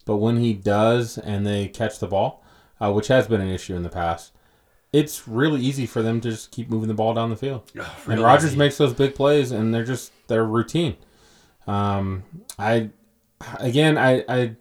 But 0.06 0.18
when 0.18 0.38
he 0.38 0.54
does 0.54 1.18
and 1.18 1.46
they 1.48 1.68
catch 1.68 2.00
the 2.00 2.08
ball, 2.08 2.44
uh, 2.80 2.92
which 2.92 3.08
has 3.08 3.28
been 3.28 3.42
an 3.42 3.50
issue 3.50 3.76
in 3.76 3.84
the 3.84 3.90
past, 3.90 4.32
it's 4.96 5.28
really 5.28 5.60
easy 5.62 5.86
for 5.86 6.02
them 6.02 6.22
to 6.22 6.30
just 6.32 6.52
keep 6.52 6.70
moving 6.70 6.88
the 6.88 6.94
ball 6.94 7.14
down 7.14 7.30
the 7.30 7.36
field. 7.36 7.70
and 7.76 7.86
Really 8.08 8.24
Rodgers 8.24 8.52
easy. 8.52 8.58
makes 8.58 8.78
those 8.78 8.94
big 8.94 9.14
plays, 9.16 9.52
and 9.52 9.74
they're 9.74 9.84
just 9.84 10.12
they're 10.28 10.46
routine. 10.46 10.96
Um, 11.68 12.24
I 12.58 12.90
again, 13.60 13.98
I, 13.98 14.24
I 14.30 14.56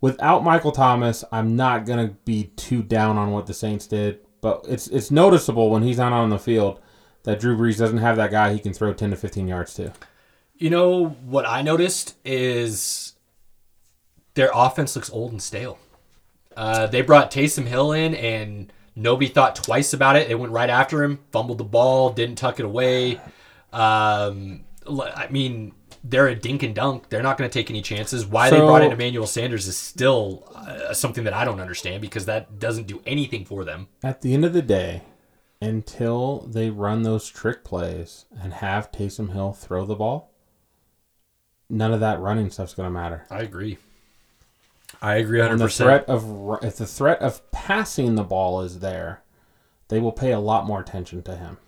without 0.00 0.42
Michael 0.42 0.72
Thomas, 0.72 1.24
I'm 1.30 1.54
not 1.56 1.86
gonna 1.86 2.16
be 2.24 2.44
too 2.56 2.82
down 2.82 3.16
on 3.16 3.30
what 3.30 3.46
the 3.46 3.54
Saints 3.54 3.86
did, 3.86 4.18
but 4.40 4.64
it's 4.68 4.88
it's 4.88 5.10
noticeable 5.10 5.70
when 5.70 5.82
he's 5.82 5.98
not 5.98 6.12
on 6.12 6.30
the 6.30 6.38
field 6.38 6.80
that 7.22 7.38
Drew 7.38 7.56
Brees 7.56 7.78
doesn't 7.78 7.98
have 7.98 8.16
that 8.16 8.30
guy 8.30 8.52
he 8.52 8.58
can 8.58 8.72
throw 8.72 8.92
10 8.92 9.10
to 9.10 9.16
15 9.16 9.48
yards 9.48 9.74
to. 9.74 9.92
You 10.56 10.70
know 10.70 11.08
what 11.26 11.46
I 11.46 11.60
noticed 11.62 12.14
is 12.24 13.14
their 14.34 14.50
offense 14.54 14.94
looks 14.96 15.10
old 15.10 15.32
and 15.32 15.42
stale. 15.42 15.78
Uh, 16.56 16.86
they 16.86 17.02
brought 17.02 17.30
Taysom 17.30 17.66
Hill 17.66 17.92
in, 17.92 18.14
and 18.14 18.72
nobody 18.96 19.28
thought 19.28 19.54
twice 19.54 19.92
about 19.92 20.16
it. 20.16 20.26
They 20.26 20.34
went 20.34 20.52
right 20.52 20.70
after 20.70 21.04
him, 21.04 21.20
fumbled 21.30 21.58
the 21.58 21.64
ball, 21.64 22.10
didn't 22.10 22.36
tuck 22.36 22.58
it 22.58 22.64
away. 22.64 23.20
Um, 23.72 24.64
I 24.88 25.28
mean, 25.30 25.74
they're 26.02 26.28
a 26.28 26.34
dink 26.34 26.62
and 26.62 26.74
dunk. 26.74 27.08
They're 27.08 27.22
not 27.22 27.36
going 27.36 27.48
to 27.48 27.52
take 27.52 27.70
any 27.70 27.82
chances. 27.82 28.24
Why 28.24 28.50
they 28.50 28.58
brought 28.58 28.82
in 28.82 28.92
Emmanuel 28.92 29.26
Sanders 29.26 29.66
is 29.66 29.76
still 29.76 30.48
uh, 30.54 30.94
something 30.94 31.24
that 31.24 31.34
I 31.34 31.44
don't 31.44 31.60
understand 31.60 32.00
because 32.00 32.26
that 32.26 32.58
doesn't 32.58 32.86
do 32.86 33.02
anything 33.06 33.44
for 33.44 33.64
them. 33.64 33.88
At 34.02 34.22
the 34.22 34.32
end 34.32 34.44
of 34.44 34.52
the 34.52 34.62
day, 34.62 35.02
until 35.60 36.40
they 36.40 36.70
run 36.70 37.02
those 37.02 37.28
trick 37.28 37.64
plays 37.64 38.26
and 38.40 38.54
have 38.54 38.92
Taysom 38.92 39.32
Hill 39.32 39.52
throw 39.52 39.84
the 39.84 39.96
ball, 39.96 40.32
none 41.68 41.92
of 41.92 42.00
that 42.00 42.20
running 42.20 42.50
stuff's 42.50 42.74
going 42.74 42.86
to 42.86 42.90
matter. 42.90 43.26
I 43.30 43.40
agree. 43.40 43.78
I 45.02 45.16
agree 45.16 45.40
And 45.40 45.58
100%. 45.60 45.62
the 45.62 45.68
threat 45.68 46.04
of 46.08 46.58
if 46.62 46.76
the 46.76 46.86
threat 46.86 47.20
of 47.20 47.48
passing 47.50 48.14
the 48.14 48.24
ball 48.24 48.60
is 48.62 48.80
there, 48.80 49.22
they 49.88 50.00
will 50.00 50.12
pay 50.12 50.32
a 50.32 50.40
lot 50.40 50.66
more 50.66 50.80
attention 50.80 51.22
to 51.22 51.36
him. 51.36 51.58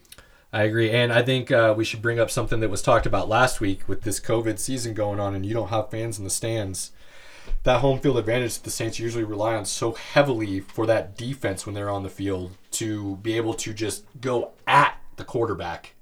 I 0.53 0.62
agree, 0.62 0.91
and 0.91 1.12
I 1.12 1.22
think 1.22 1.53
uh, 1.53 1.74
we 1.76 1.85
should 1.85 2.01
bring 2.01 2.18
up 2.18 2.31
something 2.31 2.61
that 2.61 2.70
was 2.70 2.81
talked 2.81 3.05
about 3.05 3.29
last 3.29 3.61
week 3.61 3.87
with 3.87 4.01
this 4.03 4.18
COVID 4.18 4.59
season 4.59 4.95
going 4.95 5.20
on, 5.20 5.35
and 5.35 5.45
you 5.45 5.53
don't 5.53 5.68
have 5.68 5.91
fans 5.91 6.18
in 6.18 6.24
the 6.24 6.31
stands. 6.31 6.91
That 7.64 7.81
home 7.81 7.99
field 8.01 8.16
advantage 8.18 8.55
that 8.55 8.64
the 8.64 8.70
Saints 8.70 8.99
usually 8.99 9.24
rely 9.24 9.55
on 9.55 9.66
so 9.66 9.93
heavily 9.93 10.61
for 10.61 10.87
that 10.87 11.16
defense 11.18 11.66
when 11.66 11.74
they're 11.74 11.91
on 11.91 12.03
the 12.03 12.09
field 12.09 12.53
to 12.72 13.16
be 13.16 13.37
able 13.37 13.55
to 13.55 13.74
just 13.74 14.05
go 14.20 14.53
at 14.66 14.97
the 15.16 15.24
quarterback. 15.24 15.95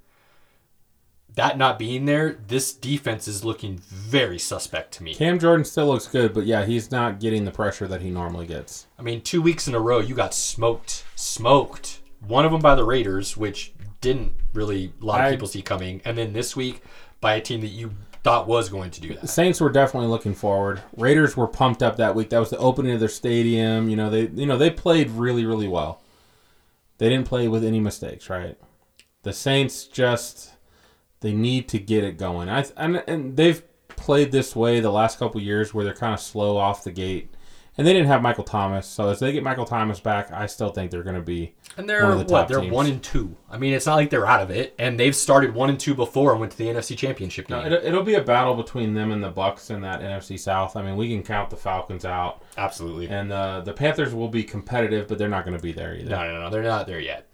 That 1.36 1.58
not 1.58 1.78
being 1.78 2.06
there, 2.06 2.38
this 2.48 2.72
defense 2.72 3.28
is 3.28 3.44
looking 3.44 3.76
very 3.88 4.38
suspect 4.38 4.92
to 4.94 5.02
me. 5.02 5.14
Cam 5.14 5.38
Jordan 5.38 5.64
still 5.66 5.86
looks 5.86 6.06
good, 6.08 6.32
but 6.32 6.46
yeah, 6.46 6.64
he's 6.64 6.90
not 6.90 7.20
getting 7.20 7.44
the 7.44 7.50
pressure 7.50 7.86
that 7.88 8.00
he 8.00 8.10
normally 8.10 8.46
gets. 8.46 8.86
I 8.98 9.02
mean, 9.02 9.20
two 9.20 9.42
weeks 9.42 9.68
in 9.68 9.74
a 9.74 9.80
row, 9.80 9.98
you 9.98 10.14
got 10.14 10.32
smoked, 10.34 11.04
smoked. 11.14 12.00
One 12.26 12.44
of 12.46 12.52
them 12.52 12.60
by 12.62 12.74
the 12.74 12.84
Raiders, 12.84 13.36
which 13.36 13.74
didn't 14.00 14.32
really 14.54 14.92
a 15.00 15.04
lot 15.04 15.20
of 15.20 15.26
I- 15.26 15.30
people 15.32 15.46
see 15.46 15.60
coming, 15.62 16.00
and 16.04 16.16
then 16.16 16.32
this 16.32 16.56
week 16.56 16.82
by 17.20 17.34
a 17.34 17.40
team 17.40 17.60
that 17.60 17.68
you 17.68 17.92
thought 18.24 18.48
was 18.48 18.68
going 18.70 18.90
to 18.90 19.00
do 19.00 19.08
The 19.08 19.20
that. 19.20 19.28
Saints 19.28 19.60
were 19.60 19.70
definitely 19.70 20.08
looking 20.08 20.34
forward. 20.34 20.80
Raiders 20.96 21.36
were 21.36 21.46
pumped 21.46 21.82
up 21.82 21.96
that 21.98 22.14
week. 22.14 22.30
That 22.30 22.38
was 22.40 22.50
the 22.50 22.58
opening 22.58 22.92
of 22.92 23.00
their 23.00 23.08
stadium. 23.10 23.88
You 23.90 23.96
know, 23.96 24.08
they 24.10 24.28
you 24.28 24.46
know, 24.46 24.56
they 24.56 24.70
played 24.70 25.10
really 25.10 25.44
really 25.44 25.68
well. 25.68 26.00
They 26.98 27.10
didn't 27.10 27.26
play 27.28 27.46
with 27.46 27.62
any 27.62 27.78
mistakes, 27.78 28.30
right? 28.30 28.56
The 29.22 29.32
Saints 29.34 29.84
just 29.84 30.54
they 31.20 31.32
need 31.32 31.68
to 31.70 31.78
get 31.78 32.04
it 32.04 32.18
going. 32.18 32.48
I 32.48 32.64
and, 32.76 33.02
and 33.06 33.36
they've 33.36 33.62
played 33.88 34.30
this 34.32 34.54
way 34.54 34.80
the 34.80 34.90
last 34.90 35.18
couple 35.18 35.40
years 35.40 35.72
where 35.72 35.84
they're 35.84 35.94
kind 35.94 36.12
of 36.14 36.20
slow 36.20 36.56
off 36.58 36.84
the 36.84 36.92
gate 36.92 37.32
And 37.78 37.86
they 37.86 37.92
didn't 37.92 38.08
have 38.08 38.22
Michael 38.22 38.44
Thomas, 38.44 38.86
so 38.86 39.08
as 39.10 39.20
they 39.20 39.32
get 39.32 39.42
Michael 39.42 39.64
Thomas 39.66 40.00
back, 40.00 40.30
I 40.32 40.46
still 40.46 40.70
think 40.70 40.90
they're 40.90 41.02
going 41.02 41.16
to 41.16 41.20
be. 41.22 41.54
And 41.76 41.86
they're 41.88 42.14
the 42.14 42.24
what? 42.24 42.48
They're 42.48 42.60
teams. 42.60 42.72
one 42.72 42.86
and 42.86 43.02
two. 43.02 43.36
I 43.50 43.58
mean, 43.58 43.74
it's 43.74 43.84
not 43.84 43.96
like 43.96 44.08
they're 44.08 44.26
out 44.26 44.40
of 44.40 44.50
it, 44.50 44.74
and 44.78 44.98
they've 44.98 45.14
started 45.14 45.52
one 45.54 45.68
and 45.68 45.78
two 45.78 45.94
before 45.94 46.30
and 46.32 46.40
went 46.40 46.52
to 46.52 46.58
the 46.58 46.68
NFC 46.68 46.96
Championship 46.96 47.48
game. 47.48 47.58
No, 47.58 47.66
it'll, 47.66 47.84
it'll 47.86 48.02
be 48.02 48.14
a 48.14 48.22
battle 48.22 48.54
between 48.54 48.94
them 48.94 49.12
and 49.12 49.22
the 49.22 49.30
Bucs 49.30 49.70
in 49.70 49.82
that 49.82 50.00
NFC 50.00 50.38
South. 50.38 50.74
I 50.74 50.82
mean, 50.82 50.96
we 50.96 51.08
can 51.10 51.22
count 51.22 51.50
the 51.50 51.56
Falcons 51.56 52.06
out, 52.06 52.42
Absolutely. 52.56 53.08
and 53.08 53.30
uh, 53.30 53.60
the 53.60 53.74
Panthers 53.74 54.14
will 54.14 54.28
be 54.28 54.42
competitive, 54.42 55.06
but 55.06 55.18
they're 55.18 55.28
not 55.28 55.44
going 55.44 55.56
to 55.56 55.62
be 55.62 55.72
there 55.72 55.94
either. 55.94 56.08
No, 56.10 56.26
no, 56.32 56.40
no, 56.44 56.50
they're 56.50 56.62
not 56.62 56.86
there 56.86 57.00
yet. 57.00 57.28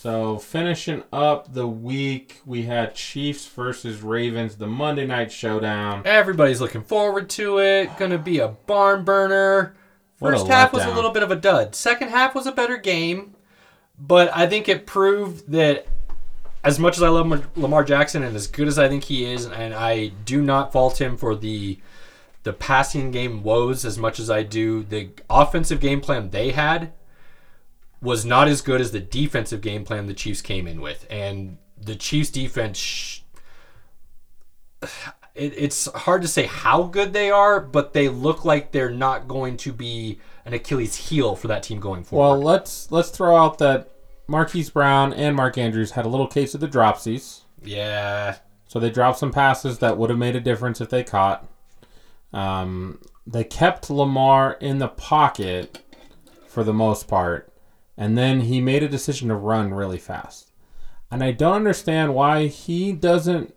So 0.00 0.38
finishing 0.38 1.02
up 1.12 1.52
the 1.52 1.66
week, 1.66 2.40
we 2.46 2.62
had 2.62 2.94
Chiefs 2.94 3.46
versus 3.46 4.00
Ravens, 4.00 4.56
the 4.56 4.66
Monday 4.66 5.06
night 5.06 5.30
showdown. 5.30 6.00
Everybody's 6.06 6.58
looking 6.58 6.82
forward 6.82 7.28
to 7.30 7.58
it. 7.58 7.94
Gonna 7.98 8.16
be 8.16 8.38
a 8.38 8.48
barn 8.48 9.04
burner. 9.04 9.74
First 10.18 10.46
half 10.46 10.72
was 10.72 10.86
a 10.86 10.90
little 10.94 11.10
bit 11.10 11.22
of 11.22 11.30
a 11.30 11.36
dud. 11.36 11.74
Second 11.74 12.08
half 12.08 12.34
was 12.34 12.46
a 12.46 12.52
better 12.52 12.78
game, 12.78 13.34
but 13.98 14.34
I 14.34 14.46
think 14.46 14.70
it 14.70 14.86
proved 14.86 15.52
that 15.52 15.86
as 16.64 16.78
much 16.78 16.96
as 16.96 17.02
I 17.02 17.10
love 17.10 17.28
Lamar- 17.28 17.50
Lamar 17.54 17.84
Jackson 17.84 18.22
and 18.22 18.34
as 18.34 18.46
good 18.46 18.68
as 18.68 18.78
I 18.78 18.88
think 18.88 19.04
he 19.04 19.30
is, 19.30 19.44
and 19.44 19.74
I 19.74 20.12
do 20.24 20.40
not 20.40 20.72
fault 20.72 20.98
him 20.98 21.18
for 21.18 21.36
the 21.36 21.78
the 22.44 22.54
passing 22.54 23.10
game 23.10 23.42
woes 23.42 23.84
as 23.84 23.98
much 23.98 24.18
as 24.18 24.30
I 24.30 24.44
do 24.44 24.82
the 24.82 25.10
offensive 25.28 25.78
game 25.78 26.00
plan 26.00 26.30
they 26.30 26.52
had 26.52 26.94
was 28.02 28.24
not 28.24 28.48
as 28.48 28.60
good 28.60 28.80
as 28.80 28.92
the 28.92 29.00
defensive 29.00 29.60
game 29.60 29.84
plan 29.84 30.06
the 30.06 30.14
Chiefs 30.14 30.42
came 30.42 30.66
in 30.66 30.80
with, 30.80 31.06
and 31.10 31.58
the 31.80 31.96
Chiefs 31.96 32.30
defense. 32.30 32.78
Sh- 32.78 33.20
it, 35.34 35.54
it's 35.56 35.86
hard 35.92 36.22
to 36.22 36.28
say 36.28 36.46
how 36.46 36.84
good 36.84 37.12
they 37.12 37.30
are, 37.30 37.60
but 37.60 37.92
they 37.92 38.08
look 38.08 38.44
like 38.44 38.72
they're 38.72 38.90
not 38.90 39.28
going 39.28 39.56
to 39.58 39.72
be 39.72 40.18
an 40.44 40.54
Achilles 40.54 40.96
heel 40.96 41.36
for 41.36 41.48
that 41.48 41.62
team 41.62 41.80
going 41.80 42.04
forward. 42.04 42.28
Well, 42.28 42.42
let's 42.42 42.90
let's 42.90 43.10
throw 43.10 43.36
out 43.36 43.58
that 43.58 43.90
Marquise 44.26 44.70
Brown 44.70 45.12
and 45.12 45.36
Mark 45.36 45.58
Andrews 45.58 45.92
had 45.92 46.06
a 46.06 46.08
little 46.08 46.26
case 46.28 46.54
of 46.54 46.60
the 46.60 46.68
dropsies. 46.68 47.40
yeah, 47.62 48.36
So 48.68 48.78
they 48.78 48.90
dropped 48.90 49.18
some 49.18 49.32
passes 49.32 49.78
that 49.80 49.98
would 49.98 50.08
have 50.08 50.18
made 50.18 50.36
a 50.36 50.40
difference 50.40 50.80
if 50.80 50.88
they 50.88 51.02
caught. 51.02 51.46
Um, 52.32 53.00
they 53.26 53.42
kept 53.44 53.90
Lamar 53.90 54.56
in 54.60 54.78
the 54.78 54.88
pocket 54.88 55.80
for 56.46 56.62
the 56.64 56.72
most 56.72 57.08
part, 57.08 57.52
and 58.00 58.16
then 58.16 58.40
he 58.40 58.62
made 58.62 58.82
a 58.82 58.88
decision 58.88 59.28
to 59.28 59.34
run 59.34 59.74
really 59.74 59.98
fast. 59.98 60.50
And 61.10 61.22
I 61.22 61.32
don't 61.32 61.56
understand 61.56 62.14
why 62.14 62.46
he 62.46 62.92
doesn't. 62.92 63.54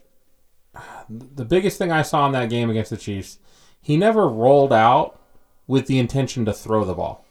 The 1.10 1.46
biggest 1.46 1.78
thing 1.78 1.94
I 1.94 2.02
saw 2.02 2.26
in 2.26 2.34
that 2.34 2.50
game 2.50 2.70
against 2.70 2.90
the 2.90 2.98
Chiefs, 2.98 3.40
he 3.82 3.96
never 3.96 4.28
rolled 4.28 4.74
out 4.74 5.18
with 5.66 5.88
the 5.88 5.98
intention 5.98 6.44
to 6.44 6.52
throw 6.52 6.84
the 6.84 6.94
ball. 6.94 7.26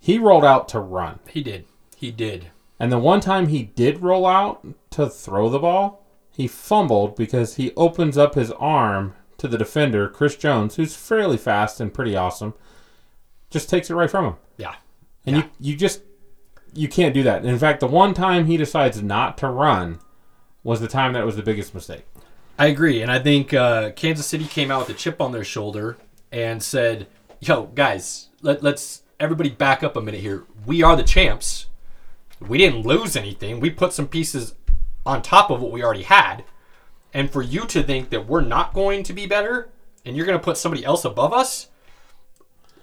He 0.00 0.16
rolled 0.18 0.46
out 0.46 0.66
to 0.70 0.80
run. 0.80 1.18
he 1.28 1.42
did. 1.42 1.66
He 1.94 2.10
did. 2.10 2.46
And 2.80 2.90
the 2.90 2.98
one 2.98 3.20
time 3.20 3.48
he 3.48 3.62
did 3.62 4.00
roll 4.00 4.26
out 4.26 4.66
to 4.92 5.10
throw 5.10 5.50
the 5.50 5.58
ball, 5.58 6.06
he 6.30 6.48
fumbled 6.48 7.16
because 7.16 7.56
he 7.56 7.74
opens 7.76 8.16
up 8.16 8.34
his 8.34 8.50
arm 8.52 9.14
to 9.36 9.46
the 9.46 9.58
defender, 9.58 10.08
Chris 10.08 10.36
Jones, 10.36 10.76
who's 10.76 10.96
fairly 10.96 11.36
fast 11.36 11.80
and 11.82 11.92
pretty 11.92 12.16
awesome, 12.16 12.54
just 13.50 13.68
takes 13.68 13.90
it 13.90 13.94
right 13.94 14.10
from 14.10 14.24
him. 14.24 14.34
Yeah. 14.56 14.76
And 15.26 15.36
you 15.36 15.44
you 15.58 15.76
just 15.76 16.00
you 16.76 16.88
can't 16.88 17.14
do 17.14 17.22
that. 17.22 17.44
In 17.44 17.58
fact, 17.58 17.80
the 17.80 17.86
one 17.86 18.14
time 18.14 18.46
he 18.46 18.56
decides 18.56 19.02
not 19.02 19.38
to 19.38 19.48
run 19.48 19.98
was 20.62 20.80
the 20.80 20.88
time 20.88 21.12
that 21.14 21.24
was 21.24 21.36
the 21.36 21.42
biggest 21.42 21.74
mistake. 21.74 22.04
I 22.58 22.66
agree, 22.66 23.02
and 23.02 23.10
I 23.10 23.18
think 23.18 23.52
uh, 23.52 23.90
Kansas 23.92 24.26
City 24.26 24.46
came 24.46 24.70
out 24.70 24.80
with 24.80 24.96
a 24.96 24.98
chip 24.98 25.20
on 25.20 25.32
their 25.32 25.44
shoulder 25.44 25.96
and 26.32 26.62
said, 26.62 27.06
"Yo, 27.40 27.66
guys, 27.66 28.28
let, 28.42 28.62
let's 28.62 29.02
everybody 29.20 29.50
back 29.50 29.82
up 29.82 29.96
a 29.96 30.00
minute 30.00 30.20
here. 30.20 30.44
We 30.64 30.82
are 30.82 30.96
the 30.96 31.02
champs. 31.02 31.66
We 32.40 32.58
didn't 32.58 32.82
lose 32.86 33.16
anything. 33.16 33.60
We 33.60 33.70
put 33.70 33.92
some 33.92 34.08
pieces 34.08 34.54
on 35.04 35.22
top 35.22 35.50
of 35.50 35.60
what 35.60 35.70
we 35.70 35.84
already 35.84 36.02
had, 36.02 36.44
and 37.12 37.30
for 37.30 37.42
you 37.42 37.66
to 37.66 37.82
think 37.82 38.10
that 38.10 38.26
we're 38.26 38.40
not 38.40 38.74
going 38.74 39.02
to 39.04 39.12
be 39.12 39.26
better 39.26 39.68
and 40.04 40.16
you're 40.16 40.26
going 40.26 40.38
to 40.38 40.44
put 40.44 40.56
somebody 40.56 40.84
else 40.84 41.04
above 41.04 41.32
us, 41.32 41.68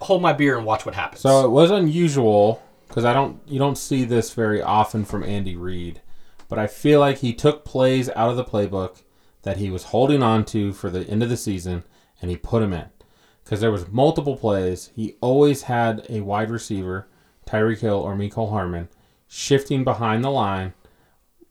hold 0.02 0.22
my 0.22 0.34
beer 0.34 0.56
and 0.56 0.66
watch 0.66 0.86
what 0.86 0.96
happens." 0.96 1.22
So 1.22 1.46
it 1.46 1.50
was 1.50 1.72
unusual 1.72 2.62
because 2.94 3.06
I 3.06 3.14
don't 3.14 3.42
you 3.48 3.58
don't 3.58 3.76
see 3.76 4.06
this 4.06 4.36
very 4.36 4.62
often 4.62 5.04
from 5.04 5.24
Andy 5.24 5.56
Reid, 5.56 6.02
but 6.48 6.60
I 6.60 6.68
feel 6.68 7.00
like 7.00 7.18
he 7.18 7.34
took 7.34 7.66
plays 7.66 8.08
out 8.10 8.30
of 8.30 8.38
the 8.38 8.44
playbook 8.44 9.02
that 9.42 9.58
he 9.58 9.72
was 9.72 9.86
holding 9.86 10.22
on 10.22 10.46
to 10.46 10.74
for 10.74 10.92
the 10.92 11.04
end 11.10 11.24
of 11.24 11.30
the 11.30 11.36
season 11.36 11.86
and 12.22 12.30
he 12.30 12.38
put 12.38 12.60
them 12.60 12.72
in 12.72 12.86
because 13.44 13.62
there 13.62 13.72
was 13.72 13.90
multiple 13.90 14.38
plays. 14.38 14.92
He 14.96 15.16
always 15.22 15.64
had 15.64 16.06
a 16.08 16.22
wide 16.22 16.52
receiver, 16.52 17.08
Tyreek 17.48 17.80
Hill 17.80 18.00
or 18.00 18.16
Mecole 18.16 18.52
Hardman, 18.52 18.90
shifting 19.28 19.84
behind 19.84 20.24
the 20.24 20.30
line 20.30 20.76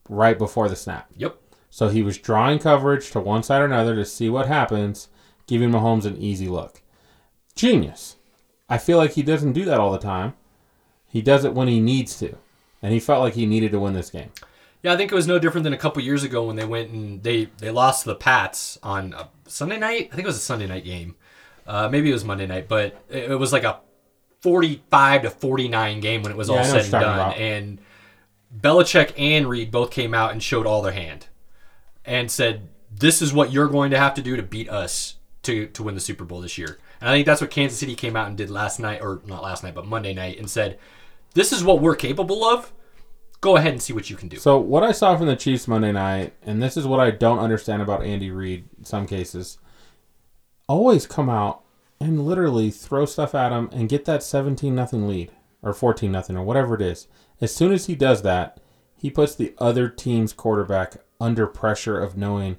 right 0.07 0.37
before 0.37 0.69
the 0.69 0.77
snap. 0.77 1.09
yep. 1.13 1.37
So 1.69 1.89
he 1.89 2.03
was 2.03 2.17
drawing 2.17 2.59
coverage 2.59 3.11
to 3.11 3.19
one 3.19 3.43
side 3.43 3.61
or 3.61 3.65
another 3.65 3.95
to 3.95 4.05
see 4.05 4.29
what 4.29 4.47
happens, 4.47 5.09
giving 5.45 5.71
Mahomes 5.71 6.05
an 6.05 6.15
easy 6.15 6.47
look. 6.47 6.81
Genius. 7.53 8.15
I 8.69 8.77
feel 8.77 8.97
like 8.97 9.11
he 9.11 9.23
doesn't 9.23 9.51
do 9.51 9.65
that 9.65 9.81
all 9.81 9.91
the 9.91 9.97
time. 9.97 10.35
He 11.13 11.21
does 11.21 11.45
it 11.45 11.53
when 11.53 11.67
he 11.67 11.79
needs 11.79 12.17
to. 12.19 12.35
And 12.81 12.91
he 12.91 12.99
felt 12.99 13.21
like 13.21 13.35
he 13.35 13.45
needed 13.45 13.71
to 13.71 13.79
win 13.79 13.93
this 13.93 14.09
game. 14.09 14.31
Yeah, 14.81 14.93
I 14.93 14.97
think 14.97 15.11
it 15.11 15.15
was 15.15 15.27
no 15.27 15.37
different 15.37 15.63
than 15.63 15.71
a 15.73 15.77
couple 15.77 16.01
years 16.01 16.23
ago 16.23 16.43
when 16.47 16.55
they 16.55 16.65
went 16.65 16.89
and 16.89 17.21
they 17.21 17.45
they 17.59 17.69
lost 17.69 18.03
to 18.03 18.09
the 18.09 18.15
Pats 18.15 18.77
on 18.83 19.13
a 19.13 19.29
Sunday 19.47 19.77
night. 19.77 20.09
I 20.11 20.15
think 20.15 20.25
it 20.25 20.33
was 20.33 20.35
a 20.37 20.39
Sunday 20.39 20.65
night 20.67 20.83
game. 20.83 21.15
Uh, 21.67 21.87
maybe 21.87 22.09
it 22.09 22.13
was 22.13 22.25
Monday 22.25 22.47
night, 22.47 22.67
but 22.67 22.99
it, 23.09 23.31
it 23.31 23.35
was 23.39 23.53
like 23.53 23.63
a 23.63 23.79
forty-five 24.41 25.21
to 25.21 25.29
forty-nine 25.29 25.99
game 26.01 26.23
when 26.23 26.31
it 26.31 26.37
was 26.37 26.49
Yeah, 26.49 26.57
all 26.57 26.63
said 26.65 26.81
and 26.81 26.91
done. 26.91 27.03
about. 27.03 27.37
And 27.37 27.79
Belichick 28.59 29.13
and 29.17 29.47
Reid 29.47 29.71
both 29.71 29.91
came 29.91 30.13
out 30.13 30.31
and 30.31 30.41
showed 30.43 30.65
all 30.65 30.81
their 30.81 30.91
hand 30.91 31.27
and 32.03 32.29
said, 32.29 32.67
"This 32.91 33.21
is 33.21 33.31
what 33.31 33.51
you're 33.53 33.69
going 33.69 33.91
to 33.91 33.97
have 33.99 34.15
to 34.15 34.21
do 34.21 34.35
to 34.35 34.43
beat 34.43 34.69
us 34.69 35.15
to 35.43 35.67
to 35.67 35.83
win 35.83 35.95
the 35.95 36.01
Super 36.01 36.25
Bowl 36.25 36.41
this 36.41 36.57
year." 36.57 36.79
And 36.99 37.09
I 37.09 37.13
think 37.13 37.25
that's 37.25 37.39
what 37.39 37.51
Kansas 37.51 37.79
City 37.79 37.95
came 37.95 38.15
out 38.17 38.27
and 38.27 38.35
did 38.37 38.49
last 38.49 38.79
night, 38.79 39.01
or 39.01 39.21
not 39.25 39.43
last 39.43 39.63
night, 39.63 39.75
but 39.75 39.85
Monday 39.85 40.13
night, 40.13 40.37
and 40.39 40.49
said, 40.49 40.77
"This 41.33 41.51
is 41.51 41.63
what 41.63 41.81
we're 41.81 41.95
capable 41.95 42.43
of. 42.43 42.73
Go 43.41 43.57
ahead 43.57 43.73
and 43.73 43.81
see 43.81 43.93
what 43.93 44.09
you 44.09 44.15
can 44.15 44.29
do." 44.29 44.37
So 44.37 44.57
what 44.57 44.83
I 44.83 44.91
saw 44.91 45.17
from 45.17 45.27
the 45.27 45.35
Chiefs 45.35 45.67
Monday 45.67 45.91
night, 45.91 46.33
and 46.43 46.61
this 46.61 46.77
is 46.77 46.87
what 46.87 46.99
I 46.99 47.11
don't 47.11 47.39
understand 47.39 47.81
about 47.81 48.03
Andy 48.03 48.31
Reid 48.31 48.65
in 48.77 48.85
some 48.85 49.05
cases, 49.05 49.57
always 50.67 51.05
come 51.05 51.29
out 51.29 51.61
and 51.99 52.25
literally 52.25 52.71
throw 52.71 53.05
stuff 53.05 53.35
at 53.35 53.51
him 53.51 53.69
and 53.71 53.89
get 53.89 54.05
that 54.05 54.23
17 54.23 54.73
nothing 54.73 55.07
lead 55.07 55.31
or 55.61 55.73
14 55.73 56.11
nothing 56.11 56.35
or 56.37 56.43
whatever 56.43 56.75
it 56.75 56.81
is. 56.81 57.07
As 57.41 57.55
soon 57.55 57.71
as 57.71 57.85
he 57.85 57.95
does 57.95 58.21
that, 58.21 58.59
he 58.95 59.09
puts 59.09 59.35
the 59.35 59.53
other 59.57 59.89
team's 59.89 60.33
quarterback 60.33 60.97
under 61.19 61.47
pressure 61.47 61.99
of 61.99 62.17
knowing 62.17 62.57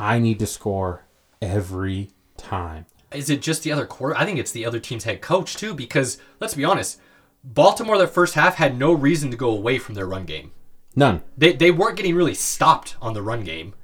I 0.00 0.18
need 0.18 0.38
to 0.40 0.46
score 0.46 1.04
every 1.42 2.10
time. 2.36 2.86
Is 3.12 3.30
it 3.30 3.42
just 3.42 3.62
the 3.62 3.72
other 3.72 3.86
quarter? 3.86 4.16
I 4.16 4.24
think 4.24 4.38
it's 4.38 4.52
the 4.52 4.66
other 4.66 4.80
team's 4.80 5.04
head 5.04 5.20
coach 5.20 5.56
too, 5.56 5.74
because 5.74 6.18
let's 6.40 6.54
be 6.54 6.64
honest, 6.64 7.00
Baltimore 7.54 7.98
that 7.98 8.08
first 8.08 8.34
half 8.34 8.56
had 8.56 8.78
no 8.78 8.92
reason 8.92 9.30
to 9.30 9.36
go 9.36 9.50
away 9.50 9.78
from 9.78 9.94
their 9.94 10.06
run 10.06 10.24
game. 10.24 10.52
None. 10.94 11.22
They 11.36 11.52
they 11.52 11.70
weren't 11.70 11.96
getting 11.96 12.14
really 12.14 12.34
stopped 12.34 12.96
on 13.00 13.14
the 13.14 13.22
run 13.22 13.44
game. 13.44 13.74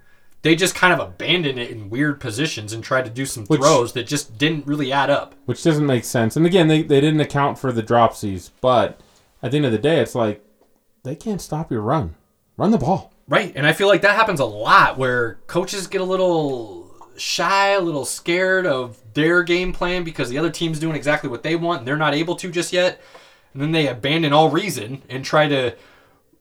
They 0.42 0.54
just 0.54 0.74
kind 0.74 0.92
of 0.92 1.00
abandoned 1.00 1.58
it 1.58 1.70
in 1.70 1.88
weird 1.88 2.20
positions 2.20 2.74
and 2.74 2.84
tried 2.84 3.06
to 3.06 3.10
do 3.10 3.24
some 3.24 3.46
Which- 3.46 3.60
throws 3.60 3.94
that 3.94 4.06
just 4.06 4.36
didn't 4.36 4.66
really 4.66 4.92
add 4.92 5.08
up. 5.08 5.34
Which 5.46 5.62
doesn't 5.62 5.86
make 5.86 6.04
sense. 6.04 6.36
And 6.36 6.44
again, 6.44 6.68
they, 6.68 6.82
they 6.82 7.00
didn't 7.00 7.20
account 7.20 7.58
for 7.58 7.72
the 7.72 7.82
dropsies, 7.82 8.50
but 8.60 9.00
at 9.42 9.52
the 9.52 9.56
end 9.56 9.66
of 9.66 9.72
the 9.72 9.78
day, 9.78 10.00
it's 10.00 10.14
like 10.14 10.44
they 11.02 11.16
can't 11.16 11.40
stop 11.40 11.70
your 11.70 11.80
run. 11.80 12.14
Run 12.58 12.72
the 12.72 12.78
ball. 12.78 13.12
Right, 13.26 13.52
and 13.56 13.66
I 13.66 13.72
feel 13.72 13.88
like 13.88 14.02
that 14.02 14.16
happens 14.16 14.38
a 14.40 14.44
lot 14.44 14.98
where 14.98 15.36
coaches 15.46 15.86
get 15.86 16.02
a 16.02 16.04
little 16.04 16.94
shy, 17.16 17.70
a 17.70 17.80
little 17.80 18.04
scared 18.04 18.66
of 18.66 18.98
their 19.14 19.42
game 19.42 19.72
plan 19.72 20.04
because 20.04 20.28
the 20.28 20.36
other 20.36 20.50
team's 20.50 20.78
doing 20.78 20.94
exactly 20.96 21.30
what 21.30 21.42
they 21.42 21.56
want 21.56 21.78
and 21.78 21.88
they're 21.88 21.96
not 21.96 22.12
able 22.14 22.36
to 22.36 22.50
just 22.50 22.72
yet. 22.72 23.00
And 23.54 23.62
then 23.62 23.72
they 23.72 23.86
abandon 23.86 24.32
all 24.32 24.50
reason 24.50 25.02
and 25.08 25.24
try 25.24 25.48
to 25.48 25.74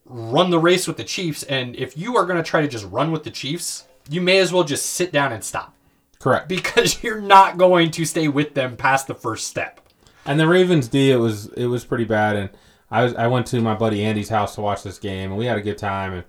run 0.06 0.50
the 0.50 0.60
race 0.60 0.88
with 0.88 0.98
the 0.98 1.04
Chiefs. 1.04 1.44
And 1.44 1.76
if 1.76 1.98
you 1.98 2.18
are 2.18 2.26
going 2.26 2.38
to 2.38 2.44
try 2.44 2.62
to 2.62 2.68
just 2.68 2.86
run 2.86 3.12
with 3.12 3.24
the 3.24 3.32
Chiefs, 3.32 3.86
you 4.10 4.20
may 4.20 4.40
as 4.40 4.52
well 4.52 4.64
just 4.64 4.88
sit 4.88 5.12
down 5.12 5.32
and 5.32 5.44
stop 5.44 5.76
Correct. 6.20 6.50
because 6.50 7.02
you're 7.04 7.22
not 7.22 7.58
going 7.58 7.92
to 7.92 8.06
stay 8.06 8.28
with 8.28 8.54
them 8.56 8.76
past 8.76 9.08
the 9.08 9.16
first 9.16 9.48
step. 9.48 9.80
And 10.26 10.40
the 10.40 10.48
Ravens 10.48 10.88
D, 10.88 11.12
it 11.12 11.18
was 11.18 11.48
it 11.54 11.68
was 11.68 11.86
pretty 11.86 12.06
bad. 12.06 12.36
And 12.36 12.50
I 12.90 13.04
was 13.04 13.14
I 13.16 13.28
went 13.28 13.48
to 13.48 13.62
my 13.62 13.76
buddy 13.76 14.04
Andy's 14.04 14.30
house 14.30 14.56
to 14.56 14.62
watch 14.62 14.84
this 14.84 14.98
game, 15.00 15.32
and 15.32 15.38
we 15.38 15.46
had 15.46 15.58
a 15.58 15.62
good 15.62 15.78
time. 15.78 16.14
And 16.14 16.24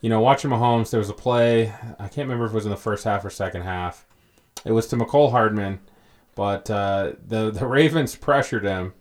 you 0.00 0.08
know, 0.08 0.20
watching 0.20 0.50
Mahomes, 0.50 0.90
there 0.90 1.00
was 1.00 1.10
a 1.10 1.14
play. 1.14 1.72
I 1.98 2.08
can't 2.08 2.26
remember 2.26 2.46
if 2.46 2.52
it 2.52 2.54
was 2.54 2.64
in 2.64 2.70
the 2.70 2.76
first 2.76 3.04
half 3.04 3.24
or 3.24 3.30
second 3.30 3.62
half. 3.62 4.06
It 4.64 4.72
was 4.72 4.86
to 4.88 4.96
Mecole 4.96 5.30
Hardman, 5.30 5.80
but 6.34 6.70
uh, 6.70 7.12
the 7.26 7.50
the 7.50 7.66
Ravens 7.66 8.16
pressured 8.16 8.64
him. 8.64 8.94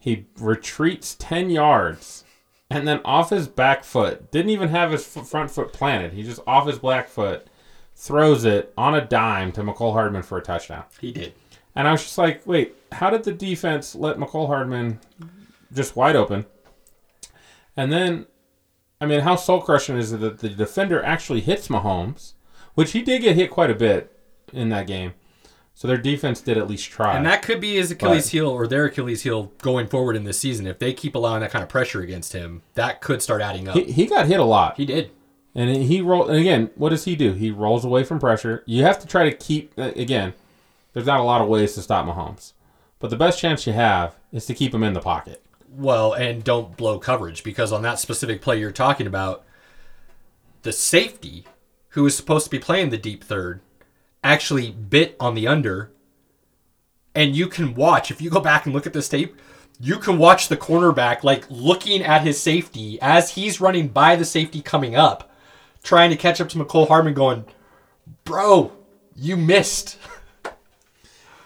He 0.00 0.26
retreats 0.38 1.14
ten 1.14 1.50
yards, 1.50 2.24
and 2.70 2.88
then 2.88 3.00
off 3.04 3.28
his 3.30 3.46
back 3.46 3.84
foot, 3.84 4.32
didn't 4.32 4.50
even 4.50 4.70
have 4.70 4.92
his 4.92 5.16
f- 5.16 5.28
front 5.28 5.50
foot 5.50 5.74
planted. 5.74 6.14
He 6.14 6.22
just 6.22 6.40
off 6.46 6.66
his 6.66 6.78
black 6.78 7.08
foot, 7.08 7.46
throws 7.94 8.46
it 8.46 8.72
on 8.78 8.94
a 8.94 9.04
dime 9.04 9.52
to 9.52 9.62
Mecole 9.62 9.92
Hardman 9.92 10.22
for 10.22 10.38
a 10.38 10.42
touchdown. 10.42 10.84
He 11.00 11.12
did. 11.12 11.34
And 11.76 11.86
I 11.86 11.92
was 11.92 12.02
just 12.02 12.16
like, 12.16 12.46
wait, 12.46 12.74
how 12.92 13.10
did 13.10 13.24
the 13.24 13.32
defense 13.32 13.94
let 13.94 14.16
Mecole 14.16 14.46
Hardman 14.46 15.00
just 15.72 15.96
wide 15.96 16.16
open? 16.16 16.46
And 17.76 17.92
then, 17.92 18.26
I 19.00 19.06
mean, 19.06 19.20
how 19.20 19.36
soul 19.36 19.60
crushing 19.60 19.98
is 19.98 20.12
it 20.12 20.20
that 20.20 20.38
the 20.38 20.48
defender 20.48 21.02
actually 21.04 21.42
hits 21.42 21.68
Mahomes, 21.68 22.32
which 22.74 22.92
he 22.92 23.02
did 23.02 23.22
get 23.22 23.36
hit 23.36 23.50
quite 23.50 23.70
a 23.70 23.74
bit 23.74 24.16
in 24.52 24.70
that 24.70 24.86
game. 24.86 25.12
So 25.80 25.88
their 25.88 25.96
defense 25.96 26.42
did 26.42 26.58
at 26.58 26.68
least 26.68 26.90
try. 26.90 27.16
And 27.16 27.24
that 27.24 27.40
could 27.40 27.58
be 27.58 27.76
his 27.76 27.90
Achilles 27.90 28.26
But- 28.26 28.32
heel 28.32 28.48
or 28.50 28.66
their 28.66 28.84
Achilles 28.84 29.22
heel 29.22 29.50
going 29.62 29.86
forward 29.86 30.14
in 30.14 30.24
this 30.24 30.38
season. 30.38 30.66
If 30.66 30.78
they 30.78 30.92
keep 30.92 31.14
allowing 31.14 31.40
that 31.40 31.50
kind 31.52 31.62
of 31.62 31.70
pressure 31.70 32.02
against 32.02 32.34
him, 32.34 32.60
that 32.74 33.00
could 33.00 33.22
start 33.22 33.40
adding 33.40 33.66
up. 33.66 33.74
he, 33.74 33.84
he 33.90 34.04
got 34.04 34.26
hit 34.26 34.38
a 34.38 34.44
lot. 34.44 34.76
He 34.76 34.84
did. 34.84 35.10
And 35.54 35.74
he 35.74 36.02
rolled. 36.02 36.28
and 36.28 36.38
again, 36.38 36.68
what 36.74 36.90
does 36.90 37.06
he 37.06 37.16
do? 37.16 37.32
He 37.32 37.50
rolls 37.50 37.82
away 37.82 38.04
from 38.04 38.20
pressure. 38.20 38.62
You 38.66 38.82
have 38.82 38.98
to 38.98 39.06
try 39.06 39.24
to 39.24 39.34
keep 39.34 39.72
uh, 39.78 39.92
again. 39.96 40.34
There's 40.92 41.06
not 41.06 41.18
a 41.20 41.22
lot 41.22 41.40
of 41.40 41.48
ways 41.48 41.72
to 41.76 41.80
stop 41.80 42.04
Mahomes, 42.04 42.52
but 42.98 43.08
the 43.08 43.16
best 43.16 43.38
chance 43.40 43.66
you 43.66 43.72
have 43.72 44.16
is 44.32 44.44
to 44.46 44.54
keep 44.54 44.74
him 44.74 44.82
in 44.82 44.92
the 44.92 45.00
pocket. 45.00 45.42
Well, 45.66 46.12
and 46.12 46.44
don't 46.44 46.76
blow 46.76 46.98
coverage 46.98 47.42
because 47.42 47.72
on 47.72 47.80
that 47.84 47.98
specific 47.98 48.42
play 48.42 48.60
you're 48.60 48.70
talking 48.70 49.06
about, 49.06 49.46
the 50.60 50.72
safety 50.72 51.46
who 51.94 52.04
is 52.04 52.14
supposed 52.14 52.44
to 52.44 52.50
be 52.50 52.58
playing 52.58 52.90
the 52.90 52.98
deep 52.98 53.24
third 53.24 53.62
actually 54.22 54.70
bit 54.70 55.16
on 55.18 55.34
the 55.34 55.46
under. 55.46 55.92
And 57.14 57.34
you 57.34 57.48
can 57.48 57.74
watch, 57.74 58.10
if 58.10 58.20
you 58.20 58.30
go 58.30 58.40
back 58.40 58.66
and 58.66 58.74
look 58.74 58.86
at 58.86 58.92
this 58.92 59.08
tape, 59.08 59.34
you 59.80 59.98
can 59.98 60.18
watch 60.18 60.48
the 60.48 60.56
cornerback 60.56 61.24
like 61.24 61.44
looking 61.48 62.02
at 62.02 62.22
his 62.22 62.40
safety 62.40 62.98
as 63.00 63.30
he's 63.30 63.60
running 63.60 63.88
by 63.88 64.14
the 64.14 64.24
safety 64.24 64.60
coming 64.60 64.94
up, 64.94 65.30
trying 65.82 66.10
to 66.10 66.16
catch 66.16 66.40
up 66.40 66.48
to 66.50 66.58
Mecole 66.58 66.88
Hardman, 66.88 67.14
going, 67.14 67.44
Bro, 68.24 68.72
you 69.16 69.36
missed. 69.36 69.98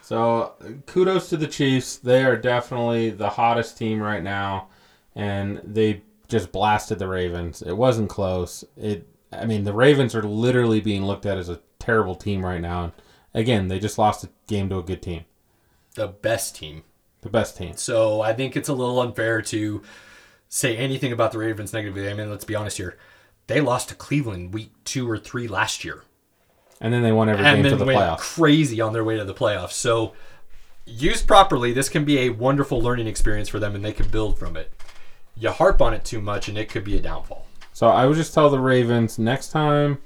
So 0.04 0.52
kudos 0.84 1.30
to 1.30 1.38
the 1.38 1.46
Chiefs. 1.46 1.96
They 1.96 2.24
are 2.24 2.36
definitely 2.36 3.08
the 3.08 3.30
hottest 3.30 3.78
team 3.78 4.02
right 4.02 4.22
now, 4.22 4.68
and 5.14 5.62
they 5.64 6.02
just 6.28 6.52
blasted 6.52 6.98
the 6.98 7.08
Ravens. 7.08 7.62
It 7.62 7.72
wasn't 7.72 8.10
close. 8.10 8.64
It. 8.76 9.08
I 9.32 9.46
mean, 9.46 9.64
the 9.64 9.72
Ravens 9.72 10.14
are 10.14 10.22
literally 10.22 10.82
being 10.82 11.06
looked 11.06 11.24
at 11.24 11.38
as 11.38 11.48
a 11.48 11.58
terrible 11.84 12.14
team 12.14 12.44
right 12.44 12.60
now. 12.60 12.84
And 12.84 12.92
again, 13.34 13.68
they 13.68 13.78
just 13.78 13.98
lost 13.98 14.24
a 14.24 14.28
game 14.46 14.68
to 14.70 14.78
a 14.78 14.82
good 14.82 15.02
team, 15.02 15.24
The 15.94 16.08
best 16.08 16.56
team. 16.56 16.82
the 17.22 17.28
best 17.30 17.56
team. 17.56 17.76
So 17.76 18.20
I 18.20 18.32
think 18.34 18.56
it's 18.56 18.68
a 18.68 18.74
little 18.74 19.00
unfair 19.00 19.40
to 19.42 19.82
say 20.48 20.76
anything 20.76 21.12
about 21.12 21.32
the 21.32 21.38
Ravens 21.38 21.72
negatively. 21.72 22.08
I 22.10 22.14
mean, 22.14 22.30
let's 22.30 22.44
be 22.44 22.54
honest 22.54 22.76
here. 22.76 22.96
They 23.46 23.60
lost 23.60 23.88
to 23.90 23.94
Cleveland 23.94 24.54
week 24.54 24.72
two 24.84 25.08
or 25.10 25.18
three 25.18 25.48
last 25.48 25.84
year. 25.84 26.02
And 26.80 26.92
then 26.92 27.02
they 27.02 27.12
won 27.12 27.28
every 27.28 27.44
and 27.44 27.62
game 27.62 27.70
to 27.70 27.76
the 27.76 27.84
went 27.84 27.98
playoffs. 27.98 28.18
crazy 28.18 28.80
on 28.80 28.92
their 28.92 29.04
way 29.04 29.16
to 29.16 29.24
the 29.24 29.34
playoffs. 29.34 29.72
So 29.72 30.12
used 30.86 31.26
properly, 31.26 31.72
this 31.72 31.88
can 31.88 32.04
be 32.04 32.18
a 32.20 32.30
wonderful 32.30 32.80
learning 32.80 33.06
experience 33.06 33.48
for 33.48 33.58
them 33.58 33.74
and 33.74 33.84
they 33.84 33.92
can 33.92 34.08
build 34.08 34.38
from 34.38 34.56
it. 34.56 34.72
You 35.36 35.50
harp 35.50 35.80
on 35.80 35.94
it 35.94 36.04
too 36.04 36.20
much 36.20 36.48
and 36.48 36.56
it 36.58 36.68
could 36.68 36.84
be 36.84 36.96
a 36.96 37.00
downfall. 37.00 37.46
So 37.72 37.88
I 37.88 38.06
would 38.06 38.16
just 38.16 38.34
tell 38.34 38.50
the 38.50 38.60
Ravens 38.60 39.18
next 39.18 39.48
time, 39.50 39.98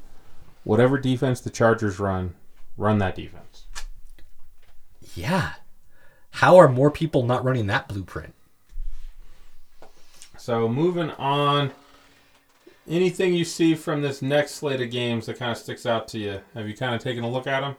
whatever 0.68 0.98
defense 0.98 1.40
the 1.40 1.48
Chargers 1.48 1.98
run, 1.98 2.34
run 2.76 2.98
that 2.98 3.14
defense. 3.14 3.64
Yeah. 5.14 5.52
How 6.32 6.58
are 6.58 6.68
more 6.68 6.90
people 6.90 7.22
not 7.22 7.42
running 7.42 7.68
that 7.68 7.88
blueprint? 7.88 8.34
So 10.36 10.68
moving 10.68 11.10
on, 11.12 11.70
anything 12.86 13.32
you 13.32 13.46
see 13.46 13.74
from 13.74 14.02
this 14.02 14.20
next 14.20 14.56
slate 14.56 14.82
of 14.82 14.90
games 14.90 15.24
that 15.24 15.38
kind 15.38 15.50
of 15.50 15.56
sticks 15.56 15.86
out 15.86 16.06
to 16.08 16.18
you? 16.18 16.40
Have 16.52 16.68
you 16.68 16.76
kind 16.76 16.94
of 16.94 17.00
taken 17.00 17.24
a 17.24 17.30
look 17.30 17.46
at 17.46 17.60
them? 17.60 17.74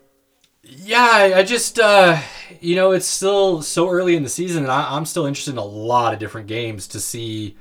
Yeah, 0.64 1.34
I 1.36 1.44
just, 1.44 1.78
uh, 1.78 2.20
you 2.60 2.76
know, 2.76 2.92
it's 2.92 3.06
still 3.06 3.62
so 3.62 3.88
early 3.88 4.16
in 4.16 4.24
the 4.24 4.30
season, 4.30 4.64
and 4.64 4.72
I, 4.72 4.96
I'm 4.96 5.06
still 5.06 5.28
interested 5.28 5.52
in 5.52 5.60
a 5.60 5.64
lot 5.64 6.14
of 6.14 6.20
different 6.20 6.48
games 6.48 6.88
to 6.88 7.00
see 7.00 7.56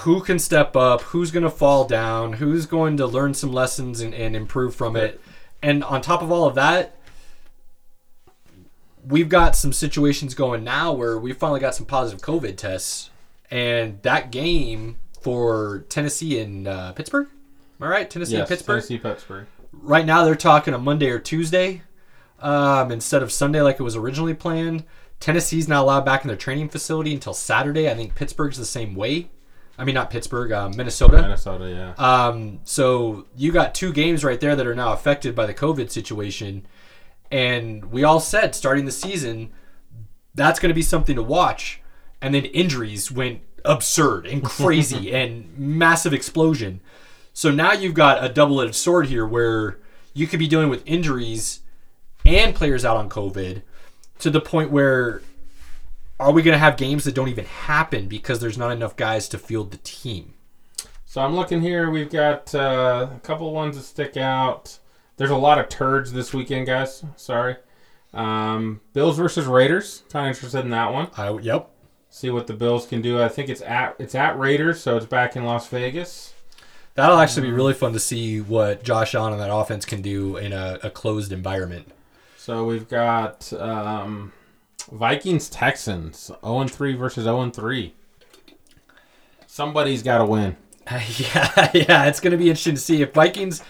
who 0.00 0.20
can 0.20 0.38
step 0.38 0.76
up, 0.76 1.00
who's 1.02 1.30
going 1.30 1.44
to 1.44 1.50
fall 1.50 1.84
down, 1.86 2.34
who's 2.34 2.66
going 2.66 2.96
to 2.96 3.06
learn 3.06 3.34
some 3.34 3.52
lessons 3.52 4.00
and, 4.00 4.14
and 4.14 4.34
improve 4.34 4.74
from 4.74 4.96
it. 4.96 5.20
And 5.62 5.84
on 5.84 6.02
top 6.02 6.22
of 6.22 6.30
all 6.30 6.46
of 6.46 6.54
that, 6.56 6.96
we've 9.06 9.28
got 9.28 9.54
some 9.54 9.72
situations 9.72 10.34
going 10.34 10.64
now 10.64 10.92
where 10.92 11.18
we 11.18 11.32
finally 11.32 11.60
got 11.60 11.74
some 11.74 11.86
positive 11.86 12.20
COVID 12.20 12.56
tests, 12.56 13.10
and 13.50 14.02
that 14.02 14.32
game 14.32 14.96
for 15.20 15.84
Tennessee 15.88 16.40
and 16.40 16.66
uh, 16.66 16.92
Pittsburgh. 16.92 17.28
Am 17.80 17.86
I 17.86 17.90
right? 17.90 18.10
Tennessee 18.10 18.36
and 18.36 18.48
Pittsburgh 18.48 18.80
Tennessee, 18.80 18.98
Pittsburgh. 18.98 19.46
right 19.72 20.06
now 20.06 20.24
they're 20.24 20.34
talking 20.34 20.74
a 20.74 20.78
Monday 20.78 21.10
or 21.10 21.18
Tuesday 21.18 21.82
um, 22.40 22.90
instead 22.90 23.22
of 23.22 23.30
Sunday 23.30 23.60
like 23.60 23.78
it 23.78 23.82
was 23.82 23.96
originally 23.96 24.34
planned. 24.34 24.84
Tennessee's 25.20 25.68
not 25.68 25.82
allowed 25.82 26.04
back 26.04 26.22
in 26.22 26.28
their 26.28 26.36
training 26.36 26.68
facility 26.68 27.14
until 27.14 27.34
Saturday. 27.34 27.90
I 27.90 27.94
think 27.94 28.14
Pittsburgh's 28.14 28.58
the 28.58 28.64
same 28.64 28.94
way. 28.94 29.30
I 29.78 29.84
mean, 29.84 29.94
not 29.94 30.10
Pittsburgh, 30.10 30.52
uh, 30.52 30.70
Minnesota. 30.70 31.20
Minnesota, 31.20 31.68
yeah. 31.98 32.26
Um, 32.26 32.60
so 32.64 33.26
you 33.36 33.52
got 33.52 33.74
two 33.74 33.92
games 33.92 34.24
right 34.24 34.40
there 34.40 34.56
that 34.56 34.66
are 34.66 34.74
now 34.74 34.92
affected 34.92 35.34
by 35.34 35.46
the 35.46 35.54
COVID 35.54 35.90
situation. 35.90 36.66
And 37.30 37.86
we 37.86 38.04
all 38.04 38.20
said 38.20 38.54
starting 38.54 38.86
the 38.86 38.92
season, 38.92 39.52
that's 40.34 40.58
going 40.58 40.70
to 40.70 40.74
be 40.74 40.82
something 40.82 41.16
to 41.16 41.22
watch. 41.22 41.80
And 42.22 42.34
then 42.34 42.46
injuries 42.46 43.10
went 43.12 43.40
absurd 43.64 44.26
and 44.26 44.42
crazy 44.42 45.12
and 45.14 45.56
massive 45.58 46.14
explosion. 46.14 46.80
So 47.32 47.50
now 47.50 47.72
you've 47.72 47.94
got 47.94 48.24
a 48.24 48.28
double 48.30 48.62
edged 48.62 48.74
sword 48.74 49.08
here 49.08 49.26
where 49.26 49.78
you 50.14 50.26
could 50.26 50.38
be 50.38 50.48
dealing 50.48 50.70
with 50.70 50.82
injuries 50.86 51.60
and 52.24 52.54
players 52.54 52.84
out 52.84 52.96
on 52.96 53.10
COVID 53.10 53.62
to 54.20 54.30
the 54.30 54.40
point 54.40 54.70
where 54.70 55.20
are 56.18 56.32
we 56.32 56.42
going 56.42 56.54
to 56.54 56.58
have 56.58 56.76
games 56.76 57.04
that 57.04 57.14
don't 57.14 57.28
even 57.28 57.44
happen 57.44 58.08
because 58.08 58.40
there's 58.40 58.58
not 58.58 58.72
enough 58.72 58.96
guys 58.96 59.28
to 59.28 59.38
field 59.38 59.70
the 59.70 59.78
team? 59.78 60.34
So 61.04 61.20
I'm 61.20 61.34
looking 61.34 61.60
here. 61.60 61.90
We've 61.90 62.10
got 62.10 62.54
uh, 62.54 63.08
a 63.14 63.20
couple 63.20 63.52
ones 63.52 63.76
that 63.76 63.84
stick 63.84 64.16
out. 64.16 64.78
There's 65.16 65.30
a 65.30 65.36
lot 65.36 65.58
of 65.58 65.68
turds 65.68 66.12
this 66.12 66.34
weekend, 66.34 66.66
guys. 66.66 67.04
Sorry. 67.16 67.56
Um, 68.12 68.80
Bills 68.92 69.16
versus 69.16 69.46
Raiders. 69.46 70.02
Kind 70.10 70.26
of 70.26 70.34
interested 70.36 70.60
in 70.60 70.70
that 70.70 70.92
one. 70.92 71.08
I, 71.16 71.30
yep. 71.38 71.70
See 72.10 72.30
what 72.30 72.46
the 72.46 72.54
Bills 72.54 72.86
can 72.86 73.02
do. 73.02 73.22
I 73.22 73.28
think 73.28 73.48
it's 73.48 73.62
at 73.62 73.96
it's 73.98 74.14
at 74.14 74.38
Raiders, 74.38 74.80
so 74.80 74.96
it's 74.96 75.06
back 75.06 75.36
in 75.36 75.44
Las 75.44 75.68
Vegas. 75.68 76.32
That'll 76.94 77.18
actually 77.18 77.48
be 77.48 77.52
really 77.52 77.74
fun 77.74 77.92
to 77.92 78.00
see 78.00 78.40
what 78.40 78.82
Josh 78.82 79.14
Allen 79.14 79.34
and 79.34 79.42
that 79.42 79.52
offense 79.52 79.84
can 79.84 80.00
do 80.00 80.38
in 80.38 80.54
a, 80.54 80.78
a 80.82 80.88
closed 80.88 81.30
environment. 81.30 81.92
So 82.38 82.64
we've 82.64 82.88
got 82.88 83.52
um, 83.52 84.32
Vikings 84.90 85.48
Texans 85.48 86.30
0 86.44 86.68
3 86.68 86.94
versus 86.94 87.24
0 87.24 87.50
3. 87.50 87.94
Somebody's 89.46 90.02
got 90.02 90.18
to 90.18 90.24
win. 90.24 90.56
yeah, 90.90 91.70
yeah, 91.74 92.04
it's 92.04 92.20
going 92.20 92.30
to 92.30 92.36
be 92.36 92.48
interesting 92.48 92.74
to 92.74 92.80
see 92.80 93.02
if 93.02 93.12
Vikings 93.12 93.62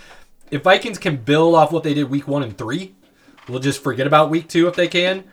if 0.51 0.63
Vikings 0.63 0.99
can 0.99 1.17
build 1.17 1.55
off 1.55 1.73
what 1.73 1.83
they 1.83 1.95
did 1.95 2.11
week 2.11 2.29
1 2.29 2.43
and 2.43 2.57
3. 2.57 2.95
We'll 3.49 3.61
just 3.61 3.83
forget 3.83 4.07
about 4.07 4.31
week 4.31 4.49
2 4.49 4.69
if 4.69 4.75
they 4.75 4.89
can. 4.89 5.25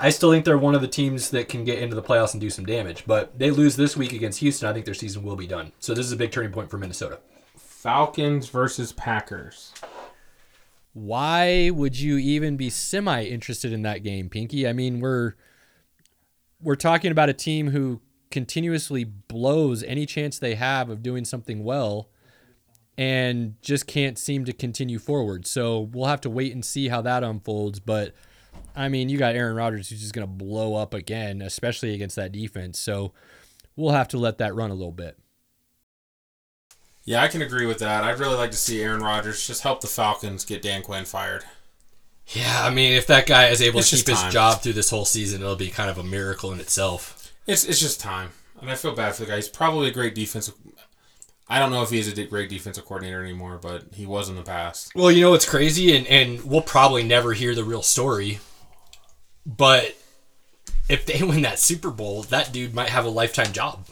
I 0.00 0.10
still 0.10 0.30
think 0.30 0.44
they're 0.44 0.58
one 0.58 0.76
of 0.76 0.80
the 0.80 0.88
teams 0.88 1.30
that 1.30 1.48
can 1.48 1.64
get 1.64 1.80
into 1.80 1.96
the 1.96 2.02
playoffs 2.02 2.32
and 2.32 2.40
do 2.40 2.50
some 2.50 2.64
damage, 2.64 3.04
but 3.04 3.36
they 3.36 3.50
lose 3.50 3.74
this 3.74 3.96
week 3.96 4.12
against 4.12 4.38
Houston, 4.38 4.68
I 4.68 4.72
think 4.72 4.84
their 4.84 4.94
season 4.94 5.24
will 5.24 5.34
be 5.34 5.46
done. 5.46 5.72
So 5.80 5.92
this 5.92 6.06
is 6.06 6.12
a 6.12 6.16
big 6.16 6.30
turning 6.30 6.52
point 6.52 6.70
for 6.70 6.78
Minnesota. 6.78 7.18
Falcons 7.56 8.48
versus 8.48 8.92
Packers. 8.92 9.72
Why 10.98 11.70
would 11.70 11.98
you 11.98 12.18
even 12.18 12.56
be 12.56 12.70
semi 12.70 13.24
interested 13.24 13.72
in 13.72 13.82
that 13.82 14.02
game, 14.02 14.28
Pinky? 14.28 14.66
I 14.66 14.72
mean, 14.72 15.00
we're 15.00 15.34
we're 16.60 16.74
talking 16.74 17.12
about 17.12 17.28
a 17.28 17.34
team 17.34 17.70
who 17.70 18.00
continuously 18.30 19.04
blows 19.04 19.82
any 19.84 20.04
chance 20.06 20.38
they 20.38 20.56
have 20.56 20.90
of 20.90 21.02
doing 21.02 21.24
something 21.24 21.64
well 21.64 22.10
and 22.96 23.54
just 23.62 23.86
can't 23.86 24.18
seem 24.18 24.44
to 24.44 24.52
continue 24.52 24.98
forward. 24.98 25.46
So 25.46 25.88
we'll 25.92 26.06
have 26.06 26.20
to 26.22 26.30
wait 26.30 26.52
and 26.52 26.64
see 26.64 26.88
how 26.88 27.00
that 27.02 27.22
unfolds, 27.22 27.78
but 27.78 28.12
I 28.74 28.88
mean, 28.88 29.08
you 29.08 29.18
got 29.18 29.36
Aaron 29.36 29.56
Rodgers 29.56 29.88
who's 29.88 30.00
just 30.00 30.14
going 30.14 30.26
to 30.26 30.32
blow 30.32 30.74
up 30.74 30.94
again, 30.94 31.40
especially 31.42 31.94
against 31.94 32.16
that 32.16 32.32
defense. 32.32 32.78
So 32.78 33.12
we'll 33.76 33.92
have 33.92 34.08
to 34.08 34.18
let 34.18 34.38
that 34.38 34.54
run 34.54 34.70
a 34.70 34.74
little 34.74 34.92
bit. 34.92 35.16
Yeah, 37.08 37.22
I 37.22 37.28
can 37.28 37.40
agree 37.40 37.64
with 37.64 37.78
that. 37.78 38.04
I'd 38.04 38.18
really 38.18 38.36
like 38.36 38.50
to 38.50 38.56
see 38.58 38.82
Aaron 38.82 39.00
Rodgers 39.00 39.46
just 39.46 39.62
help 39.62 39.80
the 39.80 39.86
Falcons 39.86 40.44
get 40.44 40.60
Dan 40.60 40.82
Quinn 40.82 41.06
fired. 41.06 41.42
Yeah, 42.26 42.60
I 42.62 42.68
mean, 42.68 42.92
if 42.92 43.06
that 43.06 43.26
guy 43.26 43.46
is 43.46 43.62
able 43.62 43.78
It's 43.78 43.88
to 43.88 43.96
keep 43.96 44.04
just 44.04 44.24
his 44.24 44.32
job 44.34 44.60
through 44.60 44.74
this 44.74 44.90
whole 44.90 45.06
season, 45.06 45.40
it'll 45.40 45.56
be 45.56 45.70
kind 45.70 45.88
of 45.88 45.96
a 45.96 46.02
miracle 46.02 46.52
in 46.52 46.60
itself. 46.60 47.32
It's 47.46 47.64
it's 47.64 47.80
just 47.80 47.98
time, 47.98 48.32
I 48.58 48.60
and 48.60 48.70
I 48.70 48.74
feel 48.74 48.94
bad 48.94 49.14
for 49.14 49.22
the 49.22 49.30
guy. 49.30 49.36
He's 49.36 49.48
probably 49.48 49.88
a 49.88 49.90
great 49.90 50.14
defensive. 50.14 50.52
I 51.48 51.58
don't 51.58 51.70
know 51.70 51.82
if 51.82 51.88
he's 51.88 52.12
a 52.12 52.24
great 52.26 52.50
defensive 52.50 52.84
coordinator 52.84 53.24
anymore, 53.24 53.56
but 53.56 53.84
he 53.94 54.04
was 54.04 54.28
in 54.28 54.36
the 54.36 54.42
past. 54.42 54.94
Well, 54.94 55.10
you 55.10 55.22
know 55.22 55.30
what's 55.30 55.48
crazy, 55.48 55.96
and, 55.96 56.06
and 56.08 56.44
we'll 56.44 56.60
probably 56.60 57.04
never 57.04 57.32
hear 57.32 57.54
the 57.54 57.64
real 57.64 57.80
story. 57.80 58.40
But 59.46 59.96
if 60.90 61.06
they 61.06 61.22
win 61.22 61.40
that 61.40 61.58
Super 61.58 61.90
Bowl, 61.90 62.24
that 62.24 62.52
dude 62.52 62.74
might 62.74 62.90
have 62.90 63.06
a 63.06 63.08
lifetime 63.08 63.54
job. 63.54 63.86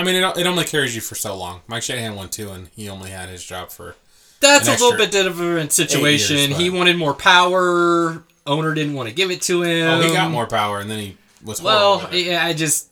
I 0.00 0.02
mean, 0.02 0.14
it, 0.14 0.38
it 0.38 0.46
only 0.46 0.64
carries 0.64 0.94
you 0.94 1.02
for 1.02 1.14
so 1.14 1.36
long. 1.36 1.60
Mike 1.66 1.82
Shanahan 1.82 2.14
won 2.16 2.30
two, 2.30 2.50
and 2.50 2.68
he 2.68 2.88
only 2.88 3.10
had 3.10 3.28
his 3.28 3.44
job 3.44 3.70
for 3.70 3.96
That's 4.40 4.66
a 4.66 4.70
little 4.72 4.96
bit 4.96 5.10
different 5.10 5.72
situation. 5.72 6.36
years, 6.36 6.56
he 6.56 6.70
wanted 6.70 6.96
more 6.96 7.12
power. 7.12 8.24
Owner 8.46 8.72
didn't 8.72 8.94
want 8.94 9.10
to 9.10 9.14
give 9.14 9.30
it 9.30 9.42
to 9.42 9.62
him. 9.62 9.86
Oh, 9.86 10.00
he 10.00 10.08
got 10.14 10.30
more 10.30 10.46
power, 10.46 10.80
and 10.80 10.90
then 10.90 10.98
he 11.00 11.16
was 11.44 11.60
Well, 11.60 12.08
yeah, 12.14 12.42
I 12.42 12.54
just 12.54 12.88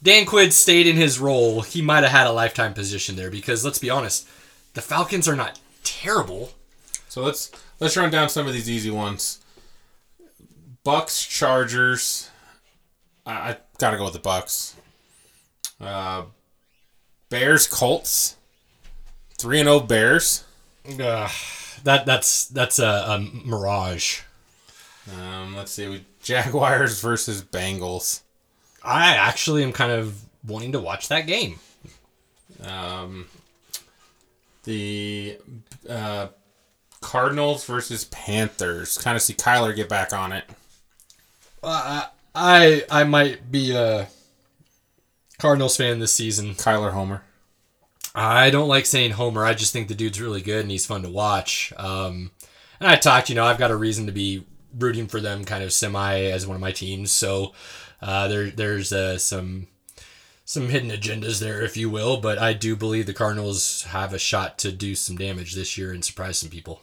Dan 0.00 0.26
Quinn 0.26 0.52
stayed 0.52 0.86
in 0.86 0.94
his 0.94 1.18
role. 1.18 1.62
He 1.62 1.82
might 1.82 2.04
have 2.04 2.12
had 2.12 2.28
a 2.28 2.32
lifetime 2.32 2.72
position 2.72 3.16
there 3.16 3.32
because 3.32 3.64
let's 3.64 3.80
be 3.80 3.90
honest, 3.90 4.28
the 4.74 4.80
Falcons 4.80 5.26
are 5.26 5.34
not 5.34 5.58
terrible. 5.82 6.52
So 7.08 7.20
let's 7.20 7.50
let's 7.80 7.96
run 7.96 8.12
down 8.12 8.28
some 8.28 8.46
of 8.46 8.52
these 8.52 8.70
easy 8.70 8.92
ones. 8.92 9.40
Bucs 10.86 11.28
Chargers. 11.28 12.30
I, 13.26 13.32
I 13.32 13.56
gotta 13.78 13.96
go 13.96 14.04
with 14.04 14.12
the 14.12 14.20
Bucs. 14.20 14.74
Uh, 15.80 16.26
Bears 17.34 17.66
Colts. 17.66 18.36
Three 19.38 19.58
and 19.58 19.66
zero 19.66 19.80
Bears. 19.80 20.44
Ugh, 20.88 21.30
that 21.82 22.06
that's 22.06 22.46
that's 22.46 22.78
a, 22.78 22.84
a 22.84 23.18
mirage. 23.44 24.20
Um, 25.12 25.56
let's 25.56 25.72
see. 25.72 25.88
We 25.88 26.04
Jaguars 26.22 27.00
versus 27.00 27.42
Bengals. 27.42 28.20
I 28.84 29.16
actually 29.16 29.64
am 29.64 29.72
kind 29.72 29.90
of 29.90 30.22
wanting 30.46 30.70
to 30.72 30.78
watch 30.78 31.08
that 31.08 31.26
game. 31.26 31.58
Um, 32.62 33.26
the 34.62 35.36
uh, 35.90 36.28
Cardinals 37.00 37.64
versus 37.64 38.04
Panthers. 38.04 38.96
Kind 38.96 39.16
of 39.16 39.22
see 39.22 39.34
Kyler 39.34 39.74
get 39.74 39.88
back 39.88 40.12
on 40.12 40.30
it. 40.30 40.44
Uh, 41.64 42.04
I 42.32 42.84
I 42.88 43.02
might 43.02 43.50
be 43.50 43.74
a 43.74 44.06
Cardinals 45.38 45.76
fan 45.76 45.98
this 45.98 46.12
season. 46.12 46.54
Kyler 46.54 46.92
Homer. 46.92 47.22
I 48.14 48.50
don't 48.50 48.68
like 48.68 48.86
saying 48.86 49.12
Homer. 49.12 49.44
I 49.44 49.54
just 49.54 49.72
think 49.72 49.88
the 49.88 49.94
dude's 49.94 50.20
really 50.20 50.40
good 50.40 50.60
and 50.60 50.70
he's 50.70 50.86
fun 50.86 51.02
to 51.02 51.08
watch. 51.08 51.72
Um, 51.76 52.30
and 52.78 52.88
I 52.88 52.96
talked, 52.96 53.28
you 53.28 53.34
know, 53.34 53.44
I've 53.44 53.58
got 53.58 53.72
a 53.72 53.76
reason 53.76 54.06
to 54.06 54.12
be 54.12 54.44
rooting 54.78 55.06
for 55.08 55.20
them, 55.20 55.44
kind 55.44 55.64
of 55.64 55.72
semi 55.72 56.20
as 56.20 56.46
one 56.46 56.54
of 56.54 56.60
my 56.60 56.72
teams. 56.72 57.10
So 57.10 57.52
uh, 58.00 58.28
there 58.28 58.50
there's 58.50 58.92
uh, 58.92 59.18
some 59.18 59.66
some 60.44 60.68
hidden 60.68 60.90
agendas 60.90 61.40
there, 61.40 61.62
if 61.62 61.76
you 61.76 61.90
will. 61.90 62.18
But 62.18 62.38
I 62.38 62.52
do 62.52 62.76
believe 62.76 63.06
the 63.06 63.14
Cardinals 63.14 63.84
have 63.84 64.12
a 64.12 64.18
shot 64.18 64.58
to 64.58 64.70
do 64.70 64.94
some 64.94 65.16
damage 65.16 65.54
this 65.54 65.76
year 65.76 65.92
and 65.92 66.04
surprise 66.04 66.38
some 66.38 66.50
people. 66.50 66.82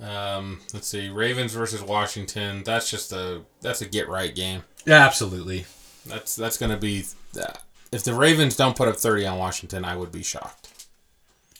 Um, 0.00 0.60
let's 0.72 0.88
see, 0.88 1.08
Ravens 1.08 1.54
versus 1.54 1.82
Washington. 1.82 2.62
That's 2.64 2.90
just 2.90 3.12
a 3.12 3.42
that's 3.60 3.82
a 3.82 3.86
get 3.86 4.08
right 4.08 4.34
game. 4.34 4.64
Yeah, 4.84 5.04
absolutely. 5.04 5.66
That's 6.06 6.34
that's 6.34 6.58
gonna 6.58 6.76
be. 6.76 7.04
If 7.92 8.04
the 8.04 8.14
Ravens 8.14 8.56
don't 8.56 8.76
put 8.76 8.88
up 8.88 8.96
thirty 8.96 9.26
on 9.26 9.38
Washington, 9.38 9.84
I 9.84 9.96
would 9.96 10.12
be 10.12 10.22
shocked. 10.22 10.86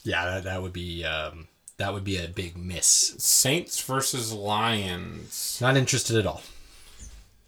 Yeah, 0.03 0.25
that, 0.27 0.45
that 0.45 0.63
would 0.63 0.73
be 0.73 1.05
um, 1.05 1.49
that 1.79 1.93
would 1.93 2.05
be 2.05 2.17
a 2.17 2.29
big 2.29 2.57
miss. 2.57 3.15
Saints 3.19 3.81
versus 3.83 4.33
Lions. 4.33 5.59
Not 5.61 5.77
interested 5.77 6.17
at 6.17 6.27
all. 6.27 6.43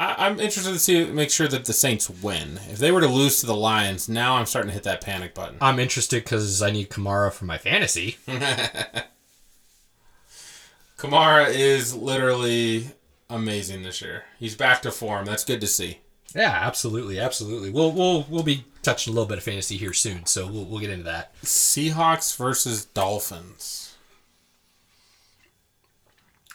I, 0.00 0.26
I'm 0.26 0.40
interested 0.40 0.72
to 0.72 0.78
see 0.78 1.04
make 1.06 1.30
sure 1.30 1.48
that 1.48 1.64
the 1.64 1.72
Saints 1.72 2.10
win. 2.10 2.60
If 2.68 2.78
they 2.78 2.92
were 2.92 3.00
to 3.00 3.08
lose 3.08 3.40
to 3.40 3.46
the 3.46 3.54
Lions, 3.54 4.08
now 4.08 4.36
I'm 4.36 4.46
starting 4.46 4.68
to 4.70 4.74
hit 4.74 4.82
that 4.84 5.00
panic 5.00 5.34
button. 5.34 5.58
I'm 5.60 5.78
interested 5.78 6.24
because 6.24 6.62
I 6.62 6.70
need 6.70 6.90
Kamara 6.90 7.32
for 7.32 7.44
my 7.44 7.58
fantasy. 7.58 8.18
Kamara 10.98 11.48
is 11.54 11.94
literally 11.94 12.90
amazing 13.28 13.82
this 13.82 14.00
year. 14.00 14.24
He's 14.38 14.54
back 14.54 14.82
to 14.82 14.90
form. 14.90 15.26
That's 15.26 15.44
good 15.44 15.60
to 15.60 15.66
see. 15.66 15.98
Yeah, 16.36 16.50
absolutely, 16.52 17.18
absolutely. 17.18 17.70
We'll 17.70 17.92
we'll 17.92 18.26
we'll 18.28 18.42
be 18.42 18.64
touching 18.82 19.12
a 19.12 19.14
little 19.14 19.28
bit 19.28 19.38
of 19.38 19.44
fantasy 19.44 19.78
here 19.78 19.94
soon, 19.94 20.26
so 20.26 20.46
we'll 20.46 20.66
we'll 20.66 20.80
get 20.80 20.90
into 20.90 21.04
that. 21.04 21.34
Seahawks 21.42 22.36
versus 22.36 22.84
Dolphins. 22.84 23.94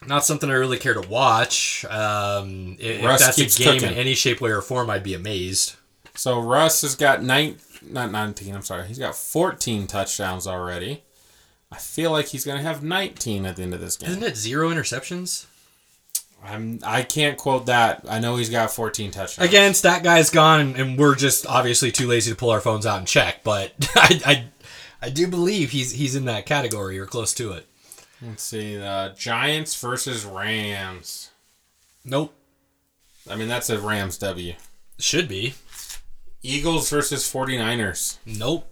Not 0.05 0.23
something 0.23 0.49
I 0.49 0.53
really 0.53 0.77
care 0.77 0.93
to 0.93 1.07
watch. 1.07 1.83
Um, 1.85 2.77
if, 2.79 3.01
that's 3.01 3.37
a 3.37 3.63
game 3.63 3.73
cooking. 3.79 3.91
in 3.91 3.95
any 3.95 4.13
shape, 4.15 4.41
way, 4.41 4.51
or 4.51 4.61
form, 4.61 4.89
I'd 4.89 5.03
be 5.03 5.13
amazed. 5.13 5.75
So 6.15 6.39
Russ 6.39 6.81
has 6.81 6.95
got 6.95 7.23
nine, 7.23 7.57
not 7.81 8.11
nineteen. 8.11 8.53
I'm 8.53 8.61
sorry. 8.61 8.87
He's 8.87 8.99
got 8.99 9.15
fourteen 9.15 9.87
touchdowns 9.87 10.45
already. 10.45 11.03
I 11.71 11.77
feel 11.77 12.11
like 12.11 12.27
he's 12.27 12.45
gonna 12.45 12.61
have 12.61 12.83
nineteen 12.83 13.47
at 13.47 13.55
the 13.55 13.63
end 13.63 13.73
of 13.73 13.81
this 13.81 13.97
game. 13.97 14.11
Isn't 14.11 14.23
it 14.23 14.37
zero 14.37 14.69
interceptions? 14.69 15.47
I'm. 16.43 16.79
I 16.83 17.03
can't 17.03 17.37
quote 17.37 17.67
that. 17.67 18.05
I 18.09 18.19
know 18.19 18.35
he's 18.35 18.49
got 18.49 18.71
fourteen 18.71 19.11
touchdowns. 19.11 19.47
Again, 19.47 19.73
stat 19.73 20.03
guy's 20.03 20.29
gone, 20.29 20.75
and 20.75 20.97
we're 20.97 21.15
just 21.15 21.45
obviously 21.45 21.91
too 21.91 22.07
lazy 22.07 22.31
to 22.31 22.35
pull 22.37 22.49
our 22.49 22.61
phones 22.61 22.85
out 22.85 22.97
and 22.99 23.07
check. 23.07 23.43
But 23.43 23.73
I, 23.95 24.21
I, 24.25 24.45
I 25.03 25.09
do 25.09 25.27
believe 25.27 25.71
he's 25.71 25.91
he's 25.91 26.15
in 26.15 26.25
that 26.25 26.45
category 26.45 26.97
or 26.97 27.05
close 27.05 27.33
to 27.35 27.51
it. 27.53 27.67
Let's 28.21 28.43
see. 28.43 28.81
Uh, 28.81 29.09
Giants 29.09 29.79
versus 29.79 30.25
Rams. 30.25 31.29
Nope, 32.03 32.33
I 33.29 33.35
mean, 33.35 33.47
that's 33.47 33.69
a 33.69 33.79
Rams 33.79 34.17
W. 34.17 34.53
should 34.97 35.27
be. 35.27 35.53
Eagles 36.43 36.89
versus 36.89 37.31
49ers. 37.31 38.17
Nope, 38.25 38.67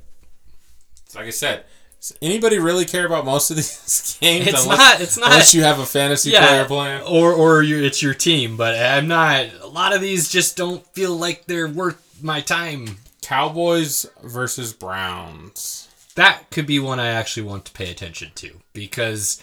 Like 1.14 1.26
I 1.28 1.30
said, 1.30 1.66
does 2.00 2.18
anybody 2.22 2.60
really 2.60 2.86
care 2.86 3.06
about 3.06 3.26
most 3.26 3.52
of 3.52 3.58
these 3.58 4.18
games? 4.22 4.48
It's 4.48 4.66
not- 4.78 5.02
it's 5.02 5.18
not- 5.18 5.28
Unless 5.32 5.54
you 5.54 5.64
have 5.64 5.80
a 5.80 5.86
fantasy 5.86 6.32
player 6.48 6.66
plan, 6.66 7.02
or 7.06 7.34
or 7.34 7.62
you 7.62 7.84
it's 7.84 8.02
your 8.02 8.14
team. 8.14 8.56
But 8.58 8.76
I'm 8.80 9.08
not. 9.08 9.48
A 9.62 9.68
lot 9.68 9.94
of 9.94 10.02
these 10.02 10.30
just 10.30 10.56
don't 10.58 10.86
feel 10.94 11.16
like 11.16 11.46
they're 11.46 11.68
worth 11.68 12.20
my 12.22 12.42
time. 12.42 12.98
Cowboys 13.22 14.06
versus 14.24 14.74
Browns. 14.74 15.88
that 16.16 16.50
could 16.52 16.66
be 16.66 16.80
one 16.80 17.00
I 17.00 17.08
actually 17.10 17.44
want 17.44 17.66
to 17.66 17.72
pay 17.74 17.92
attention 17.92 18.32
to 18.36 18.60
because 18.74 19.42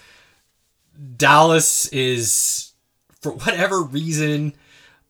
Dallas 1.16 1.86
is, 1.88 2.72
for 3.20 3.32
whatever 3.32 3.82
reason, 3.82 4.54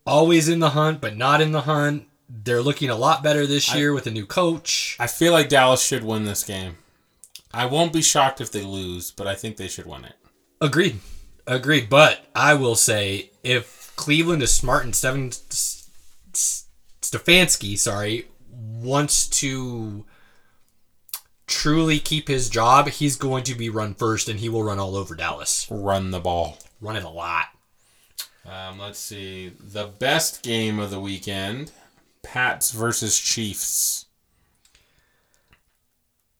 always 0.06 0.48
in 0.48 0.58
the 0.58 0.70
hunt, 0.70 1.00
but 1.00 1.16
not 1.16 1.40
in 1.40 1.52
the 1.52 1.62
hunt. 1.62 2.06
They're 2.28 2.62
looking 2.62 2.90
a 2.90 2.96
lot 2.96 3.22
better 3.22 3.46
this 3.46 3.72
year 3.74 3.92
with 3.92 4.06
a 4.06 4.10
new 4.10 4.26
coach. 4.26 4.96
I 4.98 5.06
feel 5.06 5.32
like 5.32 5.48
Dallas 5.48 5.82
should 5.82 6.02
win 6.04 6.24
this 6.24 6.42
game. 6.42 6.76
I 7.56 7.64
won't 7.64 7.92
be 7.94 8.02
shocked 8.02 8.42
if 8.42 8.52
they 8.52 8.60
lose, 8.62 9.10
but 9.10 9.26
I 9.26 9.34
think 9.34 9.56
they 9.56 9.66
should 9.66 9.86
win 9.86 10.04
it. 10.04 10.12
Agreed. 10.60 11.00
Agreed. 11.46 11.88
But 11.88 12.26
I 12.34 12.52
will 12.52 12.74
say 12.74 13.30
if 13.42 13.94
Cleveland 13.96 14.42
is 14.42 14.52
smart 14.52 14.84
and 14.84 14.94
Steven 14.94 15.30
Stefanski, 17.00 17.78
sorry, 17.78 18.26
wants 18.50 19.26
to 19.40 20.04
truly 21.46 21.98
keep 21.98 22.28
his 22.28 22.50
job, 22.50 22.88
he's 22.88 23.16
going 23.16 23.44
to 23.44 23.54
be 23.54 23.70
run 23.70 23.94
first 23.94 24.28
and 24.28 24.38
he 24.40 24.50
will 24.50 24.62
run 24.62 24.78
all 24.78 24.94
over 24.94 25.14
Dallas. 25.14 25.66
Run 25.70 26.10
the 26.10 26.20
ball. 26.20 26.58
Run 26.82 26.96
it 26.96 27.04
a 27.04 27.08
lot. 27.08 27.46
Um, 28.44 28.78
let's 28.78 28.98
see. 28.98 29.52
The 29.58 29.86
best 29.86 30.42
game 30.42 30.78
of 30.78 30.90
the 30.90 31.00
weekend 31.00 31.72
Pats 32.22 32.72
versus 32.72 33.18
Chiefs. 33.18 34.05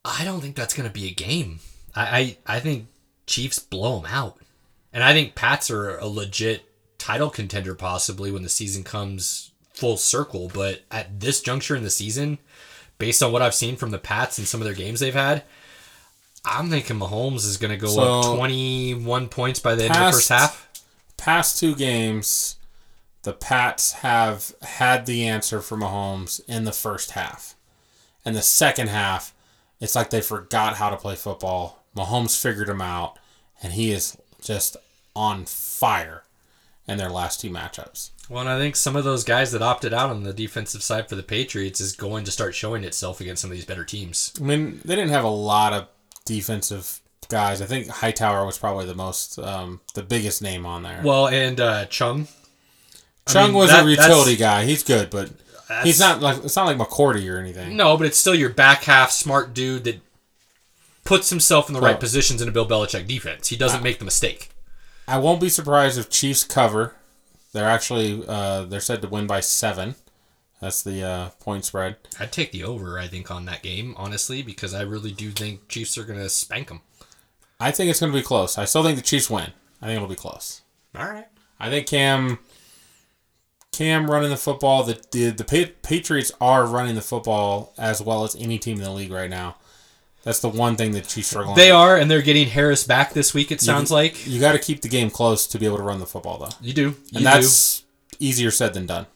I 0.06 0.24
don't 0.24 0.40
think 0.40 0.56
that's 0.56 0.74
going 0.74 0.88
to 0.88 0.92
be 0.92 1.08
a 1.08 1.14
game. 1.14 1.58
I, 1.94 2.36
I, 2.46 2.56
I 2.56 2.60
think 2.60 2.86
Chiefs 3.26 3.58
blow 3.58 4.00
them 4.00 4.10
out. 4.10 4.38
And 4.92 5.02
I 5.02 5.12
think 5.12 5.34
Pats 5.34 5.70
are 5.70 5.98
a 5.98 6.06
legit 6.06 6.64
title 6.96 7.28
contender 7.28 7.74
possibly 7.74 8.30
when 8.30 8.42
the 8.42 8.48
season 8.48 8.84
comes 8.84 9.50
full 9.74 9.96
circle. 9.96 10.50
But 10.52 10.82
at 10.90 11.20
this 11.20 11.40
juncture 11.42 11.76
in 11.76 11.82
the 11.82 11.90
season, 11.90 12.38
based 12.98 13.22
on 13.22 13.32
what 13.32 13.42
I've 13.42 13.54
seen 13.54 13.76
from 13.76 13.90
the 13.90 13.98
Pats 13.98 14.38
and 14.38 14.46
some 14.46 14.60
of 14.60 14.64
their 14.64 14.74
games 14.74 15.00
they've 15.00 15.12
had, 15.12 15.42
I'm 16.44 16.70
thinking 16.70 16.98
Mahomes 16.98 17.44
is 17.44 17.56
going 17.56 17.72
to 17.72 17.76
go 17.76 17.98
up 17.98 18.36
21 18.36 19.28
points 19.28 19.58
by 19.58 19.74
the 19.74 19.84
end 19.84 19.96
of 19.96 20.06
the 20.06 20.12
first 20.12 20.28
half. 20.28 20.68
Past 21.16 21.58
two 21.58 21.74
games, 21.74 22.56
the 23.22 23.32
Pats 23.32 23.94
have 23.94 24.54
had 24.62 25.06
the 25.06 25.26
answer 25.26 25.60
for 25.60 25.76
Mahomes 25.76 26.40
in 26.48 26.64
the 26.64 26.72
first 26.72 27.12
half. 27.12 27.56
And 28.24 28.36
the 28.36 28.42
second 28.42 28.88
half, 28.88 29.34
it's 29.80 29.94
like 29.94 30.10
they 30.10 30.20
forgot 30.20 30.76
how 30.76 30.90
to 30.90 30.96
play 30.96 31.14
football. 31.16 31.84
Mahomes 31.96 32.40
figured 32.40 32.68
him 32.68 32.80
out, 32.82 33.18
and 33.62 33.72
he 33.74 33.90
is 33.92 34.16
just 34.42 34.76
on 35.14 35.44
fire 35.46 36.22
in 36.88 36.98
their 36.98 37.08
last 37.10 37.40
two 37.40 37.50
matchups. 37.50 38.10
Well, 38.28 38.40
and 38.40 38.48
I 38.50 38.58
think 38.58 38.76
some 38.76 38.96
of 38.96 39.04
those 39.04 39.24
guys 39.24 39.52
that 39.52 39.62
opted 39.62 39.94
out 39.94 40.10
on 40.10 40.24
the 40.24 40.32
defensive 40.32 40.82
side 40.82 41.08
for 41.08 41.14
the 41.14 41.22
Patriots 41.22 41.80
is 41.80 41.92
going 41.94 42.24
to 42.24 42.30
start 42.30 42.54
showing 42.54 42.84
itself 42.84 43.20
against 43.20 43.40
some 43.42 43.50
of 43.50 43.56
these 43.56 43.64
better 43.64 43.84
teams. 43.84 44.32
I 44.40 44.42
mean, 44.44 44.80
they 44.84 44.96
didn't 44.96 45.10
have 45.12 45.24
a 45.24 45.28
lot 45.28 45.72
of 45.72 45.88
defensive 46.24 47.00
guys. 47.28 47.62
I 47.62 47.66
think 47.66 47.88
Hightower 47.88 48.44
was 48.44 48.58
probably 48.58 48.86
the 48.86 48.94
most, 48.94 49.38
um, 49.38 49.80
the 49.94 50.02
biggest 50.02 50.42
name 50.42 50.66
on 50.66 50.82
there. 50.82 51.00
Well, 51.04 51.28
and 51.28 51.60
uh, 51.60 51.84
Chung. 51.86 52.26
I 53.28 53.32
Chung 53.32 53.46
mean, 53.50 53.54
was 53.58 53.70
that- 53.70 53.86
a 53.86 53.88
utility 53.90 54.36
guy. 54.36 54.64
He's 54.64 54.82
good, 54.82 55.08
but 55.10 55.30
he's 55.82 56.00
not 56.00 56.20
like 56.20 56.44
it's 56.44 56.56
not 56.56 56.66
like 56.66 56.76
McCourty 56.78 57.32
or 57.32 57.38
anything. 57.38 57.76
No, 57.76 57.96
but 57.96 58.06
it's 58.06 58.18
still 58.18 58.34
your 58.34 58.50
back 58.50 58.84
half 58.84 59.10
smart 59.10 59.54
dude 59.54 59.84
that 59.84 60.00
puts 61.04 61.30
himself 61.30 61.68
in 61.68 61.74
the 61.74 61.80
right 61.80 61.92
Well- 61.92 61.98
positions 61.98 62.42
in 62.42 62.48
a 62.48 62.52
Bill 62.52 62.66
Belichick 62.68 63.06
defense. 63.06 63.48
He 63.48 63.56
doesn't 63.56 63.82
make 63.82 63.98
the 63.98 64.04
mistake. 64.04 64.50
I 65.08 65.18
won't 65.18 65.40
be 65.40 65.48
surprised 65.48 65.98
if 65.98 66.10
Chiefs 66.10 66.42
cover. 66.44 66.96
They're 67.52 67.68
actually 67.68 68.24
uh, 68.26 68.62
they're 68.64 68.80
said 68.80 69.02
to 69.02 69.08
win 69.08 69.26
by 69.26 69.40
seven. 69.40 69.94
That's 70.60 70.82
the 70.82 71.02
uh, 71.02 71.28
point 71.40 71.64
spread. 71.64 71.96
I'd 72.18 72.32
take 72.32 72.50
the 72.50 72.64
over, 72.64 72.98
I 72.98 73.06
think, 73.08 73.30
on 73.30 73.44
that 73.44 73.62
game, 73.62 73.94
honestly, 73.98 74.42
because 74.42 74.72
I 74.74 74.82
really 74.82 75.12
do 75.12 75.30
think 75.30 75.68
Chiefs 75.68 75.98
are 75.98 76.04
going 76.04 76.18
to 76.18 76.30
spank 76.30 76.68
them. 76.68 76.80
I 77.60 77.70
think 77.70 77.90
it's 77.90 78.00
going 78.00 78.10
to 78.12 78.18
be 78.18 78.22
close. 78.24 78.56
I 78.58 78.64
still 78.64 78.82
think 78.82 78.96
the 78.96 79.02
Chiefs 79.04 79.28
win. 79.30 79.52
I 79.82 79.86
think 79.86 79.96
it'll 79.96 80.08
be 80.08 80.14
close. 80.14 80.62
All 80.94 81.04
right. 81.08 81.26
I 81.60 81.68
think 81.70 81.86
Cam 81.86 82.38
Cam 83.76 84.10
running 84.10 84.30
the 84.30 84.36
football. 84.36 84.82
The 84.82 85.00
the, 85.10 85.30
the 85.30 85.44
Pa- 85.44 85.72
Patriots 85.82 86.32
are 86.40 86.66
running 86.66 86.94
the 86.94 87.02
football 87.02 87.74
as 87.76 88.00
well 88.00 88.24
as 88.24 88.34
any 88.36 88.58
team 88.58 88.78
in 88.78 88.84
the 88.84 88.90
league 88.90 89.12
right 89.12 89.30
now. 89.30 89.56
That's 90.22 90.40
the 90.40 90.48
one 90.48 90.74
thing 90.74 90.90
that 90.92 91.06
Chiefs 91.06 91.28
struggle. 91.28 91.54
They 91.54 91.70
are, 91.70 91.96
and 91.96 92.10
they're 92.10 92.20
getting 92.20 92.48
Harris 92.48 92.82
back 92.84 93.12
this 93.12 93.32
week. 93.32 93.52
It 93.52 93.60
sounds 93.60 93.92
like 93.92 94.26
You 94.26 94.40
got 94.40 94.52
to 94.52 94.58
keep 94.58 94.80
the 94.80 94.88
game 94.88 95.08
close 95.08 95.46
to 95.46 95.58
be 95.58 95.66
able 95.66 95.76
to 95.76 95.84
run 95.84 96.00
the 96.00 96.06
football, 96.06 96.38
though, 96.38 96.48
you 96.60 96.72
do. 96.72 96.82
You 96.82 96.94
and 97.14 97.18
do. 97.18 97.24
that's 97.24 97.84
easier 98.18 98.50
said 98.50 98.74
than 98.74 98.86
done. 98.86 99.06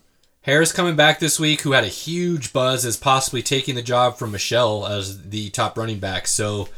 Harris 0.43 0.73
coming 0.73 0.95
back 0.95 1.19
this 1.19 1.41
week, 1.41 1.62
who 1.62 1.73
had 1.73 1.82
a 1.82 1.89
huge 1.89 2.53
buzz 2.53 2.87
as 2.87 2.97
possibly 2.97 3.43
taking 3.43 3.74
the 3.74 3.82
job 3.82 4.19
from 4.19 4.31
Michel 4.31 4.87
as 4.87 5.31
the 5.31 5.51
top 5.51 5.77
running 5.77 5.99
back. 5.99 6.28
So 6.28 6.69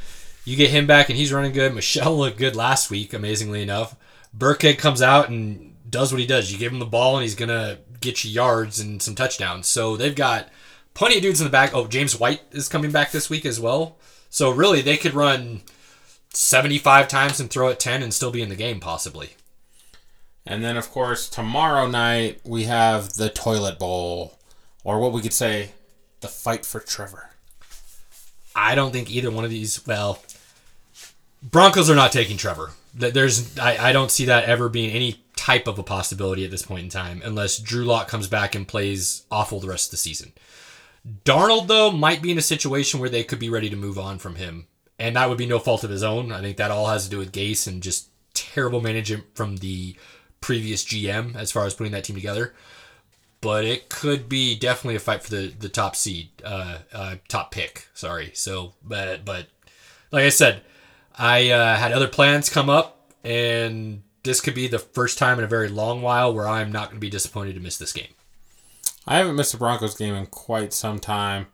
you 0.46 0.56
get 0.56 0.70
him 0.70 0.86
back, 0.86 1.10
and 1.10 1.18
he's 1.18 1.32
running 1.32 1.52
good. 1.52 1.74
Michel 1.74 2.16
looked 2.16 2.38
good 2.38 2.56
last 2.56 2.90
week, 2.90 3.12
amazingly 3.12 3.60
enough. 3.60 3.96
Burkhead 4.36 4.78
comes 4.78 5.02
out 5.02 5.28
and 5.28 5.71
does 5.92 6.12
what 6.12 6.20
he 6.20 6.26
does. 6.26 6.50
You 6.50 6.58
give 6.58 6.72
him 6.72 6.80
the 6.80 6.86
ball, 6.86 7.16
and 7.16 7.22
he's 7.22 7.36
gonna 7.36 7.78
get 8.00 8.24
you 8.24 8.30
yards 8.32 8.80
and 8.80 9.00
some 9.00 9.14
touchdowns. 9.14 9.68
So 9.68 9.96
they've 9.96 10.16
got 10.16 10.48
plenty 10.94 11.16
of 11.16 11.22
dudes 11.22 11.40
in 11.40 11.44
the 11.44 11.50
back. 11.52 11.72
Oh, 11.72 11.86
James 11.86 12.18
White 12.18 12.42
is 12.50 12.68
coming 12.68 12.90
back 12.90 13.12
this 13.12 13.30
week 13.30 13.46
as 13.46 13.60
well. 13.60 13.96
So 14.28 14.50
really, 14.50 14.82
they 14.82 14.96
could 14.96 15.14
run 15.14 15.62
seventy-five 16.30 17.06
times 17.06 17.38
and 17.38 17.48
throw 17.48 17.68
it 17.68 17.78
ten 17.78 18.02
and 18.02 18.12
still 18.12 18.32
be 18.32 18.42
in 18.42 18.48
the 18.48 18.56
game, 18.56 18.80
possibly. 18.80 19.36
And 20.44 20.64
then, 20.64 20.76
of 20.76 20.90
course, 20.90 21.28
tomorrow 21.28 21.86
night 21.86 22.40
we 22.44 22.64
have 22.64 23.12
the 23.12 23.28
Toilet 23.28 23.78
Bowl, 23.78 24.38
or 24.82 24.98
what 24.98 25.12
we 25.12 25.22
could 25.22 25.32
say, 25.32 25.70
the 26.20 26.28
fight 26.28 26.66
for 26.66 26.80
Trevor. 26.80 27.30
I 28.56 28.74
don't 28.74 28.92
think 28.92 29.10
either 29.10 29.30
one 29.30 29.44
of 29.44 29.50
these. 29.50 29.86
Well, 29.86 30.18
Broncos 31.42 31.88
are 31.88 31.94
not 31.94 32.12
taking 32.12 32.36
Trevor. 32.36 32.72
There's, 32.94 33.58
I, 33.58 33.88
I 33.88 33.92
don't 33.92 34.10
see 34.10 34.26
that 34.26 34.44
ever 34.44 34.68
being 34.68 34.90
any 34.90 35.21
type 35.42 35.66
of 35.66 35.76
a 35.76 35.82
possibility 35.82 36.44
at 36.44 36.52
this 36.52 36.62
point 36.62 36.84
in 36.84 36.88
time, 36.88 37.20
unless 37.24 37.58
Drew 37.58 37.84
Lock 37.84 38.06
comes 38.06 38.28
back 38.28 38.54
and 38.54 38.66
plays 38.66 39.26
awful 39.28 39.58
the 39.58 39.66
rest 39.66 39.88
of 39.88 39.90
the 39.90 39.96
season. 39.96 40.32
Darnold 41.24 41.66
though 41.66 41.90
might 41.90 42.22
be 42.22 42.30
in 42.30 42.38
a 42.38 42.42
situation 42.42 43.00
where 43.00 43.08
they 43.08 43.24
could 43.24 43.40
be 43.40 43.50
ready 43.50 43.68
to 43.68 43.74
move 43.74 43.98
on 43.98 44.18
from 44.20 44.36
him, 44.36 44.68
and 45.00 45.16
that 45.16 45.28
would 45.28 45.38
be 45.38 45.46
no 45.46 45.58
fault 45.58 45.82
of 45.82 45.90
his 45.90 46.04
own. 46.04 46.30
I 46.30 46.40
think 46.40 46.58
that 46.58 46.70
all 46.70 46.86
has 46.86 47.04
to 47.04 47.10
do 47.10 47.18
with 47.18 47.32
Gase 47.32 47.66
and 47.66 47.82
just 47.82 48.06
terrible 48.34 48.80
management 48.80 49.24
from 49.34 49.56
the 49.56 49.96
previous 50.40 50.84
GM 50.84 51.34
as 51.34 51.50
far 51.50 51.66
as 51.66 51.74
putting 51.74 51.92
that 51.92 52.04
team 52.04 52.14
together. 52.14 52.54
But 53.40 53.64
it 53.64 53.88
could 53.88 54.28
be 54.28 54.56
definitely 54.56 54.94
a 54.94 55.00
fight 55.00 55.24
for 55.24 55.30
the, 55.30 55.48
the 55.48 55.68
top 55.68 55.96
seed, 55.96 56.28
uh, 56.44 56.78
uh, 56.92 57.16
top 57.26 57.50
pick. 57.50 57.88
Sorry. 57.94 58.30
So, 58.34 58.74
but 58.84 59.24
but 59.24 59.48
like 60.12 60.22
I 60.22 60.28
said, 60.28 60.62
I 61.18 61.50
uh, 61.50 61.74
had 61.74 61.90
other 61.90 62.06
plans 62.06 62.48
come 62.48 62.70
up, 62.70 63.12
and 63.24 64.04
this 64.22 64.40
could 64.40 64.54
be 64.54 64.68
the 64.68 64.78
first 64.78 65.18
time 65.18 65.38
in 65.38 65.44
a 65.44 65.48
very 65.48 65.68
long 65.68 66.02
while 66.02 66.32
where 66.32 66.46
I'm 66.46 66.70
not 66.70 66.88
going 66.88 66.96
to 66.96 67.00
be 67.00 67.10
disappointed 67.10 67.54
to 67.54 67.60
miss 67.60 67.76
this 67.76 67.92
game. 67.92 68.14
I 69.06 69.18
haven't 69.18 69.36
missed 69.36 69.54
a 69.54 69.56
Broncos 69.56 69.96
game 69.96 70.14
in 70.14 70.26
quite 70.26 70.72
some 70.72 71.00
time. 71.00 71.46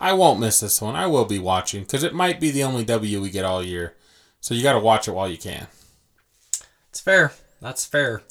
I 0.00 0.12
won't 0.12 0.40
miss 0.40 0.60
this 0.60 0.80
one. 0.80 0.96
I 0.96 1.06
will 1.06 1.24
be 1.24 1.38
watching 1.38 1.82
because 1.82 2.02
it 2.02 2.14
might 2.14 2.40
be 2.40 2.50
the 2.50 2.64
only 2.64 2.84
W 2.84 3.20
we 3.20 3.30
get 3.30 3.44
all 3.44 3.62
year. 3.62 3.94
So 4.40 4.54
you 4.54 4.62
got 4.62 4.72
to 4.72 4.80
watch 4.80 5.08
it 5.08 5.12
while 5.12 5.28
you 5.28 5.38
can. 5.38 5.66
It's 6.90 7.00
fair. 7.00 7.32
That's 7.60 7.84
fair. 7.84 8.22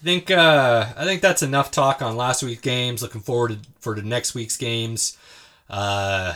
I 0.00 0.04
think 0.04 0.30
uh, 0.30 0.86
I 0.96 1.04
think 1.04 1.22
that's 1.22 1.42
enough 1.42 1.70
talk 1.70 2.02
on 2.02 2.16
last 2.16 2.42
week's 2.42 2.60
games. 2.60 3.02
Looking 3.02 3.20
forward 3.20 3.50
to, 3.50 3.58
for 3.78 3.94
the 3.94 4.02
next 4.02 4.34
week's 4.34 4.56
games. 4.56 5.16
Uh, 5.70 6.34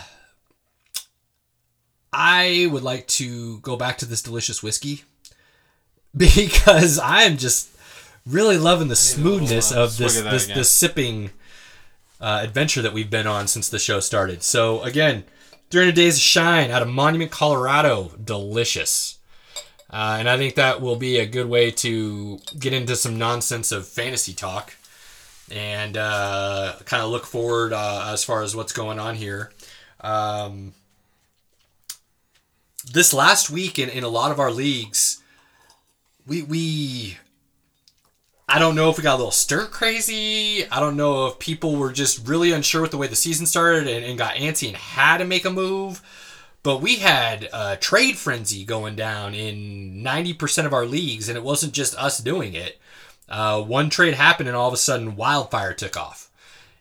I 2.12 2.68
would 2.70 2.84
like 2.84 3.06
to 3.08 3.58
go 3.60 3.76
back 3.76 3.98
to 3.98 4.06
this 4.06 4.22
delicious 4.22 4.62
whiskey 4.62 5.02
because 6.34 6.98
I'm 6.98 7.36
just 7.36 7.70
really 8.24 8.56
loving 8.56 8.88
the 8.88 8.97
smoothness 8.97 9.70
of 9.70 9.97
this 9.97 10.14
swig 10.14 10.18
of 10.18 10.24
that 10.24 10.30
this, 10.30 10.47
this 10.47 10.70
sipping 10.70 11.30
uh, 12.20 12.40
adventure 12.43 12.80
that 12.82 12.94
we've 12.94 13.10
been 13.10 13.26
on 13.26 13.47
since 13.47 13.68
the 13.68 13.78
show 13.78 14.01
started. 14.01 14.43
So 14.43 14.82
again, 14.82 15.24
300 15.70 15.94
Days 15.94 16.16
of 16.16 16.22
Shine 16.22 16.70
out 16.70 16.82
of 16.82 16.88
Monument, 16.88 17.30
Colorado, 17.30 18.12
delicious. 18.22 19.18
Uh, 19.90 20.16
and 20.18 20.28
I 20.28 20.36
think 20.36 20.55
that 20.55 20.80
will 20.80 20.97
be 20.97 21.18
a 21.18 21.26
good 21.26 21.48
way 21.48 21.70
to 21.72 22.38
get 22.59 22.72
into 22.72 22.97
some 22.97 23.18
nonsense 23.18 23.70
of 23.70 23.86
fantasy 23.86 24.32
talk 24.32 24.74
and 25.51 25.97
uh, 25.97 26.76
kind 26.86 27.02
of 27.02 27.10
look 27.10 27.26
forward 27.26 27.72
uh, 27.72 28.10
as 28.12 28.24
far 28.24 28.43
as 28.43 28.56
what's 28.56 28.72
going 28.72 28.98
on 28.98 29.16
here. 29.16 29.52
Um, 30.01 30.72
this 32.90 33.12
last 33.12 33.51
week 33.51 33.78
in, 33.78 33.88
in 33.88 34.02
a 34.02 34.09
lot 34.09 34.32
of 34.32 34.40
our 34.40 34.51
leagues, 34.51 35.22
we 36.26 36.42
we 36.42 37.18
I 38.48 38.58
don't 38.58 38.76
know 38.76 38.90
if 38.90 38.96
we 38.96 39.02
got 39.02 39.14
a 39.14 39.16
little 39.16 39.32
stir 39.32 39.66
crazy. 39.66 40.68
I 40.70 40.78
don't 40.78 40.96
know 40.96 41.26
if 41.26 41.38
people 41.38 41.76
were 41.76 41.92
just 41.92 42.26
really 42.28 42.52
unsure 42.52 42.82
with 42.82 42.92
the 42.92 42.96
way 42.96 43.08
the 43.08 43.16
season 43.16 43.44
started 43.44 43.88
and, 43.88 44.04
and 44.04 44.18
got 44.18 44.36
antsy 44.36 44.68
and 44.68 44.76
had 44.76 45.18
to 45.18 45.24
make 45.24 45.44
a 45.44 45.50
move. 45.50 46.00
But 46.62 46.80
we 46.80 46.96
had 46.96 47.48
a 47.52 47.76
trade 47.76 48.16
frenzy 48.16 48.64
going 48.64 48.96
down 48.96 49.34
in 49.34 50.02
90% 50.02 50.66
of 50.66 50.72
our 50.72 50.84
leagues, 50.84 51.28
and 51.28 51.38
it 51.38 51.44
wasn't 51.44 51.72
just 51.72 51.94
us 51.96 52.18
doing 52.18 52.54
it. 52.54 52.80
Uh, 53.28 53.62
one 53.62 53.88
trade 53.88 54.14
happened, 54.14 54.48
and 54.48 54.56
all 54.56 54.68
of 54.68 54.74
a 54.74 54.76
sudden, 54.76 55.16
wildfire 55.16 55.74
took 55.74 55.96
off. 55.96 56.28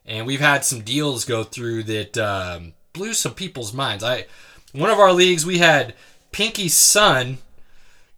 And 0.06 0.26
we've 0.26 0.40
had 0.40 0.66
some 0.66 0.82
deals 0.82 1.26
go 1.26 1.44
through 1.44 1.84
that 1.84 2.18
um, 2.18 2.74
blew 2.94 3.14
some 3.14 3.34
people's 3.34 3.74
minds. 3.74 4.04
I 4.04 4.26
one 4.72 4.90
of 4.90 5.00
our 5.00 5.14
leagues, 5.14 5.46
we 5.46 5.60
had 5.60 5.94
Pinky's 6.32 6.76
son 6.76 7.38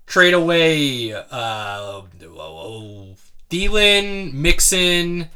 trade 0.07 0.34
away 0.34 1.13
uh, 1.13 2.01
Thielen, 3.49 4.34
Mixon, 4.34 5.29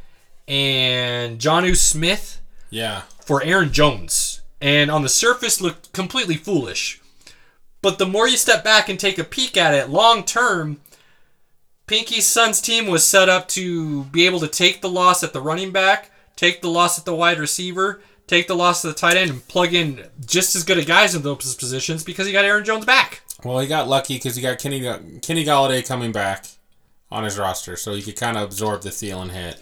and 0.47 1.39
Jonnu 1.39 1.75
Smith 1.77 2.41
Yeah. 2.69 3.03
for 3.23 3.43
Aaron 3.43 3.71
Jones. 3.71 4.41
And 4.59 4.91
on 4.91 5.01
the 5.03 5.09
surface 5.09 5.61
looked 5.61 5.91
completely 5.93 6.35
foolish. 6.35 6.99
But 7.81 7.97
the 7.97 8.05
more 8.05 8.27
you 8.27 8.37
step 8.37 8.63
back 8.63 8.89
and 8.89 8.99
take 8.99 9.17
a 9.17 9.23
peek 9.23 9.57
at 9.57 9.73
it 9.73 9.89
long 9.89 10.23
term, 10.23 10.81
Pinky's 11.87 12.27
son's 12.27 12.61
team 12.61 12.87
was 12.87 13.03
set 13.03 13.27
up 13.27 13.47
to 13.49 14.03
be 14.05 14.25
able 14.25 14.39
to 14.39 14.47
take 14.47 14.81
the 14.81 14.89
loss 14.89 15.23
at 15.23 15.33
the 15.33 15.41
running 15.41 15.71
back, 15.71 16.11
take 16.35 16.61
the 16.61 16.69
loss 16.69 16.99
at 16.99 17.05
the 17.05 17.15
wide 17.15 17.39
receiver, 17.39 18.01
take 18.27 18.47
the 18.47 18.55
loss 18.55 18.85
at 18.85 18.89
the 18.89 18.99
tight 18.99 19.17
end, 19.17 19.31
and 19.31 19.47
plug 19.47 19.73
in 19.73 20.05
just 20.25 20.55
as 20.55 20.63
good 20.63 20.77
a 20.77 20.85
guys 20.85 21.15
in 21.15 21.21
those 21.23 21.55
positions 21.55 22.03
because 22.03 22.27
he 22.27 22.33
got 22.33 22.45
Aaron 22.45 22.63
Jones 22.63 22.85
back. 22.85 23.21
Well, 23.43 23.59
he 23.59 23.67
got 23.67 23.87
lucky 23.87 24.15
because 24.15 24.35
he 24.35 24.41
got 24.41 24.59
Kenny 24.59 24.81
Kenny 25.21 25.45
Golladay 25.45 25.85
coming 25.85 26.11
back 26.11 26.45
on 27.11 27.23
his 27.23 27.37
roster, 27.37 27.75
so 27.75 27.93
he 27.93 28.01
could 28.01 28.15
kind 28.15 28.37
of 28.37 28.43
absorb 28.43 28.81
the 28.81 28.89
Thielen 28.89 29.31
hit. 29.31 29.59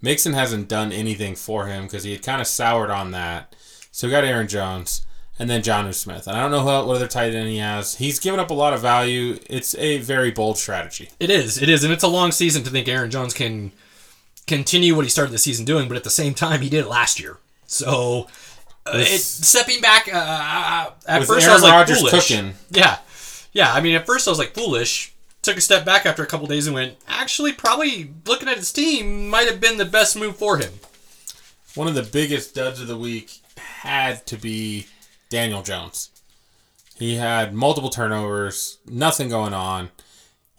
Mixon 0.00 0.32
hasn't 0.32 0.68
done 0.68 0.92
anything 0.92 1.34
for 1.34 1.66
him 1.66 1.84
because 1.84 2.04
he 2.04 2.12
had 2.12 2.22
kind 2.22 2.40
of 2.40 2.46
soured 2.46 2.90
on 2.90 3.10
that. 3.10 3.54
So 3.90 4.06
we 4.06 4.12
got 4.12 4.24
Aaron 4.24 4.48
Jones 4.48 5.04
and 5.38 5.48
then 5.48 5.62
Jonnu 5.62 5.94
Smith. 5.94 6.26
And 6.26 6.36
I 6.36 6.42
don't 6.42 6.50
know 6.50 6.60
who, 6.60 6.86
what 6.86 6.96
other 6.96 7.08
tight 7.08 7.34
end 7.34 7.48
he 7.48 7.58
has. 7.58 7.96
He's 7.96 8.18
given 8.18 8.40
up 8.40 8.50
a 8.50 8.54
lot 8.54 8.72
of 8.72 8.80
value. 8.80 9.38
It's 9.48 9.74
a 9.76 9.98
very 9.98 10.30
bold 10.30 10.58
strategy. 10.58 11.10
It 11.20 11.30
is, 11.30 11.60
it 11.60 11.68
is, 11.68 11.84
and 11.84 11.92
it's 11.92 12.04
a 12.04 12.08
long 12.08 12.32
season 12.32 12.62
to 12.64 12.70
think 12.70 12.88
Aaron 12.88 13.10
Jones 13.10 13.34
can 13.34 13.72
continue 14.46 14.94
what 14.94 15.04
he 15.04 15.10
started 15.10 15.32
the 15.32 15.38
season 15.38 15.64
doing, 15.64 15.88
but 15.88 15.96
at 15.96 16.04
the 16.04 16.10
same 16.10 16.34
time, 16.34 16.60
he 16.60 16.68
did 16.68 16.84
it 16.84 16.88
last 16.88 17.20
year. 17.20 17.38
So, 17.66 18.28
uh, 18.86 18.92
it, 18.94 19.20
stepping 19.20 19.80
back, 19.80 20.08
uh, 20.12 20.16
uh, 20.16 20.90
at 21.06 21.24
first 21.24 21.46
I 21.48 21.52
was 21.52 21.62
like 21.62 21.72
Rodgers 21.72 22.00
foolish. 22.00 22.28
cooking. 22.28 22.54
Yeah, 22.70 22.98
yeah. 23.52 23.72
I 23.72 23.80
mean, 23.80 23.94
at 23.94 24.06
first 24.06 24.26
I 24.26 24.30
was 24.30 24.38
like 24.38 24.54
foolish. 24.54 25.14
Took 25.40 25.56
a 25.56 25.60
step 25.60 25.84
back 25.84 26.04
after 26.04 26.22
a 26.22 26.26
couple 26.26 26.46
days 26.48 26.66
and 26.66 26.74
went, 26.74 26.96
actually, 27.06 27.52
probably 27.52 28.12
looking 28.26 28.48
at 28.48 28.56
his 28.56 28.72
team 28.72 29.28
might 29.28 29.48
have 29.48 29.60
been 29.60 29.78
the 29.78 29.84
best 29.84 30.16
move 30.16 30.36
for 30.36 30.58
him. 30.58 30.72
One 31.74 31.86
of 31.86 31.94
the 31.94 32.02
biggest 32.02 32.54
duds 32.54 32.80
of 32.80 32.88
the 32.88 32.98
week 32.98 33.38
had 33.56 34.26
to 34.26 34.36
be 34.36 34.86
Daniel 35.30 35.62
Jones. 35.62 36.10
He 36.96 37.14
had 37.14 37.54
multiple 37.54 37.90
turnovers, 37.90 38.78
nothing 38.86 39.28
going 39.28 39.54
on. 39.54 39.90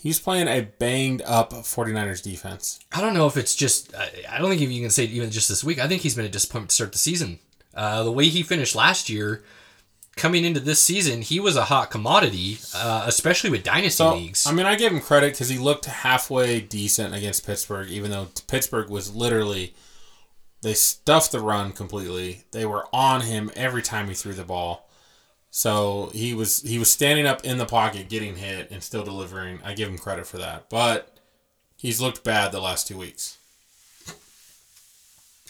He's 0.01 0.19
playing 0.19 0.47
a 0.47 0.61
banged 0.61 1.21
up 1.23 1.51
49ers 1.51 2.23
defense. 2.23 2.79
I 2.93 3.01
don't 3.01 3.13
know 3.13 3.27
if 3.27 3.35
it's 3.35 3.53
just. 3.53 3.93
I, 3.93 4.37
don't 4.37 4.49
think 4.49 4.61
you 4.61 4.81
can 4.81 4.89
say 4.89 5.03
even 5.03 5.29
just 5.29 5.49
this 5.49 5.63
week. 5.63 5.79
I 5.79 5.87
think 5.89 6.01
he's 6.01 6.15
been 6.15 6.25
a 6.25 6.29
disappointment 6.29 6.69
to 6.69 6.75
start 6.75 6.93
the 6.93 6.97
season. 6.97 7.39
Uh, 7.75 8.03
the 8.03 8.11
way 8.11 8.27
he 8.27 8.41
finished 8.41 8.75
last 8.75 9.09
year, 9.09 9.43
coming 10.19 10.45
into 10.45 10.59
this 10.59 10.79
season, 10.79 11.21
he 11.23 11.39
was 11.39 11.55
a 11.55 11.65
hot 11.65 11.89
commodity, 11.89 12.59
uh, 12.75 13.03
especially 13.07 13.49
with 13.49 13.63
dynasty 13.63 13.89
So, 14.03 14.13
leagues. 14.15 14.45
I 14.45 14.51
mean, 14.51 14.65
I 14.65 14.75
give 14.75 14.91
him 14.93 14.99
credit 14.99 15.33
because 15.33 15.49
he 15.49 15.57
looked 15.57 15.85
halfway 15.85 16.59
decent 16.61 17.15
against 17.15 17.45
Pittsburgh, 17.45 17.89
even 17.89 18.11
though 18.11 18.27
Pittsburgh 18.47 18.89
was 18.89 19.15
literally. 19.15 19.73
They 20.61 20.73
stuffed 20.73 21.31
the 21.31 21.39
run 21.39 21.71
completely. 21.71 22.43
They 22.51 22.65
were 22.65 22.85
on 22.91 23.21
him 23.21 23.49
every 23.55 23.81
time 23.81 24.09
he 24.09 24.13
threw 24.13 24.33
the 24.33 24.43
ball. 24.43 24.89
So 25.51 26.11
he 26.13 26.33
was 26.33 26.61
he 26.61 26.77
was 26.77 26.91
standing 26.91 27.25
up 27.25 27.43
in 27.45 27.57
the 27.57 27.65
pocket, 27.65 28.09
getting 28.09 28.35
hit, 28.35 28.69
and 28.69 28.83
still 28.83 29.03
delivering. 29.03 29.59
I 29.63 29.73
give 29.73 29.89
him 29.89 29.97
credit 29.97 30.27
for 30.27 30.37
that. 30.37 30.69
But 30.69 31.17
he's 31.75 32.01
looked 32.01 32.23
bad 32.23 32.51
the 32.51 32.59
last 32.59 32.87
two 32.87 32.97
weeks. 32.97 33.37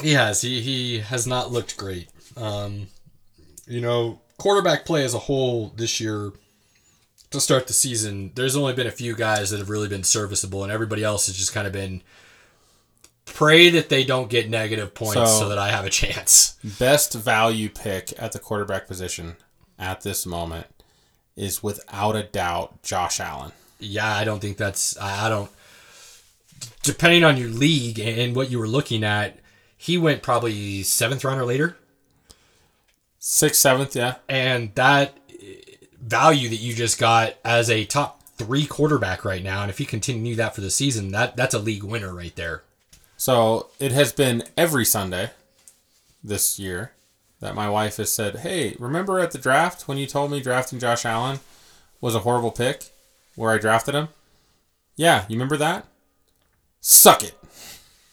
He 0.02 0.14
has. 0.14 0.42
He 0.42 0.62
he 0.62 1.00
has 1.00 1.28
not 1.28 1.52
looked 1.52 1.76
great. 1.76 2.08
Um, 2.38 2.88
you 3.68 3.82
know, 3.82 4.22
quarterback 4.40 4.86
play 4.86 5.04
as 5.04 5.14
a 5.14 5.20
whole 5.20 5.72
this 5.76 6.00
year 6.00 6.32
to 7.32 7.40
start 7.40 7.68
the 7.68 7.74
season, 7.74 8.32
there's 8.34 8.56
only 8.56 8.74
been 8.74 8.88
a 8.88 8.92
few 8.92 9.16
guys 9.16 9.52
that 9.52 9.60
have 9.60 9.70
really 9.70 9.88
been 9.88 10.04
serviceable, 10.04 10.64
and 10.64 10.72
everybody 10.72 11.04
else 11.04 11.28
has 11.28 11.38
just 11.38 11.54
kind 11.54 11.68
of 11.68 11.74
been 11.74 12.02
pray 13.26 13.70
that 13.70 13.90
they 13.90 14.04
don't 14.04 14.30
get 14.30 14.50
negative 14.50 14.96
points 14.96 15.14
so, 15.14 15.26
So- 15.26 15.50
that 15.50 15.60
I 15.60 15.70
have 15.70 15.86
a 15.86 15.90
chance. 15.90 16.56
Best 16.80 17.14
value 17.14 17.70
pick 17.70 18.14
at 18.18 18.32
the 18.32 18.40
quarterback 18.40 18.88
position 18.88 19.36
at 19.78 20.02
this 20.02 20.26
moment 20.26 20.66
is 21.36 21.62
without 21.64 22.16
a 22.16 22.24
doubt 22.24 22.82
Josh 22.82 23.20
Allen. 23.20 23.52
Yeah, 23.80 24.14
I 24.14 24.24
don't 24.26 24.40
think 24.40 24.58
that's. 24.58 24.98
I 24.98 25.28
I 25.28 25.30
don't. 25.30 25.50
Depending 26.84 27.24
on 27.24 27.38
your 27.38 27.48
league 27.50 28.00
and 28.00 28.36
what 28.36 28.50
you 28.52 28.60
were 28.60 28.68
looking 28.68 29.04
at, 29.06 29.38
he 29.78 29.98
went 29.98 30.22
probably 30.22 30.84
seventh 30.84 31.24
round 31.24 31.40
or 31.40 31.46
later, 31.46 31.78
Sixth, 33.20 33.60
seventh, 33.60 33.96
yeah. 33.96 34.16
and 34.28 34.74
that 34.76 35.18
value 36.02 36.50
that 36.50 36.56
you 36.56 36.74
just 36.74 37.00
got 37.00 37.36
as 37.44 37.70
a 37.70 37.86
top 37.86 38.24
three 38.24 38.66
quarterback 38.66 39.26
right 39.26 39.44
now, 39.44 39.62
and 39.62 39.70
if 39.70 39.80
you 39.80 39.86
continue 39.86 40.36
that 40.36 40.56
for 40.56 40.62
the 40.62 40.72
season, 40.72 41.12
that 41.12 41.36
that's 41.36 41.54
a 41.54 41.60
league 41.60 41.84
winner 41.84 42.14
right 42.14 42.36
there. 42.36 42.64
So 43.18 43.68
it 43.80 43.92
has 43.92 44.14
been 44.14 44.44
every 44.56 44.86
Sunday 44.86 45.32
this 46.24 46.58
year 46.58 46.94
that 47.42 47.56
my 47.56 47.70
wife 47.70 47.98
has 47.98 48.12
said, 48.12 48.38
Hey, 48.38 48.76
remember 48.80 49.20
at 49.20 49.32
the 49.32 49.38
draft 49.38 49.88
when 49.88 49.98
you 49.98 50.08
told 50.08 50.32
me 50.32 50.42
drafting 50.42 50.80
Josh 50.80 51.06
Allen 51.06 51.40
was 52.00 52.16
a 52.16 52.20
horrible 52.20 52.52
pick 52.52 52.86
where 53.36 53.52
I 53.52 53.58
drafted 53.58 53.96
him? 53.96 54.08
Yeah, 54.96 55.26
you 55.28 55.36
remember 55.36 55.58
that? 55.58 55.86
Suck 56.82 57.24
it. 57.24 57.38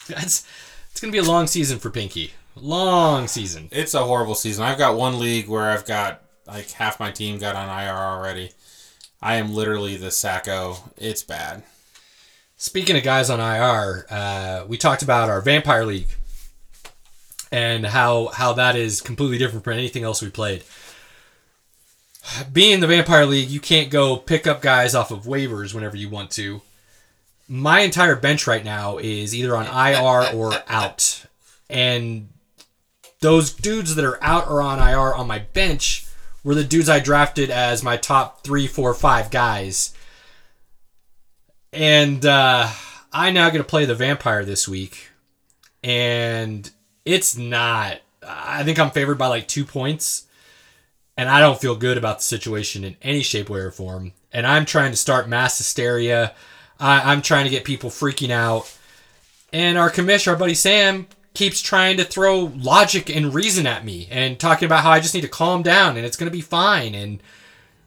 That's 0.09 0.47
it's 0.91 1.01
gonna 1.01 1.13
be 1.13 1.19
a 1.19 1.23
long 1.23 1.47
season 1.47 1.79
for 1.79 1.91
Pinky. 1.91 2.33
Long 2.57 3.29
season. 3.29 3.69
It's 3.71 3.93
a 3.93 4.05
horrible 4.05 4.35
season. 4.35 4.65
I've 4.65 4.79
got 4.79 4.97
one 4.97 5.19
league 5.19 5.47
where 5.47 5.71
I've 5.71 5.85
got 5.85 6.23
like 6.47 6.71
half 6.71 6.99
my 6.99 7.11
team 7.11 7.39
got 7.39 7.55
on 7.55 7.69
IR 7.69 7.95
already. 7.95 8.53
I 9.21 9.37
am 9.37 9.53
literally 9.53 9.97
the 9.97 10.07
Sacko. 10.07 10.79
It's 10.97 11.23
bad. 11.23 11.63
Speaking 12.57 12.97
of 12.97 13.03
guys 13.03 13.29
on 13.29 13.41
IR, 13.41 14.07
uh, 14.09 14.65
we 14.67 14.79
talked 14.79 15.03
about 15.03 15.29
our 15.29 15.43
Vampire 15.43 15.85
League 15.85 16.09
and 17.53 17.85
how 17.85 18.29
how 18.29 18.55
that 18.55 18.75
is 18.75 19.03
completely 19.03 19.37
different 19.37 19.65
from 19.65 19.75
anything 19.75 20.05
else 20.05 20.23
we 20.23 20.31
played. 20.31 20.65
Being 22.51 22.81
the 22.81 22.87
Vampire 22.87 23.27
League, 23.27 23.51
you 23.51 23.61
can't 23.61 23.91
go 23.91 24.17
pick 24.17 24.47
up 24.47 24.63
guys 24.63 24.95
off 24.95 25.11
of 25.11 25.25
waivers 25.25 25.75
whenever 25.75 25.97
you 25.97 26.09
want 26.09 26.31
to. 26.33 26.63
My 27.49 27.81
entire 27.81 28.17
bench 28.17 28.47
right 28.47 28.65
now 28.65 28.97
is 28.97 29.35
either 29.35 29.55
on 29.55 29.67
IR 29.67 30.35
or 30.35 30.55
out, 30.67 31.27
and 31.71 32.29
those 33.21 33.53
dudes 33.53 33.95
that 33.95 34.05
are 34.05 34.23
out 34.23 34.49
or 34.49 34.63
on 34.63 34.79
IR 34.79 35.15
on 35.15 35.27
my 35.27 35.41
bench 35.41 36.07
were 36.45 36.55
the 36.55 36.65
dudes 36.65 36.89
I 36.89 37.01
drafted 37.01 37.51
as 37.51 37.83
my 37.83 37.97
top 37.97 38.45
three, 38.45 38.67
four, 38.67 38.95
five 38.95 39.31
guys 39.31 39.95
and 41.77 42.25
uh, 42.25 42.69
I 43.13 43.31
now 43.31 43.51
get 43.51 43.59
to 43.59 43.65
play 43.65 43.85
the 43.85 43.95
vampire 43.95 44.45
this 44.45 44.67
week, 44.67 45.11
and 45.85 46.69
it's 47.05 47.37
not. 47.37 47.99
I 48.27 48.65
think 48.65 48.79
I'm 48.79 48.91
favored 48.91 49.19
by 49.19 49.29
like 49.29 49.47
two 49.47 49.65
points, 49.65 50.27
and 51.17 51.29
I 51.29 51.41
don't 51.41 51.61
feel 51.61 51.77
good 51.77 51.99
about 51.99 52.19
the 52.19 52.25
situation 52.25 52.83
in 52.83 52.97
any 53.03 53.23
shape, 53.23 53.51
way, 53.51 53.61
or 53.61 53.71
form. 53.71 54.13
And 54.33 54.47
I'm 54.47 54.65
trying 54.65 54.91
to 54.91 54.97
start 54.97 55.29
mass 55.29 55.59
hysteria. 55.59 56.35
I, 56.81 57.13
I'm 57.13 57.23
trying 57.23 57.45
to 57.45 57.51
get 57.51 57.65
people 57.65 57.91
freaking 57.91 58.31
out, 58.31 58.75
and 59.53 59.77
our 59.77 59.91
commissioner, 59.91 60.35
our 60.35 60.39
buddy 60.39 60.55
Sam, 60.55 61.07
keeps 61.37 61.61
trying 61.61 61.97
to 61.99 62.05
throw 62.05 62.51
logic 62.57 63.15
and 63.15 63.33
reason 63.33 63.67
at 63.67 63.85
me 63.85 64.09
and 64.11 64.41
talking 64.41 64.67
about 64.67 64.83
how 64.83 64.91
I 64.91 65.01
just 65.01 65.15
need 65.15 65.21
to 65.21 65.29
calm 65.29 65.63
down 65.63 65.97
and 65.97 66.05
it's 66.05 66.17
going 66.17 66.31
to 66.31 66.37
be 66.37 66.41
fine 66.41 66.95
and 66.95 67.23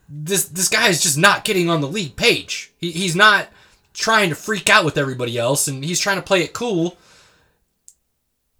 this 0.07 0.45
this 0.45 0.69
guy 0.69 0.87
is 0.87 1.03
just 1.03 1.17
not 1.17 1.45
getting 1.45 1.69
on 1.69 1.81
the 1.81 1.87
league 1.87 2.15
page. 2.15 2.71
He, 2.77 2.91
he's 2.91 3.15
not 3.15 3.47
trying 3.93 4.29
to 4.29 4.35
freak 4.35 4.69
out 4.69 4.85
with 4.85 4.97
everybody 4.97 5.37
else 5.37 5.67
and 5.67 5.83
he's 5.83 5.99
trying 5.99 6.15
to 6.15 6.21
play 6.21 6.41
it 6.41 6.53
cool. 6.53 6.97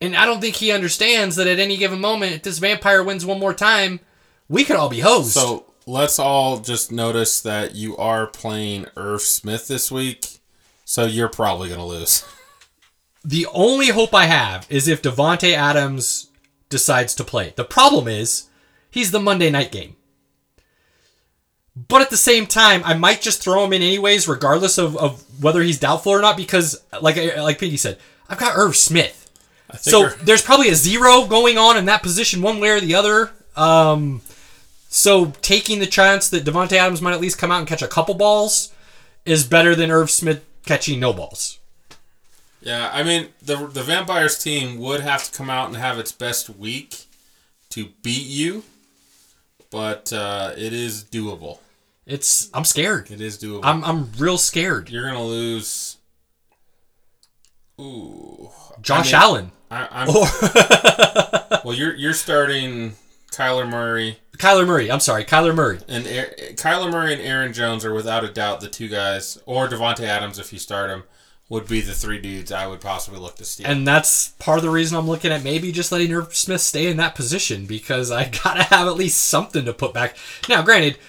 And 0.02 0.16
I 0.16 0.26
don't 0.26 0.42
think 0.42 0.56
he 0.56 0.72
understands 0.72 1.36
that 1.36 1.48
at 1.48 1.60
any 1.60 1.78
given 1.78 2.00
moment, 2.00 2.34
if 2.34 2.44
this 2.44 2.60
vampire 2.60 3.04
wins 3.04 3.26
one 3.26 3.40
more 3.40 3.54
time, 3.54 4.00
we 4.48 4.64
could 4.64 4.76
all 4.76 4.90
be 4.90 5.02
hosed. 5.02 5.32
So 5.32 5.66
let's 5.86 6.20
all 6.20 6.60
just 6.60 6.92
notice 6.92 7.42
that 7.42 7.76
you 7.76 7.98
are 7.98 8.28
playing 8.28 8.86
Irv 8.96 9.22
Smith 9.22 9.68
this 9.68 9.92
week. 9.92 10.40
So 10.86 11.06
you're 11.06 11.30
probably 11.30 11.68
going 11.68 11.80
to 11.80 11.86
lose. 11.86 12.24
the 13.30 13.46
only 13.54 13.90
hope 13.90 14.16
I 14.16 14.26
have 14.26 14.66
is 14.72 14.88
if 14.88 15.04
Davante 15.04 15.54
Adams 15.54 16.32
decides 16.68 17.14
to 17.14 17.24
play. 17.24 17.54
The 17.56 17.64
problem 17.64 18.08
is 18.08 18.48
he's 18.90 19.12
the 19.12 19.20
Monday 19.20 19.52
night 19.52 19.72
game. 19.72 19.96
But 21.76 22.02
at 22.02 22.10
the 22.10 22.18
same 22.18 22.48
time, 22.48 22.82
I 22.84 22.96
might 22.96 23.22
just 23.22 23.40
throw 23.40 23.64
him 23.64 23.74
in 23.74 23.84
anyways, 23.84 24.28
regardless 24.28 24.80
of, 24.80 24.98
of 24.98 25.24
whether 25.40 25.62
he's 25.62 25.80
doubtful 25.80 26.12
or 26.12 26.22
not, 26.22 26.38
because 26.38 26.84
like 27.02 27.18
like 27.38 27.60
Pinky 27.60 27.78
said, 27.78 28.00
I've 28.28 28.40
got 28.40 28.58
Irv 28.58 28.76
Smith. 28.76 29.30
So 29.78 30.10
there's 30.24 30.42
probably 30.42 30.70
a 30.70 30.76
zero 30.76 31.28
going 31.28 31.60
on 31.60 31.78
in 31.78 31.86
that 31.86 32.02
position, 32.02 32.42
one 32.42 32.60
way 32.60 32.70
or 32.70 32.80
the 32.80 32.96
other. 32.96 33.30
Um, 33.56 34.22
so 34.90 35.34
taking 35.44 35.78
the 35.78 35.86
chance 35.86 36.30
that 36.32 36.46
Davante 36.46 36.74
Adams 36.74 37.00
might 37.00 37.14
at 37.14 37.22
least 37.22 37.38
come 37.38 37.52
out 37.52 37.60
and 37.60 37.68
catch 37.68 37.84
a 37.84 37.88
couple 37.88 38.16
balls 38.16 38.74
is 39.24 39.46
better 39.46 39.76
than 39.76 39.92
Irv 39.92 40.10
Smith 40.10 40.44
catching 40.66 41.00
no 41.00 41.14
balls. 41.14 41.59
Yeah, 42.62 42.90
I 42.94 43.04
mean 43.04 43.30
the 43.42 43.68
the 43.68 43.84
Vampires 43.84 44.38
team 44.44 44.78
would 44.80 45.00
have 45.02 45.24
to 45.24 45.38
come 45.38 45.50
out 45.50 45.68
and 45.68 45.78
have 45.78 45.98
its 45.98 46.12
best 46.12 46.50
week 46.50 47.06
to 47.70 47.88
beat 48.04 48.28
you, 48.28 48.64
but 49.72 50.12
uh, 50.12 50.52
it 50.58 50.74
is 50.74 51.04
doable. 51.06 51.60
It's 52.06 52.50
I'm 52.54 52.66
scared. 52.66 53.12
It 53.12 53.22
is 53.22 53.38
doable. 53.38 53.62
I'm 53.64 53.84
I'm 53.86 54.12
real 54.18 54.38
scared. 54.38 54.90
You're 54.90 55.06
gonna 55.08 55.24
lose. 55.24 55.98
Ooh, 57.80 58.50
Josh 58.82 59.14
I 59.14 59.18
mean- 59.18 59.22
Allen 59.24 59.52
I, 59.72 59.88
I'm 59.92 60.10
or 60.10 60.26
well. 61.64 61.74
You're 61.76 61.96
you're 61.96 62.14
starting 62.14 62.96
Kyler 63.32 63.70
Murray 63.70 64.20
Kyler 64.38 64.66
Murray. 64.68 64.92
I'm 64.92 65.00
sorry, 65.00 65.24
Kyler 65.24 65.54
Murray. 65.56 65.80
and 65.88 66.06
Kyler 66.58 66.92
Murray 66.92 67.14
and 67.14 67.22
Aaron 67.22 67.54
Jones 67.54 67.86
are 67.86 67.94
without 67.94 68.24
a 68.24 68.28
doubt 68.32 68.60
the 68.62 68.68
two 68.68 68.88
guys, 68.90 69.38
or 69.46 69.68
Davante 69.70 70.02
Adams 70.02 70.40
if 70.40 70.52
you 70.52 70.60
start 70.60 70.90
him, 70.90 71.04
would 71.50 71.68
be 71.68 71.82
the 71.82 71.94
three 71.94 72.20
dudes 72.20 72.52
I 72.52 72.68
would 72.68 72.80
possibly 72.80 73.20
look 73.20 73.36
to 73.38 73.46
steal. 73.46 73.66
And 73.68 73.88
that's 73.88 74.30
part 74.40 74.60
of 74.60 74.64
the 74.64 74.70
reason 74.70 74.98
I'm 74.98 75.08
looking 75.08 75.32
at 75.32 75.44
maybe 75.44 75.72
just 75.72 75.92
letting 75.92 76.14
Irv 76.14 76.36
Smith 76.36 76.62
stay 76.62 76.88
in 76.88 76.98
that 76.98 77.16
position 77.16 77.66
because 77.66 78.12
I 78.12 78.30
gotta 78.44 78.64
have 78.64 78.88
at 78.88 78.96
least 78.96 79.24
something 79.24 79.66
to 79.66 79.74
put 79.74 79.94
back. 79.94 80.16
Now, 80.48 80.62
granted, 80.62 81.00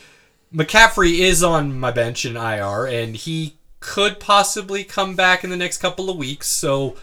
McCaffrey 0.52 1.18
is 1.18 1.42
on 1.42 1.78
my 1.78 1.90
bench 1.90 2.24
in 2.24 2.36
IR, 2.36 2.86
and 2.86 3.14
he 3.14 3.56
could 3.78 4.18
possibly 4.18 4.82
come 4.82 5.14
back 5.14 5.44
in 5.44 5.50
the 5.50 5.56
next 5.56 5.78
couple 5.78 6.10
of 6.10 6.16
weeks, 6.16 6.48
so 6.48 6.96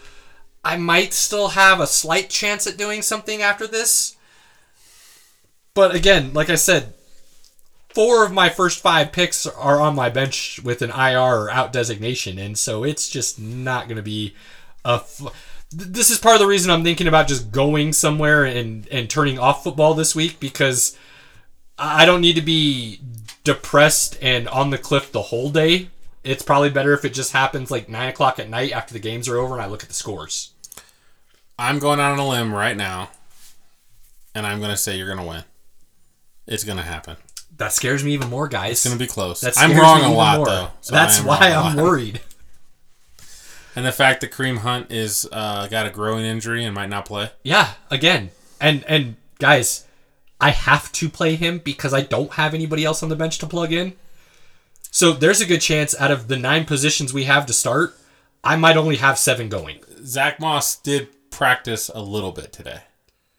I 0.64 0.76
might 0.76 1.12
still 1.12 1.48
have 1.48 1.80
a 1.80 1.86
slight 1.86 2.28
chance 2.28 2.66
at 2.66 2.76
doing 2.76 3.02
something 3.02 3.40
after 3.40 3.66
this. 3.66 4.16
But 5.74 5.94
again, 5.94 6.34
like 6.34 6.50
I 6.50 6.56
said, 6.56 6.94
four 7.98 8.24
of 8.24 8.30
my 8.30 8.48
first 8.48 8.78
five 8.78 9.10
picks 9.10 9.44
are 9.44 9.80
on 9.80 9.92
my 9.92 10.08
bench 10.08 10.60
with 10.62 10.82
an 10.82 10.90
IR 10.90 11.18
or 11.18 11.50
out 11.50 11.72
designation, 11.72 12.38
and 12.38 12.56
so 12.56 12.84
it's 12.84 13.08
just 13.08 13.40
not 13.40 13.88
going 13.88 13.96
to 13.96 14.04
be 14.04 14.36
a. 14.84 15.02
This 15.72 16.08
is 16.08 16.20
part 16.20 16.36
of 16.36 16.40
the 16.40 16.46
reason 16.46 16.70
I'm 16.70 16.84
thinking 16.84 17.08
about 17.08 17.26
just 17.26 17.50
going 17.50 17.92
somewhere 17.92 18.44
and 18.44 18.86
and 18.86 19.10
turning 19.10 19.36
off 19.36 19.64
football 19.64 19.94
this 19.94 20.14
week 20.14 20.38
because 20.38 20.96
I 21.76 22.04
I 22.04 22.06
don't 22.06 22.20
need 22.20 22.36
to 22.36 22.40
be 22.40 23.00
depressed 23.42 24.16
and 24.22 24.46
on 24.46 24.70
the 24.70 24.78
cliff 24.78 25.10
the 25.10 25.22
whole 25.22 25.50
day. 25.50 25.90
It's 26.22 26.44
probably 26.44 26.70
better 26.70 26.92
if 26.92 27.04
it 27.04 27.14
just 27.14 27.32
happens 27.32 27.68
like 27.68 27.88
nine 27.88 28.10
o'clock 28.10 28.38
at 28.38 28.48
night 28.48 28.70
after 28.70 28.92
the 28.92 29.00
games 29.00 29.28
are 29.28 29.38
over 29.38 29.54
and 29.54 29.62
I 29.62 29.66
look 29.66 29.82
at 29.82 29.88
the 29.88 29.94
scores. 29.94 30.52
I'm 31.58 31.80
going 31.80 31.98
out 31.98 32.12
on 32.12 32.20
a 32.20 32.28
limb 32.28 32.54
right 32.54 32.76
now, 32.76 33.10
and 34.36 34.46
I'm 34.46 34.60
going 34.60 34.70
to 34.70 34.76
say 34.76 34.96
you're 34.96 35.12
going 35.12 35.18
to 35.18 35.28
win. 35.28 35.42
It's 36.46 36.62
going 36.62 36.78
to 36.78 36.84
happen. 36.84 37.16
That 37.58 37.72
scares 37.72 38.02
me 38.04 38.12
even 38.12 38.30
more, 38.30 38.48
guys. 38.48 38.72
It's 38.72 38.84
going 38.84 38.96
to 38.96 39.04
be 39.04 39.08
close. 39.08 39.40
That 39.40 39.54
I'm 39.58 39.76
wrong 39.76 40.02
a 40.02 40.12
lot 40.12 40.36
more. 40.38 40.46
though. 40.46 40.68
so 40.80 40.94
That's 40.94 41.22
why 41.22 41.52
I'm 41.52 41.76
worried. 41.76 42.20
And 43.76 43.86
the 43.86 43.92
fact 43.92 44.22
that 44.22 44.32
Kareem 44.32 44.58
Hunt 44.58 44.90
is 44.90 45.28
uh, 45.30 45.68
got 45.68 45.86
a 45.86 45.90
growing 45.90 46.24
injury 46.24 46.64
and 46.64 46.74
might 46.74 46.88
not 46.88 47.04
play. 47.04 47.30
Yeah, 47.44 47.74
again, 47.92 48.30
and 48.60 48.82
and 48.88 49.14
guys, 49.38 49.86
I 50.40 50.50
have 50.50 50.90
to 50.92 51.08
play 51.08 51.36
him 51.36 51.58
because 51.58 51.94
I 51.94 52.00
don't 52.00 52.32
have 52.32 52.54
anybody 52.54 52.84
else 52.84 53.04
on 53.04 53.08
the 53.08 53.14
bench 53.14 53.38
to 53.38 53.46
plug 53.46 53.72
in. 53.72 53.92
So 54.90 55.12
there's 55.12 55.40
a 55.40 55.46
good 55.46 55.60
chance 55.60 55.94
out 56.00 56.10
of 56.10 56.26
the 56.26 56.36
nine 56.36 56.64
positions 56.64 57.14
we 57.14 57.24
have 57.24 57.46
to 57.46 57.52
start, 57.52 57.96
I 58.42 58.56
might 58.56 58.76
only 58.76 58.96
have 58.96 59.16
seven 59.16 59.48
going. 59.48 59.78
Zach 60.02 60.40
Moss 60.40 60.74
did 60.74 61.08
practice 61.30 61.88
a 61.94 62.00
little 62.00 62.32
bit 62.32 62.52
today, 62.52 62.80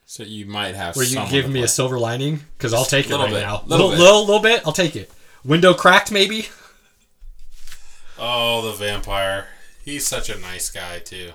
so 0.10 0.24
you 0.24 0.48
might 0.48 0.74
have. 0.74 0.96
Where 0.96 1.06
you 1.06 1.24
give 1.30 1.46
me 1.46 1.60
play. 1.60 1.66
a 1.66 1.68
silver 1.68 2.00
lining 2.00 2.40
because 2.58 2.74
I'll 2.74 2.84
take 2.84 3.12
it 3.12 3.16
right 3.16 3.30
bit, 3.30 3.42
now. 3.42 3.62
little 3.68 3.90
Little, 3.90 3.90
bit. 3.92 4.00
little 4.00 4.26
little 4.26 4.42
bit, 4.42 4.62
I'll 4.66 4.74
take 4.74 4.96
it. 4.96 5.12
Window 5.46 5.76
cracked, 5.76 6.12
maybe. 6.12 6.48
Oh, 8.18 8.64
the 8.66 8.72
vampire. 8.72 9.50
He's 9.86 10.08
such 10.08 10.28
a 10.30 10.40
nice 10.40 10.72
guy 10.72 10.98
too. 10.98 11.34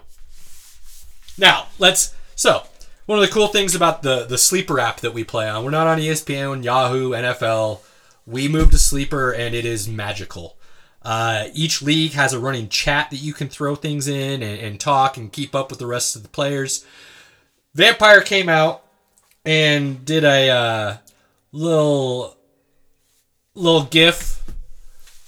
Now 1.38 1.68
let's. 1.78 2.14
So 2.34 2.64
one 3.06 3.16
of 3.20 3.24
the 3.24 3.30
cool 3.32 3.46
things 3.46 3.76
about 3.76 4.02
the 4.02 4.24
the 4.24 4.38
sleeper 4.38 4.80
app 4.80 4.98
that 5.02 5.14
we 5.14 5.22
play 5.22 5.48
on, 5.48 5.64
we're 5.64 5.70
not 5.70 5.86
on 5.86 6.00
ESPN, 6.00 6.64
Yahoo, 6.64 7.10
NFL. 7.10 7.78
we 8.26 8.48
moved 8.48 8.72
to 8.72 8.78
Sleeper, 8.78 9.30
and 9.32 9.54
it 9.54 9.64
is 9.64 9.86
magical. 9.88 10.56
Uh, 11.00 11.44
each 11.54 11.80
league 11.80 12.12
has 12.14 12.32
a 12.32 12.40
running 12.40 12.68
chat 12.68 13.10
that 13.10 13.18
you 13.18 13.34
can 13.34 13.48
throw 13.48 13.76
things 13.76 14.08
in 14.08 14.42
and, 14.42 14.58
and 14.60 14.80
talk 14.80 15.16
and 15.16 15.32
keep 15.32 15.54
up 15.54 15.70
with 15.70 15.78
the 15.78 15.86
rest 15.86 16.16
of 16.16 16.24
the 16.24 16.28
players. 16.28 16.84
Vampire 17.74 18.20
came 18.20 18.48
out 18.48 18.82
and 19.44 20.04
did 20.04 20.24
a 20.24 20.50
uh, 20.50 20.96
little 21.52 22.36
little 23.54 23.84
gif 23.84 24.42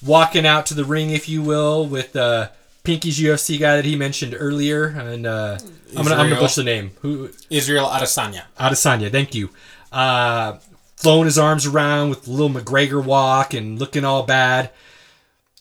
walking 0.05 0.47
out 0.47 0.67
to 0.67 0.75
the 0.75 0.85
ring, 0.85 1.11
if 1.11 1.29
you 1.29 1.43
will, 1.43 1.87
with 1.87 2.15
uh, 2.17 2.49
Pinky's 2.85 3.19
UFC 3.19 3.59
guy 3.59 3.77
that 3.77 3.85
he 3.85 3.97
mentioned 3.97 4.37
earlier, 4.39 4.87
and 4.87 5.27
uh, 5.27 5.59
I'm 5.97 6.05
gonna 6.05 6.17
I'm 6.17 6.29
gonna 6.29 6.41
butcher 6.41 6.61
the 6.61 6.65
name. 6.65 6.93
Who 7.03 7.31
Israel 7.51 7.87
Adesanya. 7.87 8.43
Adesanya, 8.59 9.11
thank 9.11 9.35
you. 9.35 9.51
Uh, 9.91 10.59
throwing 10.97 11.25
his 11.25 11.39
arms 11.39 11.67
around 11.67 12.11
with 12.11 12.29
little 12.29 12.51
McGregor 12.51 13.05
walk 13.05 13.55
and 13.55 13.79
looking 13.79 14.05
all 14.05 14.23
bad. 14.23 14.71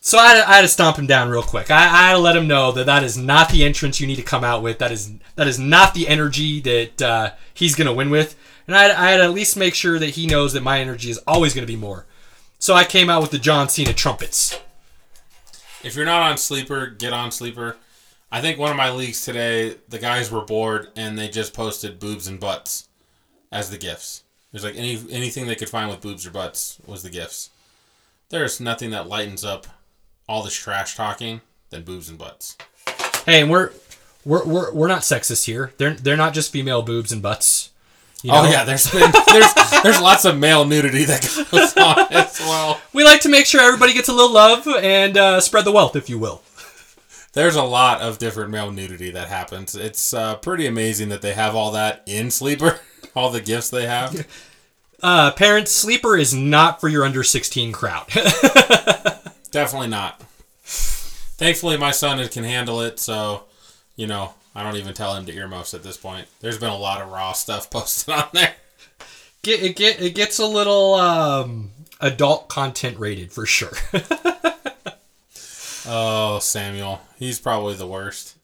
So 0.06 0.20
I 0.20 0.28
had, 0.28 0.44
to, 0.44 0.50
I 0.50 0.54
had 0.58 0.62
to 0.62 0.68
stomp 0.68 0.98
him 0.98 1.08
down 1.08 1.30
real 1.30 1.42
quick. 1.42 1.72
I, 1.72 1.78
I 1.84 2.08
had 2.10 2.12
to 2.12 2.20
let 2.20 2.36
him 2.38 2.48
know 2.48 2.72
that 2.74 2.86
that 2.86 3.02
is 3.02 3.18
not 3.18 3.50
the 3.50 3.66
entrance 3.66 4.00
you 4.00 4.06
need 4.06 4.18
to 4.18 4.22
come 4.22 4.44
out 4.44 4.62
with. 4.62 4.78
That 4.78 4.92
is 4.92 5.12
that 5.36 5.48
is 5.48 5.58
not 5.58 5.96
the 5.96 6.08
energy 6.08 6.62
that 6.62 7.02
uh, 7.02 7.32
he's 7.56 7.74
gonna 7.74 7.92
win 7.92 8.12
with. 8.12 8.36
And 8.68 8.76
I, 8.78 8.84
had- 8.84 8.92
I 8.92 9.10
had 9.10 9.18
to 9.18 9.24
at 9.24 9.34
least 9.34 9.58
make 9.58 9.74
sure 9.74 9.98
that 9.98 10.12
he 10.12 10.28
knows 10.28 10.54
that 10.54 10.62
my 10.62 10.80
energy 10.80 11.10
is 11.10 11.18
always 11.26 11.56
gonna 11.56 11.66
be 11.66 11.76
more. 11.76 12.06
So 12.60 12.76
I 12.76 12.84
came 12.84 13.10
out 13.10 13.24
with 13.24 13.32
the 13.32 13.40
John 13.40 13.68
Cena 13.68 13.94
trumpets. 13.94 14.60
If 15.84 15.96
you're 15.96 16.06
not 16.06 16.22
on 16.22 16.38
Sleeper, 16.38 16.86
get 16.86 17.12
on 17.12 17.32
Sleeper. 17.32 17.76
I 18.32 18.42
think 18.42 18.60
one 18.60 18.70
of 18.70 18.78
my 18.78 18.92
leagues 18.92 19.26
today, 19.26 19.78
the 19.90 19.98
guys 19.98 20.30
were 20.30 20.46
bored 20.46 20.90
and 20.96 21.18
they 21.18 21.30
just 21.30 21.52
posted 21.56 22.00
boobs 22.00 22.28
and 22.28 22.40
butts 22.40 22.88
as 23.52 23.72
the 23.72 23.78
gifts. 23.80 24.22
There's 24.52 24.64
like 24.64 24.76
any 24.76 25.00
anything 25.10 25.48
they 25.48 25.56
could 25.56 25.68
find 25.70 25.90
with 25.90 26.02
boobs 26.02 26.28
or 26.28 26.32
butts 26.32 26.78
was 26.86 27.02
the 27.02 27.10
gifts. 27.10 27.50
There's 28.30 28.60
nothing 28.60 28.92
that 28.92 29.08
lightens 29.10 29.44
up 29.44 29.66
all 30.28 30.44
this 30.44 30.56
trash 30.56 30.96
talking 30.96 31.42
than 31.70 31.84
boobs 31.84 32.10
and 32.10 32.18
butts. 32.18 32.58
Hey, 33.26 33.42
and 33.42 33.50
we're 33.50 33.72
we're, 34.24 34.44
we're, 34.46 34.74
we're 34.74 34.88
not 34.88 35.02
sexist 35.02 35.46
here. 35.46 35.72
They're 35.78 35.94
they're 35.94 36.18
not 36.18 36.34
just 36.34 36.52
female 36.52 36.82
boobs 36.82 37.12
and 37.12 37.22
butts. 37.22 37.72
You 38.24 38.32
Oh 38.34 38.50
yeah, 38.50 38.64
there's 38.64 38.90
been 38.92 39.12
there's 39.28 39.54
there's 39.84 40.02
lots 40.02 40.26
of 40.26 40.38
male 40.38 40.66
nudity 40.66 41.04
that 41.06 41.22
goes 41.52 41.78
on 41.78 42.12
as 42.12 42.40
well. 42.40 42.82
We 42.92 43.04
like 43.04 43.22
to 43.22 43.30
make 43.30 43.46
sure 43.46 43.62
everybody 43.62 43.94
gets 43.94 44.10
a 44.10 44.14
little 44.14 44.34
love 44.34 44.68
and 44.68 45.16
uh, 45.16 45.40
spread 45.42 45.66
the 45.66 45.72
wealth, 45.72 45.96
if 45.96 46.10
you 46.10 46.18
will. 46.18 46.42
There's 47.34 47.56
a 47.56 47.64
lot 47.64 48.02
of 48.02 48.18
different 48.18 48.50
male 48.50 48.72
nudity 48.72 49.12
that 49.12 49.28
happens. 49.28 49.76
It's 49.76 50.14
uh, 50.14 50.38
pretty 50.38 50.66
amazing 50.66 51.10
that 51.10 51.22
they 51.22 51.34
have 51.34 51.54
all 51.54 51.72
that 51.74 52.02
in 52.08 52.32
Sleeper, 52.32 52.80
all 53.16 53.30
the 53.30 53.42
gifts 53.42 53.70
they 53.70 53.86
have. 53.86 54.26
Uh, 55.04 55.32
parents, 55.32 55.72
Sleeper 55.72 56.18
is 56.18 56.34
not 56.34 56.80
for 56.80 56.88
your 56.88 57.04
under 57.04 57.24
16 57.24 57.74
crowd. 57.74 58.08
Definitely 59.56 59.88
not. 59.88 60.20
Thankfully, 60.64 61.78
my 61.78 61.92
son 61.92 62.28
can 62.28 62.44
handle 62.44 62.82
it, 62.82 63.00
so 63.00 63.46
you 63.96 64.06
know 64.06 64.34
I 64.54 64.64
don't 64.64 64.76
even 64.76 64.94
tell 64.94 65.16
him 65.16 65.26
to 65.28 65.34
earmuffs 65.34 65.74
at 65.74 65.82
this 65.82 65.96
point. 65.96 66.28
There's 66.42 66.60
been 66.60 66.72
a 66.72 66.78
lot 66.78 67.02
of 67.02 67.10
raw 67.10 67.32
stuff 67.32 67.70
posted 67.72 68.14
on 68.14 68.28
there. 68.34 68.54
get, 69.44 69.64
it, 69.64 69.78
get, 69.78 70.02
it 70.02 70.14
gets 70.14 70.40
a 70.40 70.46
little 70.46 70.96
um, 70.96 71.72
adult 72.02 72.50
content 72.50 73.00
rated 73.00 73.32
for 73.32 73.46
sure. 73.46 73.72
Oh, 75.88 76.40
Samuel, 76.40 77.00
he's 77.20 77.40
probably 77.40 77.76
the 77.76 77.86
worst. 77.86 78.36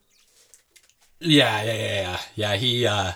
yeah, 1.20 1.64
yeah, 1.64 1.74
yeah, 1.74 2.02
yeah. 2.02 2.20
Yeah, 2.36 2.56
he, 2.56 2.86
uh, 2.86 3.14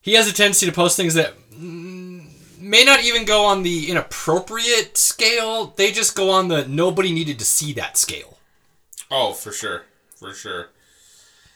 he 0.00 0.14
has 0.14 0.28
a 0.28 0.32
tendency 0.34 0.66
to 0.66 0.72
post 0.72 0.96
things 0.96 1.14
that 1.14 1.36
mm, 1.52 2.19
may 2.60 2.84
not 2.84 3.02
even 3.02 3.24
go 3.24 3.44
on 3.44 3.62
the 3.62 3.90
inappropriate 3.90 4.96
scale. 4.96 5.74
They 5.76 5.90
just 5.90 6.14
go 6.14 6.30
on 6.30 6.48
the 6.48 6.66
nobody 6.66 7.12
needed 7.12 7.38
to 7.38 7.44
see 7.44 7.72
that 7.74 7.96
scale. 7.96 8.38
Oh, 9.10 9.32
for 9.32 9.52
sure, 9.52 9.84
for 10.16 10.32
sure. 10.32 10.68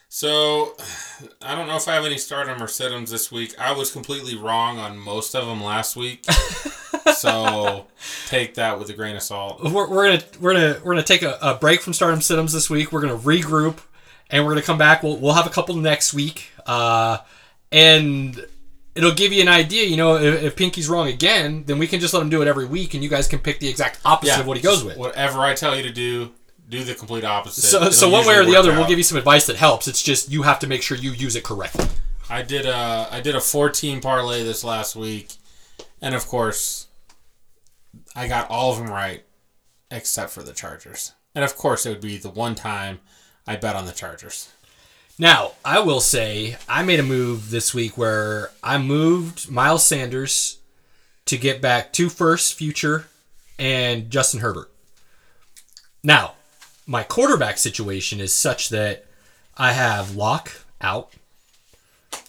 So, 0.08 0.76
I 1.42 1.56
don't 1.56 1.66
know 1.66 1.76
if 1.76 1.88
I 1.88 1.94
have 1.94 2.04
any 2.04 2.18
stardom 2.18 2.62
or 2.62 2.66
situms 2.66 3.10
this 3.10 3.32
week. 3.32 3.58
I 3.58 3.72
was 3.72 3.90
completely 3.90 4.36
wrong 4.36 4.78
on 4.78 4.96
most 4.96 5.34
of 5.34 5.44
them 5.44 5.60
last 5.60 5.96
week, 5.96 6.24
so 7.16 7.86
take 8.28 8.54
that 8.54 8.78
with 8.78 8.88
a 8.90 8.92
grain 8.92 9.16
of 9.16 9.22
salt. 9.22 9.64
we're, 9.64 9.88
we're 9.88 10.10
gonna 10.10 10.22
we're 10.40 10.52
gonna 10.52 10.80
we're 10.84 10.94
gonna 10.94 11.02
take 11.02 11.22
a, 11.22 11.36
a 11.42 11.54
break 11.56 11.80
from 11.80 11.94
Stardom 11.94 12.20
Situms 12.20 12.52
this 12.52 12.70
week. 12.70 12.92
We're 12.92 13.00
gonna 13.00 13.18
regroup, 13.18 13.78
and 14.30 14.44
we're 14.44 14.52
gonna 14.52 14.62
come 14.62 14.78
back. 14.78 15.02
We'll 15.02 15.16
we'll 15.16 15.34
have 15.34 15.48
a 15.48 15.50
couple 15.50 15.74
next 15.74 16.14
week, 16.14 16.48
uh, 16.64 17.18
and 17.72 18.46
it'll 18.94 19.14
give 19.14 19.32
you 19.32 19.42
an 19.42 19.48
idea. 19.48 19.86
You 19.86 19.96
know, 19.96 20.16
if, 20.16 20.42
if 20.42 20.56
Pinky's 20.56 20.88
wrong 20.88 21.08
again, 21.08 21.64
then 21.66 21.78
we 21.78 21.86
can 21.86 22.00
just 22.00 22.14
let 22.14 22.22
him 22.22 22.30
do 22.30 22.42
it 22.42 22.48
every 22.48 22.66
week, 22.66 22.94
and 22.94 23.02
you 23.02 23.10
guys 23.10 23.28
can 23.28 23.38
pick 23.38 23.60
the 23.60 23.68
exact 23.68 24.00
opposite 24.04 24.40
of 24.40 24.46
what 24.46 24.56
he 24.56 24.62
goes 24.62 24.84
with. 24.84 24.96
Whatever 24.96 25.40
I 25.40 25.54
tell 25.54 25.76
you 25.76 25.82
to 25.82 25.92
do, 25.92 26.32
do 26.68 26.82
the 26.84 26.94
complete 26.94 27.24
opposite. 27.24 27.62
So 27.62 27.90
so 27.90 28.08
one 28.08 28.26
way 28.26 28.36
or 28.36 28.44
the 28.44 28.56
other, 28.56 28.72
we'll 28.72 28.88
give 28.88 28.98
you 28.98 29.04
some 29.04 29.18
advice 29.18 29.46
that 29.46 29.56
helps. 29.56 29.88
It's 29.88 30.02
just 30.02 30.30
you 30.30 30.42
have 30.42 30.58
to 30.60 30.66
make 30.66 30.82
sure 30.82 30.96
you 30.96 31.12
use 31.12 31.36
it 31.36 31.44
correctly. 31.44 31.86
I 32.30 32.42
did 32.42 32.66
a 32.66 33.08
I 33.10 33.20
did 33.20 33.34
a 33.34 33.40
14 33.40 34.00
parlay 34.00 34.42
this 34.42 34.64
last 34.64 34.96
week, 34.96 35.34
and 36.00 36.14
of 36.14 36.26
course, 36.26 36.86
I 38.16 38.28
got 38.28 38.50
all 38.50 38.72
of 38.72 38.78
them 38.78 38.88
right, 38.88 39.24
except 39.90 40.30
for 40.30 40.42
the 40.42 40.52
Chargers. 40.52 41.12
And 41.34 41.44
of 41.44 41.56
course, 41.56 41.84
it 41.84 41.90
would 41.90 42.00
be 42.00 42.16
the 42.16 42.30
one 42.30 42.54
time 42.54 43.00
I 43.46 43.56
bet 43.56 43.76
on 43.76 43.86
the 43.86 43.92
Chargers. 43.92 44.52
Now, 45.18 45.52
I 45.64 45.78
will 45.78 46.00
say 46.00 46.56
I 46.68 46.82
made 46.82 46.98
a 46.98 47.04
move 47.04 47.50
this 47.50 47.72
week 47.72 47.96
where 47.96 48.50
I 48.64 48.78
moved 48.78 49.48
Miles 49.48 49.86
Sanders 49.86 50.58
to 51.26 51.38
get 51.38 51.62
back 51.62 51.92
two 51.92 52.08
first, 52.08 52.54
future, 52.54 53.06
and 53.56 54.10
Justin 54.10 54.40
Herbert. 54.40 54.72
Now, 56.02 56.34
my 56.84 57.04
quarterback 57.04 57.58
situation 57.58 58.18
is 58.18 58.34
such 58.34 58.70
that 58.70 59.06
I 59.56 59.72
have 59.72 60.16
Lock 60.16 60.64
out. 60.80 61.12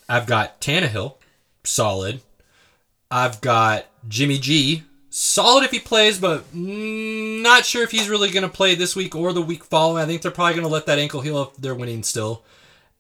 I've 0.08 0.28
got 0.28 0.62
Tannehill, 0.62 1.16
solid. 1.64 2.22
I've 3.10 3.42
got 3.42 3.88
Jimmy 4.08 4.38
G, 4.38 4.84
solid 5.10 5.64
if 5.64 5.72
he 5.72 5.80
plays, 5.80 6.20
but 6.20 6.54
not 6.54 7.66
sure 7.66 7.82
if 7.82 7.90
he's 7.90 8.10
really 8.10 8.30
going 8.30 8.44
to 8.44 8.50
play 8.50 8.76
this 8.76 8.96
week 8.96 9.16
or 9.16 9.34
the 9.34 9.42
week 9.42 9.64
following. 9.64 10.04
I 10.04 10.06
think 10.06 10.22
they're 10.22 10.30
probably 10.30 10.54
going 10.54 10.68
to 10.68 10.72
let 10.74 10.86
that 10.86 11.00
ankle 11.00 11.22
heal 11.22 11.42
if 11.42 11.56
they're 11.58 11.74
winning 11.74 12.04
still. 12.04 12.44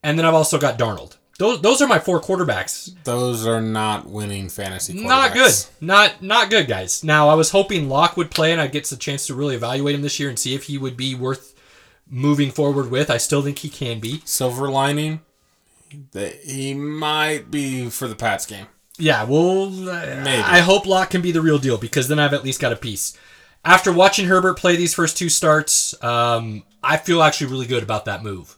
And 0.05 0.19
then 0.19 0.25
I've 0.25 0.35
also 0.35 0.59
got 0.59 0.77
Darnold. 0.77 1.17
Those 1.39 1.61
those 1.61 1.81
are 1.81 1.87
my 1.87 1.97
four 1.97 2.21
quarterbacks. 2.21 2.93
Those 3.05 3.47
are 3.47 3.59
not 3.59 4.07
winning 4.07 4.49
fantasy. 4.49 4.93
Not 4.93 5.33
good. 5.33 5.51
Not 5.81 6.21
not 6.21 6.51
good, 6.51 6.67
guys. 6.67 7.03
Now 7.03 7.27
I 7.27 7.33
was 7.33 7.49
hoping 7.49 7.89
Lock 7.89 8.15
would 8.15 8.29
play 8.29 8.51
and 8.51 8.61
I'd 8.61 8.71
get 8.71 8.85
the 8.85 8.97
chance 8.97 9.25
to 9.27 9.33
really 9.33 9.55
evaluate 9.55 9.95
him 9.95 10.03
this 10.03 10.19
year 10.19 10.29
and 10.29 10.37
see 10.37 10.53
if 10.53 10.65
he 10.65 10.77
would 10.77 10.95
be 10.95 11.15
worth 11.15 11.55
moving 12.07 12.51
forward 12.51 12.91
with. 12.91 13.09
I 13.09 13.17
still 13.17 13.41
think 13.41 13.59
he 13.59 13.67
can 13.67 13.99
be. 13.99 14.21
Silver 14.25 14.69
lining, 14.69 15.21
that 16.11 16.35
he 16.35 16.75
might 16.75 17.49
be 17.49 17.89
for 17.89 18.07
the 18.07 18.15
Pats 18.15 18.45
game. 18.45 18.67
Yeah, 18.99 19.23
well, 19.23 19.71
Maybe. 19.71 20.43
I 20.43 20.59
hope 20.59 20.85
Lock 20.85 21.09
can 21.09 21.21
be 21.21 21.31
the 21.31 21.41
real 21.41 21.57
deal 21.57 21.77
because 21.79 22.07
then 22.07 22.19
I've 22.19 22.33
at 22.33 22.43
least 22.43 22.61
got 22.61 22.71
a 22.71 22.77
piece. 22.77 23.17
After 23.65 23.91
watching 23.91 24.27
Herbert 24.27 24.57
play 24.59 24.75
these 24.75 24.93
first 24.93 25.17
two 25.17 25.29
starts, 25.29 26.01
um, 26.03 26.63
I 26.83 26.95
feel 26.97 27.23
actually 27.23 27.47
really 27.47 27.65
good 27.65 27.83
about 27.83 28.05
that 28.05 28.23
move. 28.23 28.55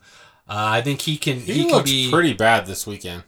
Uh, 0.50 0.80
I 0.80 0.82
think 0.82 1.02
he 1.02 1.18
can. 1.18 1.40
He, 1.40 1.54
He, 1.64 1.70
can 1.70 1.84
be. 1.84 2.10
pretty 2.10 2.34
bad 2.34 2.66
this 2.66 2.88
weekend. 2.88 3.24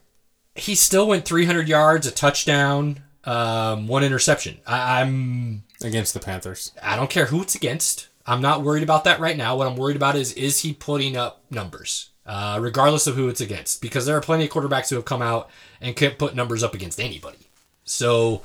he 0.55 0.75
still 0.75 1.07
went 1.07 1.25
300 1.25 1.67
yards, 1.67 2.07
a 2.07 2.11
touchdown, 2.11 3.01
um, 3.25 3.87
one 3.87 4.03
interception. 4.03 4.59
I, 4.65 5.01
I'm. 5.01 5.63
against 5.83 6.13
the 6.13 6.19
Panthers. 6.19 6.71
I 6.81 6.95
don't 6.95 7.09
care 7.09 7.25
who 7.25 7.41
it's 7.41 7.55
against. 7.55 8.07
I'm 8.25 8.41
not 8.41 8.61
worried 8.63 8.83
about 8.83 9.03
that 9.05 9.19
right 9.19 9.35
now. 9.35 9.55
What 9.57 9.67
I'm 9.67 9.75
worried 9.75 9.95
about 9.95 10.15
is 10.15 10.33
is 10.33 10.59
he 10.61 10.73
putting 10.73 11.17
up 11.17 11.43
numbers, 11.49 12.09
uh, 12.25 12.59
regardless 12.61 13.07
of 13.07 13.15
who 13.15 13.27
it's 13.27 13.41
against, 13.41 13.81
because 13.81 14.05
there 14.05 14.15
are 14.15 14.21
plenty 14.21 14.45
of 14.45 14.51
quarterbacks 14.51 14.89
who 14.89 14.95
have 14.95 15.05
come 15.05 15.21
out 15.21 15.49
and 15.81 15.95
can't 15.95 16.17
put 16.17 16.35
numbers 16.35 16.61
up 16.63 16.73
against 16.75 16.99
anybody. 16.99 17.49
So 17.85 18.43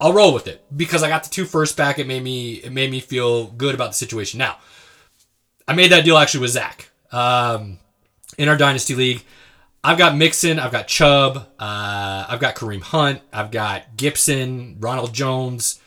I'll 0.00 0.12
roll 0.12 0.32
with 0.32 0.46
it 0.46 0.64
because 0.76 1.02
I 1.02 1.08
got 1.08 1.24
the 1.24 1.30
two 1.30 1.44
first 1.46 1.76
back. 1.76 1.98
It 1.98 2.06
made 2.06 2.22
me 2.22 2.54
it 2.54 2.72
made 2.72 2.90
me 2.90 3.00
feel 3.00 3.46
good 3.48 3.74
about 3.74 3.90
the 3.90 3.96
situation. 3.96 4.38
Now 4.38 4.58
I 5.66 5.74
made 5.74 5.90
that 5.90 6.04
deal 6.04 6.16
actually 6.16 6.42
with 6.42 6.50
Zach 6.52 6.90
um, 7.10 7.78
in 8.38 8.48
our 8.48 8.56
dynasty 8.56 8.94
league. 8.94 9.22
I've 9.82 9.98
got 9.98 10.16
Mixon, 10.16 10.58
I've 10.58 10.72
got 10.72 10.88
Chubb, 10.88 11.36
uh, 11.58 12.26
I've 12.28 12.40
got 12.40 12.54
Kareem 12.54 12.80
Hunt, 12.80 13.20
I've 13.32 13.50
got 13.50 13.96
Gibson, 13.96 14.76
Ronald 14.80 15.12
Jones. 15.12 15.78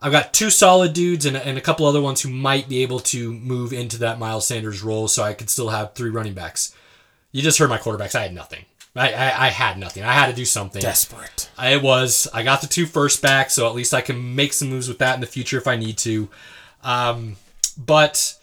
I've 0.00 0.12
got 0.12 0.32
two 0.32 0.50
solid 0.50 0.92
dudes 0.92 1.26
and, 1.26 1.36
and 1.36 1.56
a 1.56 1.62
couple 1.62 1.86
other 1.86 2.00
ones 2.00 2.20
who 2.22 2.28
might 2.30 2.68
be 2.68 2.82
able 2.82 3.00
to 3.00 3.32
move 3.32 3.72
into 3.72 3.98
that 3.98 4.18
Miles 4.18 4.46
Sanders 4.46 4.82
role, 4.82 5.08
so 5.08 5.22
I 5.22 5.34
could 5.34 5.50
still 5.50 5.68
have 5.70 5.94
three 5.94 6.10
running 6.10 6.34
backs. 6.34 6.74
You 7.32 7.42
just 7.42 7.58
heard 7.58 7.70
my 7.70 7.78
quarterbacks. 7.78 8.14
I 8.14 8.22
had 8.22 8.34
nothing. 8.34 8.64
I, 8.96 9.12
I, 9.12 9.46
I 9.46 9.48
had 9.48 9.78
nothing. 9.78 10.04
I 10.04 10.12
had 10.12 10.28
to 10.28 10.34
do 10.34 10.44
something. 10.44 10.80
Desperate. 10.80 11.50
I 11.58 11.76
was. 11.78 12.28
I 12.32 12.42
got 12.44 12.60
the 12.60 12.66
two 12.66 12.86
first 12.86 13.22
back, 13.22 13.50
so 13.50 13.66
at 13.66 13.74
least 13.74 13.92
I 13.92 14.02
can 14.02 14.34
make 14.34 14.52
some 14.52 14.70
moves 14.70 14.88
with 14.88 14.98
that 14.98 15.16
in 15.16 15.20
the 15.20 15.26
future 15.26 15.58
if 15.58 15.66
I 15.66 15.76
need 15.76 15.98
to. 15.98 16.28
Um, 16.82 17.36
but 17.76 18.38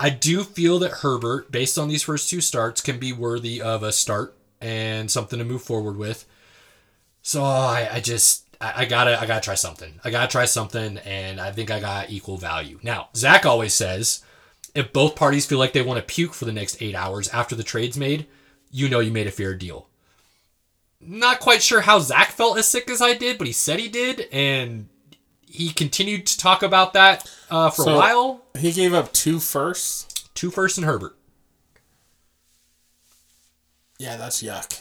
I 0.00 0.10
do 0.10 0.44
feel 0.44 0.78
that 0.80 0.92
Herbert, 1.02 1.50
based 1.50 1.78
on 1.78 1.88
these 1.88 2.02
first 2.04 2.30
two 2.30 2.40
starts, 2.40 2.80
can 2.80 2.98
be 2.98 3.12
worthy 3.12 3.60
of 3.60 3.82
a 3.82 3.92
start 3.92 4.36
and 4.60 5.10
something 5.10 5.38
to 5.38 5.44
move 5.44 5.62
forward 5.62 5.96
with. 5.96 6.24
So 7.22 7.42
I, 7.42 7.88
I 7.94 8.00
just 8.00 8.46
I, 8.60 8.82
I 8.82 8.84
gotta 8.84 9.20
I 9.20 9.26
gotta 9.26 9.40
try 9.40 9.54
something. 9.54 10.00
I 10.04 10.10
gotta 10.10 10.30
try 10.30 10.44
something, 10.44 10.98
and 10.98 11.40
I 11.40 11.50
think 11.50 11.70
I 11.70 11.80
got 11.80 12.10
equal 12.10 12.36
value. 12.36 12.78
Now, 12.82 13.08
Zach 13.14 13.44
always 13.44 13.74
says, 13.74 14.24
if 14.74 14.92
both 14.92 15.16
parties 15.16 15.46
feel 15.46 15.58
like 15.58 15.72
they 15.72 15.82
want 15.82 15.98
to 15.98 16.14
puke 16.14 16.34
for 16.34 16.44
the 16.44 16.52
next 16.52 16.80
eight 16.80 16.94
hours 16.94 17.28
after 17.30 17.54
the 17.54 17.62
trade's 17.62 17.96
made, 17.96 18.26
you 18.70 18.88
know 18.88 19.00
you 19.00 19.10
made 19.10 19.26
a 19.26 19.32
fair 19.32 19.54
deal. 19.54 19.88
Not 21.00 21.40
quite 21.40 21.62
sure 21.62 21.80
how 21.82 22.00
Zach 22.00 22.30
felt 22.30 22.58
as 22.58 22.68
sick 22.68 22.90
as 22.90 23.00
I 23.00 23.14
did, 23.14 23.38
but 23.38 23.46
he 23.46 23.52
said 23.52 23.78
he 23.78 23.88
did, 23.88 24.28
and 24.32 24.88
he 25.50 25.70
continued 25.70 26.26
to 26.26 26.38
talk 26.38 26.62
about 26.62 26.92
that 26.94 27.30
uh, 27.50 27.70
for 27.70 27.82
So- 27.82 27.94
a 27.94 27.96
while. 27.96 28.42
He 28.58 28.72
gave 28.72 28.92
up 28.94 29.12
two 29.12 29.38
firsts. 29.40 30.06
Two 30.34 30.50
firsts 30.50 30.78
and 30.78 30.84
Herbert. 30.86 31.16
Yeah, 33.98 34.16
that's 34.16 34.42
yuck. 34.42 34.80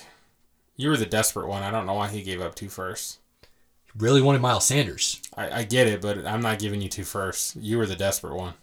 You 0.75 0.89
were 0.89 0.97
the 0.97 1.05
desperate 1.05 1.47
one. 1.47 1.63
I 1.63 1.71
don't 1.71 1.85
know 1.87 1.93
why 1.95 2.07
he 2.09 2.21
gave 2.21 2.41
up 2.41 2.53
two 2.55 2.69
firsts. 2.69 3.17
He 3.41 3.91
Really 3.97 4.21
wanted 4.21 4.41
Miles 4.41 4.65
Sanders. 4.65 5.19
I, 5.35 5.59
I 5.59 5.63
get 5.63 5.87
it, 5.87 6.01
but 6.01 6.25
I'm 6.25 6.41
not 6.41 6.59
giving 6.59 6.81
you 6.81 6.89
two 6.89 7.03
firsts. 7.03 7.55
You 7.59 7.77
were 7.79 7.87
the 7.87 7.95
desperate 7.95 8.35
one. 8.35 8.53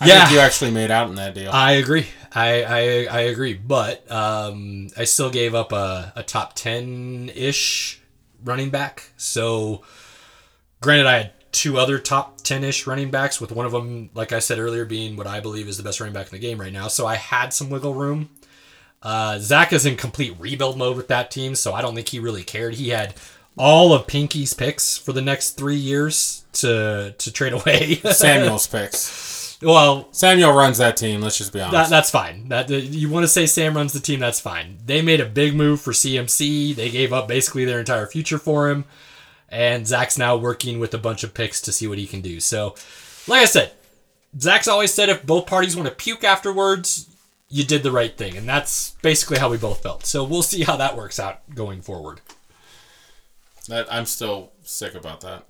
I 0.00 0.06
Yeah. 0.06 0.30
you 0.30 0.38
actually 0.38 0.70
made 0.70 0.90
out 0.90 1.08
in 1.10 1.16
that 1.16 1.34
deal. 1.34 1.50
I 1.52 1.72
agree. 1.72 2.06
I 2.32 2.62
I, 2.62 3.06
I 3.10 3.20
agree, 3.22 3.54
but 3.54 4.10
um, 4.10 4.88
I 4.96 5.04
still 5.04 5.28
gave 5.30 5.54
up 5.54 5.72
a, 5.72 6.12
a 6.16 6.22
top 6.22 6.54
ten 6.54 7.30
ish 7.34 8.00
running 8.48 8.70
back. 8.70 9.10
So, 9.16 9.82
granted, 10.80 11.06
I 11.06 11.18
had 11.18 11.32
two 11.52 11.78
other 11.78 11.98
top 11.98 12.40
ten 12.40 12.64
ish 12.64 12.86
running 12.86 13.10
backs, 13.10 13.40
with 13.40 13.52
one 13.52 13.66
of 13.66 13.72
them, 13.72 14.10
like 14.14 14.32
I 14.32 14.40
said 14.40 14.58
earlier, 14.58 14.84
being 14.84 15.16
what 15.16 15.26
I 15.26 15.40
believe 15.40 15.68
is 15.68 15.76
the 15.76 15.82
best 15.82 16.00
running 16.00 16.14
back 16.14 16.26
in 16.26 16.32
the 16.32 16.38
game 16.38 16.60
right 16.60 16.72
now. 16.72 16.88
So 16.88 17.06
I 17.06 17.14
had 17.14 17.52
some 17.52 17.70
wiggle 17.70 17.94
room. 17.94 18.30
Uh, 19.02 19.38
Zach 19.38 19.72
is 19.72 19.86
in 19.86 19.96
complete 19.96 20.34
rebuild 20.40 20.76
mode 20.76 20.96
with 20.96 21.08
that 21.08 21.30
team, 21.30 21.54
so 21.54 21.72
I 21.72 21.82
don't 21.82 21.94
think 21.94 22.08
he 22.08 22.18
really 22.18 22.42
cared. 22.42 22.74
He 22.74 22.88
had 22.88 23.14
all 23.56 23.92
of 23.92 24.06
Pinky's 24.06 24.54
picks 24.54 24.96
for 24.98 25.12
the 25.12 25.22
next 25.22 25.52
three 25.52 25.76
years 25.76 26.44
to 26.54 27.14
to 27.16 27.32
trade 27.32 27.52
away. 27.52 27.96
Samuel's 27.96 28.66
picks. 28.76 29.37
Well, 29.62 30.08
Samuel 30.12 30.52
runs 30.52 30.78
that 30.78 30.96
team. 30.96 31.20
Let's 31.20 31.38
just 31.38 31.52
be 31.52 31.60
honest. 31.60 31.72
that, 31.72 31.90
that's 31.90 32.10
fine. 32.10 32.48
That 32.48 32.70
you 32.70 33.08
want 33.08 33.24
to 33.24 33.28
say 33.28 33.46
Sam 33.46 33.74
runs 33.74 33.92
the 33.92 34.00
team, 34.00 34.20
that's 34.20 34.40
fine. 34.40 34.78
They 34.84 35.02
made 35.02 35.20
a 35.20 35.26
big 35.26 35.54
move 35.54 35.80
for 35.80 35.92
CMC. 35.92 36.74
They 36.76 36.90
gave 36.90 37.12
up 37.12 37.26
basically 37.26 37.64
their 37.64 37.80
entire 37.80 38.06
future 38.06 38.38
for 38.38 38.70
him, 38.70 38.84
and 39.48 39.86
Zach's 39.86 40.16
now 40.18 40.36
working 40.36 40.78
with 40.78 40.94
a 40.94 40.98
bunch 40.98 41.24
of 41.24 41.34
picks 41.34 41.60
to 41.62 41.72
see 41.72 41.86
what 41.88 41.98
he 41.98 42.06
can 42.06 42.20
do. 42.20 42.38
So, 42.40 42.76
like 43.26 43.42
I 43.42 43.46
said, 43.46 43.72
Zach's 44.38 44.68
always 44.68 44.94
said 44.94 45.08
if 45.08 45.26
both 45.26 45.46
parties 45.46 45.76
want 45.76 45.88
to 45.88 45.94
puke 45.94 46.22
afterwards, 46.22 47.08
you 47.48 47.64
did 47.64 47.82
the 47.82 47.92
right 47.92 48.16
thing, 48.16 48.36
and 48.36 48.48
that's 48.48 48.90
basically 49.02 49.38
how 49.38 49.50
we 49.50 49.56
both 49.56 49.82
felt. 49.82 50.04
So 50.06 50.22
we'll 50.22 50.42
see 50.42 50.62
how 50.62 50.76
that 50.76 50.96
works 50.96 51.18
out 51.18 51.40
going 51.54 51.80
forward. 51.82 52.20
that 53.68 53.92
I'm 53.92 54.06
still 54.06 54.52
sick 54.62 54.94
about 54.94 55.20
that. 55.22 55.44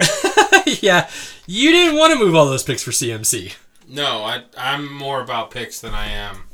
yeah, 0.82 1.08
you 1.46 1.70
didn't 1.70 1.96
want 1.96 2.12
to 2.12 2.18
move 2.18 2.34
all 2.34 2.46
those 2.46 2.62
picks 2.62 2.82
for 2.82 2.90
CMC. 2.90 3.54
No, 3.88 4.22
I 4.24 4.42
I'm 4.56 4.92
more 4.92 5.20
about 5.22 5.50
picks 5.50 5.80
than 5.80 5.94
I 5.94 6.08
am 6.08 6.44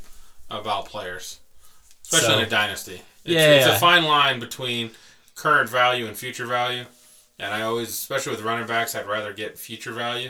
about 0.49 0.85
players, 0.85 1.39
especially 2.03 2.27
So- 2.27 2.37
in 2.39 2.45
a 2.45 2.49
dynasty. 2.49 3.01
It's, 3.23 3.33
Yeah, 3.33 3.51
it's 3.55 3.65
yeah. 3.67 3.75
a 3.75 3.79
fine 3.79 4.03
line 4.05 4.39
between 4.39 4.91
current 5.33 5.69
value 5.69 6.05
and 6.05 6.15
future 6.15 6.45
value, 6.45 6.85
and 7.39 7.51
I 7.53 7.63
always, 7.63 7.89
especially 7.89 8.33
with 8.33 8.41
running 8.43 8.67
backs, 8.67 8.93
I'd 8.95 9.07
rather 9.07 9.33
get 9.33 9.57
future 9.57 9.91
value. 9.91 10.29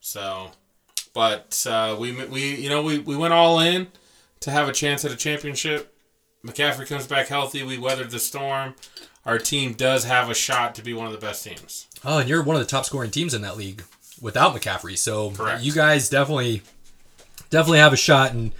So, 0.00 0.50
but 1.12 1.64
uh, 1.68 1.96
we 1.98 2.12
we 2.26 2.54
you 2.56 2.68
know 2.70 2.82
we 2.82 2.98
we 2.98 3.16
went 3.16 3.34
all 3.34 3.60
in 3.60 3.88
to 4.40 4.50
have 4.50 4.68
a 4.68 4.72
chance 4.72 5.04
at 5.04 5.12
a 5.12 5.16
championship. 5.16 5.94
McCaffrey 6.44 6.86
comes 6.86 7.06
back 7.06 7.26
healthy. 7.28 7.62
We 7.62 7.76
weathered 7.76 8.10
the 8.10 8.18
storm. 8.18 8.74
Our 9.26 9.38
team 9.38 9.74
does 9.74 10.04
have 10.04 10.30
a 10.30 10.34
shot 10.34 10.74
to 10.76 10.82
be 10.82 10.94
one 10.94 11.06
of 11.06 11.12
the 11.12 11.18
best 11.18 11.44
teams. 11.44 11.86
Oh, 12.04 12.18
and 12.18 12.28
you're 12.28 12.42
one 12.42 12.56
of 12.56 12.62
the 12.62 12.68
top 12.68 12.84
scoring 12.84 13.10
teams 13.10 13.34
in 13.34 13.42
that 13.42 13.56
league 13.56 13.84
without 14.20 14.54
McCaffrey. 14.54 14.96
So 14.96 15.30
Correct. 15.32 15.62
you 15.62 15.72
guys 15.72 16.08
definitely 16.08 16.62
definitely 17.50 17.78
have 17.78 17.92
a 17.92 17.96
shot 17.96 18.32
and 18.32 18.52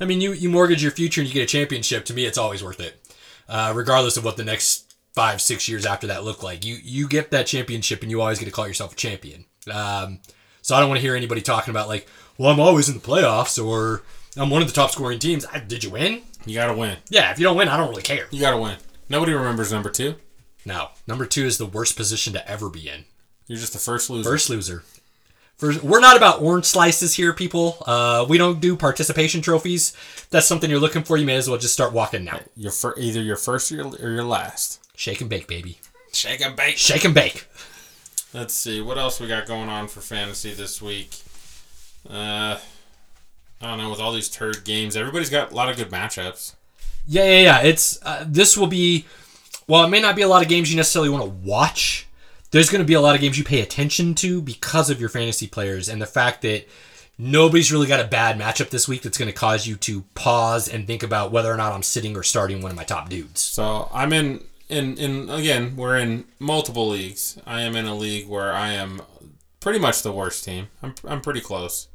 I 0.00 0.04
mean 0.04 0.20
you 0.20 0.32
you 0.32 0.48
mortgage 0.48 0.82
your 0.82 0.92
future 0.92 1.20
and 1.20 1.28
you 1.28 1.34
get 1.34 1.42
a 1.42 1.46
championship, 1.46 2.04
to 2.06 2.14
me 2.14 2.26
it's 2.26 2.38
always 2.38 2.62
worth 2.62 2.80
it. 2.80 3.00
Uh, 3.48 3.72
regardless 3.74 4.18
of 4.18 4.24
what 4.24 4.36
the 4.36 4.44
next 4.44 4.94
five, 5.14 5.40
six 5.40 5.66
years 5.68 5.86
after 5.86 6.06
that 6.06 6.22
look 6.22 6.42
like. 6.42 6.64
You 6.64 6.76
you 6.82 7.08
get 7.08 7.30
that 7.30 7.46
championship 7.46 8.02
and 8.02 8.10
you 8.10 8.20
always 8.20 8.38
get 8.38 8.44
to 8.44 8.52
call 8.52 8.68
yourself 8.68 8.92
a 8.92 8.96
champion. 8.96 9.46
Um, 9.72 10.20
so 10.62 10.76
I 10.76 10.80
don't 10.80 10.88
want 10.88 10.98
to 10.98 11.02
hear 11.02 11.16
anybody 11.16 11.40
talking 11.40 11.72
about 11.72 11.88
like, 11.88 12.06
well, 12.36 12.50
I'm 12.50 12.60
always 12.60 12.88
in 12.88 12.94
the 12.94 13.00
playoffs 13.00 13.62
or 13.64 14.02
I'm 14.36 14.50
one 14.50 14.62
of 14.62 14.68
the 14.68 14.74
top 14.74 14.90
scoring 14.90 15.18
teams. 15.18 15.44
I, 15.52 15.58
did 15.58 15.82
you 15.82 15.90
win? 15.90 16.22
You 16.46 16.54
got 16.54 16.66
to 16.68 16.74
win. 16.74 16.98
Yeah, 17.08 17.32
if 17.32 17.38
you 17.38 17.44
don't 17.44 17.56
win, 17.56 17.68
I 17.68 17.76
don't 17.76 17.88
really 17.88 18.02
care. 18.02 18.26
You 18.30 18.40
got 18.40 18.52
to 18.52 18.58
win. 18.58 18.76
Nobody 19.08 19.32
remembers 19.32 19.72
number 19.72 19.90
two. 19.90 20.16
No. 20.64 20.88
Number 21.06 21.24
two 21.24 21.44
is 21.44 21.58
the 21.58 21.66
worst 21.66 21.96
position 21.96 22.32
to 22.34 22.50
ever 22.50 22.68
be 22.68 22.88
in. 22.88 23.04
You're 23.46 23.58
just 23.58 23.72
the 23.72 23.78
first 23.78 24.10
loser. 24.10 24.28
First 24.28 24.50
loser. 24.50 24.84
First, 25.56 25.82
we're 25.82 26.00
not 26.00 26.16
about 26.16 26.40
orange 26.40 26.66
slices 26.66 27.14
here, 27.14 27.32
people. 27.32 27.82
Uh, 27.84 28.24
we 28.28 28.38
don't 28.38 28.60
do 28.60 28.76
participation 28.76 29.40
trophies. 29.40 29.92
If 30.16 30.30
that's 30.30 30.46
something 30.46 30.70
you're 30.70 30.78
looking 30.78 31.02
for, 31.02 31.16
you 31.16 31.26
may 31.26 31.34
as 31.34 31.48
well 31.48 31.58
just 31.58 31.74
start 31.74 31.92
walking 31.92 32.22
now. 32.24 32.40
You're 32.56 32.70
fir- 32.70 32.94
either 32.96 33.20
your 33.20 33.36
first 33.36 33.72
or 33.72 33.76
your, 33.76 33.86
or 33.88 34.10
your 34.10 34.24
last. 34.24 34.86
Shake 34.94 35.20
and 35.20 35.28
bake, 35.28 35.48
baby. 35.48 35.78
Shake 36.12 36.40
and 36.42 36.54
bake. 36.54 36.76
Shake 36.76 37.04
and 37.04 37.14
bake. 37.14 37.48
Let's 38.32 38.54
see 38.54 38.80
what 38.80 38.98
else 38.98 39.20
we 39.20 39.26
got 39.26 39.46
going 39.46 39.68
on 39.68 39.88
for 39.88 40.00
fantasy 40.00 40.52
this 40.52 40.80
week. 40.80 41.16
Uh, 42.08 42.58
I 43.60 43.66
don't 43.66 43.78
know 43.78 43.90
with 43.90 44.00
all 44.00 44.12
these 44.12 44.28
turd 44.28 44.64
games. 44.64 44.96
Everybody's 44.96 45.30
got 45.30 45.50
a 45.50 45.54
lot 45.54 45.68
of 45.68 45.76
good 45.76 45.90
matchups. 45.90 46.54
Yeah, 47.08 47.24
yeah, 47.24 47.40
yeah. 47.40 47.60
It's 47.62 47.98
uh, 48.04 48.24
this 48.26 48.56
will 48.56 48.66
be. 48.66 49.06
Well, 49.66 49.84
it 49.84 49.88
may 49.88 50.00
not 50.00 50.14
be 50.16 50.22
a 50.22 50.28
lot 50.28 50.42
of 50.42 50.48
games 50.48 50.70
you 50.70 50.76
necessarily 50.76 51.10
want 51.10 51.24
to 51.24 51.30
watch. 51.30 52.06
There's 52.50 52.70
going 52.70 52.82
to 52.82 52.86
be 52.86 52.94
a 52.94 53.00
lot 53.00 53.14
of 53.14 53.20
games 53.20 53.36
you 53.36 53.44
pay 53.44 53.60
attention 53.60 54.14
to 54.16 54.40
because 54.40 54.88
of 54.88 55.00
your 55.00 55.10
fantasy 55.10 55.46
players 55.46 55.88
and 55.88 56.00
the 56.00 56.06
fact 56.06 56.40
that 56.42 56.66
nobody's 57.18 57.70
really 57.70 57.86
got 57.86 58.00
a 58.00 58.04
bad 58.04 58.38
matchup 58.38 58.70
this 58.70 58.88
week 58.88 59.02
that's 59.02 59.18
going 59.18 59.30
to 59.30 59.34
cause 59.34 59.66
you 59.66 59.76
to 59.76 60.02
pause 60.14 60.68
and 60.68 60.86
think 60.86 61.02
about 61.02 61.32
whether 61.32 61.52
or 61.52 61.56
not 61.56 61.72
I'm 61.72 61.82
sitting 61.82 62.16
or 62.16 62.22
starting 62.22 62.62
one 62.62 62.70
of 62.70 62.76
my 62.76 62.84
top 62.84 63.10
dudes. 63.10 63.40
So 63.40 63.90
I'm 63.92 64.12
in 64.12 64.42
in 64.68 64.96
in 64.98 65.30
again. 65.30 65.76
We're 65.76 65.98
in 65.98 66.24
multiple 66.38 66.88
leagues. 66.88 67.38
I 67.46 67.62
am 67.62 67.76
in 67.76 67.86
a 67.86 67.94
league 67.94 68.28
where 68.28 68.52
I 68.52 68.70
am 68.70 69.02
pretty 69.60 69.78
much 69.78 70.02
the 70.02 70.12
worst 70.12 70.44
team. 70.44 70.68
I'm 70.82 70.94
I'm 71.06 71.20
pretty 71.20 71.40
close. 71.40 71.88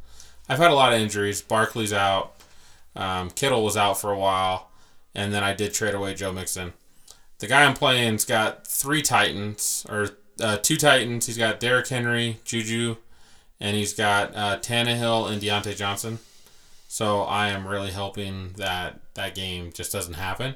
I've 0.49 0.60
had 0.60 0.72
a 0.72 0.76
lot 0.76 0.94
of 0.94 0.99
injuries. 0.99 1.41
Barkley's 1.41 1.94
out. 1.94 2.35
Um, 2.95 3.31
Kittle 3.31 3.64
was 3.64 3.76
out 3.76 3.99
for 3.99 4.11
a 4.11 4.19
while, 4.19 4.69
and 5.15 5.34
then 5.34 5.44
I 5.44 5.53
did 5.53 5.73
trade 5.73 5.94
away 5.94 6.14
Joe 6.14 6.31
Mixon. 6.31 6.73
The 7.40 7.48
guy 7.48 7.64
I'm 7.64 7.73
playing's 7.73 8.26
got 8.26 8.65
three 8.68 9.02
Titans 9.02 9.85
or 9.90 10.10
uh, 10.41 10.57
two 10.57 10.77
Titans. 10.77 11.26
He's 11.26 11.38
got 11.38 11.60
Derrick 11.60 11.88
Henry, 11.88 12.40
Juju, 12.45 12.98
and 13.60 13.76
he's 13.76 13.94
got 13.94 14.35
uh, 14.35 14.60
Tannehill 14.60 15.31
and 15.31 15.41
Diontae 15.41 15.76
Johnson. 15.76 16.19
So 16.88 17.22
I 17.22 17.49
am 17.49 17.68
really 17.68 17.91
hoping 17.91 18.53
that 18.57 18.99
that 19.15 19.34
game 19.34 19.72
just 19.73 19.91
doesn't 19.91 20.14
happen, 20.14 20.56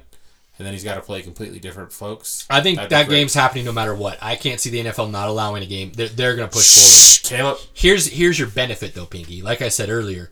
and 0.56 0.66
then 0.66 0.72
he's 0.72 0.84
got 0.84 0.94
to 0.94 1.00
play 1.00 1.20
completely 1.20 1.58
different 1.58 1.92
folks. 1.92 2.46
I 2.48 2.60
think 2.60 2.76
That'd 2.76 2.90
that 2.90 3.08
game's 3.08 3.34
happening 3.34 3.64
no 3.64 3.72
matter 3.72 3.94
what. 3.94 4.18
I 4.22 4.36
can't 4.36 4.60
see 4.60 4.70
the 4.70 4.84
NFL 4.84 5.10
not 5.10 5.28
allowing 5.28 5.64
a 5.64 5.66
game. 5.66 5.92
They're, 5.92 6.08
they're 6.08 6.36
going 6.36 6.48
to 6.48 6.54
push 6.54 6.74
forward. 6.74 7.08
Caleb. 7.28 7.58
Here's 7.74 8.06
here's 8.06 8.38
your 8.38 8.48
benefit 8.48 8.94
though, 8.94 9.06
Pinky. 9.06 9.42
Like 9.42 9.62
I 9.62 9.68
said 9.68 9.90
earlier, 9.90 10.30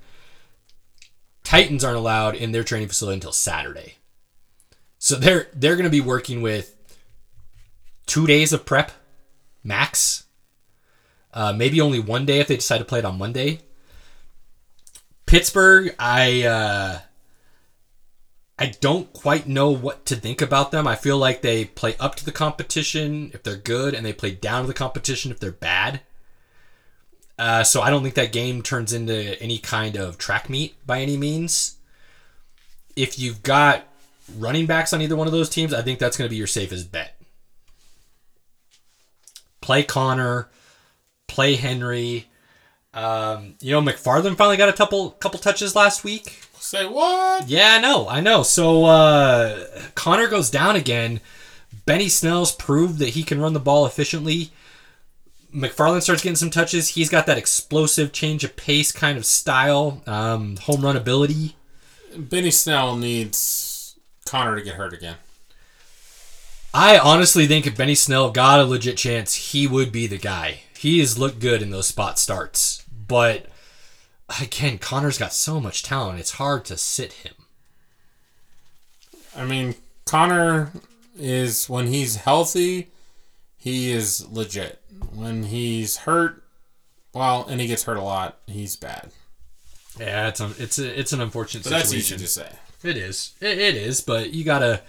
Titans 1.43 1.85
aren't 1.85 1.99
allowed 1.99 2.35
in 2.37 2.53
their 2.53 2.65
training 2.65 2.89
facility 2.89 3.15
until 3.15 3.33
Saturday, 3.33 3.97
so 5.07 5.15
they're 5.15 5.47
they're 5.55 5.77
going 5.77 5.85
to 5.85 5.89
be 5.91 6.01
working 6.01 6.43
with 6.43 6.75
two 8.07 8.27
days 8.27 8.53
of 8.53 8.67
prep 8.67 8.91
max. 9.63 10.25
Uh, 11.33 11.53
maybe 11.53 11.81
only 11.81 12.01
one 12.01 12.27
day 12.27 12.41
if 12.41 12.49
they 12.49 12.57
decide 12.57 12.79
to 12.79 12.85
play 12.85 12.99
it 12.99 13.05
on 13.05 13.17
Monday. 13.17 13.61
Pittsburgh, 15.25 15.95
I 15.97 16.43
uh, 16.43 16.99
I 18.59 18.73
don't 18.81 19.13
quite 19.13 19.47
know 19.47 19.71
what 19.71 20.07
to 20.07 20.17
think 20.17 20.43
about 20.43 20.73
them. 20.73 20.89
I 20.89 20.97
feel 20.97 21.19
like 21.19 21.41
they 21.41 21.67
play 21.67 21.95
up 22.01 22.17
to 22.17 22.25
the 22.25 22.33
competition 22.33 23.31
if 23.33 23.45
they're 23.45 23.55
good, 23.55 23.95
and 23.95 24.05
they 24.05 24.13
play 24.13 24.33
down 24.33 24.63
to 24.63 24.67
the 24.67 24.75
competition 24.75 25.31
if 25.31 25.39
they're 25.39 25.53
bad. 25.53 26.01
Uh, 27.39 27.63
so 27.63 27.81
I 27.81 27.91
don't 27.91 28.03
think 28.03 28.17
that 28.17 28.33
game 28.33 28.61
turns 28.61 28.93
into 28.93 29.41
any 29.41 29.59
kind 29.59 29.95
of 29.95 30.19
track 30.19 30.51
meet 30.51 30.85
by 30.85 31.01
any 31.01 31.17
means. 31.17 31.77
If 32.97 33.21
you've 33.21 33.45
got 33.45 33.87
running 34.37 34.67
backs 34.67 34.93
on 34.93 35.03
either 35.03 35.17
one 35.17 35.27
of 35.27 35.33
those 35.33 35.49
teams, 35.49 35.73
I 35.73 35.83
think 35.83 35.99
that's 35.99 36.17
going 36.17 36.29
to 36.29 36.31
be 36.31 36.37
your 36.37 36.47
safest 36.47 36.91
bet. 36.91 37.21
Play 39.61 39.83
Conner, 39.83 40.49
play 41.27 41.55
Henry. 41.57 42.27
Um, 42.95 43.55
you 43.61 43.73
know, 43.73 43.83
McFarland 43.83 44.37
finally 44.37 44.57
got 44.57 44.69
a 44.69 44.73
couple 44.73 45.11
couple 45.11 45.39
touches 45.39 45.75
last 45.75 46.05
week. 46.05 46.41
Say 46.59 46.87
what? 46.87 47.49
Yeah, 47.49 47.75
I 47.75 47.81
know, 47.81 48.09
I 48.09 48.21
know. 48.21 48.43
So 48.43 48.85
uh, 48.85 49.67
Conner 49.95 50.29
goes 50.29 50.51
down 50.51 50.77
again. 50.77 51.21
Benny 51.85 52.09
Snell's 52.09 52.53
proved 52.53 52.99
that 52.99 53.11
he 53.11 53.23
can 53.23 53.41
run 53.41 53.53
the 53.53 53.61
ball 53.61 53.87
efficiently. 53.87 54.51
McFarland 55.55 56.03
starts 56.03 56.23
getting 56.23 56.37
some 56.37 56.51
touches. 56.51 56.89
He's 56.89 57.09
got 57.09 57.27
that 57.27 57.39
explosive 57.39 58.13
change 58.13 58.45
of 58.45 58.57
pace 58.57 58.93
kind 58.93 59.17
of 59.17 59.25
style, 59.25 60.03
um, 60.07 60.57
home 60.57 60.83
run 60.83 60.97
ability. 60.97 61.57
Benny 62.17 62.51
Snell 62.51 62.97
needs 62.97 63.39
Conner 64.27 64.57
to 64.57 64.63
get 64.63 64.75
hurt 64.75 64.93
again. 64.93 65.17
I 66.75 66.99
honestly 66.99 67.47
think 67.47 67.67
if 67.67 67.77
Benny 67.77 67.95
Snell 67.95 68.31
got 68.31 68.61
a 68.61 68.65
legit 68.65 68.99
chance, 68.99 69.53
he 69.53 69.67
would 69.67 69.91
be 69.91 70.07
the 70.07 70.19
guy. 70.19 70.61
He 70.79 70.99
has 71.01 71.19
looked 71.19 71.39
good 71.41 71.63
in 71.63 71.71
those 71.71 71.87
spot 71.87 72.19
starts, 72.19 72.85
but 73.09 73.47
again, 74.41 74.77
Conner's 74.79 75.19
got 75.19 75.33
so 75.33 75.59
much 75.59 75.83
talent. 75.83 76.19
It's 76.21 76.33
hard 76.33 76.65
to 76.67 76.77
sit 76.77 77.13
him. 77.15 77.33
I 79.35 79.45
mean, 79.45 79.75
Conner 80.05 80.71
is 81.19 81.69
when 81.69 81.87
he's 81.87 82.17
healthy, 82.17 82.89
he 83.57 83.91
is 83.91 84.29
legit. 84.31 84.81
When 85.15 85.45
he's 85.45 85.99
hurt, 85.99 86.43
well, 87.15 87.47
and 87.49 87.59
he 87.61 87.67
gets 87.67 87.85
hurt 87.85 87.97
a 87.97 88.03
lot, 88.03 88.37
he's 88.47 88.77
bad. 88.77 89.11
Yeah, 89.99 90.29
it's 90.29 90.41
it's 90.41 90.79
a, 90.79 91.01
it's 91.01 91.13
an 91.15 91.23
unfortunate 91.23 91.65
But 91.65 91.71
that's 91.71 91.89
situation. 91.89 92.17
easy 92.17 92.25
to 92.25 92.31
say. 92.31 92.49
It 92.83 92.97
is. 92.97 93.35
It, 93.41 93.59
it 93.59 93.75
is, 93.75 94.01
but 94.01 94.33
you 94.33 94.45
gotta 94.45 94.83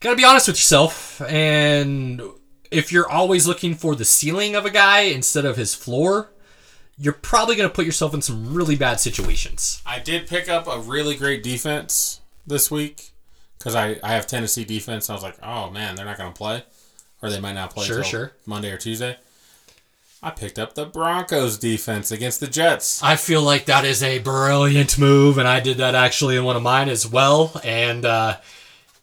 gotta 0.00 0.16
be 0.16 0.24
honest 0.24 0.48
with 0.48 0.56
yourself. 0.56 1.20
And 1.22 2.22
if 2.70 2.92
you're 2.92 3.08
always 3.08 3.46
looking 3.46 3.74
for 3.74 3.94
the 3.94 4.04
ceiling 4.04 4.54
of 4.54 4.64
a 4.64 4.70
guy 4.70 5.00
instead 5.00 5.44
of 5.44 5.56
his 5.56 5.74
floor, 5.74 6.30
you're 6.98 7.12
probably 7.12 7.56
gonna 7.56 7.70
put 7.70 7.86
yourself 7.86 8.14
in 8.14 8.22
some 8.22 8.52
really 8.54 8.76
bad 8.76 9.00
situations. 9.00 9.82
I 9.86 9.98
did 9.98 10.26
pick 10.26 10.48
up 10.48 10.66
a 10.66 10.78
really 10.78 11.16
great 11.16 11.42
defense 11.42 12.20
this 12.46 12.70
week 12.70 13.10
because 13.58 13.74
I, 13.74 13.96
I 14.02 14.12
have 14.12 14.26
Tennessee 14.26 14.64
defense. 14.64 15.08
I 15.08 15.14
was 15.14 15.22
like, 15.22 15.36
oh 15.42 15.70
man, 15.70 15.96
they're 15.96 16.04
not 16.04 16.18
going 16.18 16.32
to 16.32 16.36
play, 16.36 16.64
or 17.22 17.30
they 17.30 17.40
might 17.40 17.54
not 17.54 17.70
play 17.70 17.86
Sure, 17.86 18.04
sure. 18.04 18.32
Monday 18.44 18.70
or 18.70 18.76
Tuesday. 18.76 19.16
I 20.24 20.30
picked 20.30 20.58
up 20.58 20.72
the 20.72 20.86
Broncos 20.86 21.58
defense 21.58 22.10
against 22.10 22.40
the 22.40 22.46
Jets. 22.46 23.02
I 23.02 23.16
feel 23.16 23.42
like 23.42 23.66
that 23.66 23.84
is 23.84 24.02
a 24.02 24.20
brilliant 24.20 24.98
move, 24.98 25.36
and 25.36 25.46
I 25.46 25.60
did 25.60 25.76
that 25.76 25.94
actually 25.94 26.38
in 26.38 26.44
one 26.44 26.56
of 26.56 26.62
mine 26.62 26.88
as 26.88 27.06
well. 27.06 27.60
And 27.62 28.06
uh, 28.06 28.38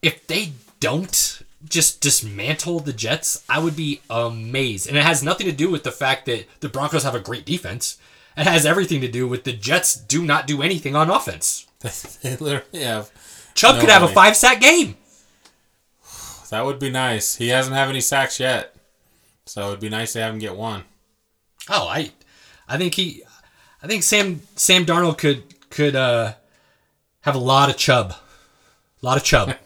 if 0.01 0.25
they 0.25 0.53
don't 0.79 1.43
just 1.63 2.01
dismantle 2.01 2.79
the 2.79 2.91
Jets, 2.91 3.45
I 3.47 3.59
would 3.59 3.75
be 3.75 4.01
amazed. 4.09 4.87
And 4.87 4.97
it 4.97 5.03
has 5.03 5.21
nothing 5.21 5.45
to 5.45 5.53
do 5.53 5.69
with 5.69 5.83
the 5.83 5.91
fact 5.91 6.25
that 6.25 6.47
the 6.59 6.69
Broncos 6.69 7.03
have 7.03 7.13
a 7.13 7.19
great 7.19 7.45
defense. 7.45 7.99
It 8.35 8.47
has 8.47 8.65
everything 8.65 8.99
to 9.01 9.07
do 9.07 9.27
with 9.27 9.43
the 9.43 9.53
Jets 9.53 9.95
do 9.95 10.25
not 10.25 10.47
do 10.47 10.63
anything 10.63 10.95
on 10.95 11.11
offense. 11.11 11.67
they 12.23 12.35
literally 12.35 12.83
have. 12.83 13.11
Chubb 13.53 13.79
could 13.79 13.91
have 13.91 14.01
a 14.01 14.07
five 14.07 14.35
sack 14.35 14.59
game. 14.59 14.97
That 16.49 16.65
would 16.65 16.79
be 16.79 16.89
nice. 16.89 17.35
He 17.35 17.49
hasn't 17.49 17.75
have 17.75 17.89
any 17.89 18.01
sacks 18.01 18.39
yet, 18.39 18.75
so 19.45 19.67
it'd 19.67 19.79
be 19.81 19.87
nice 19.87 20.13
to 20.13 20.21
have 20.21 20.33
him 20.33 20.39
get 20.39 20.55
one. 20.55 20.85
Oh, 21.69 21.87
I, 21.87 22.11
I 22.67 22.77
think 22.77 22.95
he, 22.95 23.23
I 23.83 23.87
think 23.87 24.03
Sam 24.03 24.41
Sam 24.55 24.85
Darnold 24.85 25.17
could 25.17 25.43
could 25.69 25.95
uh, 25.95 26.33
have 27.21 27.35
a 27.35 27.39
lot 27.39 27.69
of 27.69 27.77
chub, 27.77 28.11
a 28.11 29.05
lot 29.05 29.17
of 29.17 29.23
chub. 29.23 29.55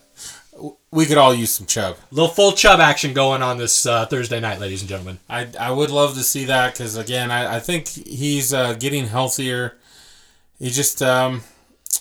We 0.92 1.06
could 1.06 1.18
all 1.18 1.34
use 1.34 1.52
some 1.52 1.68
Chubb. 1.68 1.98
little 2.10 2.30
full 2.30 2.54
chub 2.54 2.80
action 2.80 3.14
going 3.14 3.42
on 3.42 3.58
this 3.58 3.86
uh, 3.86 4.06
Thursday 4.06 4.40
night, 4.40 4.62
ladies 4.62 4.80
and 4.82 4.88
gentlemen. 4.88 5.20
I, 5.30 5.50
I 5.60 5.70
would 5.70 5.90
love 5.90 6.14
to 6.14 6.24
see 6.24 6.46
that 6.46 6.72
because 6.72 6.96
again 6.96 7.32
I, 7.32 7.58
I 7.58 7.60
think 7.60 7.90
he's 7.90 8.54
uh, 8.54 8.76
getting 8.76 9.08
healthier. 9.08 9.76
He 10.58 10.70
just 10.70 11.02
um, 11.02 11.44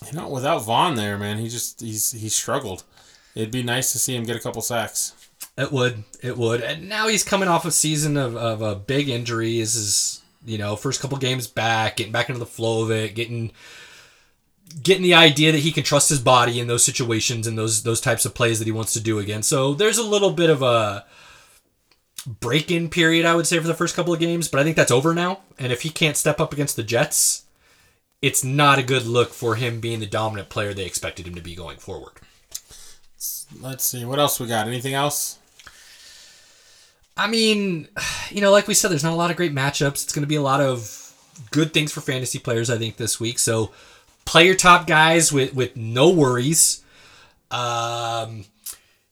you 0.07 0.13
know 0.13 0.29
without 0.29 0.61
Von 0.65 0.95
there, 0.95 1.19
man, 1.19 1.39
he 1.39 1.49
just 1.49 1.81
he's 1.81 2.13
he 2.13 2.29
struggled. 2.29 2.85
It'd 3.35 3.51
be 3.51 3.65
nice 3.65 3.91
to 3.91 3.99
see 3.99 4.15
him 4.15 4.23
get 4.23 4.37
a 4.37 4.41
couple 4.41 4.63
sacks. 4.63 5.13
It 5.57 5.71
would, 5.71 6.03
it 6.21 6.37
would, 6.37 6.63
and 6.63 6.89
now 6.89 7.07
he's 7.07 7.23
coming 7.23 7.49
off 7.49 7.65
a 7.65 7.71
season 7.71 8.17
of, 8.17 8.37
of 8.37 8.61
a 8.61 8.75
big 8.75 9.09
injury. 9.09 9.61
This 9.61 9.77
is 9.77 10.23
you 10.45 10.59
know 10.59 10.75
first 10.75 11.01
couple 11.01 11.17
games 11.19 11.47
back, 11.47 11.97
getting 11.97 12.13
back 12.13 12.29
into 12.29 12.41
the 12.41 12.47
flow 12.47 12.83
of 12.83 12.91
it, 12.91 13.15
getting 13.15 13.53
getting 14.83 15.05
the 15.05 15.15
idea 15.15 15.53
that 15.53 15.59
he 15.59 15.71
can 15.71 15.85
trust 15.85 16.09
his 16.09 16.19
body 16.19 16.59
in 16.59 16.67
those 16.67 16.85
situations 16.85 17.47
and 17.47 17.57
those 17.57 17.85
those 17.85 18.01
types 18.01 18.25
of 18.25 18.35
plays 18.35 18.59
that 18.59 18.65
he 18.67 18.73
wants 18.73 18.93
to 18.95 19.01
do 19.01 19.21
again. 19.21 19.43
So 19.43 19.75
there's 19.75 19.99
a 19.99 20.03
little 20.03 20.33
bit 20.33 20.51
of 20.51 20.63
a 20.63 21.05
break-in 22.27 22.89
period, 22.89 23.27
I 23.27 23.35
would 23.35 23.47
say, 23.47 23.59
for 23.59 23.67
the 23.67 23.75
first 23.75 23.95
couple 23.95 24.13
of 24.13 24.21
games, 24.21 24.49
but 24.49 24.59
I 24.59 24.65
think 24.65 24.77
that's 24.77 24.91
over 24.91 25.15
now. 25.15 25.41
And 25.59 25.73
if 25.73 25.83
he 25.83 25.91
can't 25.91 26.17
step 26.17 26.41
up 26.41 26.53
against 26.53 26.77
the 26.77 26.83
Jets, 26.83 27.45
it's 28.23 28.43
not 28.43 28.79
a 28.79 28.83
good 28.83 29.05
look 29.05 29.33
for 29.35 29.57
him 29.57 29.81
being 29.81 30.01
the 30.01 30.07
dominant 30.07 30.49
player 30.49 30.73
they 30.73 30.87
expected 30.87 31.27
him 31.27 31.35
to 31.35 31.43
be 31.43 31.55
going 31.55 31.77
forward. 31.77 32.15
Let's 33.61 33.85
see 33.85 34.05
what 34.05 34.19
else 34.19 34.41
we 34.41 34.47
got. 34.47 34.67
Anything 34.67 34.95
else? 34.95 35.39
I 37.17 37.27
mean, 37.29 37.89
you 38.31 38.41
know, 38.41 38.51
like 38.51 38.67
we 38.67 38.75
said, 38.75 38.91
there's 38.91 39.05
not 39.05 39.13
a 39.13 39.17
lot 39.17 39.31
of 39.31 39.37
great 39.37 39.55
matchups. 39.55 40.05
It's 40.05 40.13
going 40.13 40.23
to 40.25 40.29
be 40.29 40.35
a 40.37 40.43
lot 40.43 40.61
of 40.61 41.01
good 41.51 41.73
things 41.73 41.93
for 41.93 42.01
fantasy 42.01 42.39
players, 42.39 42.71
I 42.71 42.79
think, 42.79 42.97
this 42.97 43.21
week. 43.21 43.39
So 43.39 43.71
play 44.25 44.47
your 44.47 44.57
top 44.57 44.87
guys 44.87 45.33
with 45.33 45.55
with 45.55 45.77
no 45.77 46.11
worries. 46.11 46.83
Um, 47.51 48.45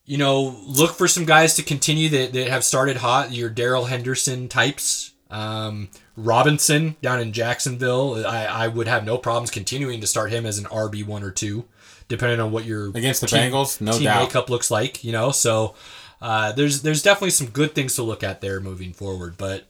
you 0.05 0.19
know, 0.19 0.57
look 0.66 0.93
for 0.97 1.07
some 1.07 1.24
guys 1.24 1.55
to 1.55 1.62
continue 1.62 2.09
that, 2.11 2.33
that 2.33 2.49
have 2.49 2.65
started 2.65 2.97
hot. 2.97 3.33
Your 3.33 3.49
Darrell 3.49 3.85
Henderson 3.85 4.49
types. 4.49 5.12
Um, 5.31 5.89
Robinson 6.16 6.97
down 7.01 7.20
in 7.20 7.33
Jacksonville. 7.33 8.27
I, 8.27 8.45
I 8.47 8.69
would 8.69 8.87
have 8.89 9.05
no 9.07 9.16
problems 9.16 9.51
continuing 9.51 10.01
to 10.01 10.07
start 10.07 10.31
him 10.31 10.45
as 10.45 10.59
an 10.59 10.65
RB 10.66 11.07
one 11.07 11.23
or 11.23 11.31
two, 11.31 11.65
depending 12.09 12.39
on 12.41 12.53
what 12.53 12.65
your 12.66 12.89
Against 12.89 13.20
the 13.23 13.27
team- 13.29 13.51
Bengals? 13.53 13.81
No 13.81 13.93
team 13.93 14.03
doubt. 14.05 14.27
makeup 14.29 14.51
looks 14.51 14.70
like. 14.70 15.03
You 15.05 15.12
know, 15.12 15.31
so 15.31 15.74
uh, 16.23 16.53
there's 16.53 16.82
there's 16.82 17.03
definitely 17.03 17.31
some 17.31 17.49
good 17.49 17.74
things 17.74 17.97
to 17.97 18.03
look 18.05 18.23
at 18.23 18.40
there 18.40 18.61
moving 18.61 18.93
forward. 18.93 19.35
But 19.36 19.65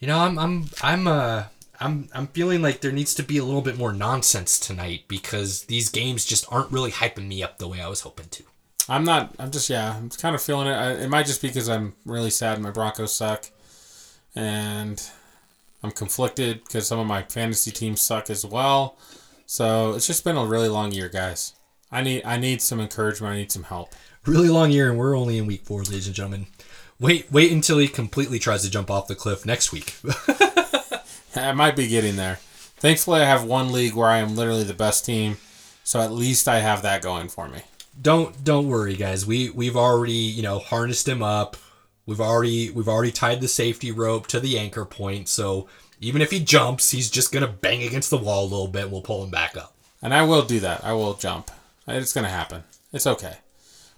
you 0.00 0.08
know, 0.08 0.18
I'm 0.18 0.38
I'm 0.38 0.64
I'm 0.82 1.06
uh 1.06 1.44
I'm 1.78 2.08
I'm 2.14 2.26
feeling 2.28 2.62
like 2.62 2.80
there 2.80 2.90
needs 2.90 3.14
to 3.16 3.22
be 3.22 3.36
a 3.36 3.44
little 3.44 3.60
bit 3.60 3.76
more 3.76 3.92
nonsense 3.92 4.58
tonight 4.58 5.02
because 5.08 5.64
these 5.64 5.90
games 5.90 6.24
just 6.24 6.50
aren't 6.50 6.72
really 6.72 6.90
hyping 6.90 7.28
me 7.28 7.42
up 7.42 7.58
the 7.58 7.68
way 7.68 7.82
I 7.82 7.88
was 7.88 8.00
hoping 8.00 8.28
to. 8.30 8.44
I'm 8.88 9.04
not. 9.04 9.34
I'm 9.38 9.50
just 9.50 9.68
yeah. 9.68 9.94
I'm 9.94 10.08
kind 10.08 10.34
of 10.34 10.42
feeling 10.42 10.68
it. 10.68 10.72
I, 10.72 10.92
it 10.92 11.10
might 11.10 11.26
just 11.26 11.42
be 11.42 11.48
because 11.48 11.68
I'm 11.68 11.94
really 12.06 12.30
sad 12.30 12.58
my 12.60 12.70
Broncos 12.70 13.14
suck, 13.14 13.50
and 14.34 15.06
I'm 15.82 15.90
conflicted 15.90 16.64
because 16.64 16.88
some 16.88 16.98
of 16.98 17.06
my 17.06 17.24
fantasy 17.24 17.70
teams 17.70 18.00
suck 18.00 18.30
as 18.30 18.46
well. 18.46 18.96
So 19.44 19.92
it's 19.92 20.06
just 20.06 20.24
been 20.24 20.38
a 20.38 20.46
really 20.46 20.68
long 20.68 20.92
year, 20.92 21.10
guys. 21.10 21.52
I 21.94 22.02
need 22.02 22.22
I 22.24 22.36
need 22.36 22.60
some 22.60 22.80
encouragement. 22.80 23.32
I 23.32 23.36
need 23.36 23.52
some 23.52 23.64
help. 23.64 23.94
Really 24.26 24.48
long 24.48 24.70
year, 24.70 24.90
and 24.90 24.98
we're 24.98 25.16
only 25.16 25.38
in 25.38 25.46
week 25.46 25.64
four, 25.64 25.82
ladies 25.82 26.06
and 26.06 26.16
gentlemen. 26.16 26.46
Wait, 26.98 27.30
wait 27.30 27.52
until 27.52 27.78
he 27.78 27.88
completely 27.88 28.38
tries 28.38 28.62
to 28.62 28.70
jump 28.70 28.90
off 28.90 29.06
the 29.08 29.14
cliff 29.14 29.44
next 29.44 29.72
week. 29.72 29.96
I 31.36 31.52
might 31.52 31.76
be 31.76 31.88
getting 31.88 32.16
there. 32.16 32.36
Thankfully, 32.76 33.20
I 33.20 33.24
have 33.24 33.44
one 33.44 33.72
league 33.72 33.94
where 33.94 34.08
I 34.08 34.18
am 34.18 34.36
literally 34.36 34.64
the 34.64 34.74
best 34.74 35.04
team, 35.04 35.36
so 35.82 36.00
at 36.00 36.12
least 36.12 36.48
I 36.48 36.60
have 36.60 36.82
that 36.82 37.02
going 37.02 37.28
for 37.28 37.48
me. 37.48 37.62
don't 38.00 38.42
don't 38.42 38.68
worry, 38.68 38.94
guys. 38.96 39.26
We 39.26 39.50
we've 39.50 39.76
already 39.76 40.12
you 40.12 40.42
know 40.42 40.58
harnessed 40.58 41.08
him 41.08 41.22
up. 41.22 41.56
We've 42.06 42.20
already 42.20 42.70
we've 42.70 42.88
already 42.88 43.12
tied 43.12 43.40
the 43.40 43.48
safety 43.48 43.90
rope 43.90 44.26
to 44.28 44.40
the 44.40 44.58
anchor 44.58 44.84
point. 44.84 45.28
So 45.28 45.68
even 46.00 46.22
if 46.22 46.30
he 46.30 46.40
jumps, 46.40 46.90
he's 46.90 47.10
just 47.10 47.32
gonna 47.32 47.48
bang 47.48 47.82
against 47.82 48.10
the 48.10 48.18
wall 48.18 48.42
a 48.44 48.50
little 48.50 48.68
bit. 48.68 48.84
and 48.84 48.92
We'll 48.92 49.02
pull 49.02 49.22
him 49.24 49.30
back 49.30 49.56
up. 49.56 49.74
And 50.02 50.12
I 50.12 50.22
will 50.22 50.42
do 50.42 50.60
that. 50.60 50.84
I 50.84 50.92
will 50.92 51.14
jump. 51.14 51.50
It's 51.86 52.12
going 52.12 52.24
to 52.24 52.30
happen. 52.30 52.64
It's 52.92 53.06
okay. 53.06 53.36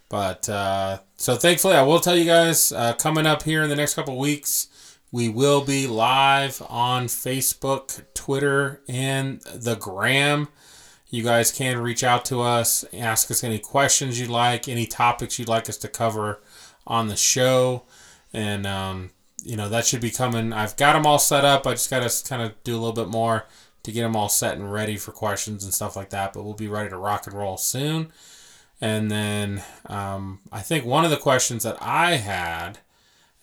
But 0.08 0.48
uh, 0.48 1.00
so 1.16 1.36
thankfully, 1.36 1.74
I 1.74 1.82
will 1.82 2.00
tell 2.00 2.16
you 2.16 2.24
guys 2.24 2.72
uh, 2.72 2.94
coming 2.94 3.26
up 3.26 3.42
here 3.42 3.62
in 3.62 3.68
the 3.68 3.76
next 3.76 3.94
couple 3.94 4.16
weeks, 4.18 4.68
we 5.12 5.28
will 5.28 5.64
be 5.64 5.86
live 5.86 6.62
on 6.68 7.06
Facebook, 7.06 8.04
Twitter, 8.14 8.82
and 8.88 9.40
the 9.40 9.74
Gram. 9.76 10.48
You 11.08 11.22
guys 11.22 11.52
can 11.52 11.78
reach 11.78 12.02
out 12.02 12.24
to 12.26 12.40
us, 12.40 12.84
ask 12.92 13.30
us 13.30 13.44
any 13.44 13.58
questions 13.58 14.20
you'd 14.20 14.28
like, 14.28 14.68
any 14.68 14.86
topics 14.86 15.38
you'd 15.38 15.48
like 15.48 15.68
us 15.68 15.76
to 15.78 15.88
cover 15.88 16.42
on 16.86 17.08
the 17.08 17.16
show. 17.16 17.84
And, 18.32 18.66
um, 18.66 19.10
you 19.42 19.56
know, 19.56 19.68
that 19.68 19.86
should 19.86 20.00
be 20.00 20.10
coming. 20.10 20.52
I've 20.52 20.76
got 20.76 20.94
them 20.94 21.06
all 21.06 21.20
set 21.20 21.44
up. 21.44 21.66
I 21.66 21.72
just 21.72 21.90
got 21.90 22.08
to 22.08 22.28
kind 22.28 22.42
of 22.42 22.62
do 22.64 22.72
a 22.74 22.78
little 22.78 22.92
bit 22.92 23.08
more 23.08 23.46
to 23.86 23.92
get 23.92 24.02
them 24.02 24.16
all 24.16 24.28
set 24.28 24.56
and 24.56 24.72
ready 24.72 24.96
for 24.96 25.12
questions 25.12 25.62
and 25.62 25.72
stuff 25.72 25.94
like 25.94 26.10
that. 26.10 26.32
But 26.32 26.42
we'll 26.42 26.54
be 26.54 26.66
ready 26.66 26.90
to 26.90 26.96
rock 26.96 27.28
and 27.28 27.36
roll 27.36 27.56
soon. 27.56 28.12
And 28.80 29.08
then 29.12 29.62
um, 29.86 30.40
I 30.50 30.60
think 30.60 30.84
one 30.84 31.04
of 31.04 31.12
the 31.12 31.16
questions 31.16 31.62
that 31.62 31.78
I 31.80 32.16
had 32.16 32.80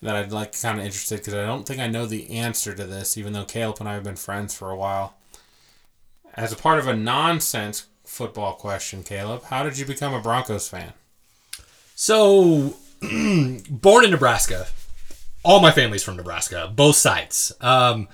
that 0.02 0.14
I'd 0.14 0.32
like 0.32 0.60
kind 0.60 0.78
of 0.78 0.84
interested 0.84 1.20
because 1.20 1.32
I 1.32 1.46
don't 1.46 1.66
think 1.66 1.80
I 1.80 1.86
know 1.86 2.04
the 2.04 2.30
answer 2.30 2.74
to 2.74 2.84
this, 2.84 3.16
even 3.16 3.32
though 3.32 3.46
Caleb 3.46 3.76
and 3.80 3.88
I 3.88 3.94
have 3.94 4.04
been 4.04 4.16
friends 4.16 4.54
for 4.54 4.70
a 4.70 4.76
while. 4.76 5.16
As 6.34 6.52
a 6.52 6.56
part 6.56 6.78
of 6.78 6.86
a 6.86 6.94
nonsense 6.94 7.86
football 8.04 8.52
question, 8.52 9.02
Caleb, 9.02 9.44
how 9.44 9.62
did 9.62 9.78
you 9.78 9.86
become 9.86 10.12
a 10.12 10.20
Broncos 10.20 10.68
fan? 10.68 10.92
So 11.94 12.76
born 13.00 14.04
in 14.04 14.10
Nebraska. 14.10 14.66
All 15.42 15.60
my 15.60 15.70
family's 15.70 16.02
from 16.02 16.16
Nebraska, 16.16 16.70
both 16.74 16.96
sides. 16.96 17.52
Um, 17.62 18.08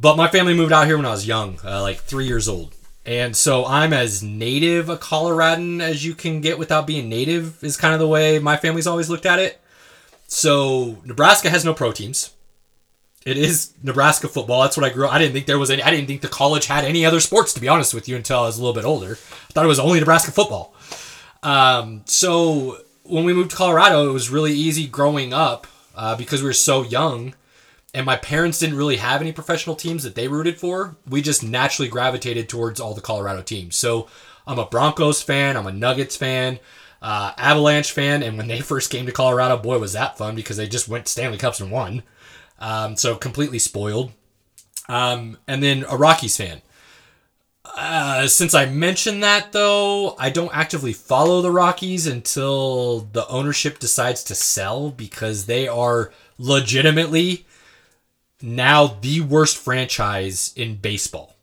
but 0.00 0.16
my 0.16 0.28
family 0.28 0.54
moved 0.54 0.72
out 0.72 0.86
here 0.86 0.96
when 0.96 1.06
I 1.06 1.10
was 1.10 1.26
young, 1.26 1.58
uh, 1.64 1.82
like 1.82 2.00
three 2.00 2.26
years 2.26 2.48
old. 2.48 2.74
And 3.04 3.36
so 3.36 3.66
I'm 3.66 3.92
as 3.92 4.22
native 4.22 4.88
a 4.88 4.96
Coloradan 4.96 5.80
as 5.80 6.04
you 6.04 6.14
can 6.14 6.40
get 6.40 6.58
without 6.58 6.86
being 6.86 7.08
native, 7.08 7.62
is 7.62 7.76
kind 7.76 7.94
of 7.94 8.00
the 8.00 8.06
way 8.06 8.38
my 8.38 8.56
family's 8.56 8.86
always 8.86 9.10
looked 9.10 9.26
at 9.26 9.38
it. 9.38 9.60
So 10.28 10.98
Nebraska 11.04 11.50
has 11.50 11.64
no 11.64 11.74
pro 11.74 11.92
teams. 11.92 12.32
It 13.24 13.36
is 13.36 13.72
Nebraska 13.82 14.28
football. 14.28 14.62
That's 14.62 14.76
what 14.76 14.84
I 14.84 14.92
grew 14.92 15.06
up. 15.06 15.12
I 15.12 15.18
didn't 15.18 15.32
think 15.34 15.46
there 15.46 15.58
was 15.58 15.70
any. 15.70 15.82
I 15.82 15.90
didn't 15.90 16.06
think 16.06 16.22
the 16.22 16.28
college 16.28 16.66
had 16.66 16.84
any 16.84 17.06
other 17.06 17.20
sports, 17.20 17.52
to 17.54 17.60
be 17.60 17.68
honest 17.68 17.94
with 17.94 18.08
you, 18.08 18.16
until 18.16 18.40
I 18.40 18.46
was 18.46 18.58
a 18.58 18.60
little 18.60 18.74
bit 18.74 18.84
older. 18.84 19.12
I 19.12 19.52
thought 19.52 19.64
it 19.64 19.68
was 19.68 19.78
only 19.78 20.00
Nebraska 20.00 20.32
football. 20.32 20.74
Um, 21.42 22.02
so 22.06 22.78
when 23.04 23.24
we 23.24 23.32
moved 23.32 23.50
to 23.50 23.56
Colorado, 23.56 24.08
it 24.08 24.12
was 24.12 24.30
really 24.30 24.52
easy 24.52 24.86
growing 24.86 25.32
up 25.32 25.66
uh, 25.94 26.16
because 26.16 26.42
we 26.42 26.48
were 26.48 26.52
so 26.52 26.82
young, 26.82 27.34
and 27.94 28.06
my 28.06 28.16
parents 28.16 28.58
didn't 28.58 28.76
really 28.76 28.96
have 28.96 29.20
any 29.20 29.32
professional 29.32 29.76
teams 29.76 30.02
that 30.02 30.14
they 30.14 30.28
rooted 30.28 30.58
for. 30.58 30.96
We 31.06 31.20
just 31.20 31.42
naturally 31.44 31.88
gravitated 31.88 32.48
towards 32.48 32.80
all 32.80 32.94
the 32.94 33.00
Colorado 33.00 33.42
teams. 33.42 33.76
So 33.76 34.08
I'm 34.46 34.58
a 34.58 34.66
Broncos 34.66 35.22
fan. 35.22 35.56
I'm 35.56 35.66
a 35.66 35.72
Nuggets 35.72 36.16
fan. 36.16 36.58
Uh, 37.02 37.32
Avalanche 37.36 37.90
fan, 37.90 38.22
and 38.22 38.38
when 38.38 38.46
they 38.46 38.60
first 38.62 38.90
came 38.90 39.06
to 39.06 39.12
Colorado, 39.12 39.56
boy, 39.56 39.78
was 39.78 39.92
that 39.92 40.16
fun 40.16 40.36
because 40.36 40.56
they 40.56 40.68
just 40.68 40.88
went 40.88 41.08
Stanley 41.08 41.36
Cups 41.38 41.60
and 41.60 41.70
won. 41.70 42.02
Um, 42.58 42.96
so 42.96 43.16
completely 43.16 43.58
spoiled. 43.58 44.12
Um, 44.88 45.36
and 45.48 45.62
then 45.62 45.84
a 45.88 45.96
Rockies 45.96 46.36
fan. 46.36 46.62
Uh, 47.64 48.28
since 48.28 48.54
I 48.54 48.66
mentioned 48.66 49.22
that, 49.22 49.52
though, 49.52 50.14
I 50.18 50.30
don't 50.30 50.54
actively 50.54 50.92
follow 50.92 51.40
the 51.40 51.50
Rockies 51.50 52.06
until 52.06 53.00
the 53.00 53.26
ownership 53.28 53.78
decides 53.78 54.22
to 54.24 54.34
sell 54.34 54.90
because 54.90 55.46
they 55.46 55.66
are 55.66 56.12
legitimately 56.38 57.46
now 58.42 58.86
the 58.86 59.20
worst 59.20 59.56
franchise 59.56 60.52
in 60.56 60.76
baseball. 60.76 61.36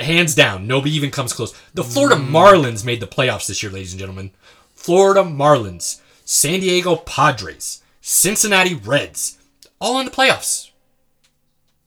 Hands 0.00 0.34
down, 0.34 0.66
nobody 0.66 0.94
even 0.94 1.10
comes 1.10 1.32
close. 1.32 1.54
The 1.74 1.84
Florida 1.84 2.16
Marlins 2.16 2.84
made 2.84 3.00
the 3.00 3.06
playoffs 3.06 3.46
this 3.46 3.62
year, 3.62 3.70
ladies 3.70 3.92
and 3.92 4.00
gentlemen. 4.00 4.30
Florida 4.74 5.22
Marlins, 5.22 6.00
San 6.24 6.60
Diego 6.60 6.96
Padres, 6.96 7.82
Cincinnati 8.00 8.74
Reds, 8.74 9.38
all 9.78 9.98
in 9.98 10.06
the 10.06 10.10
playoffs. 10.10 10.70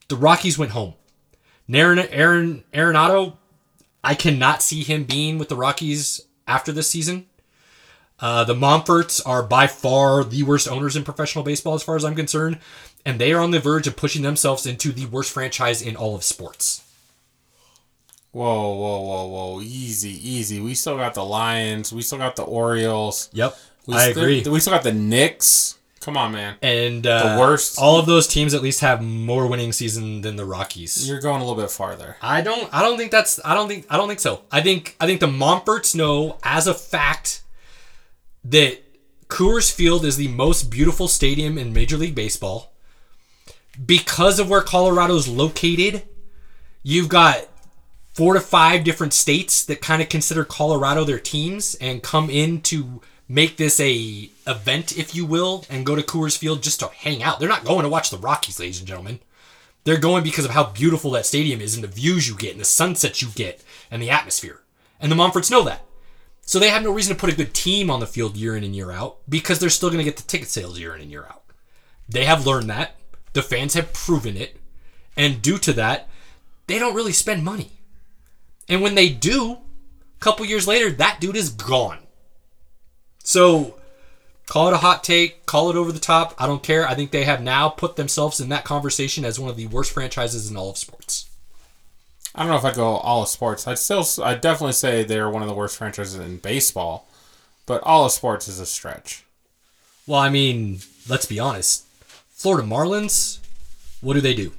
The 0.10 0.16
Rockies 0.16 0.58
went 0.58 0.72
home. 0.72 0.94
Aaron, 1.74 2.00
Aaron 2.00 2.64
Arenado, 2.74 3.38
I 4.04 4.14
cannot 4.14 4.62
see 4.62 4.84
him 4.84 5.06
being 5.06 5.38
with 5.38 5.50
the 5.50 5.56
Rockies 5.56 6.22
after 6.48 6.72
this 6.72 6.90
season. 6.90 7.28
Uh, 8.20 8.44
the 8.44 8.54
Monforts 8.54 9.22
are 9.26 9.42
by 9.42 9.66
far 9.68 10.24
the 10.24 10.44
worst 10.44 10.68
owners 10.68 10.96
in 10.96 11.04
professional 11.04 11.44
baseball, 11.44 11.74
as 11.74 11.82
far 11.82 11.96
as 11.96 12.06
I'm 12.06 12.16
concerned, 12.16 12.60
and 13.06 13.20
they 13.20 13.34
are 13.34 13.42
on 13.42 13.52
the 13.52 13.60
verge 13.60 13.88
of 13.88 13.96
pushing 13.96 14.22
themselves 14.22 14.66
into 14.66 14.92
the 14.92 15.06
worst 15.08 15.32
franchise 15.32 15.82
in 15.82 15.96
all 15.96 16.16
of 16.16 16.24
sports. 16.24 16.84
Whoa, 18.32 18.74
whoa, 18.76 19.02
whoa, 19.02 19.28
whoa! 19.28 19.62
Easy, 19.62 20.10
easy. 20.10 20.62
We 20.62 20.74
still 20.74 20.96
got 20.96 21.14
the 21.14 21.24
Lions. 21.26 21.92
We 21.92 22.02
still 22.02 22.18
got 22.18 22.38
the 22.38 22.44
Orioles. 22.44 23.30
Yep, 23.34 23.58
We 23.88 23.96
I 23.96 24.12
still, 24.12 24.24
agree. 24.24 24.44
We 24.50 24.60
still 24.62 24.74
got 24.74 24.84
the 24.84 24.94
Knicks. 24.94 25.78
Come 26.00 26.18
on, 26.18 26.32
man. 26.32 26.56
And 26.64 27.06
uh, 27.06 27.36
The 27.36 27.40
worst. 27.42 27.78
All 27.78 28.00
of 28.00 28.06
those 28.08 28.28
teams 28.28 28.54
at 28.54 28.64
least 28.64 28.80
have 28.80 29.04
more 29.04 29.46
winning 29.48 29.72
season 29.72 30.22
than 30.22 30.36
the 30.36 30.46
Rockies. 30.46 31.08
You're 31.08 31.20
going 31.20 31.42
a 31.42 31.46
little 31.46 31.62
bit 31.62 31.70
farther. 31.70 32.16
I 32.22 32.42
don't. 32.42 32.74
I 32.74 32.82
don't 32.82 32.98
think 32.98 33.12
that's. 33.12 33.40
I 33.44 33.54
don't 33.54 33.68
think. 33.68 33.86
I 33.90 33.98
don't 33.98 34.08
think 34.08 34.22
so. 34.22 34.42
I 34.52 34.62
think. 34.62 34.96
I 35.00 35.06
think 35.06 35.20
the 35.20 35.28
Monforts 35.28 35.94
know 35.94 36.38
as 36.42 36.68
a 36.68 36.74
fact 36.74 37.42
that 38.46 38.80
Coors 39.28 39.72
Field 39.72 40.04
is 40.06 40.18
the 40.18 40.30
most 40.30 40.72
beautiful 40.72 41.08
stadium 41.08 41.58
in 41.58 41.74
Major 41.74 41.98
League 41.98 42.16
Baseball. 42.16 42.71
Because 43.84 44.40
of 44.40 44.50
where 44.50 44.62
Colorado's 44.62 45.28
located, 45.28 46.04
you've 46.84 47.10
got 47.10 47.48
four 48.14 48.34
to 48.34 48.40
five 48.40 48.84
different 48.84 49.14
states 49.14 49.64
that 49.66 49.82
kind 49.82 50.02
of 50.02 50.10
consider 50.10 50.44
Colorado 50.44 51.04
their 51.04 51.20
teams 51.20 51.76
and 51.76 52.04
come 52.04 52.30
in 52.30 52.62
to 52.62 53.02
make 53.28 53.58
this 53.58 53.80
a 53.80 54.30
event, 54.46 54.98
if 54.98 55.16
you 55.16 55.26
will, 55.26 55.66
and 55.70 55.86
go 55.86 55.96
to 55.96 56.02
Coors 56.04 56.38
Field 56.38 56.62
just 56.62 56.82
to 56.82 56.88
hang 56.88 57.24
out. 57.24 57.40
They're 57.40 57.48
not 57.48 57.64
going 57.64 57.84
to 57.84 57.90
watch 57.90 58.10
the 58.10 58.18
Rockies, 58.18 58.60
ladies 58.60 58.80
and 58.80 58.88
gentlemen. 58.88 59.20
They're 59.84 59.98
going 59.98 60.24
because 60.24 60.46
of 60.46 60.52
how 60.52 60.66
beautiful 60.66 61.12
that 61.12 61.26
stadium 61.26 61.62
is 61.62 61.74
and 61.74 61.84
the 61.84 61.88
views 61.88 62.28
you 62.28 62.36
get 62.36 62.52
and 62.52 62.60
the 62.60 62.66
sunsets 62.66 63.22
you 63.22 63.30
get 63.34 63.64
and 63.90 64.02
the 64.02 64.12
atmosphere. 64.12 64.62
And 65.00 65.12
the 65.12 65.16
Monforts 65.16 65.50
know 65.50 65.64
that. 65.64 65.86
So 66.42 66.60
they 66.60 66.70
have 66.70 66.84
no 66.84 66.92
reason 66.92 67.16
to 67.16 67.20
put 67.20 67.32
a 67.32 67.36
good 67.36 67.54
team 67.54 67.90
on 67.90 68.00
the 68.00 68.06
field 68.06 68.36
year 68.36 68.56
in 68.56 68.64
and 68.64 68.76
year 68.76 68.92
out 68.92 69.18
because 69.28 69.60
they're 69.60 69.70
still 69.70 69.90
going 69.90 70.00
to 70.00 70.04
get 70.04 70.18
the 70.18 70.24
ticket 70.24 70.50
sales 70.50 70.78
year 70.78 70.94
in 70.94 71.02
and 71.02 71.10
year 71.10 71.26
out. 71.26 71.44
They 72.10 72.26
have 72.26 72.46
learned 72.46 72.70
that. 72.70 72.96
The 73.34 73.42
fans 73.42 73.74
have 73.74 73.94
proven 73.94 74.38
it. 74.38 74.58
And 75.16 75.42
due 75.42 75.58
to 75.60 75.74
that, 75.74 76.08
they 76.68 76.80
don't 76.80 76.96
really 76.96 77.12
spend 77.12 77.44
money. 77.44 77.72
And 78.70 78.82
when 78.82 78.96
they 78.96 79.10
do, 79.10 79.54
a 79.54 80.20
couple 80.20 80.46
years 80.46 80.68
later, 80.68 80.90
that 80.92 81.20
dude 81.20 81.36
is 81.36 81.50
gone. 81.50 82.00
So 83.24 83.76
call 84.48 84.68
it 84.68 84.74
a 84.74 84.78
hot 84.78 85.04
take, 85.04 85.46
call 85.46 85.70
it 85.70 85.76
over 85.76 85.92
the 85.92 86.00
top. 86.00 86.36
I 86.38 86.48
don't 86.48 86.64
care. 86.64 86.88
I 86.88 86.96
think 86.96 87.12
they 87.12 87.24
have 87.26 87.42
now 87.42 87.70
put 87.70 87.96
themselves 87.96 88.40
in 88.40 88.50
that 88.50 88.64
conversation 88.64 89.26
as 89.26 89.40
one 89.40 89.50
of 89.50 89.58
the 89.58 89.68
worst 89.68 89.92
franchises 89.92 90.50
in 90.50 90.58
all 90.58 90.70
of 90.70 90.78
sports. 90.78 91.30
I 92.34 92.44
don't 92.44 92.52
know 92.52 92.58
if 92.58 92.64
I'd 92.66 92.76
go 92.76 92.86
all 92.86 93.24
of 93.24 93.28
sports. 93.28 93.68
I'd 93.68 93.78
still, 93.78 94.06
I'd 94.24 94.42
definitely 94.42 94.74
say 94.74 95.04
they're 95.04 95.30
one 95.30 95.42
of 95.42 95.50
the 95.50 95.54
worst 95.54 95.78
franchises 95.78 96.16
in 96.16 96.38
baseball, 96.38 97.08
but 97.66 97.84
all 97.84 98.06
of 98.06 98.12
sports 98.12 98.48
is 98.48 98.60
a 98.60 98.66
stretch. 98.66 99.26
Well, 100.08 100.20
I 100.20 100.30
mean, 100.30 100.80
let's 101.10 101.26
be 101.26 101.40
honest. 101.40 101.86
Florida 102.42 102.68
Marlins, 102.68 103.38
what 104.02 104.16
do 104.16 104.20
they 104.20 104.34
do? 104.34 104.52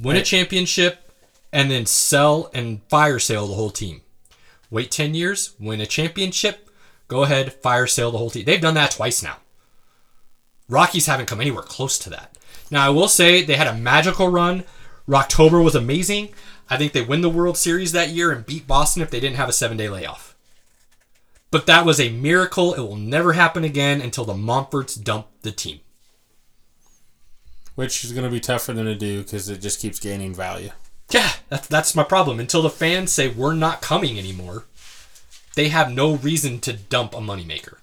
Win 0.00 0.14
a 0.14 0.22
championship 0.22 1.10
and 1.52 1.68
then 1.68 1.86
sell 1.86 2.52
and 2.54 2.84
fire 2.84 3.18
sale 3.18 3.48
the 3.48 3.54
whole 3.54 3.70
team. 3.70 4.02
Wait 4.70 4.92
10 4.92 5.12
years, 5.12 5.56
win 5.58 5.80
a 5.80 5.86
championship, 5.86 6.70
go 7.08 7.24
ahead, 7.24 7.52
fire 7.52 7.88
sale 7.88 8.12
the 8.12 8.18
whole 8.18 8.30
team. 8.30 8.44
They've 8.44 8.60
done 8.60 8.74
that 8.74 8.92
twice 8.92 9.24
now. 9.24 9.38
Rockies 10.68 11.06
haven't 11.06 11.26
come 11.26 11.40
anywhere 11.40 11.64
close 11.64 11.98
to 11.98 12.10
that. 12.10 12.38
Now, 12.70 12.86
I 12.86 12.90
will 12.90 13.08
say 13.08 13.42
they 13.42 13.56
had 13.56 13.66
a 13.66 13.74
magical 13.74 14.28
run. 14.28 14.62
Rocktober 15.08 15.64
was 15.64 15.74
amazing. 15.74 16.28
I 16.70 16.76
think 16.76 16.92
they 16.92 17.02
win 17.02 17.22
the 17.22 17.28
World 17.28 17.56
Series 17.58 17.90
that 17.90 18.10
year 18.10 18.30
and 18.30 18.46
beat 18.46 18.68
Boston 18.68 19.02
if 19.02 19.10
they 19.10 19.18
didn't 19.18 19.38
have 19.38 19.48
a 19.48 19.52
seven 19.52 19.76
day 19.76 19.88
layoff. 19.88 20.36
But 21.50 21.66
that 21.66 21.84
was 21.84 21.98
a 21.98 22.10
miracle. 22.10 22.72
It 22.72 22.82
will 22.82 22.94
never 22.94 23.32
happen 23.32 23.64
again 23.64 24.00
until 24.00 24.24
the 24.24 24.34
Monforts 24.34 25.02
dump 25.02 25.26
the 25.42 25.50
team. 25.50 25.80
Which 27.74 28.04
is 28.04 28.12
going 28.12 28.24
to 28.24 28.30
be 28.30 28.40
tough 28.40 28.62
for 28.64 28.72
them 28.72 28.86
to 28.86 28.94
do 28.94 29.22
because 29.22 29.48
it 29.48 29.60
just 29.60 29.80
keeps 29.80 29.98
gaining 29.98 30.34
value. 30.34 30.70
Yeah, 31.10 31.32
that's 31.48 31.66
that's 31.68 31.94
my 31.94 32.04
problem. 32.04 32.40
Until 32.40 32.62
the 32.62 32.70
fans 32.70 33.12
say 33.12 33.28
we're 33.28 33.54
not 33.54 33.82
coming 33.82 34.18
anymore, 34.18 34.64
they 35.54 35.68
have 35.68 35.90
no 35.92 36.14
reason 36.16 36.60
to 36.60 36.72
dump 36.72 37.14
a 37.14 37.18
moneymaker. 37.18 37.76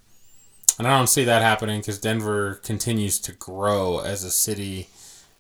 And 0.80 0.88
I 0.88 0.98
don't 0.98 1.08
see 1.08 1.24
that 1.26 1.42
happening 1.42 1.80
because 1.82 2.00
Denver 2.00 2.56
continues 2.64 3.20
to 3.20 3.34
grow 3.34 4.00
as 4.00 4.24
a 4.24 4.32
city, 4.32 4.90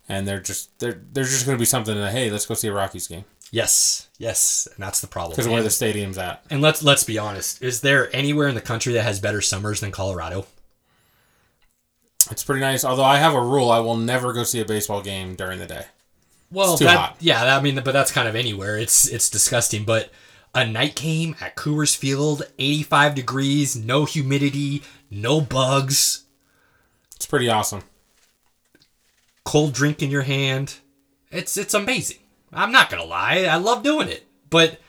and 0.07 0.27
they're 0.27 0.39
just 0.41 0.77
they're 0.79 1.01
there's 1.13 1.31
just 1.31 1.45
going 1.45 1.57
to 1.57 1.61
be 1.61 1.65
something 1.65 1.95
that 1.95 2.11
hey, 2.11 2.29
let's 2.29 2.45
go 2.45 2.53
see 2.53 2.67
a 2.67 2.73
Rockies 2.73 3.07
game 3.07 3.23
Yes, 3.53 4.07
yes, 4.17 4.67
and 4.75 4.81
that's 4.83 5.01
the 5.01 5.07
problem. 5.07 5.31
because 5.31 5.47
where 5.47 5.63
the 5.63 5.69
stadium's 5.69 6.17
at. 6.17 6.43
and 6.49 6.61
let's 6.61 6.83
let's 6.83 7.03
be 7.03 7.17
honest. 7.17 7.61
Is 7.61 7.81
there 7.81 8.13
anywhere 8.15 8.47
in 8.47 8.55
the 8.55 8.61
country 8.61 8.93
that 8.93 9.03
has 9.03 9.19
better 9.19 9.41
summers 9.41 9.79
than 9.81 9.91
Colorado? 9.91 10.45
It's 12.29 12.43
pretty 12.43 12.61
nice. 12.61 12.83
Although 12.83 13.03
I 13.03 13.17
have 13.17 13.33
a 13.33 13.41
rule, 13.41 13.71
I 13.71 13.79
will 13.79 13.97
never 13.97 14.33
go 14.33 14.43
see 14.43 14.59
a 14.59 14.65
baseball 14.65 15.01
game 15.01 15.35
during 15.35 15.59
the 15.59 15.65
day. 15.65 15.85
Well, 16.51 16.77
too 16.77 16.83
that, 16.85 16.97
hot. 16.97 17.15
yeah, 17.19 17.55
I 17.57 17.61
mean, 17.61 17.75
but 17.75 17.93
that's 17.93 18.11
kind 18.11 18.27
of 18.27 18.35
anywhere. 18.35 18.77
It's 18.77 19.07
it's 19.07 19.29
disgusting. 19.29 19.85
But 19.85 20.11
a 20.53 20.67
night 20.67 20.95
game 20.95 21.35
at 21.39 21.55
Coors 21.55 21.95
Field, 21.95 22.43
85 22.59 23.15
degrees, 23.15 23.75
no 23.75 24.03
humidity, 24.05 24.83
no 25.09 25.39
bugs, 25.39 26.25
It's 27.15 27.25
pretty 27.25 27.49
awesome. 27.49 27.83
cold 29.45 29.73
drink 29.73 30.01
in 30.01 30.11
your 30.11 30.23
hand. 30.23 30.75
It's 31.31 31.55
it's 31.57 31.73
amazing. 31.73 32.17
I'm 32.51 32.71
not 32.73 32.89
gonna 32.89 33.05
lie, 33.05 33.45
I 33.49 33.55
love 33.55 33.81
doing 33.83 34.09
it. 34.09 34.25
But 34.49 34.79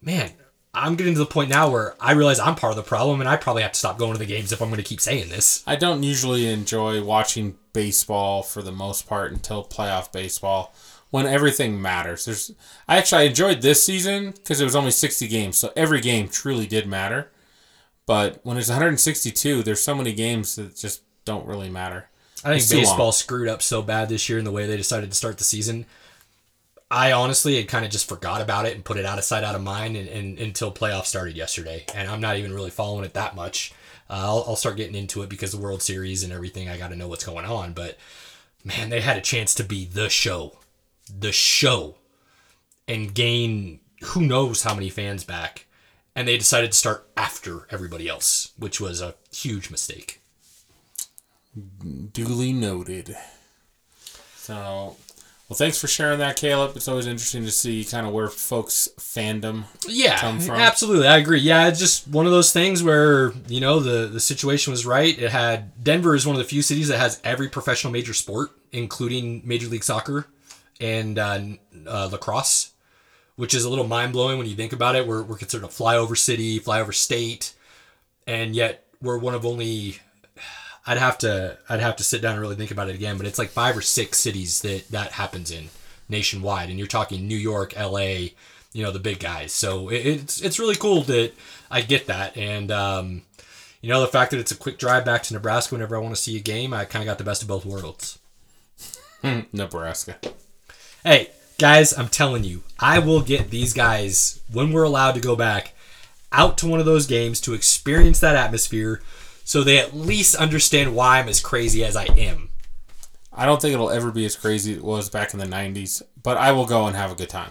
man, 0.00 0.30
I'm 0.72 0.94
getting 0.94 1.14
to 1.14 1.18
the 1.18 1.26
point 1.26 1.50
now 1.50 1.68
where 1.68 1.94
I 2.00 2.12
realize 2.12 2.38
I'm 2.38 2.54
part 2.54 2.70
of 2.70 2.76
the 2.76 2.82
problem, 2.82 3.20
and 3.20 3.28
I 3.28 3.36
probably 3.36 3.62
have 3.62 3.72
to 3.72 3.78
stop 3.78 3.98
going 3.98 4.12
to 4.12 4.18
the 4.18 4.26
games 4.26 4.52
if 4.52 4.62
I'm 4.62 4.68
going 4.68 4.82
to 4.82 4.88
keep 4.88 5.00
saying 5.00 5.28
this. 5.28 5.64
I 5.66 5.76
don't 5.76 6.02
usually 6.02 6.46
enjoy 6.46 7.02
watching 7.02 7.58
baseball 7.72 8.42
for 8.42 8.62
the 8.62 8.72
most 8.72 9.08
part 9.08 9.32
until 9.32 9.64
playoff 9.64 10.12
baseball 10.12 10.72
when 11.10 11.26
everything 11.26 11.82
matters. 11.82 12.24
There's 12.24 12.52
I 12.88 12.98
actually 12.98 13.22
I 13.22 13.26
enjoyed 13.26 13.62
this 13.62 13.82
season 13.82 14.30
because 14.30 14.60
it 14.60 14.64
was 14.64 14.76
only 14.76 14.92
60 14.92 15.26
games, 15.28 15.58
so 15.58 15.72
every 15.76 16.00
game 16.00 16.28
truly 16.28 16.66
did 16.66 16.86
matter. 16.86 17.30
But 18.06 18.40
when 18.44 18.56
it's 18.56 18.68
162, 18.68 19.62
there's 19.62 19.82
so 19.82 19.94
many 19.94 20.12
games 20.12 20.56
that 20.56 20.76
just 20.76 21.02
don't 21.24 21.46
really 21.46 21.70
matter. 21.70 22.08
I 22.44 22.58
think 22.58 22.68
too 22.68 22.76
long. 22.76 22.84
baseball 22.84 23.12
screwed 23.12 23.48
up 23.48 23.60
so 23.60 23.82
bad 23.82 24.08
this 24.08 24.28
year 24.28 24.38
in 24.38 24.44
the 24.44 24.52
way 24.52 24.66
they 24.66 24.76
decided 24.76 25.10
to 25.10 25.16
start 25.16 25.38
the 25.38 25.44
season. 25.44 25.86
I 26.90 27.12
honestly 27.12 27.56
had 27.56 27.68
kind 27.68 27.84
of 27.84 27.90
just 27.90 28.08
forgot 28.08 28.40
about 28.40 28.66
it 28.66 28.74
and 28.74 28.84
put 28.84 28.96
it 28.96 29.06
out 29.06 29.18
of 29.18 29.24
sight, 29.24 29.44
out 29.44 29.54
of 29.54 29.62
mind, 29.62 29.96
and, 29.96 30.08
and 30.08 30.38
until 30.38 30.72
playoffs 30.72 31.06
started 31.06 31.36
yesterday. 31.36 31.84
And 31.94 32.08
I'm 32.08 32.20
not 32.20 32.36
even 32.36 32.52
really 32.52 32.70
following 32.70 33.04
it 33.04 33.14
that 33.14 33.36
much. 33.36 33.72
Uh, 34.08 34.14
I'll, 34.14 34.44
I'll 34.48 34.56
start 34.56 34.76
getting 34.76 34.96
into 34.96 35.22
it 35.22 35.28
because 35.28 35.52
the 35.52 35.60
World 35.60 35.82
Series 35.82 36.24
and 36.24 36.32
everything. 36.32 36.68
I 36.68 36.78
got 36.78 36.88
to 36.88 36.96
know 36.96 37.06
what's 37.06 37.24
going 37.24 37.44
on. 37.44 37.74
But 37.74 37.96
man, 38.64 38.90
they 38.90 39.00
had 39.00 39.16
a 39.16 39.22
chance 39.22 39.54
to 39.54 39.64
be 39.64 39.84
the 39.84 40.08
show, 40.08 40.58
the 41.16 41.30
show, 41.30 41.96
and 42.88 43.14
gain 43.14 43.78
who 44.02 44.22
knows 44.22 44.64
how 44.64 44.74
many 44.74 44.90
fans 44.90 45.22
back. 45.22 45.66
And 46.16 46.26
they 46.26 46.36
decided 46.36 46.72
to 46.72 46.76
start 46.76 47.08
after 47.16 47.68
everybody 47.70 48.08
else, 48.08 48.50
which 48.58 48.80
was 48.80 49.00
a 49.00 49.14
huge 49.32 49.70
mistake. 49.70 50.20
Duly 52.12 52.52
noted. 52.52 53.16
So 54.34 54.96
Well, 55.50 55.56
thanks 55.56 55.80
for 55.80 55.88
sharing 55.88 56.20
that, 56.20 56.36
Caleb. 56.36 56.76
It's 56.76 56.86
always 56.86 57.08
interesting 57.08 57.44
to 57.44 57.50
see 57.50 57.84
kind 57.84 58.06
of 58.06 58.12
where 58.12 58.28
folks' 58.28 58.88
fandom 59.00 59.64
Yeah, 59.88 60.16
come 60.16 60.38
from. 60.38 60.54
absolutely. 60.54 61.08
I 61.08 61.16
agree. 61.18 61.40
Yeah, 61.40 61.66
it's 61.66 61.80
just 61.80 62.06
one 62.06 62.24
of 62.24 62.30
those 62.30 62.52
things 62.52 62.84
where 62.84 63.32
you 63.48 63.60
know 63.60 63.80
the 63.80 64.06
the 64.06 64.20
situation 64.20 64.70
was 64.70 64.86
right. 64.86 65.18
It 65.18 65.30
had 65.32 65.82
Denver 65.82 66.14
is 66.14 66.24
one 66.24 66.36
of 66.36 66.38
the 66.38 66.44
few 66.48 66.62
cities 66.62 66.86
that 66.86 66.98
has 67.00 67.20
every 67.24 67.48
professional 67.48 67.92
major 67.92 68.14
sport, 68.14 68.52
including 68.70 69.42
Major 69.44 69.66
League 69.66 69.82
Soccer 69.82 70.26
and 70.80 71.18
uh, 71.18 71.40
uh, 71.84 72.08
lacrosse, 72.12 72.70
which 73.34 73.52
is 73.52 73.64
a 73.64 73.68
little 73.68 73.88
mind 73.88 74.12
blowing 74.12 74.38
when 74.38 74.46
you 74.46 74.54
think 74.54 74.72
about 74.72 74.94
it. 74.94 75.04
We're 75.04 75.24
we're 75.24 75.36
considered 75.36 75.64
a 75.66 75.68
flyover 75.68 76.16
city, 76.16 76.60
flyover 76.60 76.94
state, 76.94 77.54
and 78.24 78.54
yet 78.54 78.86
we're 79.02 79.18
one 79.18 79.34
of 79.34 79.44
only. 79.44 79.98
I'd 80.86 80.98
have 80.98 81.18
to 81.18 81.58
I'd 81.68 81.80
have 81.80 81.96
to 81.96 82.04
sit 82.04 82.22
down 82.22 82.32
and 82.32 82.40
really 82.40 82.56
think 82.56 82.70
about 82.70 82.88
it 82.88 82.94
again, 82.94 83.16
but 83.16 83.26
it's 83.26 83.38
like 83.38 83.50
five 83.50 83.76
or 83.76 83.82
six 83.82 84.18
cities 84.18 84.62
that 84.62 84.88
that 84.88 85.12
happens 85.12 85.50
in 85.50 85.68
nationwide, 86.08 86.68
and 86.68 86.78
you're 86.78 86.88
talking 86.88 87.26
New 87.26 87.36
York, 87.36 87.76
L.A., 87.76 88.34
you 88.72 88.84
know 88.84 88.92
the 88.92 88.98
big 88.98 89.18
guys. 89.18 89.52
So 89.52 89.88
it, 89.88 90.06
it's 90.06 90.40
it's 90.40 90.58
really 90.58 90.76
cool 90.76 91.02
that 91.02 91.32
I 91.70 91.82
get 91.82 92.06
that, 92.06 92.36
and 92.36 92.70
um, 92.70 93.22
you 93.80 93.88
know 93.88 94.00
the 94.00 94.08
fact 94.08 94.30
that 94.30 94.40
it's 94.40 94.52
a 94.52 94.56
quick 94.56 94.78
drive 94.78 95.04
back 95.04 95.22
to 95.24 95.34
Nebraska 95.34 95.74
whenever 95.74 95.96
I 95.96 96.00
want 96.00 96.14
to 96.14 96.20
see 96.20 96.36
a 96.36 96.40
game. 96.40 96.72
I 96.72 96.84
kind 96.84 97.02
of 97.02 97.06
got 97.06 97.18
the 97.18 97.24
best 97.24 97.42
of 97.42 97.48
both 97.48 97.66
worlds. 97.66 98.18
Nebraska. 99.52 100.18
Hey 101.04 101.30
guys, 101.58 101.96
I'm 101.96 102.08
telling 102.08 102.44
you, 102.44 102.62
I 102.78 103.00
will 103.00 103.20
get 103.20 103.50
these 103.50 103.74
guys 103.74 104.40
when 104.50 104.72
we're 104.72 104.84
allowed 104.84 105.12
to 105.12 105.20
go 105.20 105.36
back 105.36 105.74
out 106.32 106.56
to 106.58 106.66
one 106.66 106.80
of 106.80 106.86
those 106.86 107.06
games 107.06 107.40
to 107.42 107.54
experience 107.54 108.20
that 108.20 108.36
atmosphere, 108.36 109.02
so 109.44 109.62
they 109.62 109.78
at 109.78 109.94
least 109.94 110.34
understand 110.34 110.94
why 110.94 111.18
I'm 111.18 111.28
as 111.28 111.40
crazy 111.40 111.84
as 111.84 111.96
I 111.96 112.04
am. 112.04 112.50
I 113.32 113.46
don't 113.46 113.60
think 113.60 113.74
it'll 113.74 113.90
ever 113.90 114.10
be 114.10 114.24
as 114.24 114.36
crazy 114.36 114.72
as 114.72 114.78
it 114.78 114.84
was 114.84 115.08
back 115.08 115.32
in 115.32 115.40
the 115.40 115.46
90s, 115.46 116.02
but 116.22 116.36
I 116.36 116.52
will 116.52 116.66
go 116.66 116.86
and 116.86 116.96
have 116.96 117.12
a 117.12 117.14
good 117.14 117.30
time. 117.30 117.50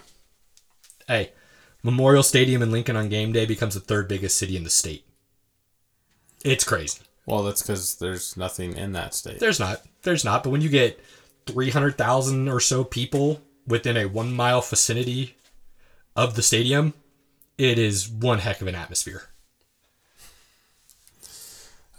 Hey, 1.07 1.32
Memorial 1.82 2.24
Stadium 2.24 2.61
in 2.61 2.72
Lincoln 2.72 2.95
on 2.95 3.10
game 3.10 3.32
day 3.32 3.45
becomes 3.45 3.74
the 3.74 3.80
third 3.80 4.07
biggest 4.07 4.38
city 4.38 4.57
in 4.57 4.64
the 4.64 4.70
state. 4.70 5.06
It's 6.44 6.64
crazy. 6.64 6.99
Well, 7.26 7.44
that's 7.44 7.61
because 7.61 7.95
there's 7.95 8.36
nothing 8.36 8.76
in 8.76 8.94
that 8.94 9.14
state. 9.14 9.40
There's 9.40 9.60
not. 9.60 9.82
There's 10.03 10.26
not. 10.26 10.44
But 10.44 10.49
when 10.49 10.61
you 10.61 10.70
get 10.70 10.99
300,000 11.48 12.49
or 12.49 12.60
so 12.60 12.84
people 12.84 13.41
within 13.68 13.98
a 13.98 14.06
one 14.06 14.34
mile 14.34 14.61
vicinity 14.61 15.36
of 16.16 16.36
the 16.36 16.41
stadium, 16.41 16.94
it 17.57 17.78
is 17.78 18.10
one 18.10 18.40
heck 18.40 18.61
of 18.61 18.68
an 18.68 18.76
atmosphere. 18.76 19.29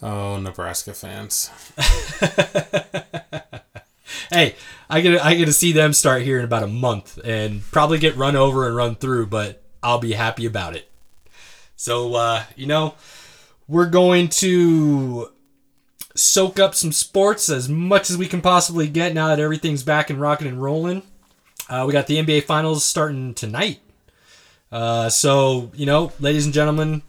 Oh, 0.02 0.39
Nebraska 0.39 0.94
fans. 0.94 1.51
Hey, 4.32 4.55
I 4.89 5.01
get 5.01 5.24
I 5.24 5.35
get 5.35 5.47
to 5.47 5.52
see 5.52 5.72
them 5.72 5.93
start 5.93 6.22
here 6.22 6.39
in 6.39 6.44
about 6.44 6.62
a 6.62 6.68
month 6.68 7.18
and 7.24 7.62
probably 7.72 7.98
get 7.98 8.16
run 8.16 8.36
over 8.36 8.66
and 8.66 8.77
run 8.77 8.94
through, 8.94 9.27
but 9.27 9.60
I'll 9.82 9.98
be 9.98 10.12
happy 10.12 10.47
about 10.47 10.77
it. 10.77 10.89
So, 11.74 12.14
uh, 12.14 12.44
you 12.55 12.66
know, 12.66 12.94
we're 13.66 13.89
going 13.89 14.28
to 14.28 15.32
soak 16.14 16.60
up 16.60 16.77
some 16.77 16.93
sports 16.93 17.48
as 17.48 17.68
much 17.68 18.09
as 18.09 18.16
we 18.16 18.28
can 18.28 18.40
possibly 18.40 18.86
get 18.86 19.14
now 19.14 19.28
that 19.28 19.40
everything's 19.40 19.82
back 19.82 20.10
and 20.10 20.20
rocking 20.20 20.47
and 20.47 20.62
rolling. 20.62 21.02
Uh, 21.68 21.85
we 21.86 21.93
got 21.93 22.06
the 22.06 22.18
NBA 22.18 22.44
Finals 22.44 22.85
starting 22.85 23.35
tonight. 23.35 23.81
Uh, 24.70 25.09
so, 25.09 25.72
you 25.74 25.86
know, 25.86 26.12
ladies 26.20 26.44
and 26.44 26.55
gentlemen, 26.55 27.02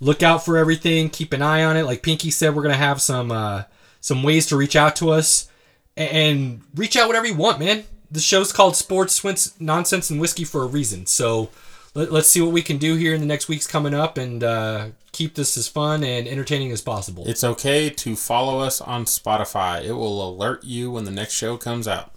look 0.00 0.22
out 0.22 0.44
for 0.44 0.56
everything. 0.56 1.10
Keep 1.10 1.32
an 1.32 1.42
eye 1.42 1.62
on 1.62 1.76
it. 1.76 1.84
Like 1.84 2.02
Pinky 2.02 2.30
said, 2.30 2.54
we're 2.54 2.62
gonna 2.62 2.74
have 2.74 3.00
some 3.00 3.30
uh, 3.30 3.64
some 4.00 4.22
ways 4.22 4.46
to 4.46 4.56
reach 4.56 4.74
out 4.74 4.96
to 4.96 5.10
us 5.10 5.48
and, 5.96 6.62
reach 6.74 6.96
out 6.96 7.06
whatever 7.06 7.26
you 7.26 7.34
want, 7.34 7.58
man. 7.58 7.84
The 8.10 8.20
show's 8.20 8.52
called 8.52 8.76
Sports 8.76 9.60
Nonsense 9.60 10.10
and 10.10 10.20
Whiskey 10.20 10.44
for 10.44 10.62
a 10.62 10.66
reason. 10.66 11.06
So 11.06 11.50
let, 11.94 12.10
let's 12.10 12.28
see 12.28 12.40
what 12.40 12.52
we 12.52 12.62
can 12.62 12.78
do 12.78 12.96
here 12.96 13.14
in 13.14 13.20
the 13.20 13.26
next 13.26 13.48
weeks 13.48 13.66
coming 13.66 13.94
up 13.94 14.18
and 14.18 14.42
uh, 14.42 14.86
keep 15.12 15.34
this 15.34 15.56
as 15.56 15.68
fun 15.68 16.02
and 16.02 16.26
entertaining 16.26 16.72
as 16.72 16.80
possible. 16.80 17.24
It's 17.26 17.44
okay 17.44 17.90
to 17.90 18.16
follow 18.16 18.60
us 18.60 18.80
on 18.80 19.04
Spotify. 19.04 19.84
It 19.84 19.92
will 19.92 20.28
alert 20.28 20.64
you 20.64 20.90
when 20.90 21.04
the 21.04 21.10
next 21.10 21.34
show 21.34 21.56
comes 21.56 21.86
out. 21.86 22.12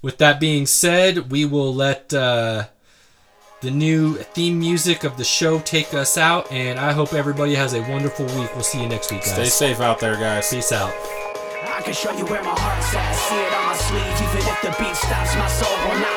With 0.00 0.18
that 0.18 0.38
being 0.38 0.66
said, 0.66 1.30
we 1.30 1.44
will 1.44 1.74
let 1.74 2.12
uh, 2.12 2.66
the 3.62 3.70
new 3.70 4.16
theme 4.16 4.58
music 4.58 5.04
of 5.04 5.16
the 5.16 5.24
show 5.24 5.60
take 5.60 5.94
us 5.94 6.18
out, 6.18 6.50
and 6.50 6.80
I 6.80 6.92
hope 6.92 7.14
everybody 7.14 7.54
has 7.54 7.74
a 7.74 7.80
wonderful 7.82 8.26
week. 8.26 8.52
We'll 8.54 8.64
see 8.64 8.82
you 8.82 8.88
next 8.88 9.12
week, 9.12 9.22
Stay 9.22 9.44
safe 9.44 9.80
out 9.80 10.00
there, 10.00 10.16
guys. 10.16 10.50
Peace 10.50 10.72
out. 10.72 10.92
I 10.92 11.80
can 11.84 11.94
show 11.94 12.10
you 12.12 12.26
where 12.26 12.42
my 12.42 12.50
heart's 12.50 12.94
at, 12.94 13.14
see 13.14 13.38
it 13.38 13.52
on 13.54 13.66
my 13.66 13.76
sleeve. 13.76 14.02
Even 14.28 14.48
if 14.52 14.62
the 14.62 14.82
beat 14.82 14.96
stops, 14.96 15.36
my 15.36 15.46
soul 15.46 15.70
will 15.88 16.00
not 16.00 16.06
leave. 16.08 16.11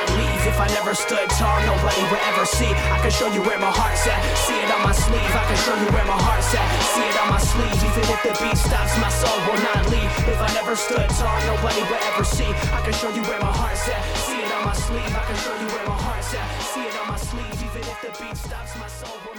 If 0.56 0.61
I 0.61 0.72
never 0.72 0.95
stood 0.95 1.27
tall, 1.36 1.60
nobody 1.68 1.99
will 2.07 2.23
ever 2.32 2.45
see. 2.48 2.72
I 2.72 3.03
can 3.03 3.11
show 3.11 3.27
you 3.27 3.44
where 3.44 3.60
my 3.60 3.76
heart's 3.76 4.07
at, 4.07 4.23
see 4.40 4.56
it 4.56 4.72
on 4.72 4.88
my 4.88 4.95
sleeve. 4.95 5.32
I 5.36 5.44
can 5.52 5.60
show 5.60 5.76
you 5.76 5.91
where 5.91 6.07
my 6.07 6.15
heart's 6.15 6.48
at, 6.56 6.64
see 6.95 7.03
it 7.03 7.18
on 7.19 7.27
my 7.27 7.44
sleeve. 7.44 7.76
Even 7.76 8.07
if 8.07 8.23
the 8.23 8.32
beat 8.40 8.56
stops, 8.56 8.95
my 9.03 9.11
soul 9.11 9.36
will 9.52 9.60
not 9.60 9.84
leave. 9.91 10.07
If 10.32 10.40
I 10.40 10.48
never 10.56 10.80
stood 10.80 11.11
tall, 11.19 11.36
nobody 11.44 11.84
will 11.91 11.99
ever 12.07 12.23
see. 12.23 12.48
I 12.72 12.80
can 12.88 12.95
show 12.95 13.11
you 13.11 13.23
where 13.27 13.41
my 13.44 13.52
heart's 13.52 13.84
at, 13.91 13.99
see 14.23 14.40
it 14.40 14.52
on 14.56 14.64
my 14.64 14.76
sleeve. 14.80 15.11
I 15.11 15.23
can 15.27 15.36
show 15.44 15.56
you 15.60 15.68
where 15.76 15.88
my 15.91 15.99
heart's 15.99 16.32
at, 16.32 16.48
see 16.72 16.88
it 16.88 16.95
on 17.03 17.07
my 17.11 17.19
sleeve. 17.19 17.60
Even 17.60 17.84
if 17.91 17.99
the 17.99 18.11
beat 18.15 18.38
stops, 18.40 18.80
my 18.80 18.88
soul. 18.88 19.35